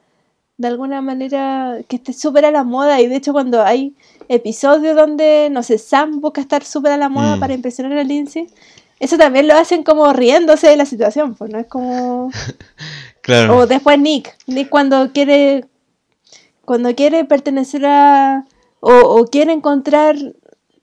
de 0.57 0.67
alguna 0.67 1.03
manera 1.03 1.77
que 1.87 1.97
esté 1.97 2.15
súper 2.15 2.47
a 2.47 2.51
la 2.51 2.65
moda 2.65 2.99
y 3.03 3.07
de 3.07 3.17
hecho 3.17 3.35
cuando 3.35 3.63
hay 3.63 3.95
episodios 4.29 4.97
donde, 4.97 5.49
no 5.53 5.63
sé, 5.63 5.77
Sam 5.77 6.23
busca 6.23 6.41
estar 6.41 6.65
súper 6.65 6.93
a 6.93 6.97
la 6.97 7.11
moda 7.11 7.37
mm. 7.37 7.41
para 7.41 7.53
impresionar 7.53 7.99
a 7.99 8.03
Lindsay, 8.03 8.47
eso 8.99 9.19
también 9.19 9.47
lo 9.47 9.55
hacen 9.55 9.83
como 9.83 10.11
riéndose 10.15 10.69
de 10.69 10.77
la 10.77 10.87
situación, 10.87 11.35
pues 11.35 11.53
no 11.53 11.59
es 11.59 11.67
como... 11.67 12.31
claro. 13.21 13.59
O 13.59 13.67
después 13.67 13.99
Nick, 13.99 14.35
Nick 14.47 14.71
cuando 14.71 15.13
quiere, 15.13 15.67
cuando 16.65 16.95
quiere 16.95 17.27
pertenecer 17.27 17.85
a... 17.85 18.47
O, 18.81 18.93
o 18.93 19.27
quiere 19.27 19.53
encontrar 19.53 20.17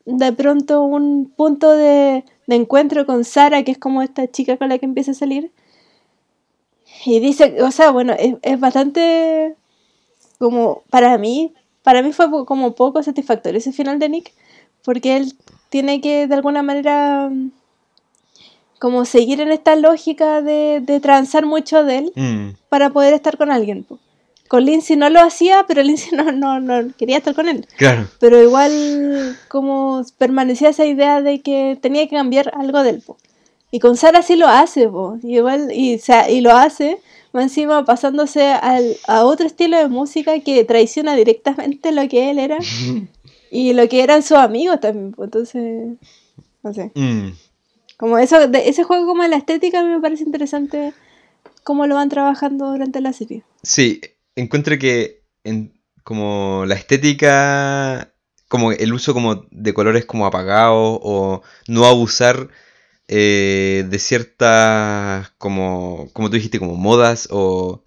de 0.05 0.33
pronto 0.33 0.83
un 0.83 1.31
punto 1.35 1.71
de, 1.71 2.23
de 2.47 2.55
encuentro 2.55 3.05
con 3.05 3.23
Sara, 3.23 3.63
que 3.63 3.71
es 3.71 3.77
como 3.77 4.01
esta 4.01 4.29
chica 4.29 4.57
con 4.57 4.69
la 4.69 4.77
que 4.77 4.85
empieza 4.85 5.11
a 5.11 5.15
salir. 5.15 5.51
Y 7.05 7.19
dice, 7.19 7.61
o 7.61 7.71
sea, 7.71 7.91
bueno, 7.91 8.13
es, 8.17 8.35
es 8.41 8.59
bastante 8.59 9.55
como 10.39 10.83
para 10.89 11.17
mí, 11.17 11.53
para 11.83 12.01
mí 12.01 12.11
fue 12.13 12.29
como 12.45 12.75
poco 12.75 13.01
satisfactorio 13.03 13.57
ese 13.57 13.71
final 13.73 13.99
de 13.99 14.09
Nick, 14.09 14.33
porque 14.83 15.17
él 15.17 15.33
tiene 15.69 16.01
que 16.01 16.27
de 16.27 16.35
alguna 16.35 16.61
manera 16.63 17.31
como 18.79 19.05
seguir 19.05 19.39
en 19.39 19.51
esta 19.51 19.77
lógica 19.77 20.41
de, 20.41 20.81
de 20.81 20.99
transar 20.99 21.45
mucho 21.45 21.85
de 21.85 21.97
él 21.99 22.11
Mm, 22.15 22.49
para 22.67 22.89
poder 22.89 23.13
estar 23.13 23.37
con 23.37 23.49
alguien. 23.49 23.83
po. 23.83 23.97
Con 24.53 24.65
Lindsay 24.65 24.97
no 24.97 25.09
lo 25.09 25.19
hacía, 25.19 25.65
pero 25.67 25.81
Lindsay 25.81 26.15
no, 26.15 26.31
no, 26.31 26.59
no 26.59 26.93
quería 26.95 27.17
estar 27.17 27.33
con 27.33 27.49
él. 27.49 27.65
claro. 27.75 28.07
Pero 28.19 28.39
igual 28.39 29.35
como 29.47 30.05
permanecía 30.19 30.69
esa 30.69 30.85
idea 30.85 31.23
de 31.23 31.41
que 31.41 31.75
tenía 31.81 32.07
que 32.07 32.15
cambiar 32.15 32.51
algo 32.55 32.83
del 32.83 33.01
po. 33.01 33.17
Y 33.71 33.79
con 33.79 33.97
Sara 33.97 34.21
sí 34.21 34.35
lo 34.35 34.47
hace, 34.47 34.87
po. 34.87 35.17
Y 35.23 35.37
igual, 35.37 35.71
y, 35.73 35.99
y 36.29 36.41
lo 36.41 36.51
hace, 36.51 36.99
encima 37.33 37.83
pasándose 37.83 38.45
al, 38.45 38.95
a 39.07 39.25
otro 39.25 39.47
estilo 39.47 39.75
de 39.75 39.87
música 39.87 40.39
que 40.41 40.63
traiciona 40.65 41.15
directamente 41.15 41.91
lo 41.91 42.07
que 42.07 42.29
él 42.29 42.37
era 42.37 42.59
y 43.49 43.73
lo 43.73 43.89
que 43.89 44.03
eran 44.03 44.21
sus 44.21 44.37
amigos 44.37 44.79
también. 44.79 45.13
po. 45.13 45.23
Entonces, 45.23 45.97
no 46.61 46.73
sé. 46.75 46.91
Mm, 46.93 47.29
Como 47.97 48.19
eso, 48.19 48.47
de, 48.47 48.69
ese 48.69 48.83
juego 48.83 49.07
como 49.07 49.23
de 49.23 49.29
la 49.29 49.37
estética 49.37 49.79
a 49.79 49.83
mí 49.83 49.89
me 49.89 49.99
parece 49.99 50.25
interesante 50.25 50.93
cómo 51.63 51.87
lo 51.87 51.95
van 51.95 52.09
trabajando 52.09 52.69
durante 52.69 53.01
la 53.01 53.13
serie. 53.13 53.41
Sí, 53.63 53.99
encuentro 54.35 54.77
que 54.79 55.23
en, 55.43 55.79
como 56.03 56.65
la 56.67 56.75
estética, 56.75 58.13
como 58.49 58.71
el 58.71 58.93
uso 58.93 59.13
como 59.13 59.45
de 59.51 59.73
colores 59.73 60.05
como 60.05 60.25
apagados 60.25 60.99
o 61.01 61.41
no 61.67 61.85
abusar 61.85 62.49
eh, 63.07 63.85
de 63.89 63.99
ciertas, 63.99 65.31
como, 65.37 66.09
como 66.13 66.29
tú 66.29 66.35
dijiste, 66.37 66.59
como 66.59 66.75
modas 66.75 67.27
o 67.31 67.83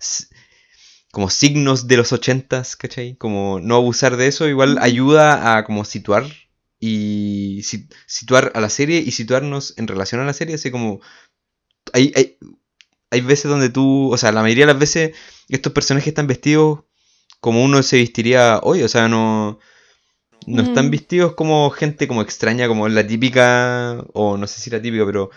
como 1.12 1.30
signos 1.30 1.86
de 1.88 1.96
los 1.96 2.12
ochentas, 2.12 2.76
¿cachai? 2.76 3.16
Como 3.16 3.60
no 3.60 3.76
abusar 3.76 4.16
de 4.16 4.26
eso 4.26 4.48
igual 4.48 4.78
ayuda 4.80 5.56
a 5.56 5.64
como 5.64 5.84
situar 5.84 6.24
y 6.78 7.62
si- 7.64 7.88
situar 8.06 8.52
a 8.54 8.60
la 8.60 8.68
serie 8.70 8.98
y 8.98 9.10
situarnos 9.12 9.74
en 9.78 9.88
relación 9.88 10.20
a 10.20 10.24
la 10.24 10.34
serie, 10.34 10.56
así 10.56 10.70
como 10.70 11.00
hay, 11.92 12.12
hay, 12.16 12.38
hay 13.10 13.22
veces 13.22 13.50
donde 13.50 13.70
tú, 13.70 14.12
o 14.12 14.18
sea, 14.18 14.32
la 14.32 14.42
mayoría 14.42 14.66
de 14.66 14.72
las 14.74 14.80
veces 14.80 15.16
estos 15.48 15.72
personajes 15.72 16.08
están 16.08 16.26
vestidos 16.26 16.80
como 17.40 17.62
uno 17.64 17.82
se 17.82 17.98
vestiría 17.98 18.60
hoy, 18.62 18.82
o 18.82 18.88
sea, 18.88 19.08
no, 19.08 19.58
no 20.46 20.62
están 20.62 20.88
Mm. 20.88 20.90
vestidos 20.90 21.34
como 21.34 21.70
gente 21.70 22.08
como 22.08 22.22
extraña, 22.22 22.68
como 22.68 22.88
la 22.88 23.06
típica, 23.06 24.04
o 24.12 24.36
no 24.36 24.46
sé 24.46 24.60
si 24.60 24.70
la 24.70 24.80
típica, 24.82 25.04
pero 25.06 25.30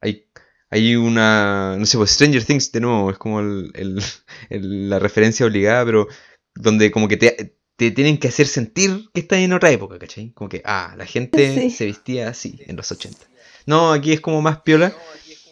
hay, 0.00 0.26
hay 0.70 0.96
una, 0.96 1.76
no 1.78 1.86
sé, 1.86 1.96
pues 1.96 2.10
Stranger 2.10 2.44
Things 2.44 2.70
de 2.72 2.80
nuevo, 2.80 3.10
es 3.10 3.18
como 3.18 3.40
el- 3.40 3.70
el- 3.74 4.02
el- 4.50 4.90
la 4.90 4.98
referencia 4.98 5.46
obligada, 5.46 5.84
pero 5.84 6.08
donde 6.54 6.90
como 6.90 7.08
que 7.08 7.16
te, 7.16 7.56
te 7.76 7.90
tienen 7.90 8.18
que 8.18 8.28
hacer 8.28 8.46
sentir 8.46 9.08
que 9.12 9.20
estás 9.20 9.38
en 9.40 9.52
otra 9.52 9.70
época, 9.70 9.98
¿cachai? 9.98 10.30
Como 10.32 10.48
que, 10.48 10.62
ah, 10.64 10.94
la 10.96 11.06
gente 11.06 11.54
Sí. 11.62 11.70
se 11.70 11.86
vestía 11.86 12.28
así 12.28 12.60
en 12.66 12.76
los 12.76 12.92
80. 12.92 13.26
No, 13.66 13.92
aquí 13.92 14.12
es 14.12 14.20
como 14.20 14.40
más 14.42 14.60
piola. 14.60 14.94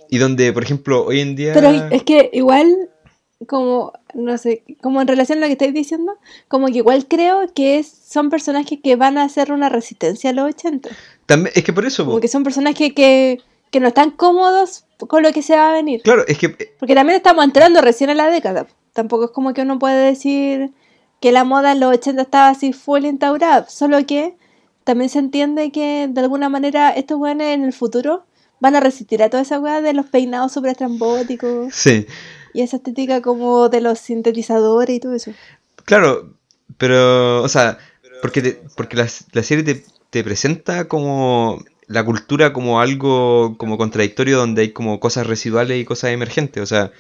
Y 0.08 0.18
donde, 0.18 0.52
por 0.52 0.62
ejemplo, 0.62 1.04
hoy 1.06 1.20
en 1.20 1.34
día... 1.34 1.54
Pero 1.54 1.70
es 1.90 2.02
que 2.02 2.28
igual, 2.34 2.90
como, 3.48 3.92
no 4.14 4.36
sé, 4.38 4.62
como 4.80 5.00
en 5.00 5.08
relación 5.08 5.38
a 5.38 5.40
lo 5.42 5.46
que 5.46 5.52
estáis 5.52 5.74
diciendo, 5.74 6.16
como 6.48 6.66
que 6.66 6.78
igual 6.78 7.06
creo 7.08 7.52
que 7.54 7.78
es- 7.78 7.88
son 8.08 8.30
personajes 8.30 8.78
que 8.82 8.96
van 8.96 9.18
a 9.18 9.24
hacer 9.24 9.52
una 9.52 9.68
resistencia 9.68 10.30
a 10.30 10.32
los 10.32 10.46
80. 10.54 10.90
También, 11.26 11.52
es 11.56 11.64
que 11.64 11.72
por 11.72 11.84
eso, 11.86 12.04
Como 12.04 12.20
que 12.20 12.28
son 12.28 12.44
personajes 12.44 12.92
que, 12.94 13.40
que 13.70 13.80
no 13.80 13.88
están 13.88 14.10
cómodos 14.10 14.84
con 15.08 15.22
lo 15.22 15.32
que 15.32 15.42
se 15.42 15.56
va 15.56 15.70
a 15.70 15.72
venir. 15.72 16.02
claro, 16.02 16.24
es 16.26 16.38
que 16.38 16.48
Porque 16.78 16.94
también 16.94 17.16
estamos 17.16 17.44
entrando 17.44 17.80
recién 17.80 18.10
en 18.10 18.16
la 18.18 18.30
década. 18.30 18.66
Tampoco 18.92 19.24
es 19.26 19.30
como 19.30 19.54
que 19.54 19.62
uno 19.62 19.78
puede 19.78 20.04
decir 20.04 20.72
que 21.20 21.32
la 21.32 21.44
moda 21.44 21.72
en 21.72 21.80
los 21.80 21.92
80 21.94 22.22
estaba 22.22 22.48
así 22.48 22.72
full 22.72 23.04
instaurada. 23.06 23.68
Solo 23.68 24.04
que 24.06 24.36
también 24.84 25.08
se 25.08 25.18
entiende 25.20 25.70
que 25.72 26.08
de 26.10 26.20
alguna 26.20 26.48
manera 26.48 26.90
estos 26.90 27.18
weones 27.18 27.54
en 27.54 27.64
el 27.64 27.72
futuro 27.72 28.24
van 28.60 28.76
a 28.76 28.80
resistir 28.80 29.22
a 29.22 29.30
toda 29.30 29.42
esa 29.42 29.58
weá 29.58 29.80
de 29.80 29.92
los 29.92 30.06
peinados 30.06 30.52
super 30.52 30.70
estrambóticos 30.72 31.74
sí, 31.74 32.06
y 32.52 32.62
esa 32.62 32.76
estética 32.78 33.22
como 33.22 33.68
de 33.68 33.80
los 33.80 33.98
sintetizadores 33.98 34.96
y 34.96 35.00
todo 35.00 35.14
eso. 35.14 35.36
claro, 35.84 36.34
pero, 36.78 37.42
o 37.42 37.48
sea, 37.48 37.78
porque, 38.20 38.42
te- 38.42 38.62
porque 38.76 38.96
la, 38.96 39.08
la 39.32 39.42
serie 39.42 39.64
te, 39.64 39.84
te 40.10 40.24
presenta 40.24 40.88
como 40.88 41.62
la 41.86 42.04
cultura 42.04 42.52
como 42.52 42.80
algo 42.80 43.56
como 43.58 43.76
contradictorio 43.78 44.38
donde 44.38 44.62
hay 44.62 44.72
como 44.72 45.00
cosas 45.00 45.26
residuales 45.26 45.80
y 45.80 45.84
cosas 45.84 46.10
emergentes, 46.12 46.62
o 46.62 46.66
sea, 46.66 46.92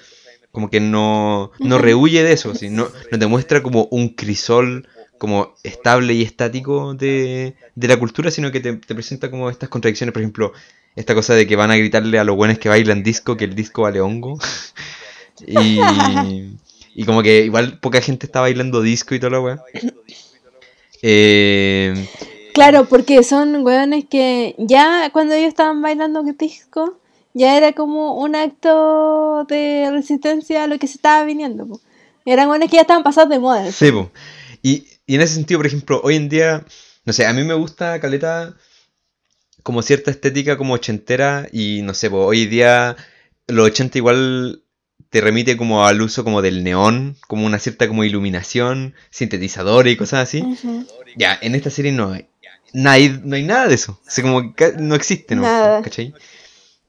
como 0.52 0.70
que 0.70 0.80
no, 0.80 1.52
no 1.62 1.78
rehuye 1.78 2.22
de 2.22 2.32
eso, 2.32 2.54
¿sí? 2.54 2.70
no, 2.70 2.90
no 3.10 3.18
te 3.18 3.26
muestra 3.26 3.62
como 3.62 3.86
un 3.90 4.10
crisol 4.10 4.88
como 5.18 5.54
estable 5.62 6.14
y 6.14 6.22
estático 6.22 6.94
de, 6.94 7.56
de 7.76 7.88
la 7.88 7.98
cultura, 7.98 8.30
sino 8.30 8.50
que 8.52 8.60
te, 8.60 8.74
te 8.74 8.94
presenta 8.94 9.30
como 9.30 9.50
estas 9.50 9.68
contradicciones, 9.68 10.12
por 10.12 10.22
ejemplo, 10.22 10.52
esta 10.96 11.14
cosa 11.14 11.34
de 11.34 11.46
que 11.46 11.56
van 11.56 11.70
a 11.70 11.76
gritarle 11.76 12.18
a 12.18 12.24
los 12.24 12.36
buenos 12.36 12.58
que 12.58 12.68
bailan 12.68 13.02
disco 13.04 13.36
que 13.36 13.44
el 13.44 13.54
disco 13.54 13.82
vale 13.82 14.00
hongo. 14.00 14.38
y, 15.46 16.56
y 16.94 17.04
como 17.04 17.22
que 17.22 17.44
igual 17.44 17.78
poca 17.80 18.00
gente 18.00 18.26
está 18.26 18.40
bailando 18.40 18.82
disco 18.82 19.14
y 19.14 19.20
toda 19.20 19.30
la 19.32 19.40
weá. 19.40 19.64
Eh, 21.02 22.08
Claro, 22.52 22.84
porque 22.84 23.22
son 23.22 23.64
weones 23.64 24.04
que 24.10 24.54
ya 24.58 25.10
cuando 25.12 25.34
ellos 25.34 25.48
estaban 25.48 25.80
bailando 25.80 26.22
disco, 26.22 26.98
ya 27.32 27.56
era 27.56 27.72
como 27.72 28.16
un 28.16 28.36
acto 28.36 29.46
de 29.48 29.88
resistencia 29.90 30.64
a 30.64 30.66
lo 30.66 30.78
que 30.78 30.86
se 30.86 30.96
estaba 30.96 31.24
viniendo. 31.24 31.66
po. 31.66 31.80
Eran 32.26 32.48
weones 32.50 32.70
que 32.70 32.76
ya 32.76 32.82
estaban 32.82 33.02
pasados 33.02 33.30
de 33.30 33.38
moda. 33.38 33.72
Sí, 33.72 33.90
po. 33.90 34.10
Y, 34.62 34.86
y 35.06 35.14
en 35.14 35.22
ese 35.22 35.34
sentido, 35.34 35.58
por 35.60 35.66
ejemplo, 35.66 36.00
hoy 36.04 36.16
en 36.16 36.28
día, 36.28 36.64
no 37.04 37.12
sé, 37.12 37.26
a 37.26 37.32
mí 37.32 37.42
me 37.42 37.54
gusta 37.54 37.98
Caleta 38.00 38.54
como 39.62 39.80
cierta 39.80 40.10
estética 40.10 40.58
como 40.58 40.74
ochentera 40.74 41.48
y 41.52 41.80
no 41.82 41.94
sé, 41.94 42.10
po, 42.10 42.26
hoy 42.26 42.46
día 42.46 42.96
los 43.46 43.66
80 43.66 43.98
igual 43.98 44.61
te 45.12 45.20
remite 45.20 45.56
como 45.58 45.86
al 45.86 46.00
uso 46.00 46.24
como 46.24 46.40
del 46.42 46.64
neón, 46.64 47.16
como 47.28 47.44
una 47.46 47.58
cierta 47.58 47.86
como 47.86 48.02
iluminación, 48.02 48.94
sintetizadores 49.10 49.92
y 49.92 49.96
cosas 49.96 50.22
así. 50.28 50.42
Ya, 51.16 51.38
en 51.42 51.54
esta 51.54 51.68
serie 51.68 51.92
no 51.92 52.12
hay, 52.12 52.26
no 52.72 52.90
hay, 52.90 53.20
no 53.22 53.36
hay 53.36 53.42
nada 53.42 53.68
de 53.68 53.74
eso. 53.74 54.00
O 54.06 54.10
sea, 54.10 54.24
como 54.24 54.54
que 54.54 54.72
no 54.78 54.94
existe, 54.94 55.36
¿no? 55.36 55.42
Nada. 55.42 55.82
¿Cachai? 55.82 56.14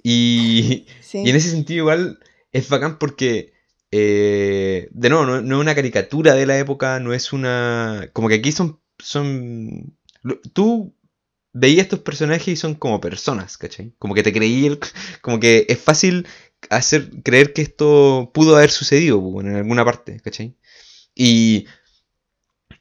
Y, 0.01 0.85
Sí. 1.01 1.19
y 1.25 1.29
en 1.29 1.35
ese 1.35 1.49
sentido 1.49 1.79
igual 1.79 2.19
es 2.53 2.69
bacán 2.69 2.97
porque, 2.97 3.53
eh, 3.91 4.87
de 4.91 5.09
nuevo, 5.09 5.25
no, 5.25 5.41
no 5.41 5.55
es 5.57 5.61
una 5.61 5.75
caricatura 5.75 6.33
de 6.33 6.45
la 6.45 6.57
época, 6.57 6.99
no 7.01 7.13
es 7.13 7.33
una... 7.33 8.09
Como 8.13 8.29
que 8.29 8.35
aquí 8.35 8.51
son... 8.53 8.79
son 8.99 9.95
tú 10.53 10.93
veías 11.51 11.83
estos 11.83 11.99
personajes 11.99 12.47
y 12.47 12.55
son 12.55 12.75
como 12.75 12.99
personas, 13.01 13.57
¿cachai? 13.57 13.93
Como 13.99 14.15
que 14.15 14.23
te 14.23 14.33
creí, 14.33 14.65
el- 14.65 14.79
como 15.21 15.39
que 15.39 15.65
es 15.67 15.77
fácil 15.79 16.25
hacer 16.69 17.09
creer 17.23 17.53
que 17.53 17.61
esto 17.61 18.31
pudo 18.33 18.55
haber 18.57 18.71
sucedido 18.71 19.21
po, 19.21 19.41
en 19.41 19.55
alguna 19.55 19.85
parte, 19.85 20.19
¿cachai? 20.21 20.55
Y, 21.15 21.67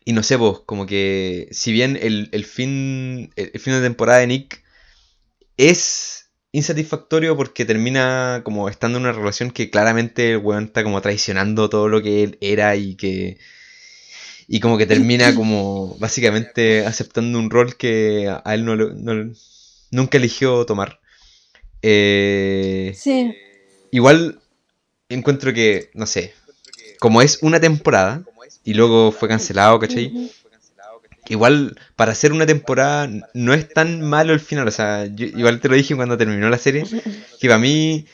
y 0.04 0.12
no 0.12 0.22
sé, 0.22 0.38
pues, 0.38 0.60
como 0.66 0.86
que 0.86 1.48
si 1.52 1.72
bien 1.72 1.98
el, 2.00 2.28
el 2.32 2.44
fin, 2.44 3.32
el, 3.36 3.50
el 3.54 3.60
fin 3.60 3.74
de 3.74 3.82
temporada 3.82 4.20
de 4.20 4.26
Nick 4.26 4.62
es 5.56 6.30
insatisfactorio 6.52 7.36
porque 7.36 7.64
termina 7.64 8.42
como 8.44 8.68
estando 8.68 8.98
en 8.98 9.04
una 9.04 9.12
relación 9.12 9.50
que 9.50 9.70
claramente 9.70 10.32
el 10.32 10.38
weón 10.38 10.64
está 10.64 10.82
como 10.84 11.00
traicionando 11.00 11.70
todo 11.70 11.88
lo 11.88 12.02
que 12.02 12.22
él 12.24 12.38
era 12.40 12.76
y 12.76 12.94
que... 12.96 13.38
Y 14.48 14.60
como 14.60 14.76
que 14.76 14.86
termina 14.86 15.34
como 15.34 15.96
básicamente 15.98 16.84
aceptando 16.84 17.38
un 17.38 17.48
rol 17.48 17.76
que 17.76 18.28
a 18.28 18.54
él 18.54 18.64
no, 18.64 18.76
no 18.76 19.32
nunca 19.90 20.18
eligió 20.18 20.66
tomar. 20.66 21.00
Eh, 21.80 22.92
Sí. 22.94 23.34
Igual 23.92 24.40
encuentro 25.10 25.52
que, 25.52 25.90
no 25.92 26.06
sé, 26.06 26.32
como 26.98 27.20
es 27.20 27.38
una 27.42 27.60
temporada 27.60 28.24
y 28.64 28.72
luego 28.72 29.12
fue 29.12 29.28
cancelado, 29.28 29.78
¿cachai? 29.78 30.30
Igual 31.28 31.78
para 31.94 32.12
hacer 32.12 32.32
una 32.32 32.46
temporada 32.46 33.08
no 33.34 33.52
es 33.52 33.68
tan 33.68 34.00
malo 34.00 34.32
el 34.32 34.40
final, 34.40 34.66
o 34.66 34.70
sea, 34.70 35.04
yo 35.06 35.26
igual 35.26 35.60
te 35.60 35.68
lo 35.68 35.76
dije 35.76 35.94
cuando 35.94 36.16
terminó 36.16 36.48
la 36.48 36.56
serie, 36.58 36.84
que 37.38 37.48
para 37.48 37.58
mí 37.58 38.06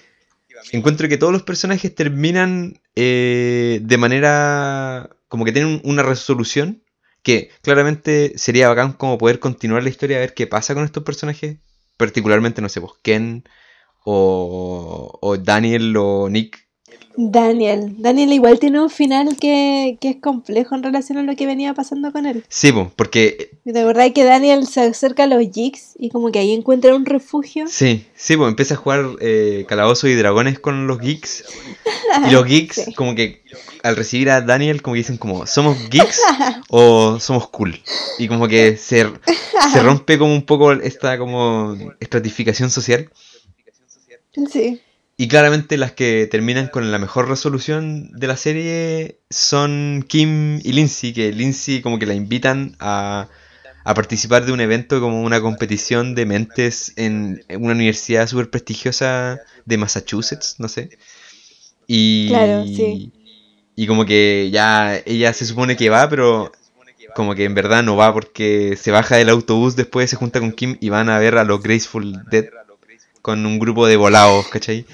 encuentro 0.73 1.09
que 1.09 1.17
todos 1.17 1.33
los 1.33 1.45
personajes 1.45 1.95
terminan 1.95 2.81
eh, 2.97 3.79
de 3.81 3.99
manera 3.99 5.09
como 5.29 5.45
que 5.45 5.53
tienen 5.53 5.81
una 5.85 6.03
resolución 6.03 6.83
que 7.23 7.51
claramente 7.63 8.33
sería 8.37 8.69
bacán 8.69 8.95
como 8.95 9.17
poder 9.17 9.39
continuar 9.39 9.85
la 9.85 9.91
historia 9.91 10.17
a 10.17 10.21
ver 10.21 10.35
qué 10.35 10.49
pasa 10.49 10.75
con 10.75 10.85
estos 10.85 11.05
personajes, 11.05 11.59
particularmente, 11.97 12.63
no 12.63 12.69
sé, 12.69 12.81
pues 12.81 12.95
Ken 13.03 13.45
o, 14.11 15.19
o 15.21 15.37
Daniel 15.37 15.95
o 15.97 16.29
Nick, 16.31 16.67
Daniel. 17.21 17.97
Daniel 17.99 18.33
igual 18.33 18.61
tiene 18.61 18.81
un 18.81 18.91
final 18.91 19.37
que, 19.41 19.99
que 20.01 20.11
es 20.11 20.17
complejo 20.23 20.77
en 20.77 20.85
relación 20.85 21.19
a 21.19 21.25
lo 21.25 21.35
que 21.35 21.47
venía 21.47 21.75
pasando 21.75 22.13
con 22.13 22.27
él. 22.27 22.45
Sí, 22.49 22.71
po, 22.71 22.93
porque 22.95 23.59
De 23.65 23.83
verdad 23.85 24.13
que 24.15 24.23
Daniel 24.23 24.69
se 24.69 24.83
acerca 24.83 25.25
a 25.25 25.27
los 25.27 25.43
Jigs 25.53 25.95
y 25.99 26.11
como 26.11 26.31
que 26.31 26.39
ahí 26.39 26.53
encuentra 26.53 26.95
un 26.95 27.05
refugio. 27.07 27.65
Sí, 27.67 28.07
sí, 28.15 28.37
pues 28.37 28.49
empieza 28.49 28.75
a 28.75 28.77
jugar 28.77 29.05
eh, 29.21 29.65
calabozos 29.69 30.09
y 30.11 30.15
dragones 30.15 30.61
con 30.61 30.87
los 30.87 31.01
geeks. 31.01 31.45
Y 32.29 32.31
los 32.33 32.45
geeks, 32.47 32.77
Sí. 32.87 32.95
como 32.95 33.15
que 33.17 33.43
al 33.83 33.97
recibir 33.97 34.31
a 34.31 34.41
Daniel, 34.41 34.81
como 34.81 34.95
que 34.95 34.99
dicen 34.99 35.17
como, 35.19 35.45
¿somos 35.47 35.77
geeks 35.91 36.21
o 36.71 37.19
somos 37.21 37.49
cool? 37.49 37.81
Y 38.19 38.29
como 38.29 38.47
que 38.47 38.77
se, 38.77 39.07
se 39.73 39.81
rompe 39.83 40.19
como 40.19 40.33
un 40.33 40.43
poco 40.47 40.73
esta 40.73 41.19
como 41.19 41.77
estratificación 42.01 42.71
social. 42.71 43.11
Sí. 44.33 44.81
Y 45.17 45.27
claramente 45.27 45.77
las 45.77 45.93
que 45.93 46.29
terminan 46.31 46.69
con 46.69 46.93
la 46.93 46.99
mejor 46.99 47.29
resolución 47.29 48.13
de 48.13 48.27
la 48.29 48.37
serie 48.37 49.19
son 49.31 50.05
Kim 50.07 50.61
y 50.63 50.73
Lindsay, 50.73 51.13
que 51.13 51.33
Lindsay 51.33 51.83
como 51.83 51.99
que 51.99 52.07
la 52.07 52.15
invitan 52.15 52.77
a, 52.79 53.29
a 53.83 53.95
participar 53.95 54.47
de 54.47 54.53
un 54.53 54.61
evento 54.61 55.01
como 55.01 55.23
una 55.23 55.41
competición 55.41 56.15
de 56.15 56.25
mentes 56.25 56.93
en, 56.95 57.45
una 57.49 57.73
universidad 57.73 58.29
súper 58.29 58.49
prestigiosa 58.49 59.41
de 59.65 59.77
Massachusetts, 59.77 60.57
no 60.59 60.69
sé. 60.69 60.91
Y, 61.89 62.29
Claro, 62.29 62.65
sí. 62.65 63.13
y 63.75 63.87
como 63.89 64.05
que 64.05 64.51
ya 64.53 65.03
ella 65.05 65.33
se 65.33 65.47
supone 65.47 65.77
que 65.77 65.91
va, 65.91 66.09
pero 66.09 66.53
como 67.17 67.35
que 67.35 67.45
en 67.45 67.55
verdad 67.55 67.83
no 67.83 67.97
va 67.97 68.13
porque 68.13 68.77
se 68.77 68.93
baja 68.93 69.17
del 69.17 69.31
autobús, 69.31 69.75
después 69.75 70.11
se 70.11 70.17
junta 70.17 70.39
con 70.39 70.53
Kim 70.53 70.77
y 70.81 70.91
van 70.91 71.09
a 71.09 71.19
ver 71.19 71.39
a 71.39 71.45
los 71.45 71.61
Graceful 71.61 72.23
Dead 72.31 72.51
con 73.23 73.45
un 73.47 73.59
grupo 73.59 73.87
de 73.87 73.97
volados, 73.97 74.49
¿cachai? 74.49 74.85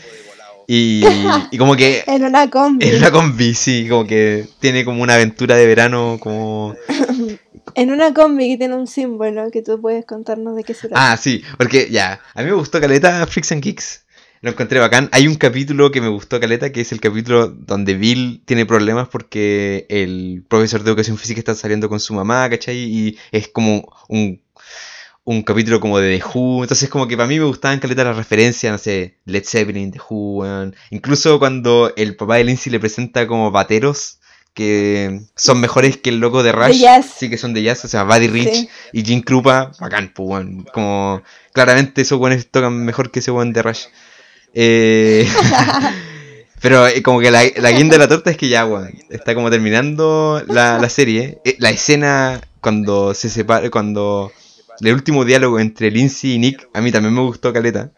Y, 0.67 1.03
y 1.51 1.59
como 1.59 1.77
que 1.77 2.05
En 2.07 2.25
una 2.25 2.49
combi. 2.49 2.87
en 2.87 2.97
una 2.97 3.11
combi, 3.11 3.55
sí, 3.55 3.87
como 3.89 4.07
que 4.07 4.47
tiene 4.61 4.85
como 4.85 5.03
una 5.03 5.15
aventura 5.15 5.57
de 5.57 5.67
verano, 5.67 6.19
como... 6.21 6.75
En 7.77 7.91
una 7.91 8.15
combi 8.15 8.51
que 8.51 8.59
tiene 8.59 8.75
un 8.75 8.87
símbolo 8.87 9.51
que 9.51 9.63
tú 9.63 9.81
puedes 9.81 10.05
contarnos 10.05 10.55
de 10.55 10.63
qué 10.63 10.75
se 10.75 10.89
trata. 10.89 11.13
Ah, 11.13 11.17
sí, 11.17 11.43
porque 11.59 11.89
ya, 11.91 12.21
a 12.35 12.43
mí 12.43 12.49
me 12.49 12.55
gustó 12.55 12.81
Caleta 12.81 13.27
Freaks 13.27 13.51
and 13.53 13.63
Geeks. 13.65 14.05
Lo 14.43 14.51
encontré 14.51 14.79
bacán. 14.79 15.09
Hay 15.11 15.27
un 15.27 15.37
capítulo 15.37 15.91
que 15.91 16.03
me 16.03 16.09
gustó 16.09 16.39
Caleta, 16.39 16.71
que 16.71 16.83
es 16.83 16.93
el 16.93 17.01
capítulo 17.01 17.49
donde 17.49 17.95
Bill 17.95 18.43
tiene 18.45 18.67
problemas 18.67 19.09
porque 19.09 19.87
el 19.89 20.45
profesor 20.47 20.85
de 20.85 20.91
educación 20.91 21.17
física 21.17 21.41
está 21.41 21.55
saliendo 21.55 21.89
con 21.89 21.99
su 21.99 22.13
mamá, 22.13 22.49
¿cachai? 22.51 22.77
Y 22.77 23.19
es 23.33 23.49
como 23.49 23.91
un, 24.09 24.43
un 25.25 25.43
capítulo 25.43 25.81
como 25.81 25.99
de 25.99 26.19
The 26.19 26.25
Who. 26.25 26.63
Entonces 26.65 26.89
como 26.89 27.09
que 27.09 27.17
para 27.17 27.29
mí 27.29 27.39
me 27.39 27.47
gustaban 27.47 27.81
Caleta 27.81 28.05
las 28.05 28.17
referencias, 28.17 28.71
no 28.73 28.79
sé, 28.79 29.17
Led 29.25 29.45
Zeppelin, 29.45 29.91
The 29.91 30.01
Who, 30.09 30.39
weón. 30.39 30.77
Incluso 30.91 31.39
cuando 31.39 31.93
el 31.97 32.17
papá 32.17 32.37
de 32.37 32.45
Lindsay 32.45 32.71
le 32.71 32.81
presenta 32.81 33.27
como 33.27 33.51
bateros 33.51 34.19
que 34.55 35.21
son 35.35 35.61
mejores 35.61 35.97
que 35.97 36.11
el 36.11 36.21
loco 36.21 36.43
de 36.45 36.53
Rush. 36.53 36.81
Sí, 37.19 37.29
que 37.29 37.37
son 37.37 37.55
de 37.55 37.63
jazz, 37.65 37.85
o 37.85 37.89
sea, 37.89 38.05
Buddy 38.05 38.29
Rich 38.29 38.53
Sí. 38.53 38.69
y 38.93 39.05
Jim 39.05 39.21
Krupa, 39.21 39.73
bacán, 39.81 40.13
pues, 40.15 40.29
weón. 40.29 40.65
Como, 40.73 41.23
claramente 41.53 42.03
esos 42.03 42.21
weones 42.21 42.49
tocan 42.49 42.85
mejor 42.85 43.11
que 43.11 43.19
ese 43.19 43.33
weón 43.33 43.53
de 43.53 43.63
Rush. 43.63 43.87
Eh, 44.55 45.29
pero 46.61 46.87
eh, 46.87 47.03
como 47.03 47.19
que 47.19 47.33
la, 47.33 47.43
la 47.57 47.73
guinda 47.73 47.95
de 47.95 47.99
la 47.99 48.09
torta 48.09 48.31
es 48.31 48.37
que 48.37 48.49
ya, 48.49 48.65
weón, 48.65 48.93
está 49.11 49.35
como 49.35 49.51
terminando 49.51 50.41
la, 50.47 50.79
la 50.79 50.89
serie. 50.89 51.39
Eh, 51.45 51.57
la 51.59 51.71
escena 51.71 52.41
cuando 52.61 53.13
se 53.13 53.31
separa, 53.31 53.69
cuando 53.71 54.31
el 54.81 54.93
último 54.95 55.25
diálogo 55.25 55.59
entre 55.61 55.91
Lindsay 55.91 56.33
y 56.35 56.39
Nick, 56.39 56.69
a 56.73 56.81
mí 56.81 56.91
también 56.93 57.15
me 57.15 57.21
gustó 57.23 57.53
Caleta. 57.53 57.93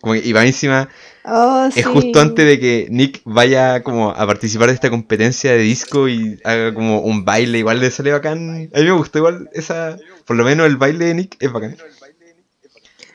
Como 0.00 0.14
que, 0.14 0.20
y 0.26 0.32
va 0.32 0.44
encima, 0.46 0.88
Oh, 1.24 1.68
sí. 1.70 1.80
es 1.80 1.86
justo 1.86 2.18
antes 2.20 2.46
de 2.46 2.58
que 2.58 2.86
Nick 2.90 3.20
vaya 3.24 3.82
como 3.82 4.10
a 4.10 4.26
participar 4.26 4.68
de 4.68 4.74
esta 4.74 4.88
competencia 4.88 5.52
de 5.52 5.58
disco 5.58 6.08
y 6.08 6.40
haga 6.44 6.72
como 6.72 7.00
un 7.00 7.26
baile, 7.26 7.58
igual 7.58 7.80
le 7.80 7.90
sale 7.90 8.10
bacán. 8.10 8.70
A 8.72 8.78
mí 8.78 8.84
me 8.84 8.92
gustó 8.92 9.18
igual 9.18 9.50
esa, 9.52 9.98
por 10.24 10.36
lo 10.36 10.44
menos 10.44 10.66
el 10.66 10.78
baile 10.78 11.04
de 11.04 11.14
Nick 11.14 11.36
es 11.38 11.52
bacán. 11.52 11.76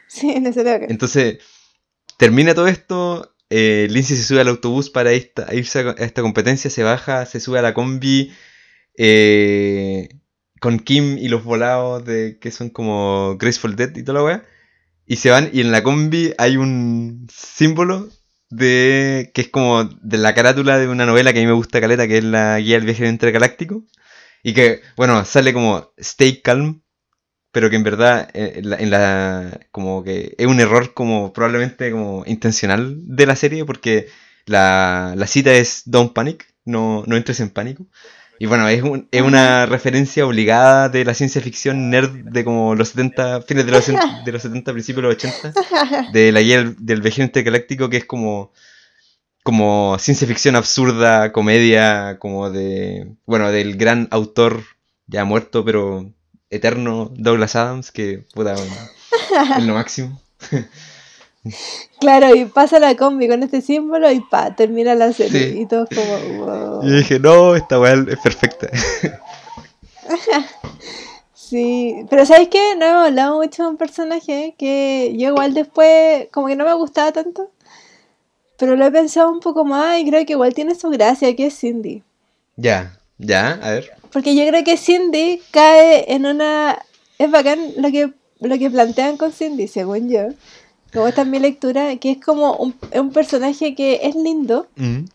Sí, 0.08 0.32
ese 0.32 0.64
toque. 0.64 0.86
Entonces, 0.90 1.40
termina 2.18 2.54
todo 2.54 2.68
esto, 2.68 3.36
eh, 3.50 3.88
Lindsay 3.90 4.16
se 4.18 4.24
sube 4.24 4.42
al 4.42 4.48
autobús 4.50 4.92
para 4.92 5.12
irse 5.14 5.80
a 5.80 5.96
esta 5.98 6.22
competencia, 6.22 6.70
se 6.70 6.84
baja, 6.84 7.26
se 7.26 7.40
sube 7.40 7.58
a 7.58 7.64
la 7.64 7.74
combi 7.74 8.32
eh, 8.98 10.10
con 10.60 10.80
Kim 10.80 11.18
y 11.18 11.28
los 11.30 11.44
volados 11.44 12.06
de 12.06 12.38
que 12.40 12.52
son 12.52 12.70
como 12.70 13.38
Graceful 13.38 13.76
Dead 13.76 13.96
y 13.96 14.04
toda 14.04 14.20
la 14.20 14.26
weá. 14.26 14.46
Y 15.08 15.18
se 15.18 15.30
van 15.32 15.50
y 15.54 15.62
en 15.62 15.72
la 15.72 15.84
combi 15.84 16.34
hay 16.38 16.58
un 16.58 17.28
símbolo 17.34 18.10
de 18.50 19.32
que 19.34 19.42
es 19.42 19.50
como 19.50 19.86
de 19.86 20.18
la 20.18 20.34
carátula 20.36 20.78
de 20.80 20.88
una 20.88 21.06
novela 21.06 21.34
que 21.34 21.40
a 21.40 21.42
mí 21.44 21.48
me 21.48 21.54
gusta 21.54 21.82
caleta, 21.82 22.08
que 22.08 22.20
es 22.20 22.24
la 22.24 22.60
guía 22.60 22.76
del 22.78 22.86
viaje 22.86 23.08
intergaláctico. 23.08 23.84
Y 24.44 24.54
que, 24.54 24.82
bueno, 24.98 25.26
sale 25.26 25.54
como 25.54 25.92
Stay 25.98 26.42
Calm, 26.42 26.84
pero 27.52 27.70
que 27.70 27.76
en 27.78 27.84
verdad 27.84 28.30
eh, 28.34 28.54
en 28.58 28.70
la, 28.70 28.76
en 28.78 28.90
la- 28.92 29.60
como 29.72 30.04
que 30.04 30.36
es 30.38 30.48
un 30.48 30.60
error 30.60 30.94
como 30.94 31.34
probablemente 31.34 31.92
como 31.92 32.24
intencional 32.28 32.96
de 33.06 33.26
la 33.26 33.36
serie 33.36 33.66
porque 33.66 34.08
la, 34.46 35.14
la 35.18 35.28
cita 35.28 35.54
es 35.54 35.84
Don't 35.86 36.14
Panic, 36.14 36.48
no, 36.66 37.04
no 37.08 37.16
entres 37.18 37.40
en 37.40 37.50
pánico. 37.50 37.88
Y 38.40 38.48
bueno, 38.48 38.68
es, 38.68 38.84
un- 38.84 39.08
es 39.12 39.22
una 39.22 39.66
referencia 39.66 40.26
obligada 40.26 40.90
de 40.90 41.06
la 41.06 41.14
ciencia 41.14 41.42
ficción 41.42 41.90
nerd 41.90 42.12
de 42.12 42.44
como 42.44 42.76
los 42.76 42.90
70, 42.90 43.42
fines 43.44 43.66
de 43.66 43.72
los, 43.72 43.86
de 43.88 44.32
los 44.32 44.42
70, 44.42 44.74
principios 44.74 45.04
de 45.04 45.08
los 45.08 45.16
80, 45.16 45.54
de 46.12 46.32
la 46.32 46.42
guía 46.42 46.58
del, 46.64 46.76
del 47.02 47.14
intergaláctico 47.20 47.90
que 47.90 47.98
es 47.98 48.06
como 48.06 48.52
como 49.44 49.98
ciencia 50.00 50.28
ficción 50.28 50.56
absurda, 50.56 51.32
comedia, 51.32 52.18
como 52.20 52.50
de, 52.50 53.14
bueno, 53.28 53.52
del 53.52 53.78
gran 53.78 54.08
autor 54.12 54.64
ya 55.08 55.24
muerto 55.24 55.64
pero 55.64 56.12
eterno 56.50 57.12
Douglas 57.16 57.56
Adams, 57.56 57.92
que 57.92 58.26
puta, 58.34 58.54
bueno, 58.56 58.74
es 59.58 59.64
lo 59.66 59.74
máximo. 59.76 60.22
Claro, 62.00 62.36
y 62.36 62.46
pasa 62.46 62.80
la 62.80 62.96
combi 62.96 63.28
con 63.28 63.44
este 63.44 63.62
símbolo 63.62 64.12
y 64.12 64.20
pa, 64.20 64.56
termina 64.56 64.96
la 64.96 65.14
serie. 65.14 65.54
Sí. 65.54 65.60
Y 65.62 65.66
todos 65.66 65.88
como, 65.90 66.46
wow. 66.46 66.84
Y 66.84 66.92
dije, 66.98 67.20
no, 67.20 67.56
esta 67.56 67.80
weá 67.80 67.94
es 67.94 68.20
perfecta. 68.20 68.70
Sí, 71.34 72.06
pero 72.10 72.26
¿sabes 72.26 72.50
qué? 72.50 72.76
No 72.76 72.88
hemos 72.88 73.06
hablado 73.06 73.36
mucho 73.40 73.64
de 73.64 73.70
un 73.70 73.78
personaje 73.78 74.56
que 74.58 75.14
yo 75.16 75.30
igual 75.30 75.54
después 75.54 76.28
como 76.32 76.48
que 76.48 76.56
no 76.56 76.66
me 76.66 76.74
gustaba 76.74 77.12
tanto, 77.12 77.52
pero 78.58 78.76
lo 78.76 78.84
he 78.86 78.92
pensado 78.92 79.32
un 79.32 79.42
poco 79.42 79.64
más 79.64 80.00
y 80.00 80.10
creo 80.10 80.26
que 80.26 80.34
igual 80.34 80.56
tiene 80.56 80.74
su 80.74 80.90
gracia, 80.90 81.36
que 81.36 81.46
es 81.46 81.60
Cindy. 81.60 82.02
ya, 82.56 82.98
ya, 83.20 83.60
a 83.62 83.72
ver. 83.72 83.92
Porque 84.12 84.36
yo 84.36 84.48
creo 84.48 84.64
que 84.64 84.76
Cindy 84.76 85.40
cae 85.52 86.12
en 86.12 86.26
una... 86.26 86.80
Es 87.20 87.30
bacán 87.30 87.60
lo 87.78 87.92
que, 87.92 88.12
lo 88.40 88.58
que 88.58 88.72
plantean 88.72 89.18
con 89.18 89.32
Cindy, 89.32 89.68
según 89.68 90.10
yo. 90.10 90.30
Como 90.96 91.08
esta 91.08 91.22
es 91.22 91.28
mi 91.28 91.40
lectura, 91.40 91.96
que 91.98 92.12
es 92.12 92.22
como 92.24 92.56
un, 92.56 93.12
personaje 93.12 93.76
que 93.76 94.00
es 94.04 94.16
lindo 94.16 94.68
Mm, 94.76 95.06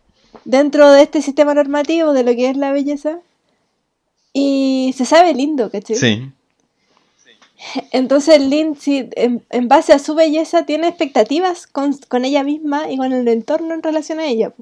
dentro 0.45 0.91
de 0.91 1.03
este 1.03 1.23
sistema 1.23 1.55
normativo 1.55 2.13
de 2.13 2.23
lo 2.23 2.33
que 2.33 2.51
es 2.51 2.57
la 2.57 2.71
belleza. 2.71 3.19
Y 4.33 4.95
se 4.97 5.05
sabe 5.05 5.35
lindo, 5.35 5.71
¿cachai? 5.71 5.97
Sí, 5.97 6.33
Entonces 7.91 8.41
Lindsay, 8.41 9.09
en, 9.17 9.43
en 9.51 9.69
base 9.69 9.93
a 9.93 9.99
su 9.99 10.15
belleza, 10.15 10.65
tiene 10.65 10.87
expectativas 10.87 11.67
con, 11.67 11.97
con 12.09 12.25
ella 12.25 12.45
misma 12.45 12.91
y 12.91 12.97
con 12.97 13.13
el 13.13 13.27
entorno 13.27 13.75
en 13.75 13.83
relación 13.83 14.21
a 14.21 14.27
ella. 14.27 14.53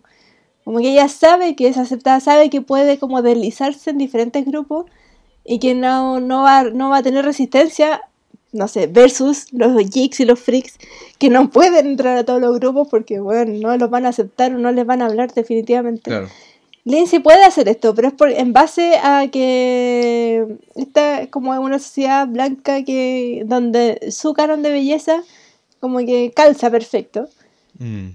Como 0.64 0.78
que 0.78 0.90
ella 0.90 1.08
sabe 1.08 1.56
que 1.56 1.66
es 1.66 1.78
aceptada, 1.78 2.20
sabe 2.20 2.50
que 2.50 2.60
puede 2.60 2.98
como 2.98 3.22
deslizarse 3.22 3.90
en 3.90 3.98
diferentes 3.98 4.44
grupos 4.46 4.86
y 5.44 5.58
que 5.58 5.74
no, 5.74 6.20
no, 6.20 6.42
va, 6.42 6.64
no 6.64 6.90
va 6.90 6.98
a 6.98 7.02
tener 7.02 7.24
resistencia, 7.24 8.02
no 8.52 8.68
sé, 8.68 8.86
versus 8.86 9.52
los 9.52 9.76
geeks 9.90 10.20
y 10.20 10.24
los 10.24 10.40
freaks 10.40 10.78
que 11.18 11.28
no 11.28 11.50
pueden 11.50 11.86
entrar 11.86 12.16
a 12.16 12.24
todos 12.24 12.40
los 12.40 12.58
grupos 12.58 12.88
porque, 12.88 13.20
bueno, 13.20 13.52
no 13.52 13.76
los 13.76 13.90
van 13.90 14.06
a 14.06 14.10
aceptar 14.10 14.54
o 14.54 14.58
no 14.58 14.72
les 14.72 14.86
van 14.86 15.02
a 15.02 15.06
hablar 15.06 15.32
definitivamente. 15.32 16.10
claro. 16.10 16.28
Lindsay 16.84 17.18
puede 17.18 17.44
hacer 17.44 17.68
esto, 17.68 17.94
pero 17.94 18.08
es 18.08 18.14
por, 18.14 18.30
en 18.30 18.54
base 18.54 18.96
a 18.96 19.28
que 19.30 20.46
esta 20.74 21.20
es 21.20 21.28
como 21.28 21.50
una 21.60 21.78
sociedad 21.78 22.26
blanca 22.26 22.82
que 22.82 23.42
donde 23.44 24.10
su 24.10 24.32
canon 24.32 24.62
de 24.62 24.70
belleza 24.70 25.22
como 25.80 25.98
que 25.98 26.32
calza 26.34 26.70
perfecto. 26.70 27.28
Mm, 27.78 28.08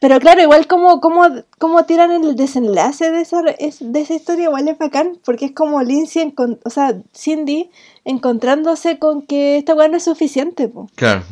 Pero 0.00 0.20
claro, 0.20 0.42
igual 0.42 0.66
como, 0.66 1.00
como, 1.00 1.24
como 1.58 1.84
tiran 1.84 2.12
el 2.12 2.36
desenlace 2.36 3.10
de 3.10 3.22
esa, 3.22 3.42
de 3.42 4.00
esa 4.00 4.14
historia, 4.14 4.44
igual 4.44 4.68
es 4.68 4.76
bacán, 4.76 5.18
porque 5.24 5.46
es 5.46 5.52
como 5.52 5.82
Lindsay, 5.82 6.34
o 6.64 6.70
sea, 6.70 6.94
Cindy 7.16 7.70
encontrándose 8.04 8.98
con 8.98 9.22
que 9.22 9.56
esta 9.56 9.74
weá 9.74 9.88
no 9.88 9.96
es 9.96 10.04
suficiente, 10.04 10.68
po. 10.68 10.88
claro. 10.94 11.22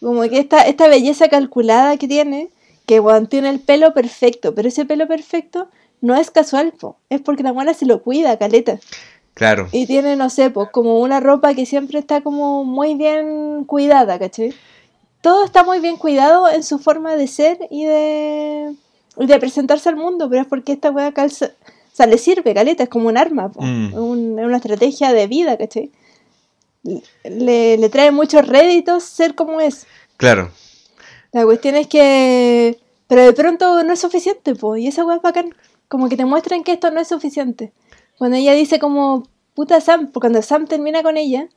Como 0.00 0.22
que 0.22 0.38
esta, 0.38 0.62
esta 0.62 0.88
belleza 0.88 1.28
calculada 1.28 1.98
que 1.98 2.08
tiene, 2.08 2.48
que 2.86 3.00
weón, 3.00 3.26
tiene 3.26 3.50
el 3.50 3.60
pelo 3.60 3.92
perfecto, 3.92 4.54
pero 4.54 4.68
ese 4.68 4.86
pelo 4.86 5.06
perfecto 5.06 5.68
no 6.00 6.16
es 6.16 6.30
casual, 6.30 6.72
po. 6.72 6.96
es 7.10 7.20
porque 7.20 7.42
la 7.42 7.52
buena 7.52 7.74
se 7.74 7.86
lo 7.86 8.02
cuida, 8.02 8.38
caleta. 8.38 8.80
Claro. 9.34 9.68
Y 9.72 9.86
tiene, 9.86 10.16
no 10.16 10.30
sé, 10.30 10.50
pues 10.50 10.68
como 10.70 11.00
una 11.00 11.20
ropa 11.20 11.54
que 11.54 11.66
siempre 11.66 11.98
está 11.98 12.22
como 12.22 12.64
muy 12.64 12.94
bien 12.94 13.64
cuidada, 13.64 14.18
¿cachai? 14.18 14.52
Todo 15.20 15.44
está 15.44 15.64
muy 15.64 15.80
bien 15.80 15.96
cuidado 15.96 16.48
en 16.48 16.62
su 16.62 16.78
forma 16.78 17.14
de 17.16 17.26
ser 17.28 17.58
y 17.70 17.84
de, 17.84 18.74
presentarse 19.38 19.88
al 19.88 19.96
mundo, 19.96 20.28
pero 20.30 20.42
es 20.42 20.48
porque 20.48 20.72
esta 20.72 20.90
weá 20.90 21.12
calza, 21.12 21.46
o 21.66 21.96
sea, 21.96 22.06
le 22.06 22.16
sirve, 22.18 22.54
caleta, 22.54 22.84
es 22.84 22.88
como 22.88 23.08
un 23.08 23.18
arma, 23.18 23.50
Mm. 23.56 23.86
es 23.88 23.94
un- 23.94 24.40
una 24.40 24.56
estrategia 24.56 25.12
de 25.12 25.26
vida, 25.26 25.56
¿cachai? 25.58 25.90
Le, 27.24 27.76
le 27.76 27.88
trae 27.90 28.10
muchos 28.10 28.46
réditos 28.48 29.04
ser 29.04 29.34
como 29.34 29.60
es. 29.60 29.86
Claro. 30.16 30.50
La 31.32 31.44
cuestión 31.44 31.76
es 31.76 31.86
que. 31.86 32.78
Pero 33.06 33.22
de 33.22 33.32
pronto 33.32 33.82
no 33.84 33.92
es 33.92 34.00
suficiente, 34.00 34.54
pues. 34.54 34.80
Y 34.82 34.86
esa 34.88 35.04
weá 35.04 35.16
es 35.16 35.22
bacán. 35.22 35.54
Como 35.88 36.08
que 36.08 36.16
te 36.16 36.24
muestran 36.24 36.64
que 36.64 36.72
esto 36.72 36.90
no 36.90 37.00
es 37.00 37.08
suficiente. 37.08 37.72
Cuando 38.18 38.36
ella 38.38 38.52
dice 38.54 38.78
como. 38.78 39.24
Puta 39.54 39.80
Sam. 39.80 40.06
Porque 40.06 40.20
cuando 40.28 40.40
Sam 40.42 40.66
termina 40.66 41.02
con 41.02 41.16
ella. 41.18 41.48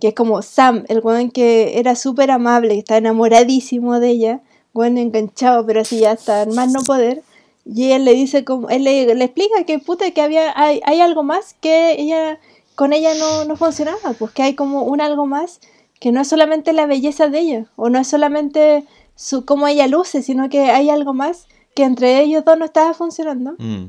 Que 0.00 0.08
es 0.08 0.14
como 0.14 0.42
Sam, 0.42 0.84
el 0.88 1.00
weón 1.00 1.30
que 1.30 1.78
era 1.78 1.96
súper 1.96 2.30
amable, 2.30 2.74
que 2.74 2.80
está 2.80 2.96
enamoradísimo 2.96 3.98
de 4.00 4.10
ella. 4.10 4.40
Weón 4.74 4.98
enganchado, 4.98 5.66
pero 5.66 5.80
así 5.80 6.00
ya 6.00 6.12
está 6.12 6.46
más 6.46 6.70
no 6.70 6.82
poder. 6.82 7.22
Y 7.64 7.90
él 7.92 8.04
le 8.04 8.14
dice 8.14 8.44
como. 8.44 8.68
Él 8.68 8.84
le, 8.84 9.14
le 9.14 9.24
explica 9.24 9.64
que 9.64 9.78
puta 9.78 10.10
que 10.12 10.22
había. 10.22 10.52
Hay, 10.56 10.80
hay 10.84 11.00
algo 11.00 11.22
más 11.22 11.54
que 11.60 12.00
ella. 12.00 12.38
Con 12.76 12.92
ella 12.92 13.12
no, 13.14 13.44
no 13.44 13.56
funcionaba. 13.56 14.12
Pues 14.18 14.30
que 14.32 14.42
hay 14.42 14.54
como 14.54 14.84
un 14.84 15.00
algo 15.00 15.26
más 15.26 15.60
que 16.00 16.12
no 16.12 16.20
es 16.20 16.28
solamente 16.28 16.72
la 16.72 16.86
belleza 16.86 17.28
de 17.28 17.40
ella, 17.40 17.66
o 17.76 17.90
no 17.90 17.98
es 17.98 18.08
solamente 18.08 18.84
su 19.14 19.44
cómo 19.44 19.66
ella 19.66 19.86
luce, 19.86 20.22
sino 20.22 20.48
que 20.48 20.70
hay 20.70 20.90
algo 20.90 21.12
más 21.12 21.46
que 21.74 21.84
entre 21.84 22.20
ellos 22.20 22.44
dos 22.44 22.58
no 22.58 22.64
estaba 22.64 22.94
funcionando. 22.94 23.54
Mm. 23.58 23.86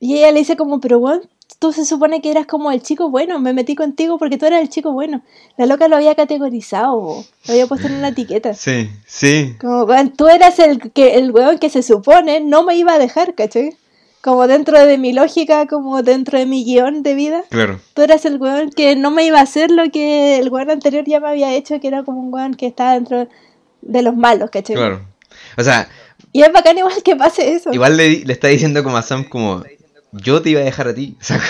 Y 0.00 0.18
ella 0.18 0.32
le 0.32 0.40
dice 0.40 0.56
como, 0.56 0.80
pero 0.80 0.98
bueno, 0.98 1.22
tú 1.58 1.72
se 1.72 1.84
supone 1.84 2.20
que 2.20 2.30
eras 2.30 2.46
como 2.46 2.70
el 2.72 2.82
chico 2.82 3.10
bueno, 3.10 3.38
me 3.40 3.52
metí 3.52 3.74
contigo 3.74 4.18
porque 4.18 4.36
tú 4.38 4.46
eras 4.46 4.60
el 4.62 4.68
chico 4.68 4.92
bueno. 4.92 5.22
La 5.56 5.66
loca 5.66 5.88
lo 5.88 5.96
había 5.96 6.14
categorizado, 6.14 6.98
bo, 7.00 7.24
lo 7.46 7.52
había 7.52 7.66
puesto 7.66 7.86
en 7.86 7.94
una 7.94 8.08
etiqueta. 8.08 8.54
Sí, 8.54 8.90
sí. 9.06 9.54
Como, 9.60 9.86
tú 10.16 10.28
eras 10.28 10.58
el 10.58 10.92
que 10.92 11.14
el 11.16 11.30
weón 11.30 11.58
que 11.58 11.70
se 11.70 11.82
supone 11.82 12.40
no 12.40 12.64
me 12.64 12.76
iba 12.76 12.94
a 12.94 12.98
dejar, 12.98 13.34
¿cachai? 13.34 13.76
Como 14.22 14.46
dentro 14.46 14.82
de 14.84 14.96
mi 14.96 15.12
lógica, 15.12 15.66
como 15.66 16.02
dentro 16.02 16.38
de 16.38 16.46
mi 16.46 16.64
guion 16.64 17.02
de 17.02 17.14
vida 17.14 17.44
Claro. 17.50 17.78
tú 17.92 18.00
eras 18.02 18.24
el 18.24 18.38
weón 18.40 18.70
que 18.70 18.96
no 18.96 19.10
me 19.10 19.24
iba 19.26 19.38
a 19.38 19.42
hacer 19.42 19.70
lo 19.70 19.90
que 19.90 20.38
el 20.38 20.48
weón 20.48 20.70
anterior 20.70 21.04
ya 21.06 21.20
me 21.20 21.28
había 21.28 21.52
hecho, 21.54 21.78
que 21.80 21.88
era 21.88 22.04
como 22.04 22.20
un 22.20 22.32
weón 22.32 22.54
que 22.54 22.66
estaba 22.66 22.94
dentro 22.94 23.28
de 23.82 24.02
los 24.02 24.16
malos, 24.16 24.48
¿cachai? 24.50 24.76
Claro. 24.76 25.02
O 25.58 25.62
sea, 25.62 25.88
Y 26.32 26.42
es 26.42 26.52
bacán 26.52 26.78
igual 26.78 27.02
que 27.04 27.16
pase 27.16 27.54
eso. 27.54 27.70
igual 27.72 27.96
le, 27.98 28.24
le 28.24 28.32
está 28.32 28.48
diciendo 28.48 28.82
como 28.82 28.96
a 28.96 29.02
Sam 29.02 29.24
como 29.24 29.62
yo 30.22 30.40
te 30.42 30.50
iba 30.50 30.60
a 30.60 30.64
dejar 30.64 30.88
a 30.88 30.94
ti. 30.94 31.16
O 31.20 31.24
sea, 31.24 31.40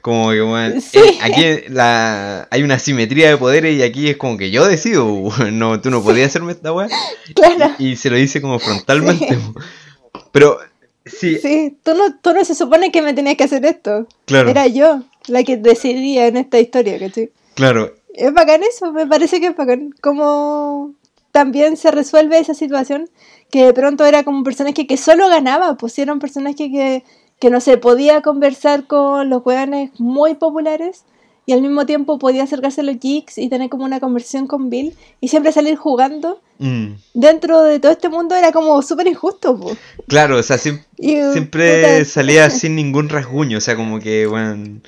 como 0.00 0.30
que 0.30 0.40
bueno, 0.40 0.80
Sí. 0.80 0.98
eh, 0.98 1.18
aquí 1.22 1.42
la, 1.68 2.48
hay 2.50 2.62
una 2.62 2.78
simetría 2.78 3.28
de 3.30 3.36
poderes 3.36 3.76
y 3.76 3.82
aquí 3.82 4.08
es 4.08 4.16
como 4.16 4.36
que 4.36 4.50
yo 4.50 4.66
decido, 4.66 5.06
no, 5.52 5.80
tú 5.80 5.90
no 5.90 6.02
podías 6.02 6.28
hacerme 6.28 6.52
esta 6.52 6.72
weá. 6.72 6.88
Claro. 7.34 7.74
Y, 7.78 7.88
y 7.90 7.96
se 7.96 8.10
lo 8.10 8.16
dice 8.16 8.40
como 8.40 8.58
frontalmente. 8.58 9.38
Pero 10.32 10.58
sí, 11.04 11.38
Sí, 11.38 11.76
tú 11.82 11.94
no, 11.94 12.14
tú 12.20 12.32
no 12.32 12.44
se 12.44 12.54
supone 12.54 12.90
que 12.92 13.02
me 13.02 13.14
tenías 13.14 13.36
que 13.36 13.44
hacer 13.44 13.64
esto. 13.64 14.06
claro, 14.26 14.48
Era 14.50 14.66
yo 14.66 15.02
la 15.26 15.42
que 15.44 15.56
decidía 15.56 16.26
en 16.26 16.36
esta 16.36 16.58
historia, 16.58 16.98
¿cachai? 16.98 17.30
claro. 17.54 17.94
Es 18.12 18.32
bacán 18.34 18.60
eso, 18.64 18.92
me 18.92 19.06
parece 19.06 19.40
que 19.40 19.46
es 19.46 19.56
bacán. 19.56 19.94
Como 20.00 20.94
también 21.30 21.76
se 21.76 21.92
resuelve 21.92 22.38
esa 22.40 22.54
situación 22.54 23.08
que 23.52 23.64
de 23.66 23.72
pronto 23.72 24.04
era 24.04 24.24
como 24.24 24.38
un 24.38 24.44
personaje 24.44 24.84
que 24.86 24.96
solo 24.96 25.28
ganaba, 25.28 25.76
pues 25.76 25.96
era 25.98 26.12
un 26.12 26.18
personaje 26.18 26.70
que, 26.72 27.04
que 27.40 27.50
no 27.50 27.60
sé, 27.60 27.76
podía 27.78 28.22
conversar 28.22 28.86
con 28.86 29.28
los 29.30 29.44
weones 29.44 29.90
muy 29.98 30.34
populares 30.34 31.04
y 31.46 31.52
al 31.52 31.62
mismo 31.62 31.86
tiempo 31.86 32.18
podía 32.18 32.44
acercarse 32.44 32.82
a 32.82 32.84
los 32.84 33.00
geeks 33.00 33.38
y 33.38 33.48
tener 33.48 33.68
como 33.70 33.84
una 33.84 33.98
conversación 33.98 34.46
con 34.46 34.70
Bill 34.70 34.94
y 35.20 35.28
siempre 35.28 35.50
salir 35.50 35.74
jugando. 35.76 36.40
Mm, 36.58 36.92
Dentro 37.14 37.62
de 37.62 37.80
todo 37.80 37.90
este 37.90 38.08
mundo 38.10 38.36
era 38.36 38.52
como 38.52 38.80
súper 38.82 39.06
injusto, 39.08 39.58
pues. 39.58 39.78
claro, 40.06 40.36
o 40.38 40.42
sea, 40.42 40.58
siem- 40.58 40.84
Y, 40.98 41.16
siempre 41.32 41.98
puta, 42.00 42.04
salía 42.04 42.50
sin 42.50 42.76
ningún 42.76 43.08
rasguño, 43.08 43.58
o 43.58 43.60
sea, 43.62 43.74
como 43.74 43.98
que, 43.98 44.26
bueno, 44.26 44.80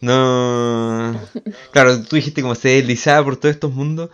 no... 0.00 1.20
Claro, 1.72 2.02
tú 2.04 2.16
dijiste 2.16 2.42
como 2.42 2.54
se 2.54 2.68
deslizaba 2.68 3.24
por 3.24 3.36
todos 3.36 3.54
estos 3.54 3.72
mundos 3.74 4.10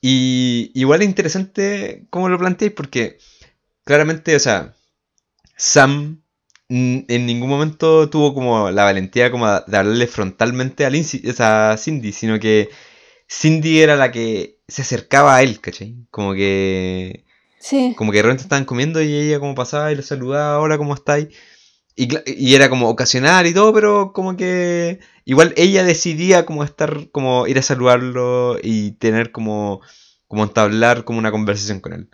y 0.00 0.70
igual 0.74 1.00
es 1.00 1.08
interesante 1.08 2.04
cómo 2.10 2.28
lo 2.28 2.38
planteáis 2.38 2.74
porque 2.74 3.16
claramente, 3.84 4.36
o 4.36 4.38
sea, 4.40 4.74
Sam 5.56 6.20
en 6.74 7.26
ningún 7.26 7.48
momento 7.48 8.10
tuvo 8.10 8.34
como 8.34 8.70
la 8.70 8.84
valentía 8.84 9.30
como 9.30 9.46
de 9.46 9.76
hablarle 9.76 10.06
frontalmente 10.08 10.84
a, 10.84 11.76
Cindy, 11.76 12.12
sino 12.12 12.40
que 12.40 12.68
Cindy 13.28 13.80
era 13.80 13.96
la 13.96 14.10
que 14.10 14.58
se 14.66 14.82
acercaba 14.82 15.36
a 15.36 15.42
él, 15.42 15.60
¿cachai? 15.60 15.94
Como 16.10 16.34
que 16.34 17.24
Sí, 17.60 17.94
como 17.96 18.10
que 18.10 18.18
de 18.18 18.22
repente 18.24 18.42
estaban 18.42 18.64
comiendo 18.64 19.00
y 19.00 19.14
ella 19.14 19.38
como 19.40 19.54
pasaba 19.54 19.92
y 19.92 19.94
lo 19.94 20.02
saludaba, 20.02 20.60
hola, 20.60 20.76
¿cómo 20.76 20.94
estáis? 20.94 21.28
Y, 21.96 22.08
y 22.26 22.54
era 22.54 22.68
como 22.68 22.88
ocasional 22.88 23.46
y 23.46 23.54
todo, 23.54 23.72
pero 23.72 24.12
como 24.12 24.36
que 24.36 24.98
igual 25.24 25.54
ella 25.56 25.84
decidía 25.84 26.44
como 26.44 26.64
estar, 26.64 27.08
como 27.12 27.46
ir 27.46 27.58
a 27.58 27.62
saludarlo 27.62 28.58
y 28.62 28.92
tener 28.92 29.30
como, 29.30 29.80
como 30.26 30.42
entablar 30.42 31.04
como 31.04 31.20
una 31.20 31.30
conversación 31.30 31.80
con 31.80 31.92
él. 31.92 32.08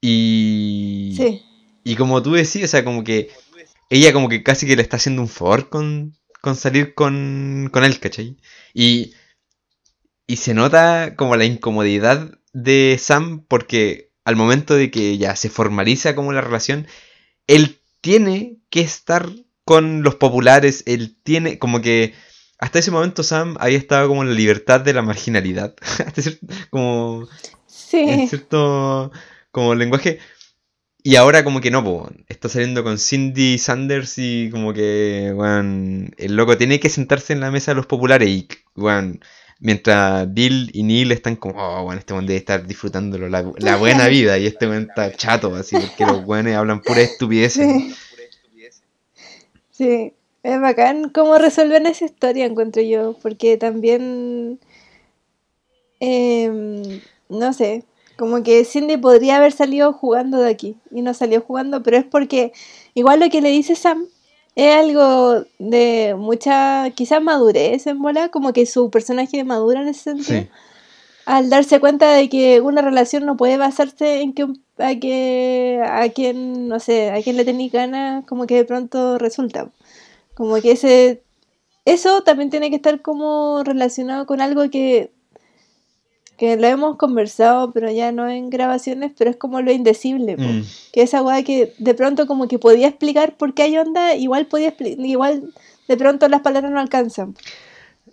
Y, 0.00 1.14
sí. 1.16 1.42
y 1.84 1.94
como 1.96 2.22
tú 2.22 2.32
decías, 2.32 2.64
o 2.64 2.68
sea, 2.68 2.84
como 2.84 3.04
que 3.04 3.30
ella 3.90 4.12
como 4.12 4.28
que 4.28 4.42
casi 4.42 4.66
que 4.66 4.76
le 4.76 4.82
está 4.82 4.96
haciendo 4.96 5.22
un 5.22 5.28
favor 5.28 5.68
con, 5.68 6.16
con 6.42 6.56
salir 6.56 6.94
con, 6.94 7.70
con 7.72 7.84
él, 7.84 8.00
¿cachai? 8.00 8.36
Y, 8.74 9.14
y 10.26 10.36
se 10.36 10.54
nota 10.54 11.14
como 11.16 11.36
la 11.36 11.44
incomodidad 11.44 12.30
de 12.52 12.96
Sam 13.00 13.44
porque 13.46 14.12
al 14.24 14.36
momento 14.36 14.74
de 14.74 14.90
que 14.90 15.18
ya 15.18 15.36
se 15.36 15.50
formaliza 15.50 16.14
como 16.14 16.32
la 16.32 16.40
relación, 16.40 16.86
él 17.46 17.80
tiene 18.00 18.58
que 18.70 18.80
estar 18.80 19.28
con 19.64 20.02
los 20.02 20.16
populares, 20.16 20.82
él 20.86 21.16
tiene 21.22 21.58
como 21.58 21.80
que 21.82 22.14
hasta 22.58 22.78
ese 22.80 22.90
momento 22.90 23.22
Sam 23.22 23.56
había 23.60 23.78
estado 23.78 24.08
como 24.08 24.22
en 24.22 24.30
la 24.30 24.34
libertad 24.34 24.80
de 24.80 24.94
la 24.94 25.02
marginalidad, 25.02 25.74
como 26.70 27.28
en 28.04 28.20
Sí, 28.20 28.26
cierto 28.26 29.10
como 29.50 29.74
lenguaje. 29.74 30.18
Y 31.06 31.14
ahora 31.14 31.44
como 31.44 31.60
que 31.60 31.70
no, 31.70 31.84
po, 31.84 32.10
está 32.26 32.48
saliendo 32.48 32.82
con 32.82 32.98
Cindy 32.98 33.58
Sanders 33.58 34.14
y 34.18 34.50
como 34.50 34.72
que, 34.72 35.32
weón, 35.32 36.10
el 36.18 36.34
loco 36.34 36.58
tiene 36.58 36.80
que 36.80 36.90
sentarse 36.90 37.32
en 37.32 37.38
la 37.38 37.52
mesa 37.52 37.70
de 37.70 37.76
los 37.76 37.86
populares 37.86 38.28
y, 38.28 38.48
weón, 38.74 39.20
mientras 39.60 40.26
Bill 40.34 40.68
y 40.72 40.82
Neil 40.82 41.12
están 41.12 41.36
como, 41.36 41.62
oh, 41.62 41.84
weón, 41.84 41.98
este 41.98 42.12
weón 42.12 42.26
debe 42.26 42.38
estar 42.38 42.66
disfrutándolo, 42.66 43.28
la, 43.28 43.48
la 43.58 43.76
buena 43.76 44.08
vida 44.08 44.36
y 44.36 44.46
este 44.46 44.66
weón 44.66 44.88
está 44.88 45.12
chato, 45.12 45.54
así, 45.54 45.76
porque 45.76 46.06
los 46.06 46.24
weones 46.26 46.56
hablan 46.56 46.82
pura 46.82 47.02
estupidez. 47.02 47.52
sí. 47.52 47.94
Sí, 49.70 50.12
es 50.42 50.60
bacán 50.60 51.10
cómo 51.10 51.38
resuelven 51.38 51.86
esa 51.86 52.06
historia, 52.06 52.46
encuentro 52.46 52.82
yo, 52.82 53.16
porque 53.22 53.56
también, 53.56 54.58
em, 56.00 57.00
no 57.28 57.52
sé, 57.52 57.84
como 58.16 58.42
que 58.42 58.64
Cindy 58.64 58.96
podría 58.96 59.36
haber 59.36 59.52
salido 59.52 59.92
jugando 59.92 60.38
de 60.38 60.50
aquí 60.50 60.76
y 60.90 61.02
no 61.02 61.14
salió 61.14 61.40
jugando, 61.40 61.82
pero 61.82 61.96
es 61.98 62.04
porque 62.04 62.52
igual 62.94 63.20
lo 63.20 63.28
que 63.28 63.40
le 63.40 63.50
dice 63.50 63.76
Sam 63.76 64.06
es 64.54 64.74
algo 64.74 65.44
de 65.58 66.14
mucha, 66.16 66.90
quizás 66.94 67.22
madurez 67.22 67.86
en 67.86 68.00
bola, 68.00 68.30
como 68.30 68.52
que 68.52 68.64
su 68.64 68.90
personaje 68.90 69.44
madura 69.44 69.82
en 69.82 69.88
ese 69.88 70.04
sentido. 70.04 70.40
Sí, 70.42 70.48
al 71.26 71.50
darse 71.50 71.80
cuenta 71.80 72.12
de 72.12 72.28
que 72.28 72.60
una 72.60 72.80
relación 72.80 73.26
no 73.26 73.36
puede 73.36 73.58
basarse 73.58 74.22
en 74.22 74.32
que 74.32 74.46
a 74.78 74.94
que 74.94 75.82
a 75.84 76.08
quien 76.10 76.68
no 76.68 76.78
sé 76.78 77.10
a 77.10 77.20
quien 77.20 77.36
le 77.36 77.44
tenéis 77.44 77.72
ganas 77.72 78.24
como 78.26 78.46
que 78.46 78.54
de 78.54 78.64
pronto 78.64 79.18
resulta 79.18 79.70
como 80.34 80.54
que 80.60 80.72
ese 80.72 81.22
eso 81.84 82.22
también 82.22 82.50
tiene 82.50 82.70
que 82.70 82.76
estar 82.76 83.02
como 83.02 83.62
relacionado 83.64 84.26
con 84.26 84.40
algo 84.40 84.70
que 84.70 85.10
que 86.36 86.56
lo 86.56 86.66
hemos 86.66 86.96
conversado 86.96 87.70
pero 87.72 87.90
ya 87.90 88.12
no 88.12 88.28
en 88.28 88.50
grabaciones 88.50 89.12
pero 89.16 89.30
es 89.30 89.36
como 89.36 89.60
lo 89.62 89.72
indecible. 89.72 90.36
Mm, 90.36 90.62
que 90.92 91.02
esa 91.02 91.22
weá 91.22 91.42
que 91.42 91.72
de 91.78 91.94
pronto 91.94 92.26
como 92.26 92.46
que 92.48 92.58
podía 92.58 92.88
explicar 92.88 93.36
por 93.36 93.54
qué 93.54 93.62
hay 93.64 93.78
onda 93.78 94.14
igual 94.14 94.46
podía 94.46 94.74
igual 94.80 95.52
de 95.88 95.96
pronto 95.96 96.28
las 96.28 96.40
palabras 96.42 96.70
no 96.72 96.80
alcanzan 96.80 97.34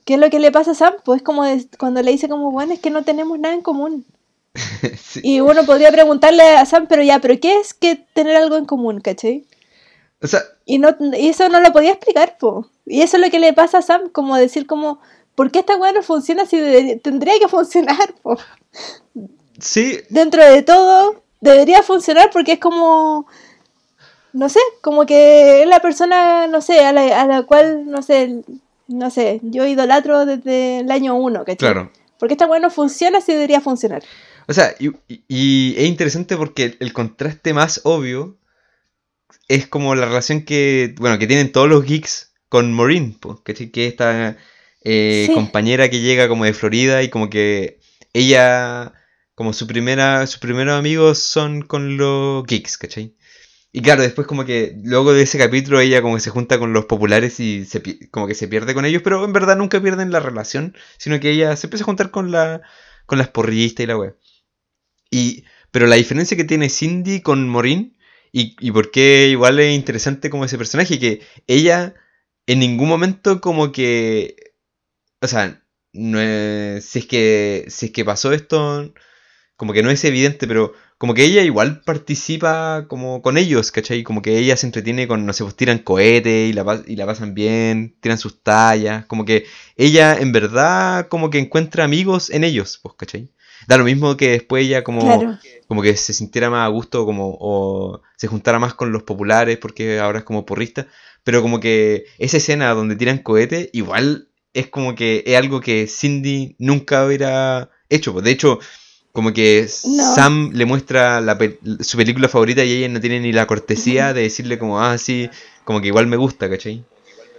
¿Qué 0.06 0.16
es 0.16 0.20
lo 0.20 0.30
que 0.30 0.40
le 0.40 0.52
pasa 0.52 0.72
a 0.72 0.76
Sam? 0.76 0.96
Pues 1.06 1.22
como 1.22 1.46
de- 1.46 1.66
cuando 1.80 2.02
le 2.02 2.12
dice 2.12 2.28
como, 2.28 2.52
bueno, 2.52 2.74
es 2.74 2.80
que 2.82 2.90
no 2.90 3.04
tenemos 3.04 3.40
nada 3.40 3.56
en 3.56 3.62
común. 3.62 4.06
sí. 5.02 5.22
Y 5.24 5.40
uno 5.40 5.64
podría 5.66 5.92
preguntarle 5.94 6.44
a 6.44 6.66
Sam, 6.66 6.88
pero 6.90 7.02
ya, 7.04 7.20
¿pero 7.20 7.40
qué 7.40 7.58
es 7.60 7.74
que 7.74 7.96
tener 8.14 8.36
algo 8.36 8.58
en 8.58 8.66
común, 8.66 9.00
cachai? 9.00 9.46
O 10.22 10.28
sea, 10.28 10.42
Y, 10.66 10.78
no, 10.80 10.90
y 11.18 11.30
eso 11.30 11.48
no 11.48 11.62
lo 11.62 11.72
podía 11.72 11.92
explicar, 11.92 12.38
po. 12.38 12.68
Y 12.86 13.02
eso 13.02 13.16
es 13.16 13.24
lo 13.24 13.30
que 13.30 13.40
le 13.40 13.54
pasa 13.54 13.78
a 13.78 13.82
Sam, 13.82 14.10
como 14.10 14.36
decir 14.36 14.68
como, 14.68 15.00
¿por 15.36 15.52
qué 15.52 15.60
esta 15.60 15.76
weá 15.78 15.92
no 15.92 16.04
funciona 16.04 16.46
si 16.46 16.58
de- 16.60 17.00
tendría 17.04 17.34
que 17.40 17.48
funcionar, 17.48 18.14
po? 18.22 18.38
sí, 19.60 20.00
Dentro 20.10 20.44
de 20.44 20.62
todo, 20.62 21.24
debería 21.42 21.82
funcionar 21.84 22.30
porque 22.32 22.54
es 22.54 22.60
como, 22.60 23.28
no 24.34 24.50
sé, 24.50 24.60
como 24.82 25.06
que 25.06 25.62
es 25.62 25.68
la 25.68 25.80
persona, 25.80 26.48
no 26.48 26.62
sé, 26.62 26.80
a 26.86 26.92
la, 26.94 27.22
a 27.22 27.26
la 27.28 27.44
cual, 27.44 27.86
no 27.90 28.02
sé, 28.02 28.42
no 28.88 29.10
sé, 29.10 29.40
yo 29.44 29.66
idolatro 29.66 30.26
desde 30.26 30.80
el 30.80 30.92
año 30.92 31.16
uno, 31.16 31.40
¿cachai? 31.40 31.58
claro. 31.58 31.92
Porque 32.20 32.34
esta 32.36 32.46
weá 32.48 32.60
no 32.62 32.70
funciona 32.70 33.20
si 33.20 33.34
debería 33.34 33.60
funcionar. 33.60 34.02
O 34.48 34.54
sea, 34.54 34.74
y, 34.80 34.90
y- 35.08 35.24
y 35.28 35.76
es 35.78 35.86
interesante 35.88 36.38
porque 36.38 36.64
el, 36.66 36.78
el 36.80 36.94
contraste 36.94 37.54
más 37.54 37.82
obvio 37.84 38.38
es 39.50 39.68
como 39.68 39.94
la 39.96 40.06
relación 40.06 40.44
que, 40.46 40.96
bueno, 41.00 41.20
que 41.20 41.28
tienen 41.28 41.52
todos 41.52 41.68
los 41.68 41.84
geeks 41.84 42.34
con 42.50 42.72
Maureen, 42.72 43.18
¿cachai? 43.44 43.72
Que 43.72 43.88
esta 43.88 44.38
eh, 44.84 45.26
Sí. 45.28 45.34
compañera 45.34 45.90
que 45.90 46.02
llega 46.02 46.28
como 46.28 46.46
de 46.46 46.54
Florida 46.54 47.04
y 47.04 47.10
como 47.10 47.30
que 47.30 47.80
ella, 48.14 48.94
como 49.36 49.54
su 49.54 49.68
primera, 49.68 50.26
sus 50.28 50.40
primeros 50.40 50.78
amigos 50.78 51.20
son 51.20 51.62
con 51.64 51.98
los 51.98 52.46
geeks, 52.46 52.78
¿cachai? 52.78 53.16
Y 53.72 53.82
claro, 53.82 54.04
después 54.04 54.28
como 54.28 54.46
que 54.46 54.76
luego 54.84 55.14
de 55.14 55.24
ese 55.24 55.38
capítulo 55.40 55.80
ella 55.80 56.02
como 56.02 56.16
que 56.16 56.22
se 56.22 56.30
junta 56.30 56.60
con 56.60 56.74
los 56.74 56.86
populares 56.86 57.40
y 57.40 57.66
se, 57.66 57.82
como 58.12 58.28
que 58.28 58.36
se 58.36 58.48
pierde 58.48 58.74
con 58.76 58.86
ellos, 58.86 59.02
pero 59.04 59.26
en 59.26 59.34
verdad 59.34 59.58
nunca 59.58 59.82
pierden 59.82 60.12
la 60.12 60.20
relación, 60.20 60.76
sino 60.98 61.20
que 61.20 61.32
ella 61.32 61.56
se 61.58 61.68
empieza 61.68 61.84
a 61.84 61.88
juntar 61.88 62.12
con 62.12 62.32
la 62.32 62.62
con 63.06 63.18
las 63.20 63.30
porristas 63.30 63.84
y 63.84 63.88
la 63.88 63.98
wea. 63.98 64.16
Y 65.12 65.44
pero 65.72 65.88
la 65.88 65.96
diferencia 65.96 66.38
que 66.38 66.44
tiene 66.44 66.70
Cindy 66.70 67.22
con 67.22 67.50
Maureen 67.50 67.98
y, 68.32 68.56
y 68.60 68.72
por 68.72 68.92
qué 68.92 69.28
igual 69.30 69.60
es 69.60 69.74
interesante 69.76 70.30
como 70.30 70.46
ese 70.46 70.58
personaje 70.58 71.00
que 71.00 71.22
ella 71.48 71.96
en 72.48 72.60
ningún 72.60 72.90
momento 72.90 73.42
como 73.42 73.72
que 73.72 74.36
o 75.24 75.28
sea, 75.28 75.64
no 75.94 76.20
es- 76.22 76.86
si 76.86 77.00
es 77.00 77.06
que 77.08 77.66
si 77.70 77.88
es 77.88 77.92
que 77.94 78.06
pasó 78.06 78.34
esto 78.34 78.94
como 79.58 79.74
que 79.74 79.84
no 79.84 79.90
es 79.92 80.04
evidente, 80.06 80.48
pero 80.48 80.74
como 80.98 81.14
que 81.14 81.26
ella 81.26 81.44
igual 81.44 81.82
participa 81.84 82.88
como 82.90 83.22
con 83.22 83.38
ellos, 83.38 83.72
¿cachai? 83.72 84.04
Como 84.04 84.22
que 84.22 84.38
ella 84.40 84.58
se 84.58 84.66
entretiene 84.68 85.08
con, 85.08 85.26
no 85.26 85.34
sé, 85.34 85.44
pues 85.44 85.56
tiran 85.56 85.80
cohetes 85.80 86.50
y 86.50 86.54
la, 86.54 86.84
y 86.88 86.96
la 86.96 87.06
pasan 87.06 87.34
bien, 87.36 87.96
tiran 88.02 88.18
sus 88.18 88.42
tallas, 88.44 89.06
como 89.06 89.26
que 89.26 89.46
ella 89.78 90.18
en 90.18 90.32
verdad 90.32 91.08
como 91.10 91.30
que 91.30 91.40
encuentra 91.40 91.84
amigos 91.86 92.30
en 92.30 92.44
ellos, 92.44 92.80
pues, 92.84 92.96
¿cachai? 92.98 93.32
Da 93.68 93.78
lo 93.78 93.84
mismo 93.86 94.18
que 94.18 94.32
después 94.32 94.66
ella 94.66 94.84
como, 94.84 95.06
Claro. 95.20 95.40
como 95.68 95.82
que 95.82 95.96
se 95.96 96.14
sintiera 96.14 96.50
más 96.50 96.66
a 96.66 96.70
gusto 96.70 97.06
como, 97.06 97.38
o 97.40 98.02
se 98.18 98.28
juntara 98.28 98.60
más 98.60 98.74
con 98.74 98.92
los 98.92 99.04
populares 99.04 99.58
porque 99.58 100.00
ahora 100.00 100.20
es 100.20 100.26
como 100.26 100.46
porrista, 100.46 100.88
pero 101.24 101.42
como 101.42 101.60
que 101.60 102.06
esa 102.18 102.38
escena 102.38 102.70
donde 102.74 102.96
tiran 102.96 103.20
cohetes 103.20 103.70
igual 103.74 104.30
es 104.54 104.68
como 104.68 104.96
que 104.96 105.24
es 105.26 105.36
algo 105.38 105.62
que 105.62 105.88
Cindy 105.88 106.56
nunca 106.60 107.06
hubiera 107.06 107.70
hecho, 107.90 108.14
de 108.22 108.32
hecho 108.32 108.60
como 109.12 109.32
que 109.34 109.68
No. 109.86 110.16
Sam 110.16 110.52
le 110.54 110.66
muestra 110.66 111.22
la 111.22 111.38
pe- 111.38 111.60
su 111.82 111.98
película 111.98 112.28
favorita 112.30 112.64
y 112.64 112.72
ella 112.72 112.90
no 112.90 113.00
tiene 113.00 113.20
ni 113.20 113.32
la 113.32 113.46
cortesía 113.46 114.14
de 114.14 114.22
decirle 114.24 114.58
como, 114.58 114.82
ah, 114.82 114.98
sí, 114.98 115.30
como 115.66 115.82
que 115.82 115.88
igual 115.88 116.08
me 116.08 116.18
gusta, 116.18 116.50
¿cachai? 116.50 116.84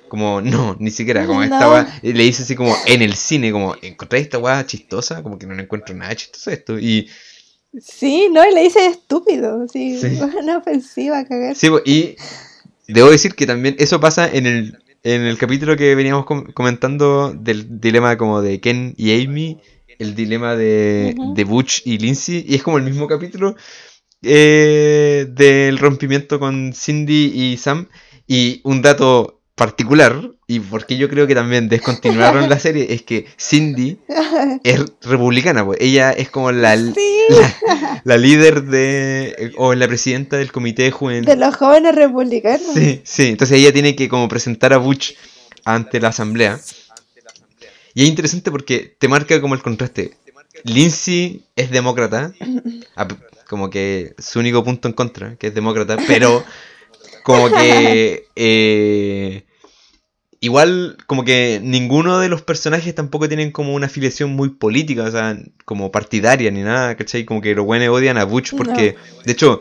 Como, 0.08 0.40
no, 0.40 0.76
ni 0.78 0.92
siquiera, 0.92 1.26
como 1.26 1.42
esta 1.42 1.60
No. 1.60 1.72
weá, 1.72 1.98
y 2.02 2.12
le 2.12 2.22
dice 2.22 2.44
así 2.44 2.54
como 2.54 2.76
en 2.86 3.02
el 3.02 3.14
cine, 3.14 3.50
como, 3.50 3.74
¿encontré 3.82 4.20
esta 4.20 4.38
weá 4.38 4.64
chistosa? 4.64 5.22
Como 5.24 5.36
que 5.38 5.46
no 5.46 5.54
le 5.54 5.62
encuentro 5.64 5.94
nada 5.96 6.14
chistoso 6.14 6.50
esto. 6.52 6.78
Y 6.78 7.08
Sí, 7.80 8.28
no, 8.30 8.48
y 8.48 8.54
le 8.54 8.62
dice 8.62 8.86
estúpido. 8.86 9.66
Sí, 9.66 9.98
Sí. 10.00 10.16
una 10.40 10.58
ofensiva 10.58 11.24
cagar. 11.24 11.56
sí, 11.56 11.68
y 11.84 12.14
debo 12.86 13.10
decir 13.10 13.34
que 13.34 13.46
también 13.46 13.74
eso 13.80 13.98
pasa 13.98 14.28
en 14.32 14.46
el, 14.46 14.78
en 15.04 15.22
el 15.22 15.38
capítulo 15.38 15.76
que 15.76 15.94
veníamos 15.94 16.24
com- 16.24 16.46
comentando 16.52 17.32
del 17.32 17.80
dilema 17.80 18.16
como 18.16 18.42
de 18.42 18.60
Ken 18.60 18.94
y 18.96 19.12
Amy, 19.24 19.60
el 19.98 20.14
dilema 20.16 20.56
de, 20.56 21.14
de 21.34 21.44
Butch 21.44 21.82
y 21.84 21.98
Lindsay, 21.98 22.44
y 22.48 22.56
es 22.56 22.62
como 22.64 22.78
el 22.78 22.84
mismo 22.84 23.06
capítulo 23.06 23.54
eh, 24.22 25.26
del 25.28 25.78
rompimiento 25.78 26.40
con 26.40 26.72
Cindy 26.74 27.30
y 27.34 27.56
Sam. 27.58 27.88
Y 28.26 28.60
un 28.64 28.80
dato 28.80 29.42
particular, 29.54 30.30
y 30.46 30.58
porque 30.60 30.96
yo 30.96 31.08
creo 31.08 31.26
que 31.26 31.34
también 31.34 31.68
descontinuaron 31.68 32.48
la 32.48 32.58
serie, 32.66 32.92
es 32.92 33.02
que 33.02 33.26
Cindy 33.38 33.98
es 34.64 34.84
republicana, 35.02 35.64
pues. 35.64 35.78
Ella 35.80 36.10
es 36.10 36.28
como 36.30 36.50
la, 36.52 36.76
Sí, 36.76 36.92
la, 37.30 38.00
la 38.04 38.16
líder 38.16 38.62
de. 38.64 39.52
o 39.56 39.74
la 39.74 39.86
presidenta 39.86 40.36
del 40.36 40.50
comité 40.52 40.90
juvenil. 40.90 41.24
de 41.24 41.36
los 41.36 41.54
jóvenes 41.54 41.94
republicanos. 41.94 42.66
Sí, 42.74 43.00
sí. 43.04 43.28
Entonces 43.28 43.58
ella 43.58 43.72
tiene 43.72 43.94
que 43.94 44.08
como 44.08 44.28
presentar 44.28 44.72
a 44.72 44.78
Butch 44.78 45.14
ante 45.64 46.00
la 46.00 46.08
asamblea. 46.08 46.58
Y 47.94 48.02
es 48.02 48.08
interesante 48.08 48.50
porque 48.50 48.96
te 48.98 49.06
marca 49.06 49.40
como 49.40 49.54
el 49.54 49.62
contraste. 49.62 50.16
Lindsay 50.64 51.44
es 51.56 51.70
demócrata, 51.70 52.32
como 53.48 53.70
que 53.70 54.14
su 54.18 54.38
único 54.40 54.64
punto 54.64 54.88
en 54.88 54.94
contra, 54.94 55.36
que 55.36 55.48
es 55.48 55.54
demócrata, 55.54 55.96
pero 56.06 56.44
como 57.24 57.50
que 57.50 58.28
eh, 58.36 59.44
igual 60.38 60.98
como 61.06 61.24
que 61.24 61.58
ninguno 61.62 62.20
de 62.20 62.28
los 62.28 62.42
personajes 62.42 62.94
tampoco 62.94 63.26
tienen 63.28 63.50
como 63.50 63.74
una 63.74 63.86
afiliación 63.86 64.36
muy 64.36 64.50
política, 64.50 65.04
o 65.04 65.10
sea, 65.10 65.36
como 65.64 65.90
partidaria 65.90 66.50
ni 66.50 66.62
nada, 66.62 66.94
¿cachai? 66.96 67.24
Como 67.24 67.40
que 67.40 67.54
los 67.54 67.64
buenos 67.64 67.88
odian 67.88 68.18
a 68.18 68.24
Butch 68.24 68.54
porque, 68.54 68.94
de 69.24 69.32
hecho, 69.32 69.60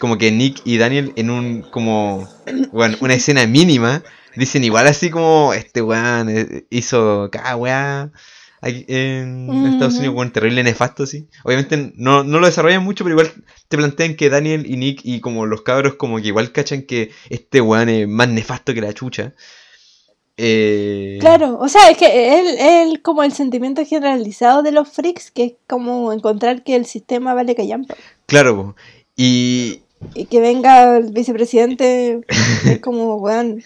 como 0.00 0.18
que 0.18 0.32
Nick 0.32 0.60
y 0.64 0.76
Daniel 0.76 1.12
en 1.16 1.30
un 1.30 1.62
como, 1.62 2.28
bueno, 2.72 2.96
una 3.00 3.14
escena 3.14 3.46
mínima 3.46 4.02
dicen 4.36 4.64
igual 4.64 4.88
así 4.88 5.08
como 5.08 5.54
este 5.54 5.80
weón 5.82 6.28
eh, 6.28 6.66
hizo 6.68 7.28
cada 7.30 7.54
weá 7.54 8.10
aquí 8.64 8.84
en 8.88 9.48
Estados. 9.66 9.94
Unidos, 9.94 10.14
weón, 10.16 10.32
terrible 10.32 10.62
nefasto, 10.62 11.06
sí. 11.06 11.28
Obviamente 11.44 11.92
no, 11.96 12.24
no 12.24 12.40
lo 12.40 12.46
desarrollan 12.46 12.82
mucho, 12.82 13.04
pero 13.04 13.14
igual 13.14 13.32
te 13.68 13.76
plantean 13.76 14.16
que 14.16 14.30
Daniel 14.30 14.64
y 14.66 14.76
Nick 14.76 15.00
y 15.04 15.20
como 15.20 15.46
los 15.46 15.62
cabros 15.62 15.94
como 15.94 16.16
que 16.16 16.28
igual 16.28 16.52
cachan 16.52 16.82
que 16.82 17.10
este 17.28 17.60
weón 17.60 17.88
es 17.88 18.08
más 18.08 18.28
nefasto 18.28 18.74
que 18.74 18.80
la 18.80 18.92
chucha. 18.92 19.34
Eh, 20.36 21.18
Claro, 21.20 21.58
o 21.60 21.68
sea, 21.68 21.90
es 21.90 21.98
que 21.98 22.40
él, 22.40 22.56
él 22.58 23.02
como 23.02 23.22
el 23.22 23.32
sentimiento 23.32 23.84
generalizado 23.84 24.62
de 24.62 24.72
los 24.72 24.88
freaks, 24.88 25.30
que 25.30 25.44
es 25.44 25.52
como 25.68 26.12
encontrar 26.12 26.64
que 26.64 26.74
el 26.74 26.86
sistema 26.86 27.34
vale 27.34 27.54
callampa. 27.54 27.94
Claro, 28.26 28.74
Y 29.16 29.80
que 30.30 30.40
venga 30.40 30.96
el 30.96 31.12
vicepresidente, 31.12 32.20
es 32.66 32.80
como, 32.80 33.16
weón, 33.16 33.62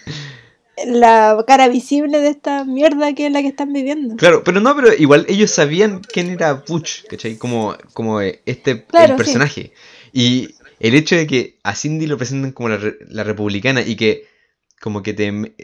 la 0.87 1.43
cara 1.47 1.67
visible 1.67 2.19
de 2.19 2.29
esta 2.29 2.65
mierda 2.65 3.13
que 3.13 3.27
es 3.27 3.31
la 3.31 3.41
que 3.41 3.47
están 3.47 3.73
viviendo. 3.73 4.15
Claro, 4.15 4.43
pero 4.43 4.59
no, 4.59 4.75
pero 4.75 4.93
igual 4.93 5.25
ellos 5.27 5.51
sabían 5.51 6.01
quién 6.01 6.29
era 6.29 6.53
Butch, 6.67 7.05
¿cachai? 7.07 7.37
Como, 7.37 7.75
como 7.93 8.21
eh, 8.21 8.41
este 8.45 8.85
Claro, 8.85 9.13
el 9.13 9.17
personaje. 9.17 9.73
Y 10.13 10.55
el 10.79 10.95
hecho 10.95 11.15
de 11.15 11.27
que 11.27 11.59
a 11.63 11.75
Cindy 11.75 12.07
lo 12.07 12.17
presenten 12.17 12.51
como 12.51 12.69
la, 12.69 12.79
la 13.07 13.23
republicana 13.23 13.81
y 13.81 13.95
que 13.95 14.27
como 14.79 15.03
que 15.03 15.13
te, 15.13 15.55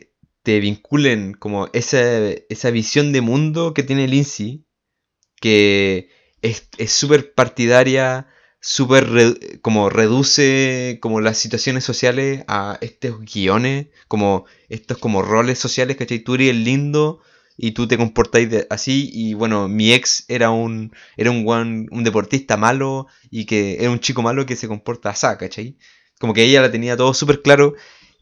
te 0.43 0.59
vinculen 0.59 1.33
como 1.33 1.69
esa, 1.73 2.01
esa 2.49 2.69
visión 2.69 3.11
de 3.11 3.21
mundo 3.21 3.73
que 3.73 3.83
tiene 3.83 4.07
Lindsay, 4.07 4.65
que 5.39 6.09
es 6.41 6.69
es 6.77 6.91
súper 6.91 7.33
partidaria, 7.33 8.27
súper 8.65 9.59
como 9.61 9.89
reduce 9.89 10.97
como 11.01 11.21
las 11.21 11.37
situaciones 11.37 11.83
sociales 11.83 12.43
a 12.47 12.77
estos 12.81 13.19
guiones, 13.21 13.87
como 14.07 14.45
estos 14.69 14.97
como 14.97 15.21
roles 15.21 15.59
sociales, 15.59 15.97
¿cachai? 15.97 16.19
Tú 16.19 16.35
eres 16.35 16.49
el 16.49 16.63
lindo 16.63 17.21
y 17.57 17.71
tú 17.71 17.87
te 17.87 17.97
comportáis 17.97 18.49
así 18.69 19.09
y 19.13 19.33
bueno, 19.33 19.67
mi 19.67 19.93
ex 19.93 20.25
era 20.27 20.49
un 20.51 20.91
era 21.17 21.31
un, 21.31 21.45
guan- 21.45 21.87
un 21.91 22.03
deportista 22.03 22.57
malo 22.57 23.07
y 23.29 23.45
que 23.45 23.77
era 23.79 23.91
un 23.91 23.99
chico 23.99 24.21
malo 24.21 24.45
que 24.45 24.55
se 24.55 24.67
comporta 24.67 25.09
así, 25.11 25.27
¿cachai? 25.39 25.77
Como 26.19 26.33
que 26.33 26.43
ella 26.43 26.61
la 26.61 26.71
tenía 26.71 26.97
todo 26.97 27.13
súper 27.13 27.41
claro 27.41 27.75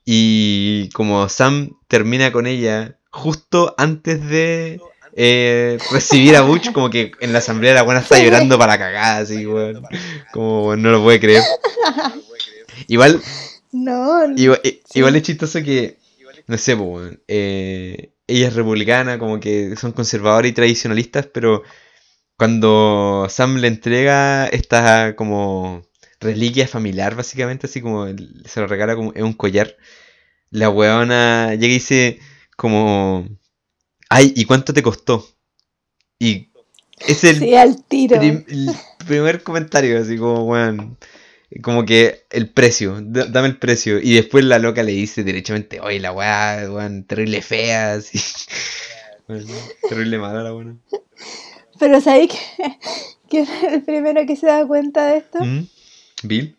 y 0.05 0.89
como 0.89 1.29
Sam 1.29 1.71
termina 1.87 2.31
con 2.31 2.47
ella 2.47 2.97
justo 3.11 3.73
antes 3.77 4.25
de 4.27 4.81
eh, 5.15 5.77
recibir 5.91 6.35
a 6.35 6.41
Butch, 6.41 6.71
como 6.71 6.89
que 6.89 7.11
en 7.19 7.33
la 7.33 7.39
asamblea 7.39 7.73
la 7.73 7.83
buena 7.83 8.01
está 8.01 8.19
llorando 8.21 8.57
para 8.57 8.73
la 8.73 8.79
cagada, 8.79 9.17
así, 9.19 9.45
weón. 9.45 9.83
Como 10.31 10.75
no 10.75 10.91
lo 10.91 11.03
puede 11.03 11.19
creer. 11.19 11.43
Igual, 12.87 13.21
No, 13.71 14.27
no. 14.27 14.33
igual, 14.37 14.61
Sí. 14.63 14.81
igual 14.95 15.15
es 15.15 15.23
chistoso 15.23 15.61
que, 15.63 15.97
no 16.47 16.57
sé, 16.57 16.73
weón, 16.75 17.21
eh, 17.27 18.11
ella 18.27 18.47
es 18.47 18.53
republicana, 18.55 19.19
como 19.19 19.39
que 19.39 19.75
son 19.75 19.91
conservadores 19.91 20.51
y 20.51 20.53
tradicionalistas, 20.55 21.27
pero 21.27 21.63
cuando 22.37 23.27
Sam 23.29 23.57
le 23.57 23.67
entrega 23.67 24.47
esta 24.47 25.15
como 25.15 25.83
reliquia 26.19 26.67
familiar, 26.67 27.15
básicamente, 27.15 27.67
así 27.67 27.81
como 27.81 28.07
se 28.45 28.59
lo 28.61 28.67
regala 28.67 28.95
como 28.95 29.11
en 29.15 29.23
un 29.25 29.33
collar, 29.33 29.75
la 30.49 30.69
weona 30.69 31.51
llega 31.55 31.67
y 31.67 31.79
dice 31.79 32.19
como, 32.57 33.27
ay, 34.13 34.33
¿y 34.35 34.45
cuánto 34.45 34.73
te 34.73 34.83
costó? 34.83 35.27
Y 36.19 36.49
es 37.07 37.23
el 37.23 37.39
Sí, 37.39 37.55
al 37.55 37.83
tiro. 37.83 38.17
prim- 38.19 38.45
el 38.47 38.75
primer 39.05 39.43
comentario, 39.43 39.99
así 39.99 40.17
como, 40.17 40.45
weón, 40.45 40.97
como 41.61 41.85
que 41.85 42.25
el 42.29 42.49
precio, 42.49 42.99
da- 43.01 43.25
dame 43.25 43.47
el 43.49 43.57
precio. 43.57 43.99
Y 43.99 44.13
después 44.15 44.45
la 44.45 44.59
loca 44.59 44.83
le 44.83 44.91
dice 44.93 45.23
derechamente, 45.23 45.79
oye, 45.81 45.99
la 45.99 46.11
weá, 46.11 46.69
weón, 46.71 47.03
terrible 47.05 47.41
fea, 47.41 47.93
así. 47.93 48.19
Terrible 49.89 50.17
mala 50.19 50.43
la 50.43 50.53
weona. 50.53 50.77
Pero 51.79 51.99
¿sabéis 52.01 52.31
que, 52.57 52.77
que 53.29 53.39
es 53.41 53.49
el 53.63 53.83
primero 53.83 54.25
que 54.25 54.35
se 54.35 54.47
da 54.47 54.65
cuenta 54.65 55.05
de 55.07 55.17
esto? 55.17 55.43
¿Mm? 55.43 55.67
¿Bill? 56.23 56.55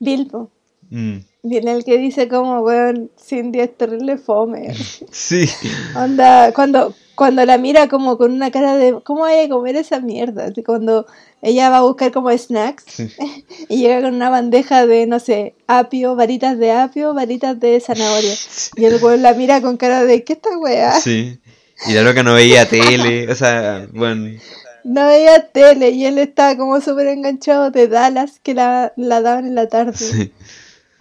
Bilbo. 0.00 0.50
Mm. 0.94 1.24
Viene 1.42 1.72
el 1.72 1.84
que 1.84 1.98
dice 1.98 2.28
como, 2.28 2.60
weón, 2.60 3.10
Cindy 3.20 3.58
es 3.58 3.76
terrible 3.76 4.16
fome. 4.16 4.72
Sí. 5.10 5.48
Onda, 5.96 6.52
cuando, 6.52 6.94
cuando 7.16 7.44
la 7.44 7.58
mira 7.58 7.88
como 7.88 8.16
con 8.16 8.32
una 8.32 8.52
cara 8.52 8.76
de, 8.76 9.00
¿cómo 9.02 9.22
voy 9.22 9.32
a 9.32 9.48
comer 9.48 9.74
esa 9.76 9.98
mierda? 9.98 10.46
Así 10.46 10.62
Cuando 10.62 11.06
ella 11.42 11.68
va 11.68 11.78
a 11.78 11.82
buscar 11.82 12.12
como 12.12 12.30
snacks 12.30 13.00
y 13.68 13.76
llega 13.76 14.02
con 14.02 14.14
una 14.14 14.30
bandeja 14.30 14.86
de, 14.86 15.06
no 15.06 15.18
sé, 15.18 15.54
apio, 15.66 16.14
varitas 16.14 16.58
de 16.58 16.70
apio, 16.70 17.12
varitas 17.12 17.58
de 17.58 17.80
zanahoria. 17.80 18.34
Y 18.76 18.84
el 18.84 19.02
weón 19.02 19.22
la 19.22 19.34
mira 19.34 19.60
con 19.60 19.76
cara 19.76 20.04
de, 20.04 20.22
¿qué 20.22 20.34
esta 20.34 20.56
weá? 20.58 20.92
Sí. 20.92 21.40
Y 21.88 21.92
la 21.94 22.02
loca 22.02 22.22
no 22.22 22.34
veía 22.34 22.68
tele, 22.70 23.28
o 23.30 23.34
sea, 23.34 23.88
bueno. 23.92 24.38
No 24.84 25.06
veía 25.08 25.48
tele 25.48 25.90
y 25.90 26.04
él 26.04 26.18
estaba 26.18 26.56
como 26.56 26.80
súper 26.80 27.08
enganchado 27.08 27.72
de 27.72 27.88
Dallas 27.88 28.38
que 28.42 28.54
la, 28.54 28.92
la 28.96 29.20
daban 29.22 29.46
en 29.46 29.56
la 29.56 29.68
tarde. 29.68 29.96
Sí. 29.96 30.32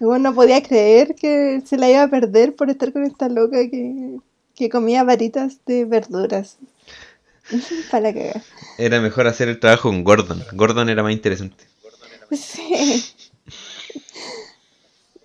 Y 0.04 0.06
bueno, 0.06 0.32
no 0.32 0.36
podía 0.36 0.62
creer 0.62 1.16
que 1.16 1.62
se 1.66 1.78
la 1.78 1.90
iba 1.90 2.04
a 2.04 2.10
perder 2.10 2.58
por 2.58 2.70
estar 2.70 2.92
con 2.92 3.06
esta 3.06 3.30
loca 3.30 3.58
que, 3.70 4.18
que 4.54 4.70
comía 4.70 5.06
varitas 5.06 5.60
de 5.66 5.86
verduras. 5.86 6.58
Para 7.90 8.10
la 8.10 8.14
cagar. 8.14 8.42
Era 8.78 9.00
mejor 9.00 9.28
hacer 9.28 9.48
el 9.48 9.62
trabajo 9.62 9.88
con 9.88 10.04
Gordon. 10.04 10.44
Gordon 10.52 10.90
era 10.90 11.04
más 11.04 11.14
interesante. 11.14 11.64
Sí. 12.32 13.02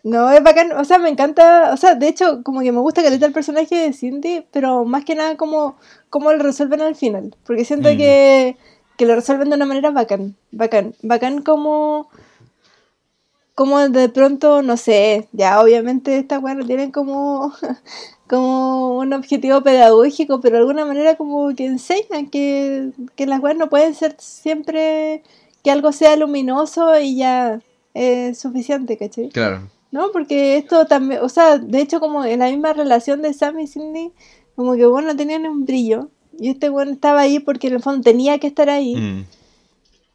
No, 0.04 0.30
es 0.30 0.44
bacán, 0.44 0.70
o 0.70 0.84
sea, 0.84 0.98
me 1.00 1.08
encanta, 1.08 1.72
o 1.72 1.76
sea, 1.76 1.96
de 1.96 2.06
hecho, 2.06 2.44
como 2.44 2.60
que 2.60 2.70
me 2.70 2.78
gusta 2.78 3.02
que 3.02 3.08
el 3.08 3.32
personaje 3.32 3.74
de 3.74 3.92
Cindy, 3.92 4.46
pero 4.52 4.84
más 4.84 5.04
que 5.04 5.16
nada 5.16 5.36
como, 5.36 5.76
como 6.08 6.30
lo 6.32 6.38
resuelven 6.38 6.82
al 6.82 6.94
final, 6.94 7.34
porque 7.44 7.64
siento 7.64 7.92
Mm. 7.92 7.96
que, 7.96 8.56
que 8.96 9.06
lo 9.06 9.16
resuelven 9.16 9.50
de 9.50 9.56
una 9.56 9.66
manera 9.66 9.90
bacán, 9.90 10.36
bacán, 10.52 10.94
bacán 11.02 11.42
como, 11.42 12.08
como 13.58 13.88
de 13.88 14.08
pronto, 14.08 14.62
no 14.62 14.76
sé, 14.76 15.26
ya 15.32 15.60
obviamente 15.60 16.16
estas 16.16 16.40
weas 16.40 16.64
tienen 16.64 16.92
como, 16.92 17.52
como 18.28 18.98
un 18.98 19.12
objetivo 19.12 19.64
pedagógico, 19.64 20.40
pero 20.40 20.54
de 20.54 20.60
alguna 20.60 20.84
manera 20.84 21.16
como 21.16 21.52
que 21.56 21.66
enseñan 21.66 22.30
que, 22.30 22.92
que 23.16 23.26
las 23.26 23.40
weas 23.40 23.56
no 23.56 23.68
pueden 23.68 23.96
ser 23.96 24.14
siempre 24.20 25.24
que 25.64 25.72
algo 25.72 25.90
sea 25.90 26.14
luminoso 26.14 27.00
y 27.00 27.16
ya 27.16 27.60
es 27.94 28.38
suficiente, 28.38 28.96
¿cachai? 28.96 29.28
Claro. 29.30 29.68
¿No? 29.90 30.12
Porque 30.12 30.56
esto 30.56 30.86
también, 30.86 31.20
o 31.24 31.28
sea, 31.28 31.58
de 31.58 31.80
hecho 31.80 31.98
como 31.98 32.24
en 32.24 32.38
la 32.38 32.50
misma 32.50 32.74
relación 32.74 33.22
de 33.22 33.34
Sam 33.34 33.58
y 33.58 33.66
Cindy, 33.66 34.12
como 34.54 34.76
que 34.76 34.86
bueno, 34.86 35.16
tenían 35.16 35.46
un 35.46 35.64
brillo. 35.64 36.10
Y 36.38 36.50
este 36.50 36.68
bueno 36.68 36.92
estaba 36.92 37.22
ahí 37.22 37.40
porque 37.40 37.66
en 37.66 37.74
el 37.74 37.82
fondo 37.82 38.02
tenía 38.02 38.38
que 38.38 38.46
estar 38.46 38.70
ahí. 38.70 38.94
Mm. 38.94 39.24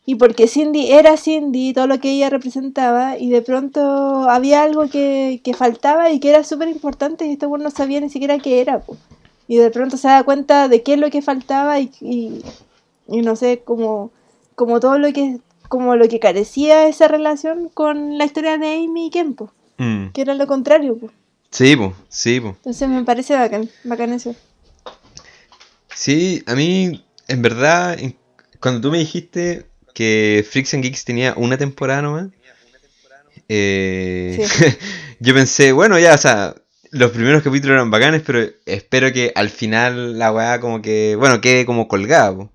Y 0.06 0.16
porque 0.16 0.48
Cindy 0.48 0.92
era 0.92 1.16
Cindy, 1.16 1.72
todo 1.74 1.88
lo 1.88 2.00
que 2.00 2.12
ella 2.12 2.30
representaba, 2.30 3.18
y 3.18 3.30
de 3.30 3.42
pronto 3.42 4.30
había 4.30 4.64
algo 4.64 4.90
que, 4.90 5.40
que 5.44 5.54
faltaba 5.54 6.12
y 6.12 6.20
que 6.20 6.30
era 6.30 6.44
súper 6.44 6.68
importante, 6.68 7.26
y 7.26 7.32
este 7.34 7.46
bueno 7.46 7.64
no 7.66 7.72
sabía 7.72 8.02
ni 8.02 8.10
siquiera 8.10 8.38
qué 8.40 8.60
era. 8.62 8.80
po. 8.80 8.98
Y 9.48 9.58
de 9.58 9.70
pronto 9.72 9.96
se 9.98 10.08
da 10.10 10.24
cuenta 10.24 10.68
de 10.68 10.84
qué 10.84 10.94
es 10.96 11.00
lo 11.00 11.10
que 11.10 11.22
faltaba 11.22 11.80
y, 11.80 11.90
y, 12.02 12.42
y 13.08 13.22
no 13.22 13.36
sé, 13.38 13.62
como, 13.64 14.12
como 14.56 14.80
todo 14.80 14.98
lo 14.98 15.12
que 15.14 15.40
como 15.70 15.96
lo 15.96 16.08
que 16.08 16.20
carecía 16.20 16.88
esa 16.88 17.08
relación 17.08 17.68
con 17.74 18.18
la 18.20 18.26
historia 18.26 18.58
de 18.60 18.76
Amy 18.76 19.08
y 19.08 19.10
Ken, 19.10 19.34
po, 19.34 19.52
Mm. 19.80 20.10
que 20.14 20.22
era 20.22 20.36
lo 20.36 20.46
contrario. 20.46 20.96
po. 20.98 21.10
Sí, 21.50 21.76
po, 21.76 21.94
sí, 22.10 22.40
po. 22.40 22.50
Entonces 22.50 22.88
me 22.90 23.04
parece 23.04 23.34
bacán, 23.36 23.68
bacán 23.84 24.14
eso. 24.14 24.36
Sí, 25.96 26.44
a 26.46 26.56
mí, 26.56 27.04
en 27.28 27.42
verdad, 27.42 27.98
cuando 28.60 28.82
tú 28.82 28.92
me 28.92 29.00
dijiste 29.00 29.66
que 29.94 30.45
Freaks 30.49 30.74
and 30.74 30.84
Geeks 30.84 31.06
tenía 31.06 31.34
una 31.38 31.57
temporada 31.57 32.02
nomás, 32.02 32.28
eh, 33.49 34.40
yo 35.20 35.34
pensé, 35.34 35.72
bueno, 35.72 35.99
ya, 35.99 36.14
o 36.15 36.18
sea, 36.18 36.56
los 36.91 37.11
primeros 37.11 37.44
capítulos 37.44 37.76
eran 37.76 37.91
bacanes, 37.91 38.22
pero 38.26 38.40
espero 38.65 39.11
que 39.11 39.32
al 39.36 39.49
final 39.49 40.18
la 40.20 40.32
weá 40.32 40.60
como 40.60 40.82
que, 40.82 41.15
bueno, 41.18 41.41
quede 41.41 41.65
como 41.65 41.88
colgada, 41.88 42.36
po. 42.36 42.53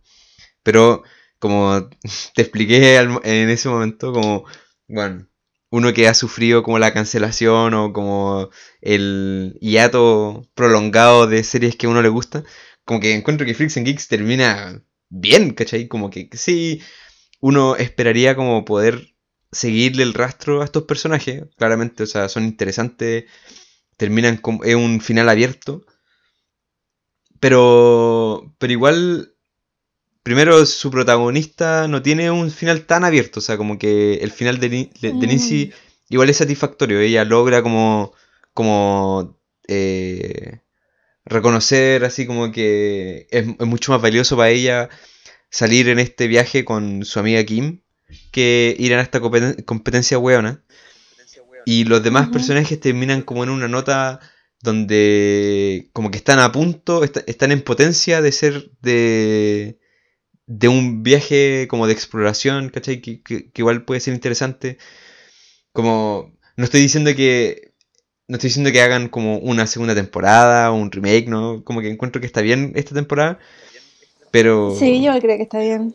Pero 0.62 1.02
como 1.38 1.88
te 2.34 2.42
expliqué 2.42 2.98
al- 2.98 3.20
en 3.24 3.50
ese 3.50 3.68
momento, 3.70 4.12
como, 4.12 4.44
bueno, 4.88 5.28
uno 5.70 5.92
que 5.94 6.08
ha 6.08 6.14
sufrido 6.14 6.62
como 6.62 6.78
la 6.78 6.92
cancelación 6.94 7.74
o 7.74 7.92
como 7.92 8.50
el 8.82 9.58
hiato 9.60 10.48
prolongado 10.54 11.26
de 11.26 11.44
series 11.44 11.76
que 11.76 11.86
a 11.86 11.90
uno 11.90 12.02
le 12.02 12.08
gusta, 12.10 12.44
como 12.84 13.00
que 13.00 13.14
encuentro 13.14 13.46
que 13.46 13.54
Freaks 13.54 13.76
and 13.78 13.86
Geeks 13.86 14.08
termina 14.08 14.82
bien, 15.10 15.52
¿cachai? 15.54 15.88
Como 15.88 16.10
que 16.10 16.28
sí, 16.34 16.82
uno 17.40 17.76
esperaría 17.76 18.36
como 18.36 18.64
poder 18.64 19.14
seguirle 19.52 20.02
el 20.02 20.14
rastro 20.14 20.60
a 20.60 20.64
estos 20.64 20.84
personajes, 20.84 21.44
claramente, 21.56 22.02
o 22.02 22.06
sea, 22.06 22.28
son 22.28 22.44
interesantes, 22.44 23.24
terminan 23.96 24.36
como, 24.36 24.64
es 24.64 24.74
un 24.74 25.00
final 25.00 25.28
abierto, 25.28 25.84
pero, 27.40 28.54
pero 28.58 28.72
igual, 28.72 29.34
primero 30.22 30.66
su 30.66 30.90
protagonista 30.90 31.88
no 31.88 32.02
tiene 32.02 32.30
un 32.30 32.50
final 32.50 32.82
tan 32.86 33.04
abierto, 33.04 33.40
o 33.40 33.42
sea, 33.42 33.56
como 33.56 33.78
que 33.78 34.14
el 34.14 34.30
final 34.32 34.58
de, 34.60 34.68
de, 34.68 34.90
de 35.00 35.12
Mm. 35.12 35.72
Igual 36.10 36.30
es 36.30 36.38
satisfactorio, 36.38 37.00
ella 37.00 37.24
logra 37.24 37.62
como, 37.62 38.14
como 38.54 39.38
eh, 39.68 40.60
reconocer 41.26 42.04
así 42.04 42.26
como 42.26 42.50
que 42.50 43.26
es, 43.30 43.46
es 43.46 43.66
mucho 43.66 43.92
más 43.92 44.00
valioso 44.00 44.36
para 44.36 44.50
ella 44.50 44.88
salir 45.50 45.88
en 45.88 45.98
este 45.98 46.26
viaje 46.28 46.64
con 46.64 47.04
su 47.04 47.18
amiga 47.20 47.44
Kim 47.44 47.82
que 48.32 48.74
ir 48.78 48.94
a 48.94 49.00
esta 49.02 49.20
competen- 49.20 49.64
competencia 49.64 50.18
weona. 50.18 50.64
Y 51.64 51.84
los 51.84 52.02
demás 52.02 52.28
personajes 52.30 52.80
terminan 52.80 53.22
como 53.22 53.44
en 53.44 53.50
una 53.50 53.68
nota 53.68 54.20
donde 54.62 55.90
como 55.92 56.10
que 56.10 56.18
están 56.18 56.38
a 56.40 56.50
punto, 56.52 57.04
est- 57.04 57.28
están 57.28 57.52
en 57.52 57.62
potencia 57.62 58.20
de 58.22 58.32
ser 58.32 58.70
de, 58.80 59.78
de 60.46 60.68
un 60.68 61.02
viaje 61.02 61.66
como 61.68 61.86
de 61.86 61.92
exploración, 61.94 62.70
¿cachai? 62.70 63.00
Que, 63.02 63.22
que- 63.22 63.50
que 63.52 63.62
igual 63.62 63.84
puede 63.84 64.00
ser 64.00 64.14
interesante. 64.14 64.78
Como, 65.72 66.36
no 66.56 66.64
estoy 66.64 66.80
diciendo 66.80 67.14
que, 67.14 67.74
no 68.28 68.36
estoy 68.36 68.48
diciendo 68.48 68.72
que 68.72 68.82
hagan 68.82 69.08
como 69.08 69.38
una 69.38 69.66
segunda 69.66 69.94
temporada 69.94 70.70
o 70.72 70.76
un 70.76 70.90
remake, 70.92 71.28
¿no? 71.28 71.64
Como 71.64 71.80
que 71.80 71.88
encuentro 71.90 72.20
que 72.20 72.26
está 72.26 72.40
bien 72.42 72.72
esta 72.76 72.94
temporada, 72.94 73.38
pero... 74.30 74.74
Sí, 74.78 75.02
yo 75.02 75.18
creo 75.20 75.36
que 75.36 75.42
está 75.42 75.58
bien. 75.58 75.94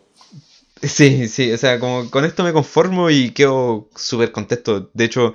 Sí, 0.82 1.28
sí, 1.28 1.52
o 1.52 1.58
sea, 1.58 1.80
como 1.80 2.10
con 2.10 2.26
esto 2.26 2.44
me 2.44 2.54
conformo 2.54 3.10
y 3.10 3.32
quedo 3.32 3.88
súper 3.96 4.32
contento. 4.32 4.90
De 4.94 5.06
hecho, 5.06 5.34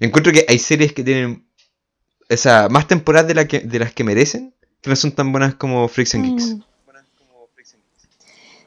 encuentro 0.00 0.32
que 0.32 0.44
hay 0.48 0.58
series 0.58 0.92
que 0.92 1.04
tienen 1.04 1.48
o 2.30 2.36
sea, 2.36 2.68
más 2.68 2.86
temporadas 2.86 3.26
de, 3.28 3.34
la 3.34 3.48
que, 3.48 3.60
de 3.60 3.78
las 3.78 3.92
que 3.92 4.04
merecen, 4.04 4.52
que 4.80 4.90
no 4.90 4.96
son 4.96 5.12
tan 5.12 5.32
buenas 5.32 5.54
como 5.54 5.88
Freaks 5.88 6.14
and 6.14 6.24
Geeks. 6.24 6.54
Mm. 6.54 6.62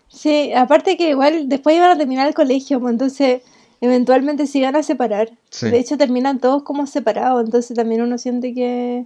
Sí, 0.09 0.53
aparte 0.53 0.97
que 0.97 1.09
igual 1.09 1.49
después 1.49 1.75
iban 1.75 1.89
a 1.89 1.97
terminar 1.97 2.27
el 2.27 2.35
colegio, 2.35 2.79
pues 2.79 2.91
entonces 2.91 3.41
eventualmente 3.79 4.45
se 4.45 4.59
iban 4.59 4.75
a 4.75 4.83
separar. 4.83 5.31
Sí. 5.49 5.69
De 5.69 5.79
hecho 5.79 5.97
terminan 5.97 6.39
todos 6.39 6.61
como 6.61 6.85
separados, 6.85 7.43
entonces 7.43 7.75
también 7.75 8.01
uno 8.01 8.17
siente 8.17 8.53
que 8.53 9.05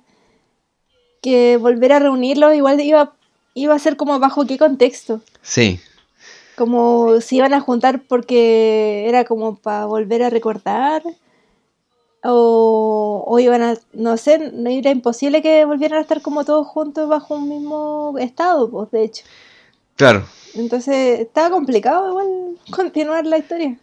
que 1.22 1.58
volver 1.58 1.92
a 1.94 2.00
reunirlos 2.00 2.54
igual 2.54 2.80
iba 2.82 3.16
iba 3.56 3.74
a 3.74 3.80
ser 3.80 3.98
como 3.98 4.20
bajo 4.20 4.46
qué 4.46 4.58
contexto. 4.60 5.22
Sí, 5.42 5.80
Como 6.56 7.20
se 7.22 7.36
iban 7.38 7.54
a 7.56 7.62
juntar 7.62 8.04
porque 8.08 9.06
era 9.10 9.24
como 9.26 9.56
para 9.56 9.86
volver 9.88 10.22
a 10.22 10.30
recordar. 10.30 11.02
O, 12.28 13.24
o 13.28 13.40
iban 13.40 13.62
a, 13.62 13.76
no 13.94 14.18
sé, 14.18 14.52
era 14.68 14.90
imposible 14.90 15.42
que 15.44 15.64
volvieran 15.66 16.00
a 16.00 16.02
estar 16.02 16.22
como 16.24 16.44
todos 16.44 16.66
juntos 16.68 17.08
bajo 17.08 17.36
un 17.36 17.48
mismo 17.50 18.16
estado, 18.20 18.70
pues 18.70 18.90
de 18.92 19.04
hecho. 19.04 19.24
claro. 19.96 20.26
Entonces 20.56 21.20
estaba 21.20 21.50
complicado 21.50 22.10
igual 22.10 22.58
continuar 22.72 23.26
la 23.26 23.38
historia. 23.38 23.78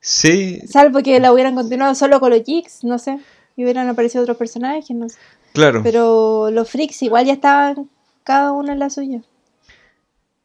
Sí, 0.00 0.60
Salvo 0.66 1.00
que 1.02 1.20
la 1.20 1.32
hubieran 1.32 1.54
continuado 1.54 1.94
solo 1.94 2.18
con 2.18 2.30
los 2.30 2.42
Geeks, 2.42 2.82
no 2.82 2.98
sé. 2.98 3.20
Y 3.56 3.62
hubieran 3.62 3.88
aparecido 3.88 4.22
otros 4.22 4.38
personajes, 4.38 4.90
no 4.96 5.08
sé. 5.10 5.16
claro. 5.52 5.82
Pero 5.84 6.50
los 6.50 6.68
Freaks 6.70 7.02
igual 7.02 7.26
ya 7.26 7.34
estaban 7.34 7.88
cada 8.24 8.52
uno 8.52 8.72
en 8.72 8.78
la 8.78 8.90
suya. 8.90 9.22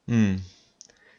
Mm. 0.05 0.35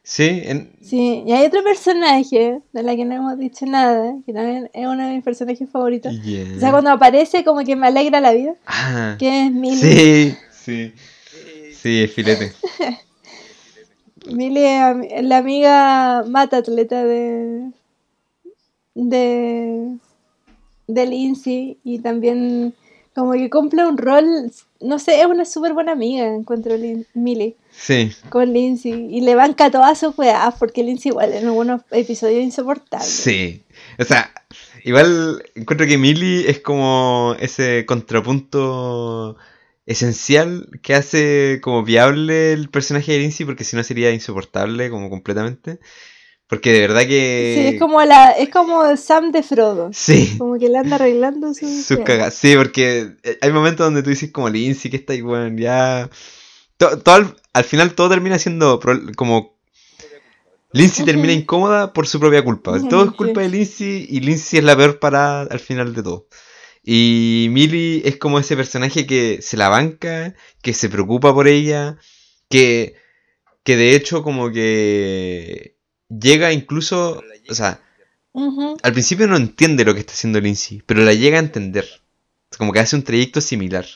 Sí, 0.03 0.43
en- 0.45 0.73
Sí, 0.81 1.23
y 1.27 1.33
hay 1.33 1.45
otro 1.47 1.63
personaje 1.63 2.63
de 2.73 2.83
la 2.83 2.97
que 2.97 3.05
no 3.05 3.15
hemos 3.15 3.39
dicho 3.39 3.67
nada, 3.67 4.15
que 4.25 4.33
también 4.33 4.71
es 4.73 4.87
uno 4.87 5.07
de 5.07 5.15
mis 5.17 5.23
personajes 5.25 5.69
favoritos. 5.69 6.15
yeah. 6.23 6.45
O 6.57 6.61
sea, 6.61 6.71
cuando 6.71 6.91
aparece 6.91 7.45
como 7.45 7.63
que 7.63 7.77
me 7.77 7.87
alegra 7.89 8.21
la 8.21 8.33
vida, 8.33 8.55
Ah, 8.67 9.17
que 9.19 9.47
es 9.47 9.53
Millie. 9.53 9.77
sí, 9.77 10.37
sí. 10.51 10.95
Sí, 11.75 12.03
es 12.05 12.13
filete. 12.13 12.53
Millie 14.33 14.81
es 15.11 15.25
la 15.25 15.39
amiga 15.39 16.25
mata 16.27 16.59
atleta 16.59 17.05
de 17.05 17.71
de 18.95 19.97
de 20.89 21.07
Lindsay 21.07 21.79
y 21.85 21.99
también 22.01 22.75
como 23.15 23.33
que 23.33 23.49
cumple 23.51 23.87
un 23.87 23.97
rol, 23.99 24.51
no 24.81 24.99
sé, 24.99 25.21
es 25.21 25.27
una 25.27 25.45
súper 25.45 25.73
buena 25.73 25.93
amiga, 25.93 26.27
encuentro 26.27 26.77
Lin- 26.77 27.07
Millie 27.15 27.57
Sí, 27.71 28.13
con 28.29 28.53
Lindsay 28.53 29.09
y 29.11 29.21
le 29.21 29.35
banca 29.35 29.71
todas 29.71 29.99
sus 29.99 30.17
weas 30.19 30.55
porque 30.59 30.83
Lindsay 30.83 31.11
igual 31.11 31.33
en 31.33 31.47
algunos 31.47 31.83
episodios 31.91 32.43
insoportable. 32.43 33.05
sí. 33.07 33.63
O 33.99 34.05
sea, 34.05 34.33
igual 34.85 35.43
encuentro 35.55 35.87
que 35.87 35.99
Millie 35.99 36.49
es 36.51 36.61
como 36.61 37.35
ese 37.41 37.85
contrapunto 37.87 39.37
esencial 39.87 40.69
que 40.83 40.95
hace 40.95 41.61
como 41.63 41.83
viable 41.83 42.53
el 42.53 42.69
personaje 42.69 43.13
de 43.13 43.19
Lindsay, 43.21 43.47
porque 43.47 43.65
si 43.65 43.75
no 43.77 43.83
sería 43.83 44.13
insoportable 44.13 44.91
como 44.91 45.09
completamente. 45.11 45.79
Porque 46.49 46.73
de 46.73 46.81
verdad 46.81 47.03
que. 47.03 47.55
Sí, 47.59 47.75
es 47.75 47.81
como, 47.81 48.03
la, 48.03 48.31
es 48.31 48.49
como 48.49 48.97
Sam 48.97 49.33
de 49.33 49.43
Frodo. 49.43 49.91
Sí. 49.93 50.35
Como 50.39 50.59
que 50.59 50.71
le 50.71 50.79
anda 50.79 50.97
arreglando 50.97 51.53
sus. 51.53 51.85
Sus 51.85 51.99
cagas. 51.99 52.35
Sí, 52.35 52.57
porque 52.57 53.13
eh, 53.23 53.39
hay 53.43 53.53
momentos 53.53 53.87
donde 53.87 54.03
tú 54.03 54.09
dices 54.09 54.33
como 54.33 54.49
Lindsay 54.49 54.91
que 54.91 54.97
está 54.97 55.13
ahí, 55.13 55.21
bueno, 55.21 55.55
ya. 55.59 56.09
Todo, 56.79 57.03
al, 57.15 57.37
al, 57.53 57.65
final 57.65 57.95
todo 57.95 58.09
termina 58.09 58.39
siendo 58.39 58.81
como. 59.15 59.59
Lindsay 60.73 61.05
termina 61.05 61.33
incómoda 61.33 61.93
por 61.93 62.07
su 62.07 62.19
propia 62.19 62.43
culpa. 62.43 62.79
Todo 62.89 63.05
es 63.05 63.13
culpa 63.13 63.43
de 63.43 63.49
Lindsay 63.51 64.07
y 64.09 64.21
Lindsay 64.21 64.59
es 64.59 64.65
la 64.65 64.77
peor 64.77 64.99
para 64.99 65.43
al 65.43 65.61
final 65.61 65.95
de 65.95 66.03
todo. 66.03 66.29
Y 66.83 67.49
Millie 67.51 68.03
es 68.07 68.17
como 68.17 68.39
ese 68.39 68.57
personaje 68.57 69.07
que 69.07 69.41
se 69.43 69.59
la 69.59 69.69
banca, 69.69 70.35
que 70.63 70.73
se 70.73 70.89
preocupa 70.89 71.35
por 71.35 71.49
ella, 71.49 71.99
que, 72.49 72.95
que 73.63 73.77
de 73.77 73.95
hecho 73.95 74.23
como 74.23 74.51
que 74.51 75.78
llega 76.09 76.53
incluso, 76.53 77.23
o 77.49 77.55
sea, 77.55 77.81
al 78.83 78.93
principio 78.93 79.27
no 79.27 79.37
entiende 79.37 79.85
lo 79.85 79.95
que 79.95 80.01
está 80.01 80.13
haciendo 80.13 80.41
Lindsay, 80.41 80.83
pero 80.87 81.03
la 81.03 81.15
llega 81.15 81.39
a 81.39 81.43
entender. 81.43 81.87
Como 82.57 82.73
que 82.73 82.81
hace 82.81 82.97
un 82.97 83.03
trayecto 83.03 83.41
similar. 83.41 83.87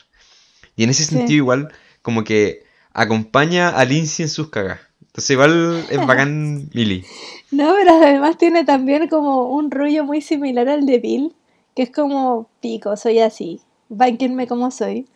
Y 0.75 0.83
en 0.83 0.89
ese 0.89 1.05
sentido 1.05 1.37
igual 1.37 1.73
como 2.01 2.23
que 2.23 2.63
acompaña 2.93 3.69
a 3.69 3.85
Lindsay 3.85 4.23
en 4.23 4.29
sus 4.29 4.49
cagas. 4.49 4.79
Entonces 5.01 5.29
igual 5.31 5.85
es 5.89 5.97
bacán 6.07 6.69
Millie. 6.73 7.05
No, 7.51 7.73
pero 7.75 7.95
además 7.95 8.37
tiene 8.37 8.63
también 8.63 9.07
como 9.07 9.49
un 9.49 9.71
rollo 9.71 10.03
muy 10.03 10.21
similar 10.21 10.69
al 10.69 10.85
de 10.85 10.99
Bill, 10.99 11.35
que 11.75 11.83
es 11.83 11.91
como 11.91 12.49
pico, 12.61 12.97
soy 12.97 13.19
así, 13.19 13.61
bánquenme 13.89 14.47
como 14.47 14.71
soy. 14.71 15.07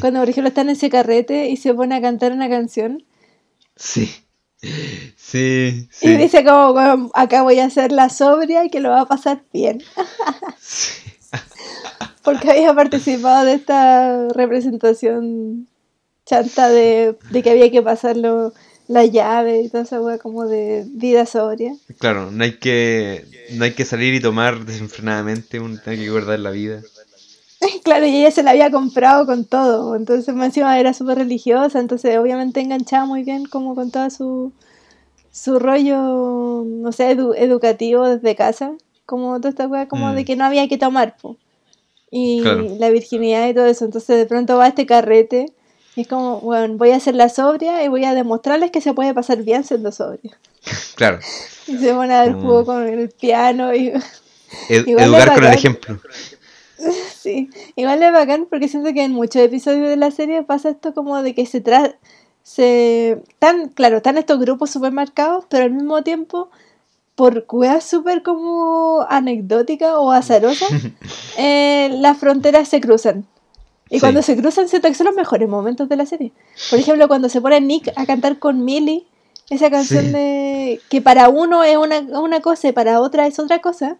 Cuando 0.00 0.20
por 0.20 0.28
ejemplo 0.28 0.48
está 0.48 0.60
en 0.60 0.70
ese 0.70 0.88
carrete 0.88 1.48
y 1.48 1.56
se 1.56 1.74
pone 1.74 1.96
a 1.96 2.00
cantar 2.00 2.32
una 2.32 2.48
canción. 2.48 3.04
Sí. 3.74 4.23
Sí, 5.16 5.88
sí. 5.90 5.98
Y 6.00 6.16
dice 6.16 6.44
como, 6.44 7.10
acá 7.14 7.42
voy 7.42 7.58
a 7.58 7.66
hacer 7.66 7.92
la 7.92 8.08
sobria 8.08 8.64
y 8.64 8.70
que 8.70 8.80
lo 8.80 8.90
va 8.90 9.02
a 9.02 9.06
pasar 9.06 9.42
bien. 9.52 9.82
Porque 12.22 12.50
había 12.50 12.74
participado 12.74 13.44
de 13.44 13.54
esta 13.54 14.28
representación 14.28 15.68
chanta 16.24 16.68
de, 16.68 17.16
de 17.30 17.42
que 17.42 17.50
había 17.50 17.70
que 17.70 17.82
pasarlo 17.82 18.54
la 18.86 19.06
llave 19.06 19.62
y 19.62 19.68
toda 19.68 19.84
esa 19.84 20.00
wea 20.00 20.18
como 20.18 20.46
de 20.46 20.84
vida 20.88 21.26
sobria. 21.26 21.74
Claro, 21.98 22.30
no 22.30 22.44
hay 22.44 22.58
que 22.58 23.24
no 23.52 23.64
hay 23.64 23.72
que 23.72 23.84
salir 23.84 24.14
y 24.14 24.20
tomar 24.20 24.64
desenfrenadamente, 24.64 25.60
uno 25.60 25.78
tiene 25.82 26.02
que 26.02 26.10
guardar 26.10 26.40
la 26.40 26.50
vida. 26.50 26.82
Claro, 27.84 28.06
y 28.06 28.16
ella 28.16 28.30
se 28.30 28.42
la 28.42 28.50
había 28.50 28.70
comprado 28.70 29.26
con 29.26 29.44
todo, 29.44 29.96
entonces 29.96 30.34
más 30.34 30.46
encima 30.46 30.78
era 30.78 30.94
súper 30.94 31.18
religiosa, 31.18 31.78
entonces 31.78 32.18
obviamente 32.18 32.60
enganchaba 32.60 33.06
muy 33.06 33.22
bien 33.22 33.46
como 33.46 33.74
con 33.74 33.90
todo 33.90 34.10
su, 34.10 34.52
su 35.30 35.58
rollo, 35.58 36.64
no 36.66 36.92
sé, 36.92 37.10
educativo 37.10 38.06
desde 38.06 38.34
casa, 38.34 38.72
como 39.06 39.36
toda 39.38 39.50
esta 39.50 39.66
wea 39.66 39.88
como 39.88 40.12
de 40.12 40.22
mm. 40.22 40.24
que 40.24 40.36
no 40.36 40.44
había 40.44 40.68
que 40.68 40.78
tomar, 40.78 41.16
y 42.10 42.40
la 42.78 42.90
virginidad 42.90 43.48
y 43.48 43.54
todo 43.54 43.66
eso, 43.66 43.84
entonces 43.84 44.16
de 44.16 44.26
pronto 44.26 44.56
va 44.56 44.66
a 44.66 44.68
este 44.68 44.86
carrete 44.86 45.46
y 45.96 46.02
es 46.02 46.08
como, 46.08 46.40
bueno, 46.40 46.76
voy 46.76 46.90
a 46.90 46.96
hacer 46.96 47.14
la 47.14 47.28
sobria 47.28 47.84
y 47.84 47.88
voy 47.88 48.04
a 48.04 48.14
demostrarles 48.14 48.70
que 48.70 48.80
se 48.80 48.94
puede 48.94 49.14
pasar 49.14 49.42
bien 49.42 49.64
siendo 49.64 49.92
sobria. 49.92 50.38
Claro. 50.94 51.18
Y 51.66 51.76
se 51.76 51.92
van 51.92 52.10
a 52.10 52.18
dar 52.18 52.36
mm. 52.36 52.64
con 52.64 52.86
el 52.86 53.10
piano 53.10 53.74
y... 53.74 53.92
educar 54.68 55.34
con 55.34 55.44
el 55.44 55.52
ejemplo. 55.52 56.00
Sí, 57.14 57.48
igual 57.76 58.02
es 58.02 58.12
bacán 58.12 58.46
porque 58.50 58.68
siento 58.68 58.92
que 58.92 59.02
en 59.02 59.12
muchos 59.12 59.40
episodios 59.40 59.88
de 59.88 59.96
la 59.96 60.10
serie 60.10 60.42
pasa 60.42 60.70
esto 60.70 60.92
como 60.94 61.22
de 61.22 61.34
que 61.34 61.46
se 61.46 61.60
trata... 61.60 61.96
Se... 62.42 63.22
Tan, 63.38 63.70
claro, 63.70 63.98
están 63.98 64.18
estos 64.18 64.38
grupos 64.38 64.70
súper 64.70 64.92
marcados, 64.92 65.46
pero 65.48 65.64
al 65.64 65.70
mismo 65.70 66.02
tiempo 66.02 66.50
por 67.14 67.46
weas 67.50 67.84
súper 67.84 68.22
como 68.22 69.06
anecdótica 69.08 69.98
o 69.98 70.10
azarosa, 70.10 70.66
eh, 71.38 71.88
las 71.92 72.18
fronteras 72.18 72.68
se 72.68 72.80
cruzan. 72.80 73.26
Y 73.90 74.00
cuando 74.00 74.22
se 74.22 74.36
cruzan, 74.36 74.68
siento 74.68 74.88
que 74.88 74.94
son 74.94 75.06
los 75.06 75.14
mejores 75.14 75.48
momentos 75.48 75.88
de 75.88 75.96
la 75.96 76.06
serie. 76.06 76.32
Por 76.70 76.78
ejemplo, 76.78 77.06
cuando 77.06 77.28
se 77.28 77.40
pone 77.40 77.60
Nick 77.60 77.92
a 77.96 78.06
cantar 78.06 78.38
con 78.38 78.64
Millie, 78.64 79.06
esa 79.50 79.70
canción 79.70 80.10
de 80.10 80.80
que 80.88 81.02
para 81.02 81.28
uno 81.28 81.62
es 81.62 81.76
una, 81.76 82.40
cosa 82.40 82.68
y 82.68 82.72
para 82.72 83.00
otra 83.00 83.26
es 83.26 83.38
otra 83.38 83.60
cosa. 83.60 83.98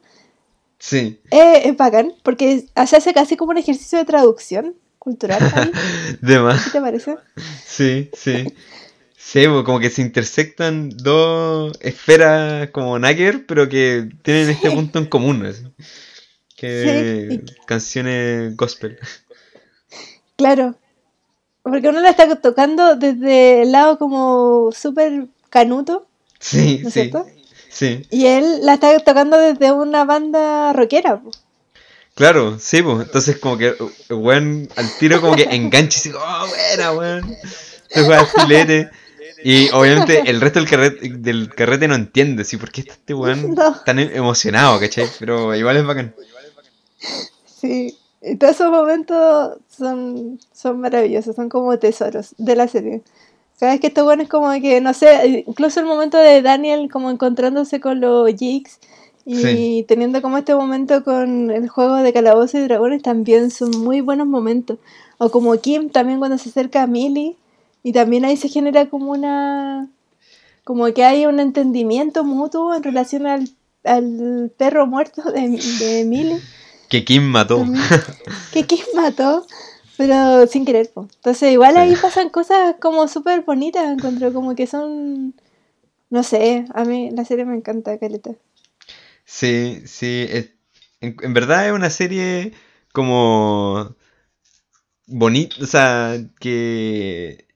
Sí. 0.78 1.20
es 1.30 1.76
bacán, 1.76 2.12
porque 2.22 2.66
se 2.86 2.96
hace 2.96 3.14
casi 3.14 3.36
como 3.36 3.52
un 3.52 3.58
ejercicio 3.58 3.98
de 3.98 4.04
traducción 4.04 4.74
cultural. 4.98 5.40
de 6.20 6.40
más. 6.40 6.64
¿Qué 6.64 6.70
te 6.70 6.80
parece? 6.80 7.16
Sí, 7.64 8.10
sí. 8.12 8.46
Sí, 9.16 9.46
como 9.46 9.80
que 9.80 9.90
se 9.90 10.02
intersectan 10.02 10.90
dos 10.90 11.76
esferas 11.80 12.68
como 12.70 12.98
Nagger, 12.98 13.46
pero 13.46 13.68
que 13.68 14.10
tienen 14.22 14.50
este 14.50 14.70
punto 14.70 14.98
en 14.98 15.06
común. 15.06 15.74
Que 16.56 17.42
canciones 17.66 18.54
gospel. 18.56 18.98
Claro. 20.36 20.76
Porque 21.62 21.88
uno 21.88 22.00
la 22.00 22.10
está 22.10 22.32
tocando 22.36 22.96
desde 22.96 23.62
el 23.62 23.72
lado 23.72 23.98
como 23.98 24.70
súper 24.72 25.26
canuto. 25.48 26.06
Sí, 26.38 26.82
sí. 26.90 27.10
Sí. 27.74 28.06
Y 28.08 28.26
él 28.26 28.60
la 28.62 28.74
está 28.74 28.96
tocando 29.00 29.36
desde 29.36 29.72
una 29.72 30.04
banda 30.04 30.72
rockera. 30.72 31.20
Claro, 32.14 32.56
sí, 32.60 32.82
pues. 32.82 33.06
Entonces 33.06 33.36
como 33.38 33.58
que, 33.58 33.74
weón, 34.10 34.68
al 34.76 34.88
tiro 34.98 35.20
como 35.20 35.34
que 35.34 35.48
engancha 35.50 35.98
y 35.98 36.02
dice, 36.04 36.14
oh, 36.16 36.46
buena, 36.46 36.92
weón. 36.92 37.36
Se 37.88 38.04
juega 38.04 38.26
filete. 38.26 38.90
Y 39.42 39.70
obviamente 39.70 40.22
el 40.24 40.40
resto 40.40 40.60
del 40.60 40.68
carrete, 40.68 41.08
del 41.18 41.52
carrete 41.52 41.88
no 41.88 41.96
entiende, 41.96 42.44
¿sí? 42.44 42.56
¿Por 42.58 42.70
qué 42.70 42.82
está 42.82 42.92
este 42.92 43.12
weón 43.12 43.56
tan 43.84 43.98
emocionado, 43.98 44.78
cachai? 44.78 45.08
Pero 45.18 45.52
igual 45.56 45.76
es 45.76 45.84
bacán. 45.84 46.14
Sí. 47.60 47.98
Y 48.22 48.36
todos 48.36 48.54
esos 48.54 48.70
momentos 48.70 49.58
son, 49.68 50.38
son 50.52 50.80
maravillosos, 50.80 51.34
son 51.34 51.48
como 51.48 51.76
tesoros 51.76 52.36
de 52.38 52.54
la 52.54 52.68
serie. 52.68 53.02
Cada 53.58 53.72
vez 53.72 53.80
que 53.80 53.86
esto 53.86 54.04
bueno 54.04 54.22
es 54.22 54.28
como 54.28 54.50
que, 54.60 54.80
no 54.80 54.92
sé, 54.94 55.44
incluso 55.46 55.80
el 55.80 55.86
momento 55.86 56.18
de 56.18 56.42
Daniel 56.42 56.88
como 56.90 57.10
encontrándose 57.10 57.80
con 57.80 58.00
los 58.00 58.28
Jigs 58.34 58.78
y 59.26 59.84
teniendo 59.84 60.20
como 60.20 60.36
este 60.36 60.54
momento 60.54 61.02
con 61.02 61.50
el 61.50 61.68
juego 61.68 61.96
de 61.96 62.12
calabozos 62.12 62.54
y 62.54 62.64
dragones 62.64 63.02
también 63.02 63.50
son 63.50 63.70
muy 63.82 64.00
buenos 64.00 64.26
momentos. 64.26 64.78
O 65.18 65.30
como 65.30 65.56
Kim 65.58 65.88
también 65.88 66.18
cuando 66.18 66.36
se 66.36 66.50
acerca 66.50 66.82
a 66.82 66.86
Millie 66.86 67.36
y 67.82 67.92
también 67.92 68.24
ahí 68.24 68.36
se 68.36 68.48
genera 68.48 68.90
como 68.90 69.12
una... 69.12 69.88
como 70.64 70.92
que 70.92 71.04
hay 71.04 71.26
un 71.26 71.40
entendimiento 71.40 72.24
mutuo 72.24 72.74
en 72.74 72.82
relación 72.82 73.26
al, 73.26 73.48
al 73.84 74.52
perro 74.58 74.86
muerto 74.86 75.22
de, 75.32 75.60
de 75.78 76.04
Millie. 76.04 76.40
Que 76.88 77.04
Kim 77.04 77.22
mató. 77.22 77.64
que 78.52 78.64
Kim 78.64 78.84
mató, 78.94 79.46
pero 79.96 80.46
sin 80.46 80.64
querer. 80.64 80.90
Entonces, 80.96 81.52
igual 81.52 81.76
ahí 81.76 81.94
pasan 81.96 82.30
cosas 82.30 82.76
como 82.80 83.08
súper 83.08 83.42
bonitas, 83.42 83.86
encuentro 83.92 84.32
como 84.32 84.54
que 84.54 84.66
son. 84.66 85.34
No 86.10 86.22
sé, 86.22 86.66
a 86.74 86.84
mí 86.84 87.10
la 87.10 87.24
serie 87.24 87.44
me 87.44 87.56
encanta, 87.56 87.98
Caleta. 87.98 88.32
Sí, 89.24 89.82
sí. 89.86 90.26
en, 91.00 91.34
verdad 91.34 91.66
es 91.66 91.72
una 91.72 91.90
serie 91.90 92.52
como. 92.92 93.96
bonita, 95.06 95.56
o 95.62 95.66
sea, 95.66 96.18
que 96.40 97.46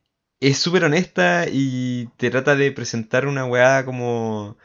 es 0.41 0.59
súper 0.59 0.85
honesta 0.85 1.47
y 1.51 2.09
te 2.17 2.31
trata 2.31 2.57
de 2.57 2.73
presentar 2.73 3.27
una 3.27 3.47
weá 3.47 3.85
como. 3.85 4.57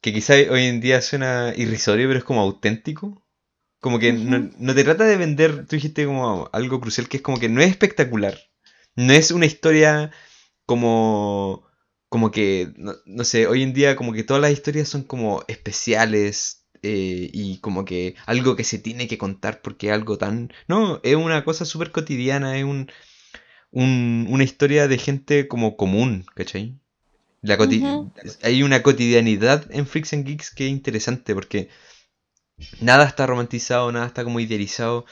que 0.00 0.12
quizá 0.12 0.34
hoy 0.50 0.64
en 0.66 0.80
día 0.80 1.00
suena 1.02 1.52
irrisorio, 1.56 2.08
pero 2.08 2.18
es 2.18 2.24
como 2.24 2.40
auténtico. 2.42 3.23
Como 3.84 3.98
que 3.98 4.14
no, 4.14 4.74
te 4.74 4.82
trata 4.82 5.04
de 5.04 5.18
vender, 5.18 5.66
tú 5.66 5.76
dijiste 5.76 6.06
como 6.06 6.48
algo 6.54 6.80
crucial, 6.80 7.06
que 7.06 7.18
es 7.18 7.22
como 7.22 7.38
que 7.38 7.50
no 7.50 7.60
es 7.60 7.68
espectacular. 7.68 8.38
No 8.96 9.12
es 9.12 9.30
una 9.30 9.44
historia 9.44 10.10
como, 10.64 11.68
como 12.08 12.30
que, 12.30 12.72
no, 12.78 13.24
sé, 13.24 13.46
hoy 13.46 13.62
en 13.62 13.74
día 13.74 13.94
como 13.94 14.14
que 14.14 14.24
todas 14.24 14.40
las 14.40 14.52
historias 14.52 14.88
son 14.88 15.02
como 15.02 15.44
especiales 15.48 16.64
eh, 16.82 17.28
y 17.30 17.58
como 17.58 17.84
que 17.84 18.14
algo 18.24 18.56
que 18.56 18.64
se 18.64 18.78
tiene 18.78 19.06
que 19.06 19.18
contar 19.18 19.60
porque 19.60 19.92
algo 19.92 20.16
tan... 20.16 20.50
No, 20.66 21.00
es 21.02 21.16
una 21.16 21.44
cosa 21.44 21.66
súper 21.66 21.92
cotidiana, 21.92 22.56
es 22.56 22.64
un, 22.64 22.90
una 23.70 24.44
historia 24.44 24.88
de 24.88 24.96
gente 24.96 25.46
como 25.46 25.76
común, 25.76 26.24
¿cachai? 26.34 26.80
La 27.42 27.58
Hay 28.42 28.62
una 28.62 28.82
cotidianidad 28.82 29.66
en 29.70 29.86
Freaks 29.86 30.14
and 30.14 30.24
Geeks 30.24 30.50
que 30.54 30.64
es 30.64 30.70
interesante 30.70 31.34
porque 31.34 31.68
nada 32.80 33.04
está 33.04 33.26
romantizado, 33.26 33.90
nada 33.92 34.06
está 34.06 34.24
como 34.24 34.40
idealizado. 34.40 35.06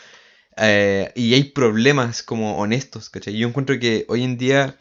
Eh, 0.57 1.13
y 1.15 1.35
hay 1.35 1.45
problemas 1.45 2.23
como 2.23 2.59
honestos, 2.59 3.11
¿cachai? 3.11 3.37
Yo 3.37 3.49
encuentro 3.49 3.79
que 3.79 4.05
hoy 4.09 4.23
en 4.23 4.37
día 4.37 4.77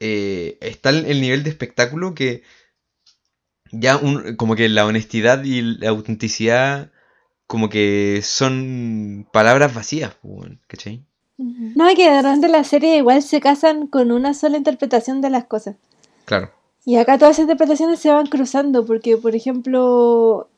eh, 0.00 0.58
está 0.60 0.90
el 0.90 1.20
nivel 1.20 1.42
de 1.42 1.50
espectáculo 1.50 2.14
que 2.14 2.42
ya 3.72 4.00
como 4.36 4.54
que 4.54 4.68
la 4.68 4.86
honestidad 4.86 5.42
y 5.44 5.62
la 5.62 5.90
autenticidad 5.90 6.92
como 7.46 7.68
que 7.68 8.20
son 8.22 9.28
palabras 9.32 9.74
vacías, 9.74 10.16
¿cachai? 10.66 11.04
No, 11.38 11.86
que 11.94 12.16
durante 12.16 12.48
la 12.48 12.64
serie 12.64 12.96
igual 12.96 13.22
se 13.22 13.40
casan 13.40 13.86
con 13.86 14.10
una 14.10 14.34
sola 14.34 14.56
interpretación 14.56 15.20
de 15.20 15.30
las 15.30 15.44
cosas. 15.44 15.76
Claro. 16.24 16.50
Y 16.84 16.96
acá 16.96 17.18
todas 17.18 17.36
esas 17.36 17.44
interpretaciones 17.44 18.00
se 18.00 18.10
van 18.10 18.26
cruzando, 18.26 18.86
porque, 18.86 19.16
por 19.16 19.34
ejemplo, 19.34 20.48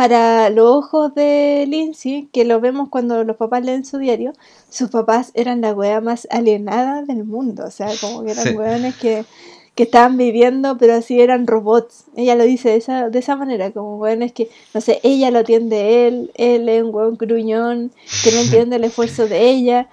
para 0.00 0.48
los 0.48 0.66
ojos 0.66 1.14
de 1.14 1.66
Lindsay, 1.68 2.30
que 2.32 2.46
lo 2.46 2.58
vemos 2.58 2.88
cuando 2.88 3.22
los 3.22 3.36
papás 3.36 3.62
leen 3.62 3.84
su 3.84 3.98
diario, 3.98 4.32
sus 4.70 4.88
papás 4.88 5.30
eran 5.34 5.60
la 5.60 5.74
wea 5.74 6.00
más 6.00 6.26
alienada 6.30 7.02
del 7.02 7.24
mundo. 7.24 7.64
O 7.66 7.70
sea, 7.70 7.88
como 8.00 8.24
que 8.24 8.30
eran 8.30 8.46
Sí. 8.46 8.54
weones 8.54 8.96
que, 8.96 9.26
que 9.74 9.82
estaban 9.82 10.16
viviendo, 10.16 10.78
pero 10.78 10.94
así 10.94 11.20
eran 11.20 11.46
robots. 11.46 12.06
Ella 12.16 12.34
lo 12.34 12.44
dice 12.44 12.70
de 12.70 12.76
esa, 12.76 13.10
de 13.10 13.18
esa 13.18 13.36
manera, 13.36 13.72
como 13.72 13.98
weones 13.98 14.32
que, 14.32 14.48
no 14.72 14.80
sé, 14.80 15.00
ella 15.02 15.30
lo 15.30 15.40
atiende 15.40 16.08
él, 16.08 16.30
él 16.34 16.70
es 16.70 16.82
un 16.82 16.94
weón 16.94 17.18
gruñón, 17.18 17.92
que 18.24 18.32
no 18.32 18.38
entiende 18.40 18.76
el 18.76 18.84
esfuerzo 18.84 19.26
de 19.28 19.50
ella. 19.50 19.90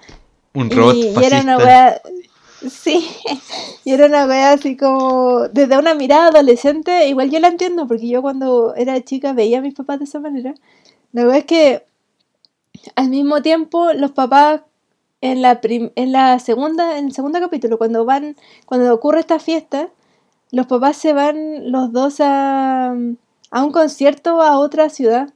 Un 0.54 0.70
robot 0.70 0.94
y, 0.94 1.08
y 1.20 1.22
era 1.22 1.42
una 1.42 1.58
wea. 1.58 2.00
Sí, 2.70 3.08
y 3.84 3.92
era 3.92 4.06
una 4.06 4.26
wea 4.26 4.52
así 4.52 4.76
como. 4.76 5.48
Desde 5.48 5.78
una 5.78 5.94
mirada 5.94 6.28
adolescente, 6.28 7.08
igual 7.08 7.30
yo 7.30 7.40
la 7.40 7.48
entiendo, 7.48 7.86
porque 7.86 8.08
yo 8.08 8.22
cuando 8.22 8.74
era 8.74 9.02
chica 9.02 9.32
veía 9.32 9.58
a 9.58 9.62
mis 9.62 9.74
papás 9.74 9.98
de 9.98 10.04
esa 10.04 10.20
manera. 10.20 10.54
La 11.12 11.26
wea 11.26 11.38
es 11.38 11.44
que 11.44 11.84
al 12.96 13.08
mismo 13.10 13.42
tiempo 13.42 13.92
los 13.94 14.12
papás 14.12 14.62
en 15.20 15.42
la, 15.42 15.60
en 15.62 16.12
la 16.12 16.38
segunda, 16.38 16.98
en 16.98 17.06
el 17.06 17.12
segundo 17.12 17.40
capítulo, 17.40 17.78
cuando 17.78 18.04
van, 18.04 18.36
cuando 18.66 18.92
ocurre 18.94 19.20
esta 19.20 19.38
fiesta, 19.38 19.90
los 20.52 20.66
papás 20.66 20.96
se 20.96 21.12
van 21.12 21.72
los 21.72 21.92
dos 21.92 22.20
a, 22.20 22.90
a 23.50 23.64
un 23.64 23.72
concierto 23.72 24.42
a 24.42 24.58
otra 24.58 24.90
ciudad. 24.90 25.32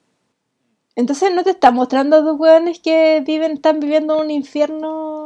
Entonces 0.95 1.35
no 1.35 1.43
te 1.43 1.51
está 1.51 1.71
mostrando 1.71 2.23
dos 2.23 2.39
hueones 2.39 2.81
que 2.81 3.23
viven, 3.27 3.53
están 3.53 3.81
viviendo 3.81 4.21
un 4.21 4.31
infierno 4.31 5.22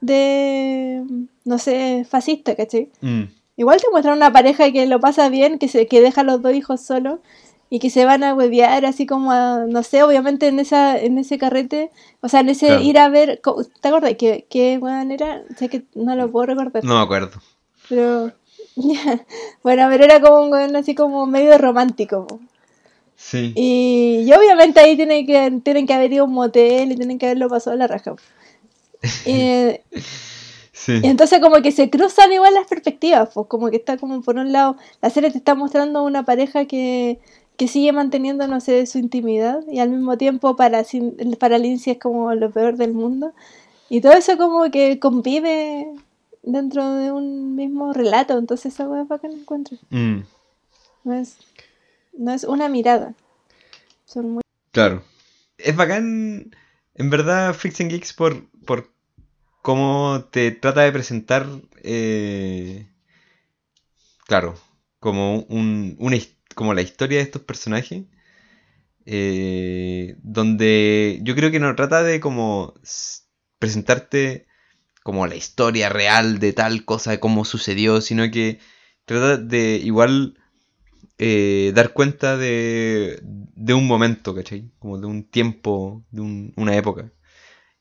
de, 0.00 1.02
no 1.44 1.58
sé, 1.58 2.06
fascista, 2.08 2.54
¿cachai? 2.54 2.90
Mm, 3.00 3.22
Igual 3.58 3.80
te 3.80 3.88
muestran 3.90 4.16
una 4.18 4.32
pareja 4.32 4.70
que 4.70 4.84
lo 4.86 5.00
pasa 5.00 5.30
bien, 5.30 5.58
que 5.58 5.68
se 5.68 5.86
que 5.86 6.02
deja 6.02 6.20
a 6.20 6.24
los 6.24 6.42
dos 6.42 6.52
hijos 6.54 6.82
solos 6.82 7.20
y 7.70 7.78
que 7.78 7.88
se 7.88 8.04
van 8.04 8.22
a 8.22 8.34
huevear 8.34 8.84
así 8.84 9.06
como 9.06 9.32
a, 9.32 9.64
no 9.66 9.82
sé, 9.82 10.02
obviamente 10.02 10.46
en 10.48 10.58
esa 10.60 10.98
en 10.98 11.16
ese 11.16 11.38
carrete, 11.38 11.90
o 12.20 12.28
sea, 12.28 12.40
en 12.40 12.50
ese 12.50 12.66
Claro. 12.66 12.82
ir 12.82 12.98
a 12.98 13.08
ver, 13.08 13.40
¿te 13.80 13.88
acuerdas 13.88 14.12
qué 14.18 14.46
qué 14.50 14.76
hueón 14.78 15.10
era? 15.10 15.42
Sé 15.56 15.68
que 15.70 15.84
no 15.94 16.14
lo 16.14 16.30
puedo 16.30 16.46
recordar, 16.46 16.84
No 16.84 16.96
me 16.96 17.00
acuerdo. 17.00 17.40
pero 17.88 18.30
bueno, 19.62 19.86
pero 19.90 20.04
era 20.04 20.20
como 20.20 20.42
un 20.44 20.52
hueón 20.52 20.76
así 20.76 20.94
como 20.94 21.24
medio 21.26 21.56
romántico. 21.58 22.26
Sí. 23.16 23.52
Y, 23.56 24.24
y 24.26 24.32
obviamente 24.34 24.80
ahí 24.80 24.96
tienen 24.96 25.26
que, 25.26 25.60
tienen 25.64 25.86
que 25.86 25.94
haber 25.94 26.12
ido 26.12 26.24
a 26.24 26.26
un 26.26 26.34
motel 26.34 26.92
y 26.92 26.96
tienen 26.96 27.18
que 27.18 27.24
haberlo 27.26 27.48
pasado 27.48 27.72
a 27.74 27.78
la 27.78 27.86
raja. 27.86 28.14
Eh, 29.24 29.82
Sí. 30.72 31.00
y 31.02 31.06
entonces 31.06 31.40
como 31.40 31.62
que 31.62 31.72
se 31.72 31.88
cruzan 31.88 32.32
igual 32.32 32.52
las 32.54 32.66
perspectivas, 32.66 33.30
pues 33.32 33.46
como 33.48 33.70
que 33.70 33.76
está 33.76 33.96
como 33.96 34.20
por 34.20 34.36
un 34.36 34.52
lado, 34.52 34.76
la 35.00 35.08
serie 35.10 35.30
te 35.30 35.38
está 35.38 35.54
mostrando 35.54 36.04
una 36.04 36.24
pareja 36.24 36.66
que, 36.66 37.18
que 37.56 37.66
sigue 37.66 37.92
manteniendo, 37.92 38.46
no 38.46 38.60
sé, 38.60 38.84
su 38.86 38.98
intimidad 38.98 39.60
y 39.72 39.78
al 39.80 39.88
mismo 39.88 40.18
tiempo 40.18 40.54
para, 40.54 40.84
para 41.38 41.58
Lindsay 41.58 41.94
es 41.94 41.98
como 41.98 42.32
lo 42.34 42.50
peor 42.50 42.76
del 42.76 42.92
mundo. 42.92 43.32
Y 43.88 44.00
todo 44.02 44.12
eso 44.12 44.36
como 44.36 44.70
que 44.70 44.98
convive 45.00 45.86
dentro 46.42 46.92
de 46.94 47.10
un 47.10 47.54
mismo 47.56 47.92
relato, 47.94 48.36
entonces 48.38 48.74
esa 48.74 48.86
hueá 48.88 49.02
es 49.02 49.08
bacán 49.08 49.32
encuentro. 49.32 49.78
Mm, 49.90 50.18
No 51.04 51.14
es, 51.14 51.38
no 52.16 52.32
es 52.32 52.44
una 52.44 52.68
mirada. 52.68 53.14
Son 54.04 54.30
muy... 54.30 54.42
claro. 54.72 55.02
Es 55.58 55.74
bacán, 55.74 56.54
en 56.96 57.10
verdad, 57.10 57.54
Freaks 57.54 57.78
Geeks 57.78 58.12
por, 58.12 58.48
por 58.64 58.92
cómo 59.62 60.24
te 60.30 60.50
trata 60.50 60.82
de 60.82 60.92
presentar, 60.92 61.46
eh, 61.82 62.88
claro, 64.26 64.54
como, 65.00 65.40
un, 65.42 65.98
como 66.54 66.74
la 66.74 66.82
historia 66.82 67.18
de 67.18 67.24
estos 67.24 67.42
personajes, 67.42 68.04
eh, 69.04 70.16
donde 70.22 71.20
yo 71.22 71.34
creo 71.34 71.50
que 71.50 71.60
no 71.60 71.74
trata 71.76 72.02
de 72.02 72.20
como 72.20 72.74
presentarte 73.58 74.46
como 75.02 75.26
la 75.26 75.36
historia 75.36 75.88
real 75.88 76.38
de 76.40 76.52
tal 76.52 76.84
cosa, 76.84 77.12
de 77.12 77.20
cómo 77.20 77.44
sucedió, 77.44 78.00
sino 78.00 78.30
que 78.30 78.58
trata 79.04 79.36
de 79.36 79.76
igual 79.76 80.38
eh, 81.18 81.72
dar 81.74 81.92
cuenta 81.92 82.36
de, 82.36 83.20
de 83.22 83.74
un 83.74 83.86
momento, 83.86 84.34
¿cachai? 84.34 84.70
Como 84.78 84.98
de 84.98 85.06
un 85.06 85.24
tiempo, 85.30 86.04
de 86.10 86.20
un- 86.22 86.52
una 86.56 86.76
época. 86.76 87.12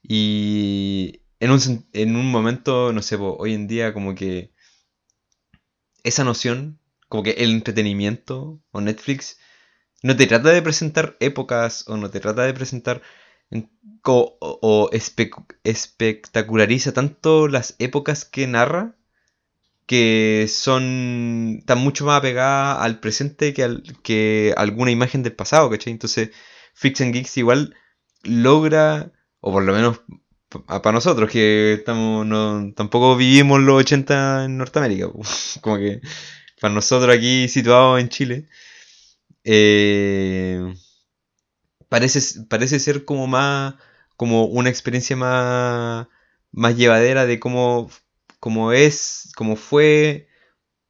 Y 0.04 1.22
en 1.42 1.52
un, 1.52 1.60
en 1.94 2.16
un 2.18 2.32
momento, 2.32 2.94
no 2.94 3.02
sé, 3.04 3.18
po, 3.18 3.38
hoy 3.40 3.54
en 3.56 3.68
día 3.68 3.94
como 3.94 4.16
que 4.16 4.54
esa 6.04 6.24
noción, 6.24 6.80
como 7.10 7.24
que 7.24 7.32
el 7.32 7.52
entretenimiento 7.52 8.62
o 8.72 8.80
Netflix, 8.82 9.38
no 10.04 10.16
te 10.18 10.28
trata 10.28 10.52
de 10.52 10.62
presentar 10.64 11.18
épocas 11.22 11.88
o 11.90 11.98
no 11.98 12.10
te 12.12 12.20
trata 12.22 12.44
de 12.44 12.54
presentar 12.56 13.02
o, 14.04 14.38
o 14.62 14.90
espe- 14.92 15.32
espectaculariza 15.64 16.94
tanto 16.94 17.48
las 17.48 17.76
épocas 17.80 18.26
que 18.26 18.48
narra 18.48 18.96
que 19.86 20.48
son 20.50 21.62
tan 21.66 21.80
mucho 21.80 22.06
más 22.06 22.20
apegadas 22.20 22.80
al 22.84 23.00
presente 23.00 23.54
que, 23.54 23.64
al- 23.64 23.84
que 24.04 24.54
alguna 24.58 24.92
imagen 24.92 25.24
del 25.24 25.34
pasado, 25.36 25.70
¿cachai? 25.70 25.94
Entonces, 25.94 26.32
and 27.02 27.14
Geeks 27.14 27.38
igual 27.38 27.76
logra, 28.24 29.12
o 29.42 29.52
por 29.52 29.64
lo 29.64 29.74
menos 29.74 30.02
para 30.68 30.92
nosotros, 30.94 31.30
que 31.32 31.74
estamos 31.74 32.26
no, 32.26 32.72
tampoco 32.76 33.16
vivimos 33.18 33.60
los 33.62 33.80
80 33.82 34.46
en 34.46 34.58
Norteamérica, 34.58 35.10
como 35.62 35.78
que 35.78 36.02
para 36.62 36.74
nosotros 36.74 37.16
aquí 37.16 37.48
situados 37.50 38.00
en 38.02 38.10
Chile, 38.10 38.48
eh, 39.44 40.74
parece, 41.90 42.20
parece 42.50 42.80
ser 42.80 43.06
como 43.06 43.28
más, 43.28 43.76
como 44.18 44.46
una 44.46 44.70
experiencia 44.70 45.16
más, 45.16 46.08
más 46.52 46.76
llevadera 46.78 47.26
de 47.26 47.40
cómo, 47.40 47.90
cómo 48.46 48.74
es, 48.74 49.32
cómo 49.36 49.56
fue 49.56 50.28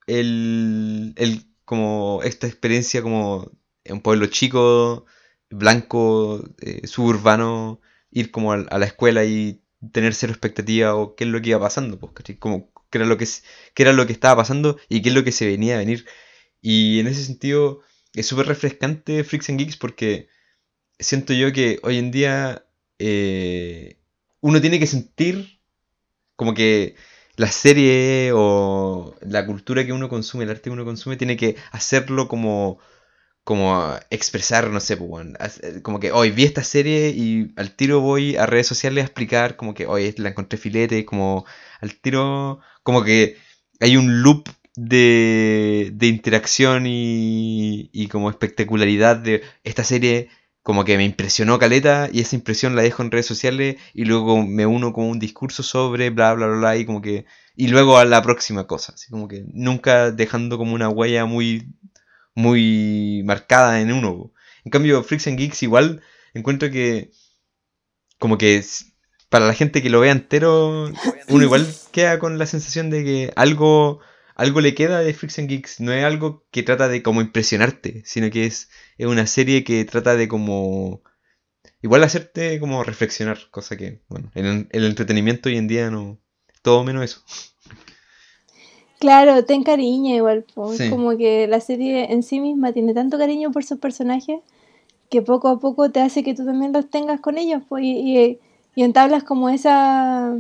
el, 0.08 1.14
el, 1.16 1.46
como 1.64 2.20
esta 2.26 2.48
experiencia 2.48 3.02
como 3.02 3.50
en 3.86 3.94
un 3.94 4.02
pueblo 4.02 4.26
chico, 4.26 5.06
blanco, 5.50 6.44
eh, 6.60 6.86
suburbano, 6.86 7.80
ir 8.12 8.30
como 8.32 8.52
a, 8.52 8.58
la 8.58 8.86
escuela 8.86 9.24
y 9.24 9.64
tener 9.94 10.14
cero 10.14 10.34
expectativa 10.34 10.96
o 10.96 11.16
qué 11.16 11.24
es 11.24 11.30
lo 11.30 11.42
que 11.42 11.52
iba 11.52 11.60
pasando, 11.62 11.98
pues. 11.98 12.12
Como 12.40 12.74
qué 12.90 12.98
era 12.98 13.08
lo 13.08 13.18
que, 13.18 13.26
qué 13.74 13.84
era 13.84 13.94
lo 13.94 14.06
que 14.06 14.12
estaba 14.12 14.36
pasando 14.36 14.78
y 14.90 15.02
qué 15.02 15.08
es 15.08 15.16
lo 15.16 15.24
que 15.24 15.32
se 15.32 15.48
venía 15.48 15.76
a 15.76 15.80
venir. 15.80 16.06
Y 16.62 17.00
en 17.00 17.08
ese 17.08 17.24
sentido 17.24 17.80
es 18.16 18.28
súper 18.28 18.48
refrescante 18.48 19.24
Freaks 19.24 19.50
and 19.50 19.60
Geeks 19.60 19.78
porque 19.78 20.28
siento 21.00 21.32
yo 21.32 21.54
que 21.54 21.80
hoy 21.84 22.00
en 22.00 22.12
día 22.12 22.66
eh, 23.00 23.98
uno 24.42 24.60
tiene 24.60 24.78
que 24.78 24.88
sentir 24.88 25.62
como 26.36 26.54
que 26.54 26.96
la 27.38 27.48
serie 27.48 28.32
o 28.34 29.16
la 29.22 29.46
cultura 29.46 29.86
que 29.86 29.94
uno 29.94 30.10
consume, 30.10 30.44
el 30.46 30.50
arte 30.52 30.64
que 30.64 30.70
uno 30.72 30.86
consume, 30.86 31.18
tiene 31.18 31.38
que 31.38 31.56
hacerlo 31.72 32.28
como, 32.28 32.80
como 33.44 33.96
expresar, 34.10 34.70
no 34.70 34.80
sé, 34.80 34.98
pues, 34.98 35.28
eh, 35.64 35.82
como 35.84 36.00
que 36.00 36.12
hoy 36.12 36.32
vi 36.32 36.46
esta 36.46 36.64
serie 36.64 37.10
y 37.10 37.54
al 37.58 37.76
tiro 37.76 38.02
voy 38.02 38.36
a 38.38 38.46
redes 38.48 38.68
sociales 38.68 39.04
a 39.04 39.08
explicar 39.08 39.56
como 39.58 39.74
que 39.74 39.86
hoy 39.88 40.14
la 40.18 40.30
encontré 40.30 40.58
filete, 40.58 41.06
como 41.06 41.46
al 41.82 41.96
tiro, 41.96 42.60
como 42.84 43.04
que 43.04 43.38
hay 43.80 43.98
un 43.98 44.22
loop 44.24 44.50
de, 44.76 45.92
de 45.94 46.08
interacción 46.08 46.86
y, 46.88 47.90
y 47.94 48.08
como 48.08 48.30
espectacularidad 48.30 49.18
de 49.18 49.44
esta 49.64 49.84
serie 49.84 50.30
como 50.66 50.84
que 50.84 50.98
me 50.98 51.06
impresionó 51.06 51.60
Caleta 51.60 52.10
y 52.12 52.22
esa 52.22 52.36
impresión 52.36 52.76
la 52.76 52.82
dejo 52.82 53.04
en 53.04 53.12
redes 53.12 53.28
sociales 53.28 53.76
y 53.94 54.06
luego 54.06 54.44
me 54.44 54.66
uno 54.66 54.94
con 54.94 55.06
un 55.06 55.20
discurso 55.20 55.62
sobre 55.62 56.10
bla 56.10 56.34
bla 56.34 56.48
bla 56.48 56.58
bla 56.58 56.76
y 56.76 56.88
como 56.88 57.04
que 57.04 57.28
y 57.56 57.68
luego 57.68 58.00
a 58.00 58.06
la 58.06 58.24
próxima 58.24 58.66
cosa, 58.66 58.94
así 58.96 59.12
como 59.12 59.28
que 59.28 59.46
nunca 59.54 60.10
dejando 60.10 60.58
como 60.58 60.74
una 60.74 60.90
huella 60.90 61.26
muy 61.26 61.72
muy 62.34 63.22
marcada 63.26 63.80
en 63.80 63.94
uno. 63.94 64.34
En 64.64 64.72
cambio, 64.72 65.04
Freaks 65.04 65.28
and 65.28 65.38
Geeks 65.38 65.62
igual 65.62 66.02
encuentro 66.34 66.72
que 66.72 67.12
como 68.18 68.40
que 68.40 68.66
para 69.30 69.46
la 69.46 69.54
gente 69.54 69.84
que 69.84 69.92
lo 69.92 70.00
vea 70.00 70.14
entero, 70.14 70.92
uno 71.28 71.44
igual 71.44 71.68
queda 71.92 72.18
con 72.18 72.40
la 72.40 72.48
sensación 72.48 72.90
de 72.90 73.04
que 73.04 73.34
algo 73.36 74.00
algo 74.36 74.62
le 74.62 74.76
queda 74.76 75.00
de 75.00 75.16
and 75.38 75.50
Geeks, 75.50 75.80
no 75.80 75.92
es 75.92 76.04
algo 76.04 76.46
que 76.52 76.64
trata 76.64 76.88
de 76.88 77.02
como 77.02 77.22
impresionarte, 77.22 78.04
sino 78.06 78.30
que 78.30 78.46
es, 78.46 78.70
es 78.98 79.08
una 79.08 79.28
serie 79.28 79.64
que 79.64 79.84
trata 79.86 80.16
de 80.16 80.28
como 80.28 81.02
igual 81.82 82.04
hacerte 82.04 82.60
como 82.60 82.84
reflexionar, 82.84 83.40
cosa 83.52 83.78
que, 83.78 84.02
bueno, 84.10 84.32
en 84.36 84.68
el 84.72 84.86
entretenimiento 84.86 85.50
hoy 85.50 85.58
en 85.58 85.68
día 85.68 85.90
no 85.90 86.20
todo 86.62 86.84
menos 86.84 87.04
eso. 87.06 87.22
Claro, 89.00 89.44
ten 89.46 89.64
cariño 89.64 90.16
igual, 90.16 90.46
Sí. 90.78 90.90
como 90.90 91.18
que 91.18 91.48
la 91.48 91.60
serie 91.60 92.12
en 92.12 92.24
sí 92.24 92.40
misma 92.40 92.74
tiene 92.74 92.94
tanto 92.94 93.18
cariño 93.18 93.52
por 93.52 93.64
sus 93.64 93.78
personajes 93.80 94.40
que 95.10 95.22
poco 95.22 95.48
a 95.50 95.60
poco 95.60 95.92
te 95.92 96.02
hace 96.02 96.24
que 96.24 96.34
tú 96.34 96.46
también 96.46 96.74
los 96.74 96.90
tengas 96.90 97.22
con 97.22 97.38
ellos, 97.38 97.62
pues, 97.68 97.84
y, 97.84 98.18
y 98.18 98.40
y 98.76 98.84
entablas 98.84 99.24
como 99.24 99.50
esa, 99.50 100.38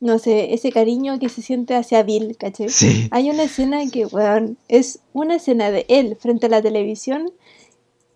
no 0.00 0.18
sé, 0.18 0.54
ese 0.54 0.70
cariño 0.70 1.18
que 1.18 1.28
se 1.28 1.42
siente 1.42 1.74
hacia 1.74 2.02
Bill, 2.02 2.36
¿cachai? 2.36 2.68
Sí. 2.68 3.08
Hay 3.10 3.30
una 3.30 3.44
escena 3.44 3.78
que, 3.90 4.06
weón, 4.06 4.56
es 4.68 5.00
una 5.12 5.36
escena 5.36 5.70
de 5.70 5.86
él 5.88 6.16
frente 6.20 6.46
a 6.46 6.50
la 6.50 6.62
televisión 6.62 7.32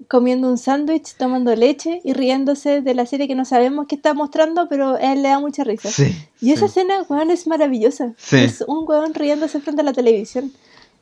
comiendo 0.09 0.49
un 0.49 0.59
sándwich, 0.59 1.15
tomando 1.17 1.55
leche 1.55 2.01
y 2.05 2.13
riéndose 2.13 2.83
de 2.83 2.95
la 2.95 3.07
serie 3.07 3.29
que 3.29 3.35
no 3.35 3.45
sabemos 3.45 3.87
qué 3.89 3.95
está 3.95 4.15
mostrando, 4.15 4.69
pero 4.69 4.97
a 4.97 5.13
él 5.13 5.23
le 5.23 5.29
da 5.29 5.39
mucha 5.41 5.65
risa. 5.65 5.91
Sí. 5.91 6.15
Y 6.41 6.53
esa 6.53 6.67
escena, 6.67 7.05
weón, 7.09 7.31
es 7.31 7.47
maravillosa. 7.47 8.15
Sí. 8.17 8.37
Es 8.39 8.63
un 8.63 8.85
weón 8.87 9.15
riéndose 9.15 9.61
frente 9.61 9.83
a 9.83 9.85
la 9.85 9.93
televisión. 9.93 10.53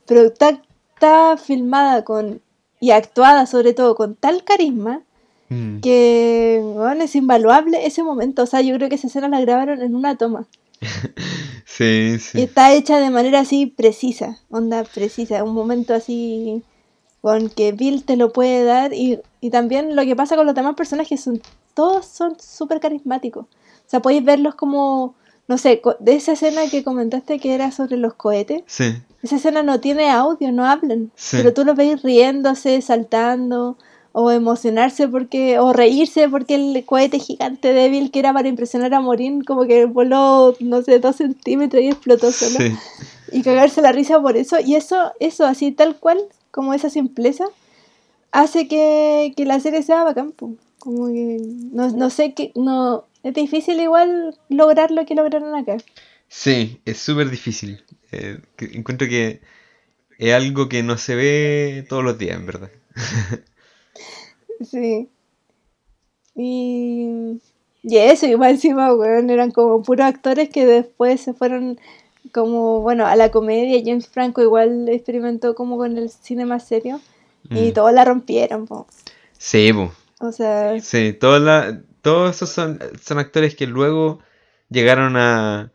Pero 0.05 0.21
está, 0.23 0.61
está 0.93 1.37
filmada 1.37 2.03
con 2.03 2.41
y 2.79 2.91
actuada 2.91 3.45
sobre 3.45 3.73
todo 3.73 3.95
con 3.95 4.15
tal 4.15 4.43
carisma 4.43 5.03
Mm. 5.51 5.81
que 5.81 6.61
weón, 6.63 7.01
es 7.01 7.13
invaluable 7.13 7.85
ese 7.85 8.03
momento. 8.03 8.43
O 8.43 8.45
sea, 8.45 8.61
yo 8.61 8.73
creo 8.77 8.87
que 8.87 8.95
esa 8.95 9.07
escena 9.07 9.27
la 9.27 9.41
grabaron 9.41 9.81
en 9.81 9.95
una 9.95 10.17
toma. 10.17 10.47
Sí, 11.65 12.17
está 12.33 12.73
hecha 12.73 12.99
de 12.99 13.09
manera 13.09 13.39
así 13.39 13.65
precisa, 13.65 14.37
onda 14.49 14.83
precisa, 14.83 15.43
un 15.43 15.53
momento 15.53 15.93
así 15.93 16.63
con 17.21 17.49
que 17.49 17.71
Bill 17.71 18.03
te 18.03 18.17
lo 18.17 18.33
puede 18.33 18.63
dar 18.65 18.93
y, 18.93 19.19
y 19.39 19.51
también 19.51 19.95
lo 19.95 20.03
que 20.03 20.15
pasa 20.15 20.35
con 20.35 20.45
los 20.45 20.55
demás 20.55 20.75
personajes 20.75 21.21
son 21.21 21.41
todos 21.73 22.05
son 22.05 22.35
súper 22.39 22.79
carismáticos. 22.81 23.45
O 23.45 23.89
sea, 23.91 24.01
podéis 24.01 24.25
verlos 24.25 24.55
como, 24.55 25.15
no 25.47 25.57
sé, 25.57 25.81
de 25.99 26.15
esa 26.15 26.33
escena 26.33 26.61
que 26.69 26.83
comentaste 26.83 27.39
que 27.39 27.53
era 27.55 27.71
sobre 27.71 27.95
los 27.97 28.15
cohetes, 28.15 28.63
Sí. 28.67 28.93
esa 29.23 29.37
escena 29.37 29.63
no 29.63 29.79
tiene 29.79 30.09
audio, 30.09 30.51
no 30.51 30.65
hablan, 30.65 31.11
Sí. 31.15 31.37
pero 31.37 31.53
tú 31.53 31.63
los 31.63 31.75
veis 31.77 32.01
riéndose, 32.01 32.81
saltando 32.81 33.77
o 34.13 34.29
emocionarse 34.31 35.07
porque 35.07 35.57
o 35.59 35.71
reírse 35.73 36.27
porque 36.29 36.55
el 36.55 36.83
cohete 36.85 37.19
gigante 37.19 37.71
débil 37.73 38.11
que 38.11 38.19
era 38.19 38.33
para 38.33 38.47
impresionar 38.49 38.93
a 38.93 38.99
Morín 39.01 39.41
como 39.43 39.65
que 39.65 39.85
voló 39.85 40.55
no 40.59 40.81
sé 40.81 40.99
dos 40.99 41.15
centímetros 41.17 41.81
y 41.83 41.87
explotó 41.87 42.31
solo 42.31 42.57
Sí. 42.59 42.75
y 43.31 43.41
cagarse 43.41 43.81
la 43.81 43.91
risa 43.93 44.21
por 44.21 44.35
eso 44.37 44.57
y 44.59 44.75
eso 44.75 45.11
eso 45.19 45.45
así 45.45 45.71
tal 45.71 45.95
cual 45.97 46.19
como 46.51 46.73
esa 46.73 46.89
simpleza 46.89 47.45
hace 48.31 48.67
que, 48.67 49.33
que 49.37 49.45
la 49.45 49.59
serie 49.59 49.81
sea 49.83 50.03
bacán 50.03 50.33
como 50.79 51.07
que 51.07 51.37
no, 51.71 51.89
no 51.91 52.09
sé 52.09 52.33
qué 52.33 52.51
no 52.55 53.05
es 53.23 53.33
difícil 53.33 53.79
igual 53.79 54.37
lograr 54.49 54.91
lo 54.91 55.05
que 55.05 55.15
lograron 55.15 55.55
acá 55.55 55.77
Sí, 56.33 56.79
es 56.85 56.97
súper 56.97 57.29
difícil. 57.29 57.83
Eh, 58.13 58.39
que- 58.55 58.71
encuentro 58.77 59.05
que 59.09 59.41
es 60.17 60.33
algo 60.33 60.69
que 60.69 60.81
no 60.81 60.97
se 60.97 61.13
ve 61.15 61.85
todos 61.89 62.05
los 62.05 62.17
días, 62.17 62.37
en 62.37 62.45
verdad. 62.45 62.71
Sí. 64.63 65.09
Y, 66.35 67.39
y 67.83 67.97
eso, 67.97 68.25
y 68.27 68.35
más 68.37 68.51
encima, 68.51 68.93
weón, 68.93 69.29
eran 69.29 69.51
como 69.51 69.81
puros 69.83 70.05
actores 70.05 70.49
que 70.49 70.65
después 70.65 71.21
se 71.21 71.33
fueron 71.33 71.79
como, 72.31 72.81
bueno, 72.81 73.05
a 73.05 73.15
la 73.15 73.31
comedia. 73.31 73.81
James 73.83 74.07
Franco 74.07 74.41
igual 74.41 74.87
experimentó 74.89 75.55
como 75.55 75.77
con 75.77 75.97
el 75.97 76.09
cine 76.09 76.45
más 76.45 76.67
serio. 76.67 77.01
Y 77.49 77.71
Mm. 77.71 77.73
todos 77.73 77.91
la 77.93 78.05
rompieron, 78.05 78.67
po. 78.67 78.87
Sí, 79.37 79.73
po. 79.73 79.91
O 80.19 80.31
sea, 80.31 80.79
Sí, 80.79 81.13
todas 81.13 81.41
la- 81.41 81.81
todos 82.01 82.35
esos 82.35 82.49
son, 82.49 82.79
son 83.01 83.17
actores 83.19 83.55
que 83.55 83.65
luego 83.67 84.19
llegaron 84.69 85.17
a, 85.17 85.71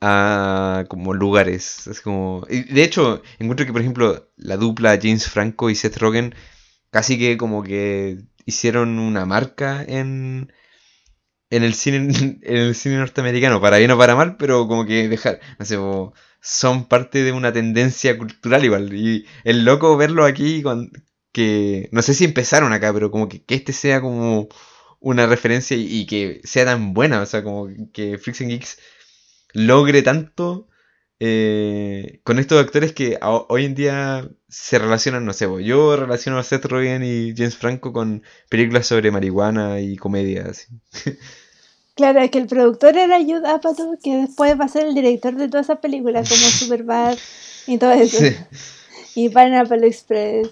a 0.00 0.84
como 0.88 1.12
lugares. 1.12 1.86
Es 1.88 2.00
como. 2.00 2.46
de 2.48 2.82
hecho, 2.84 3.20
encuentro 3.38 3.66
que, 3.66 3.72
por 3.72 3.80
ejemplo, 3.80 4.28
la 4.36 4.56
dupla 4.56 4.98
James 5.00 5.28
Franco 5.28 5.68
y 5.70 5.74
Seth 5.74 5.96
Rogen 5.98 6.34
casi 6.92 7.18
que 7.18 7.36
como 7.38 7.64
que 7.64 8.18
hicieron 8.46 8.98
una 9.00 9.26
marca 9.26 9.82
en, 9.82 10.52
en 11.50 11.64
el 11.64 11.74
cine 11.74 11.96
en 12.42 12.56
el 12.56 12.74
cine 12.76 12.98
norteamericano, 12.98 13.60
para 13.60 13.78
bien 13.78 13.90
o 13.92 13.98
para 13.98 14.16
mal, 14.16 14.36
pero 14.36 14.68
como 14.68 14.86
que 14.86 15.08
dejar, 15.08 15.40
no 15.58 15.64
sé, 15.64 15.76
son 16.40 16.86
parte 16.88 17.22
de 17.24 17.32
una 17.32 17.52
tendencia 17.52 18.16
cultural 18.18 18.64
igual. 18.64 18.94
Y 18.94 19.26
el 19.44 19.64
loco 19.64 19.96
verlo 19.96 20.24
aquí 20.24 20.62
con 20.62 20.90
que 21.32 21.88
no 21.92 22.02
sé 22.02 22.14
si 22.14 22.24
empezaron 22.24 22.72
acá, 22.72 22.92
pero 22.92 23.10
como 23.10 23.28
que, 23.28 23.42
que 23.44 23.54
este 23.56 23.72
sea 23.72 24.00
como 24.00 24.48
una 25.00 25.26
referencia 25.26 25.76
y, 25.76 26.06
que 26.06 26.40
sea 26.44 26.64
tan 26.66 26.94
buena, 26.94 27.22
o 27.22 27.26
sea, 27.26 27.42
como 27.42 27.68
que 27.92 28.18
Freaks 28.18 28.40
Geeks 28.40 28.78
logre 29.54 30.02
tanto 30.02 30.68
eh, 31.24 32.18
con 32.24 32.40
estos 32.40 32.60
actores 32.60 32.92
que 32.92 33.16
hoy 33.22 33.64
en 33.64 33.76
día 33.76 34.28
se 34.48 34.80
relacionan, 34.80 35.24
no 35.24 35.32
sé, 35.32 35.46
bo, 35.46 35.60
yo 35.60 35.94
relaciono 35.94 36.36
a 36.36 36.42
Seth 36.42 36.64
Rogen 36.64 37.04
y 37.04 37.32
James 37.36 37.56
Franco 37.56 37.92
con 37.92 38.24
películas 38.48 38.88
sobre 38.88 39.12
marihuana 39.12 39.80
y 39.80 39.94
comedia, 39.94 40.48
así. 40.50 40.66
claro, 41.94 42.20
es 42.20 42.32
que 42.32 42.38
el 42.38 42.48
productor 42.48 42.96
era 42.96 43.20
Judd 43.20 43.46
Apatow, 43.46 43.96
que 44.02 44.16
después 44.16 44.58
va 44.58 44.64
a 44.64 44.68
ser 44.68 44.88
el 44.88 44.96
director 44.96 45.36
de 45.36 45.46
todas 45.46 45.66
esas 45.66 45.78
películas, 45.78 46.28
como 46.28 46.40
Superbad 46.50 47.16
y 47.68 47.78
todo 47.78 47.92
eso. 47.92 48.18
Sí. 48.18 48.34
Y 49.14 49.28
Pineapple 49.28 49.86
Express. 49.86 50.50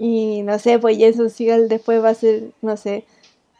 Y 0.00 0.42
no 0.42 0.58
sé, 0.58 0.80
pues 0.80 0.98
Jason 0.98 1.30
Segel 1.30 1.68
después 1.68 2.02
va 2.02 2.08
a 2.08 2.14
ser, 2.14 2.50
no 2.60 2.76
sé, 2.76 3.04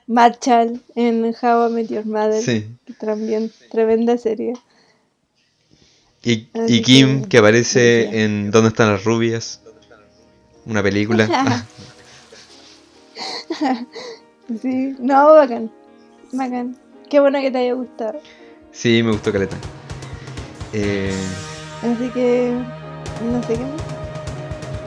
Marshall 0.08 0.82
en 0.96 1.24
How 1.40 1.68
I 1.68 1.72
Met 1.72 1.88
Your 1.88 2.04
Mother. 2.04 2.42
Sí. 2.42 2.66
que 2.84 2.94
También 2.94 3.52
tremenda 3.70 4.18
serie. 4.18 4.54
Y, 6.30 6.82
Kim, 6.82 7.24
que- 7.24 7.38
aparece 7.38 8.22
en 8.22 8.50
¿Dónde 8.50 8.68
están 8.68 8.92
las 8.92 9.04
rubias? 9.04 9.62
Una 10.66 10.82
película. 10.82 11.26
Sí, 14.62 14.94
no, 14.98 15.34
bacán. 15.34 15.70
Bacán. 16.32 16.76
Qué 17.10 17.20
bueno 17.20 17.38
que 17.40 17.50
te 17.50 17.58
haya 17.58 17.74
gustado. 17.74 18.18
sí, 18.72 19.02
me 19.02 19.12
gustó 19.12 19.30
Caleta. 19.32 19.56
Eh, 20.72 21.12
Así 21.82 22.08
que, 22.10 22.52
no 23.24 23.42
sé 23.42 23.54
qué 23.54 23.64
más. 23.64 23.80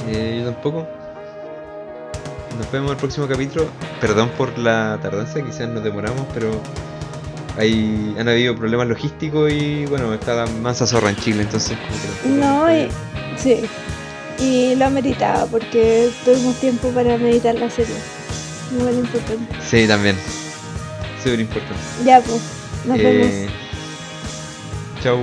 eh, 0.07 0.41
yo 0.43 0.51
tampoco. 0.51 0.87
Nos 2.57 2.71
vemos 2.71 2.87
en 2.89 2.93
el 2.93 2.97
próximo 2.97 3.27
capítulo. 3.27 3.67
Perdón 3.99 4.29
por 4.37 4.57
la 4.57 4.97
tardanza, 5.01 5.41
quizás 5.43 5.69
nos 5.69 5.83
demoramos, 5.83 6.25
pero 6.33 6.51
hay, 7.57 8.15
han 8.17 8.27
habido 8.27 8.55
problemas 8.55 8.87
logísticos 8.87 9.51
y 9.51 9.85
bueno, 9.85 10.13
está 10.13 10.33
la 10.33 10.45
mansa 10.61 10.87
zorra 10.87 11.09
en 11.09 11.15
Chile, 11.17 11.43
entonces 11.43 11.77
No, 12.25 12.73
y, 12.73 12.87
sí. 13.37 13.61
Y 14.39 14.75
lo 14.75 14.85
ameritaba 14.85 15.45
porque 15.45 16.09
tuvimos 16.25 16.55
tiempo 16.59 16.89
para 16.89 17.17
meditar 17.17 17.55
la 17.55 17.69
serie. 17.69 17.95
Muy 18.71 18.93
importante. 18.93 19.55
Sí, 19.63 19.87
también. 19.87 20.15
Súper 21.21 21.41
importante. 21.41 21.75
Ya, 22.05 22.21
pues. 22.21 22.41
Nos 22.85 22.97
vemos. 22.97 23.27
Eh, 23.27 23.49
chau. 25.03 25.21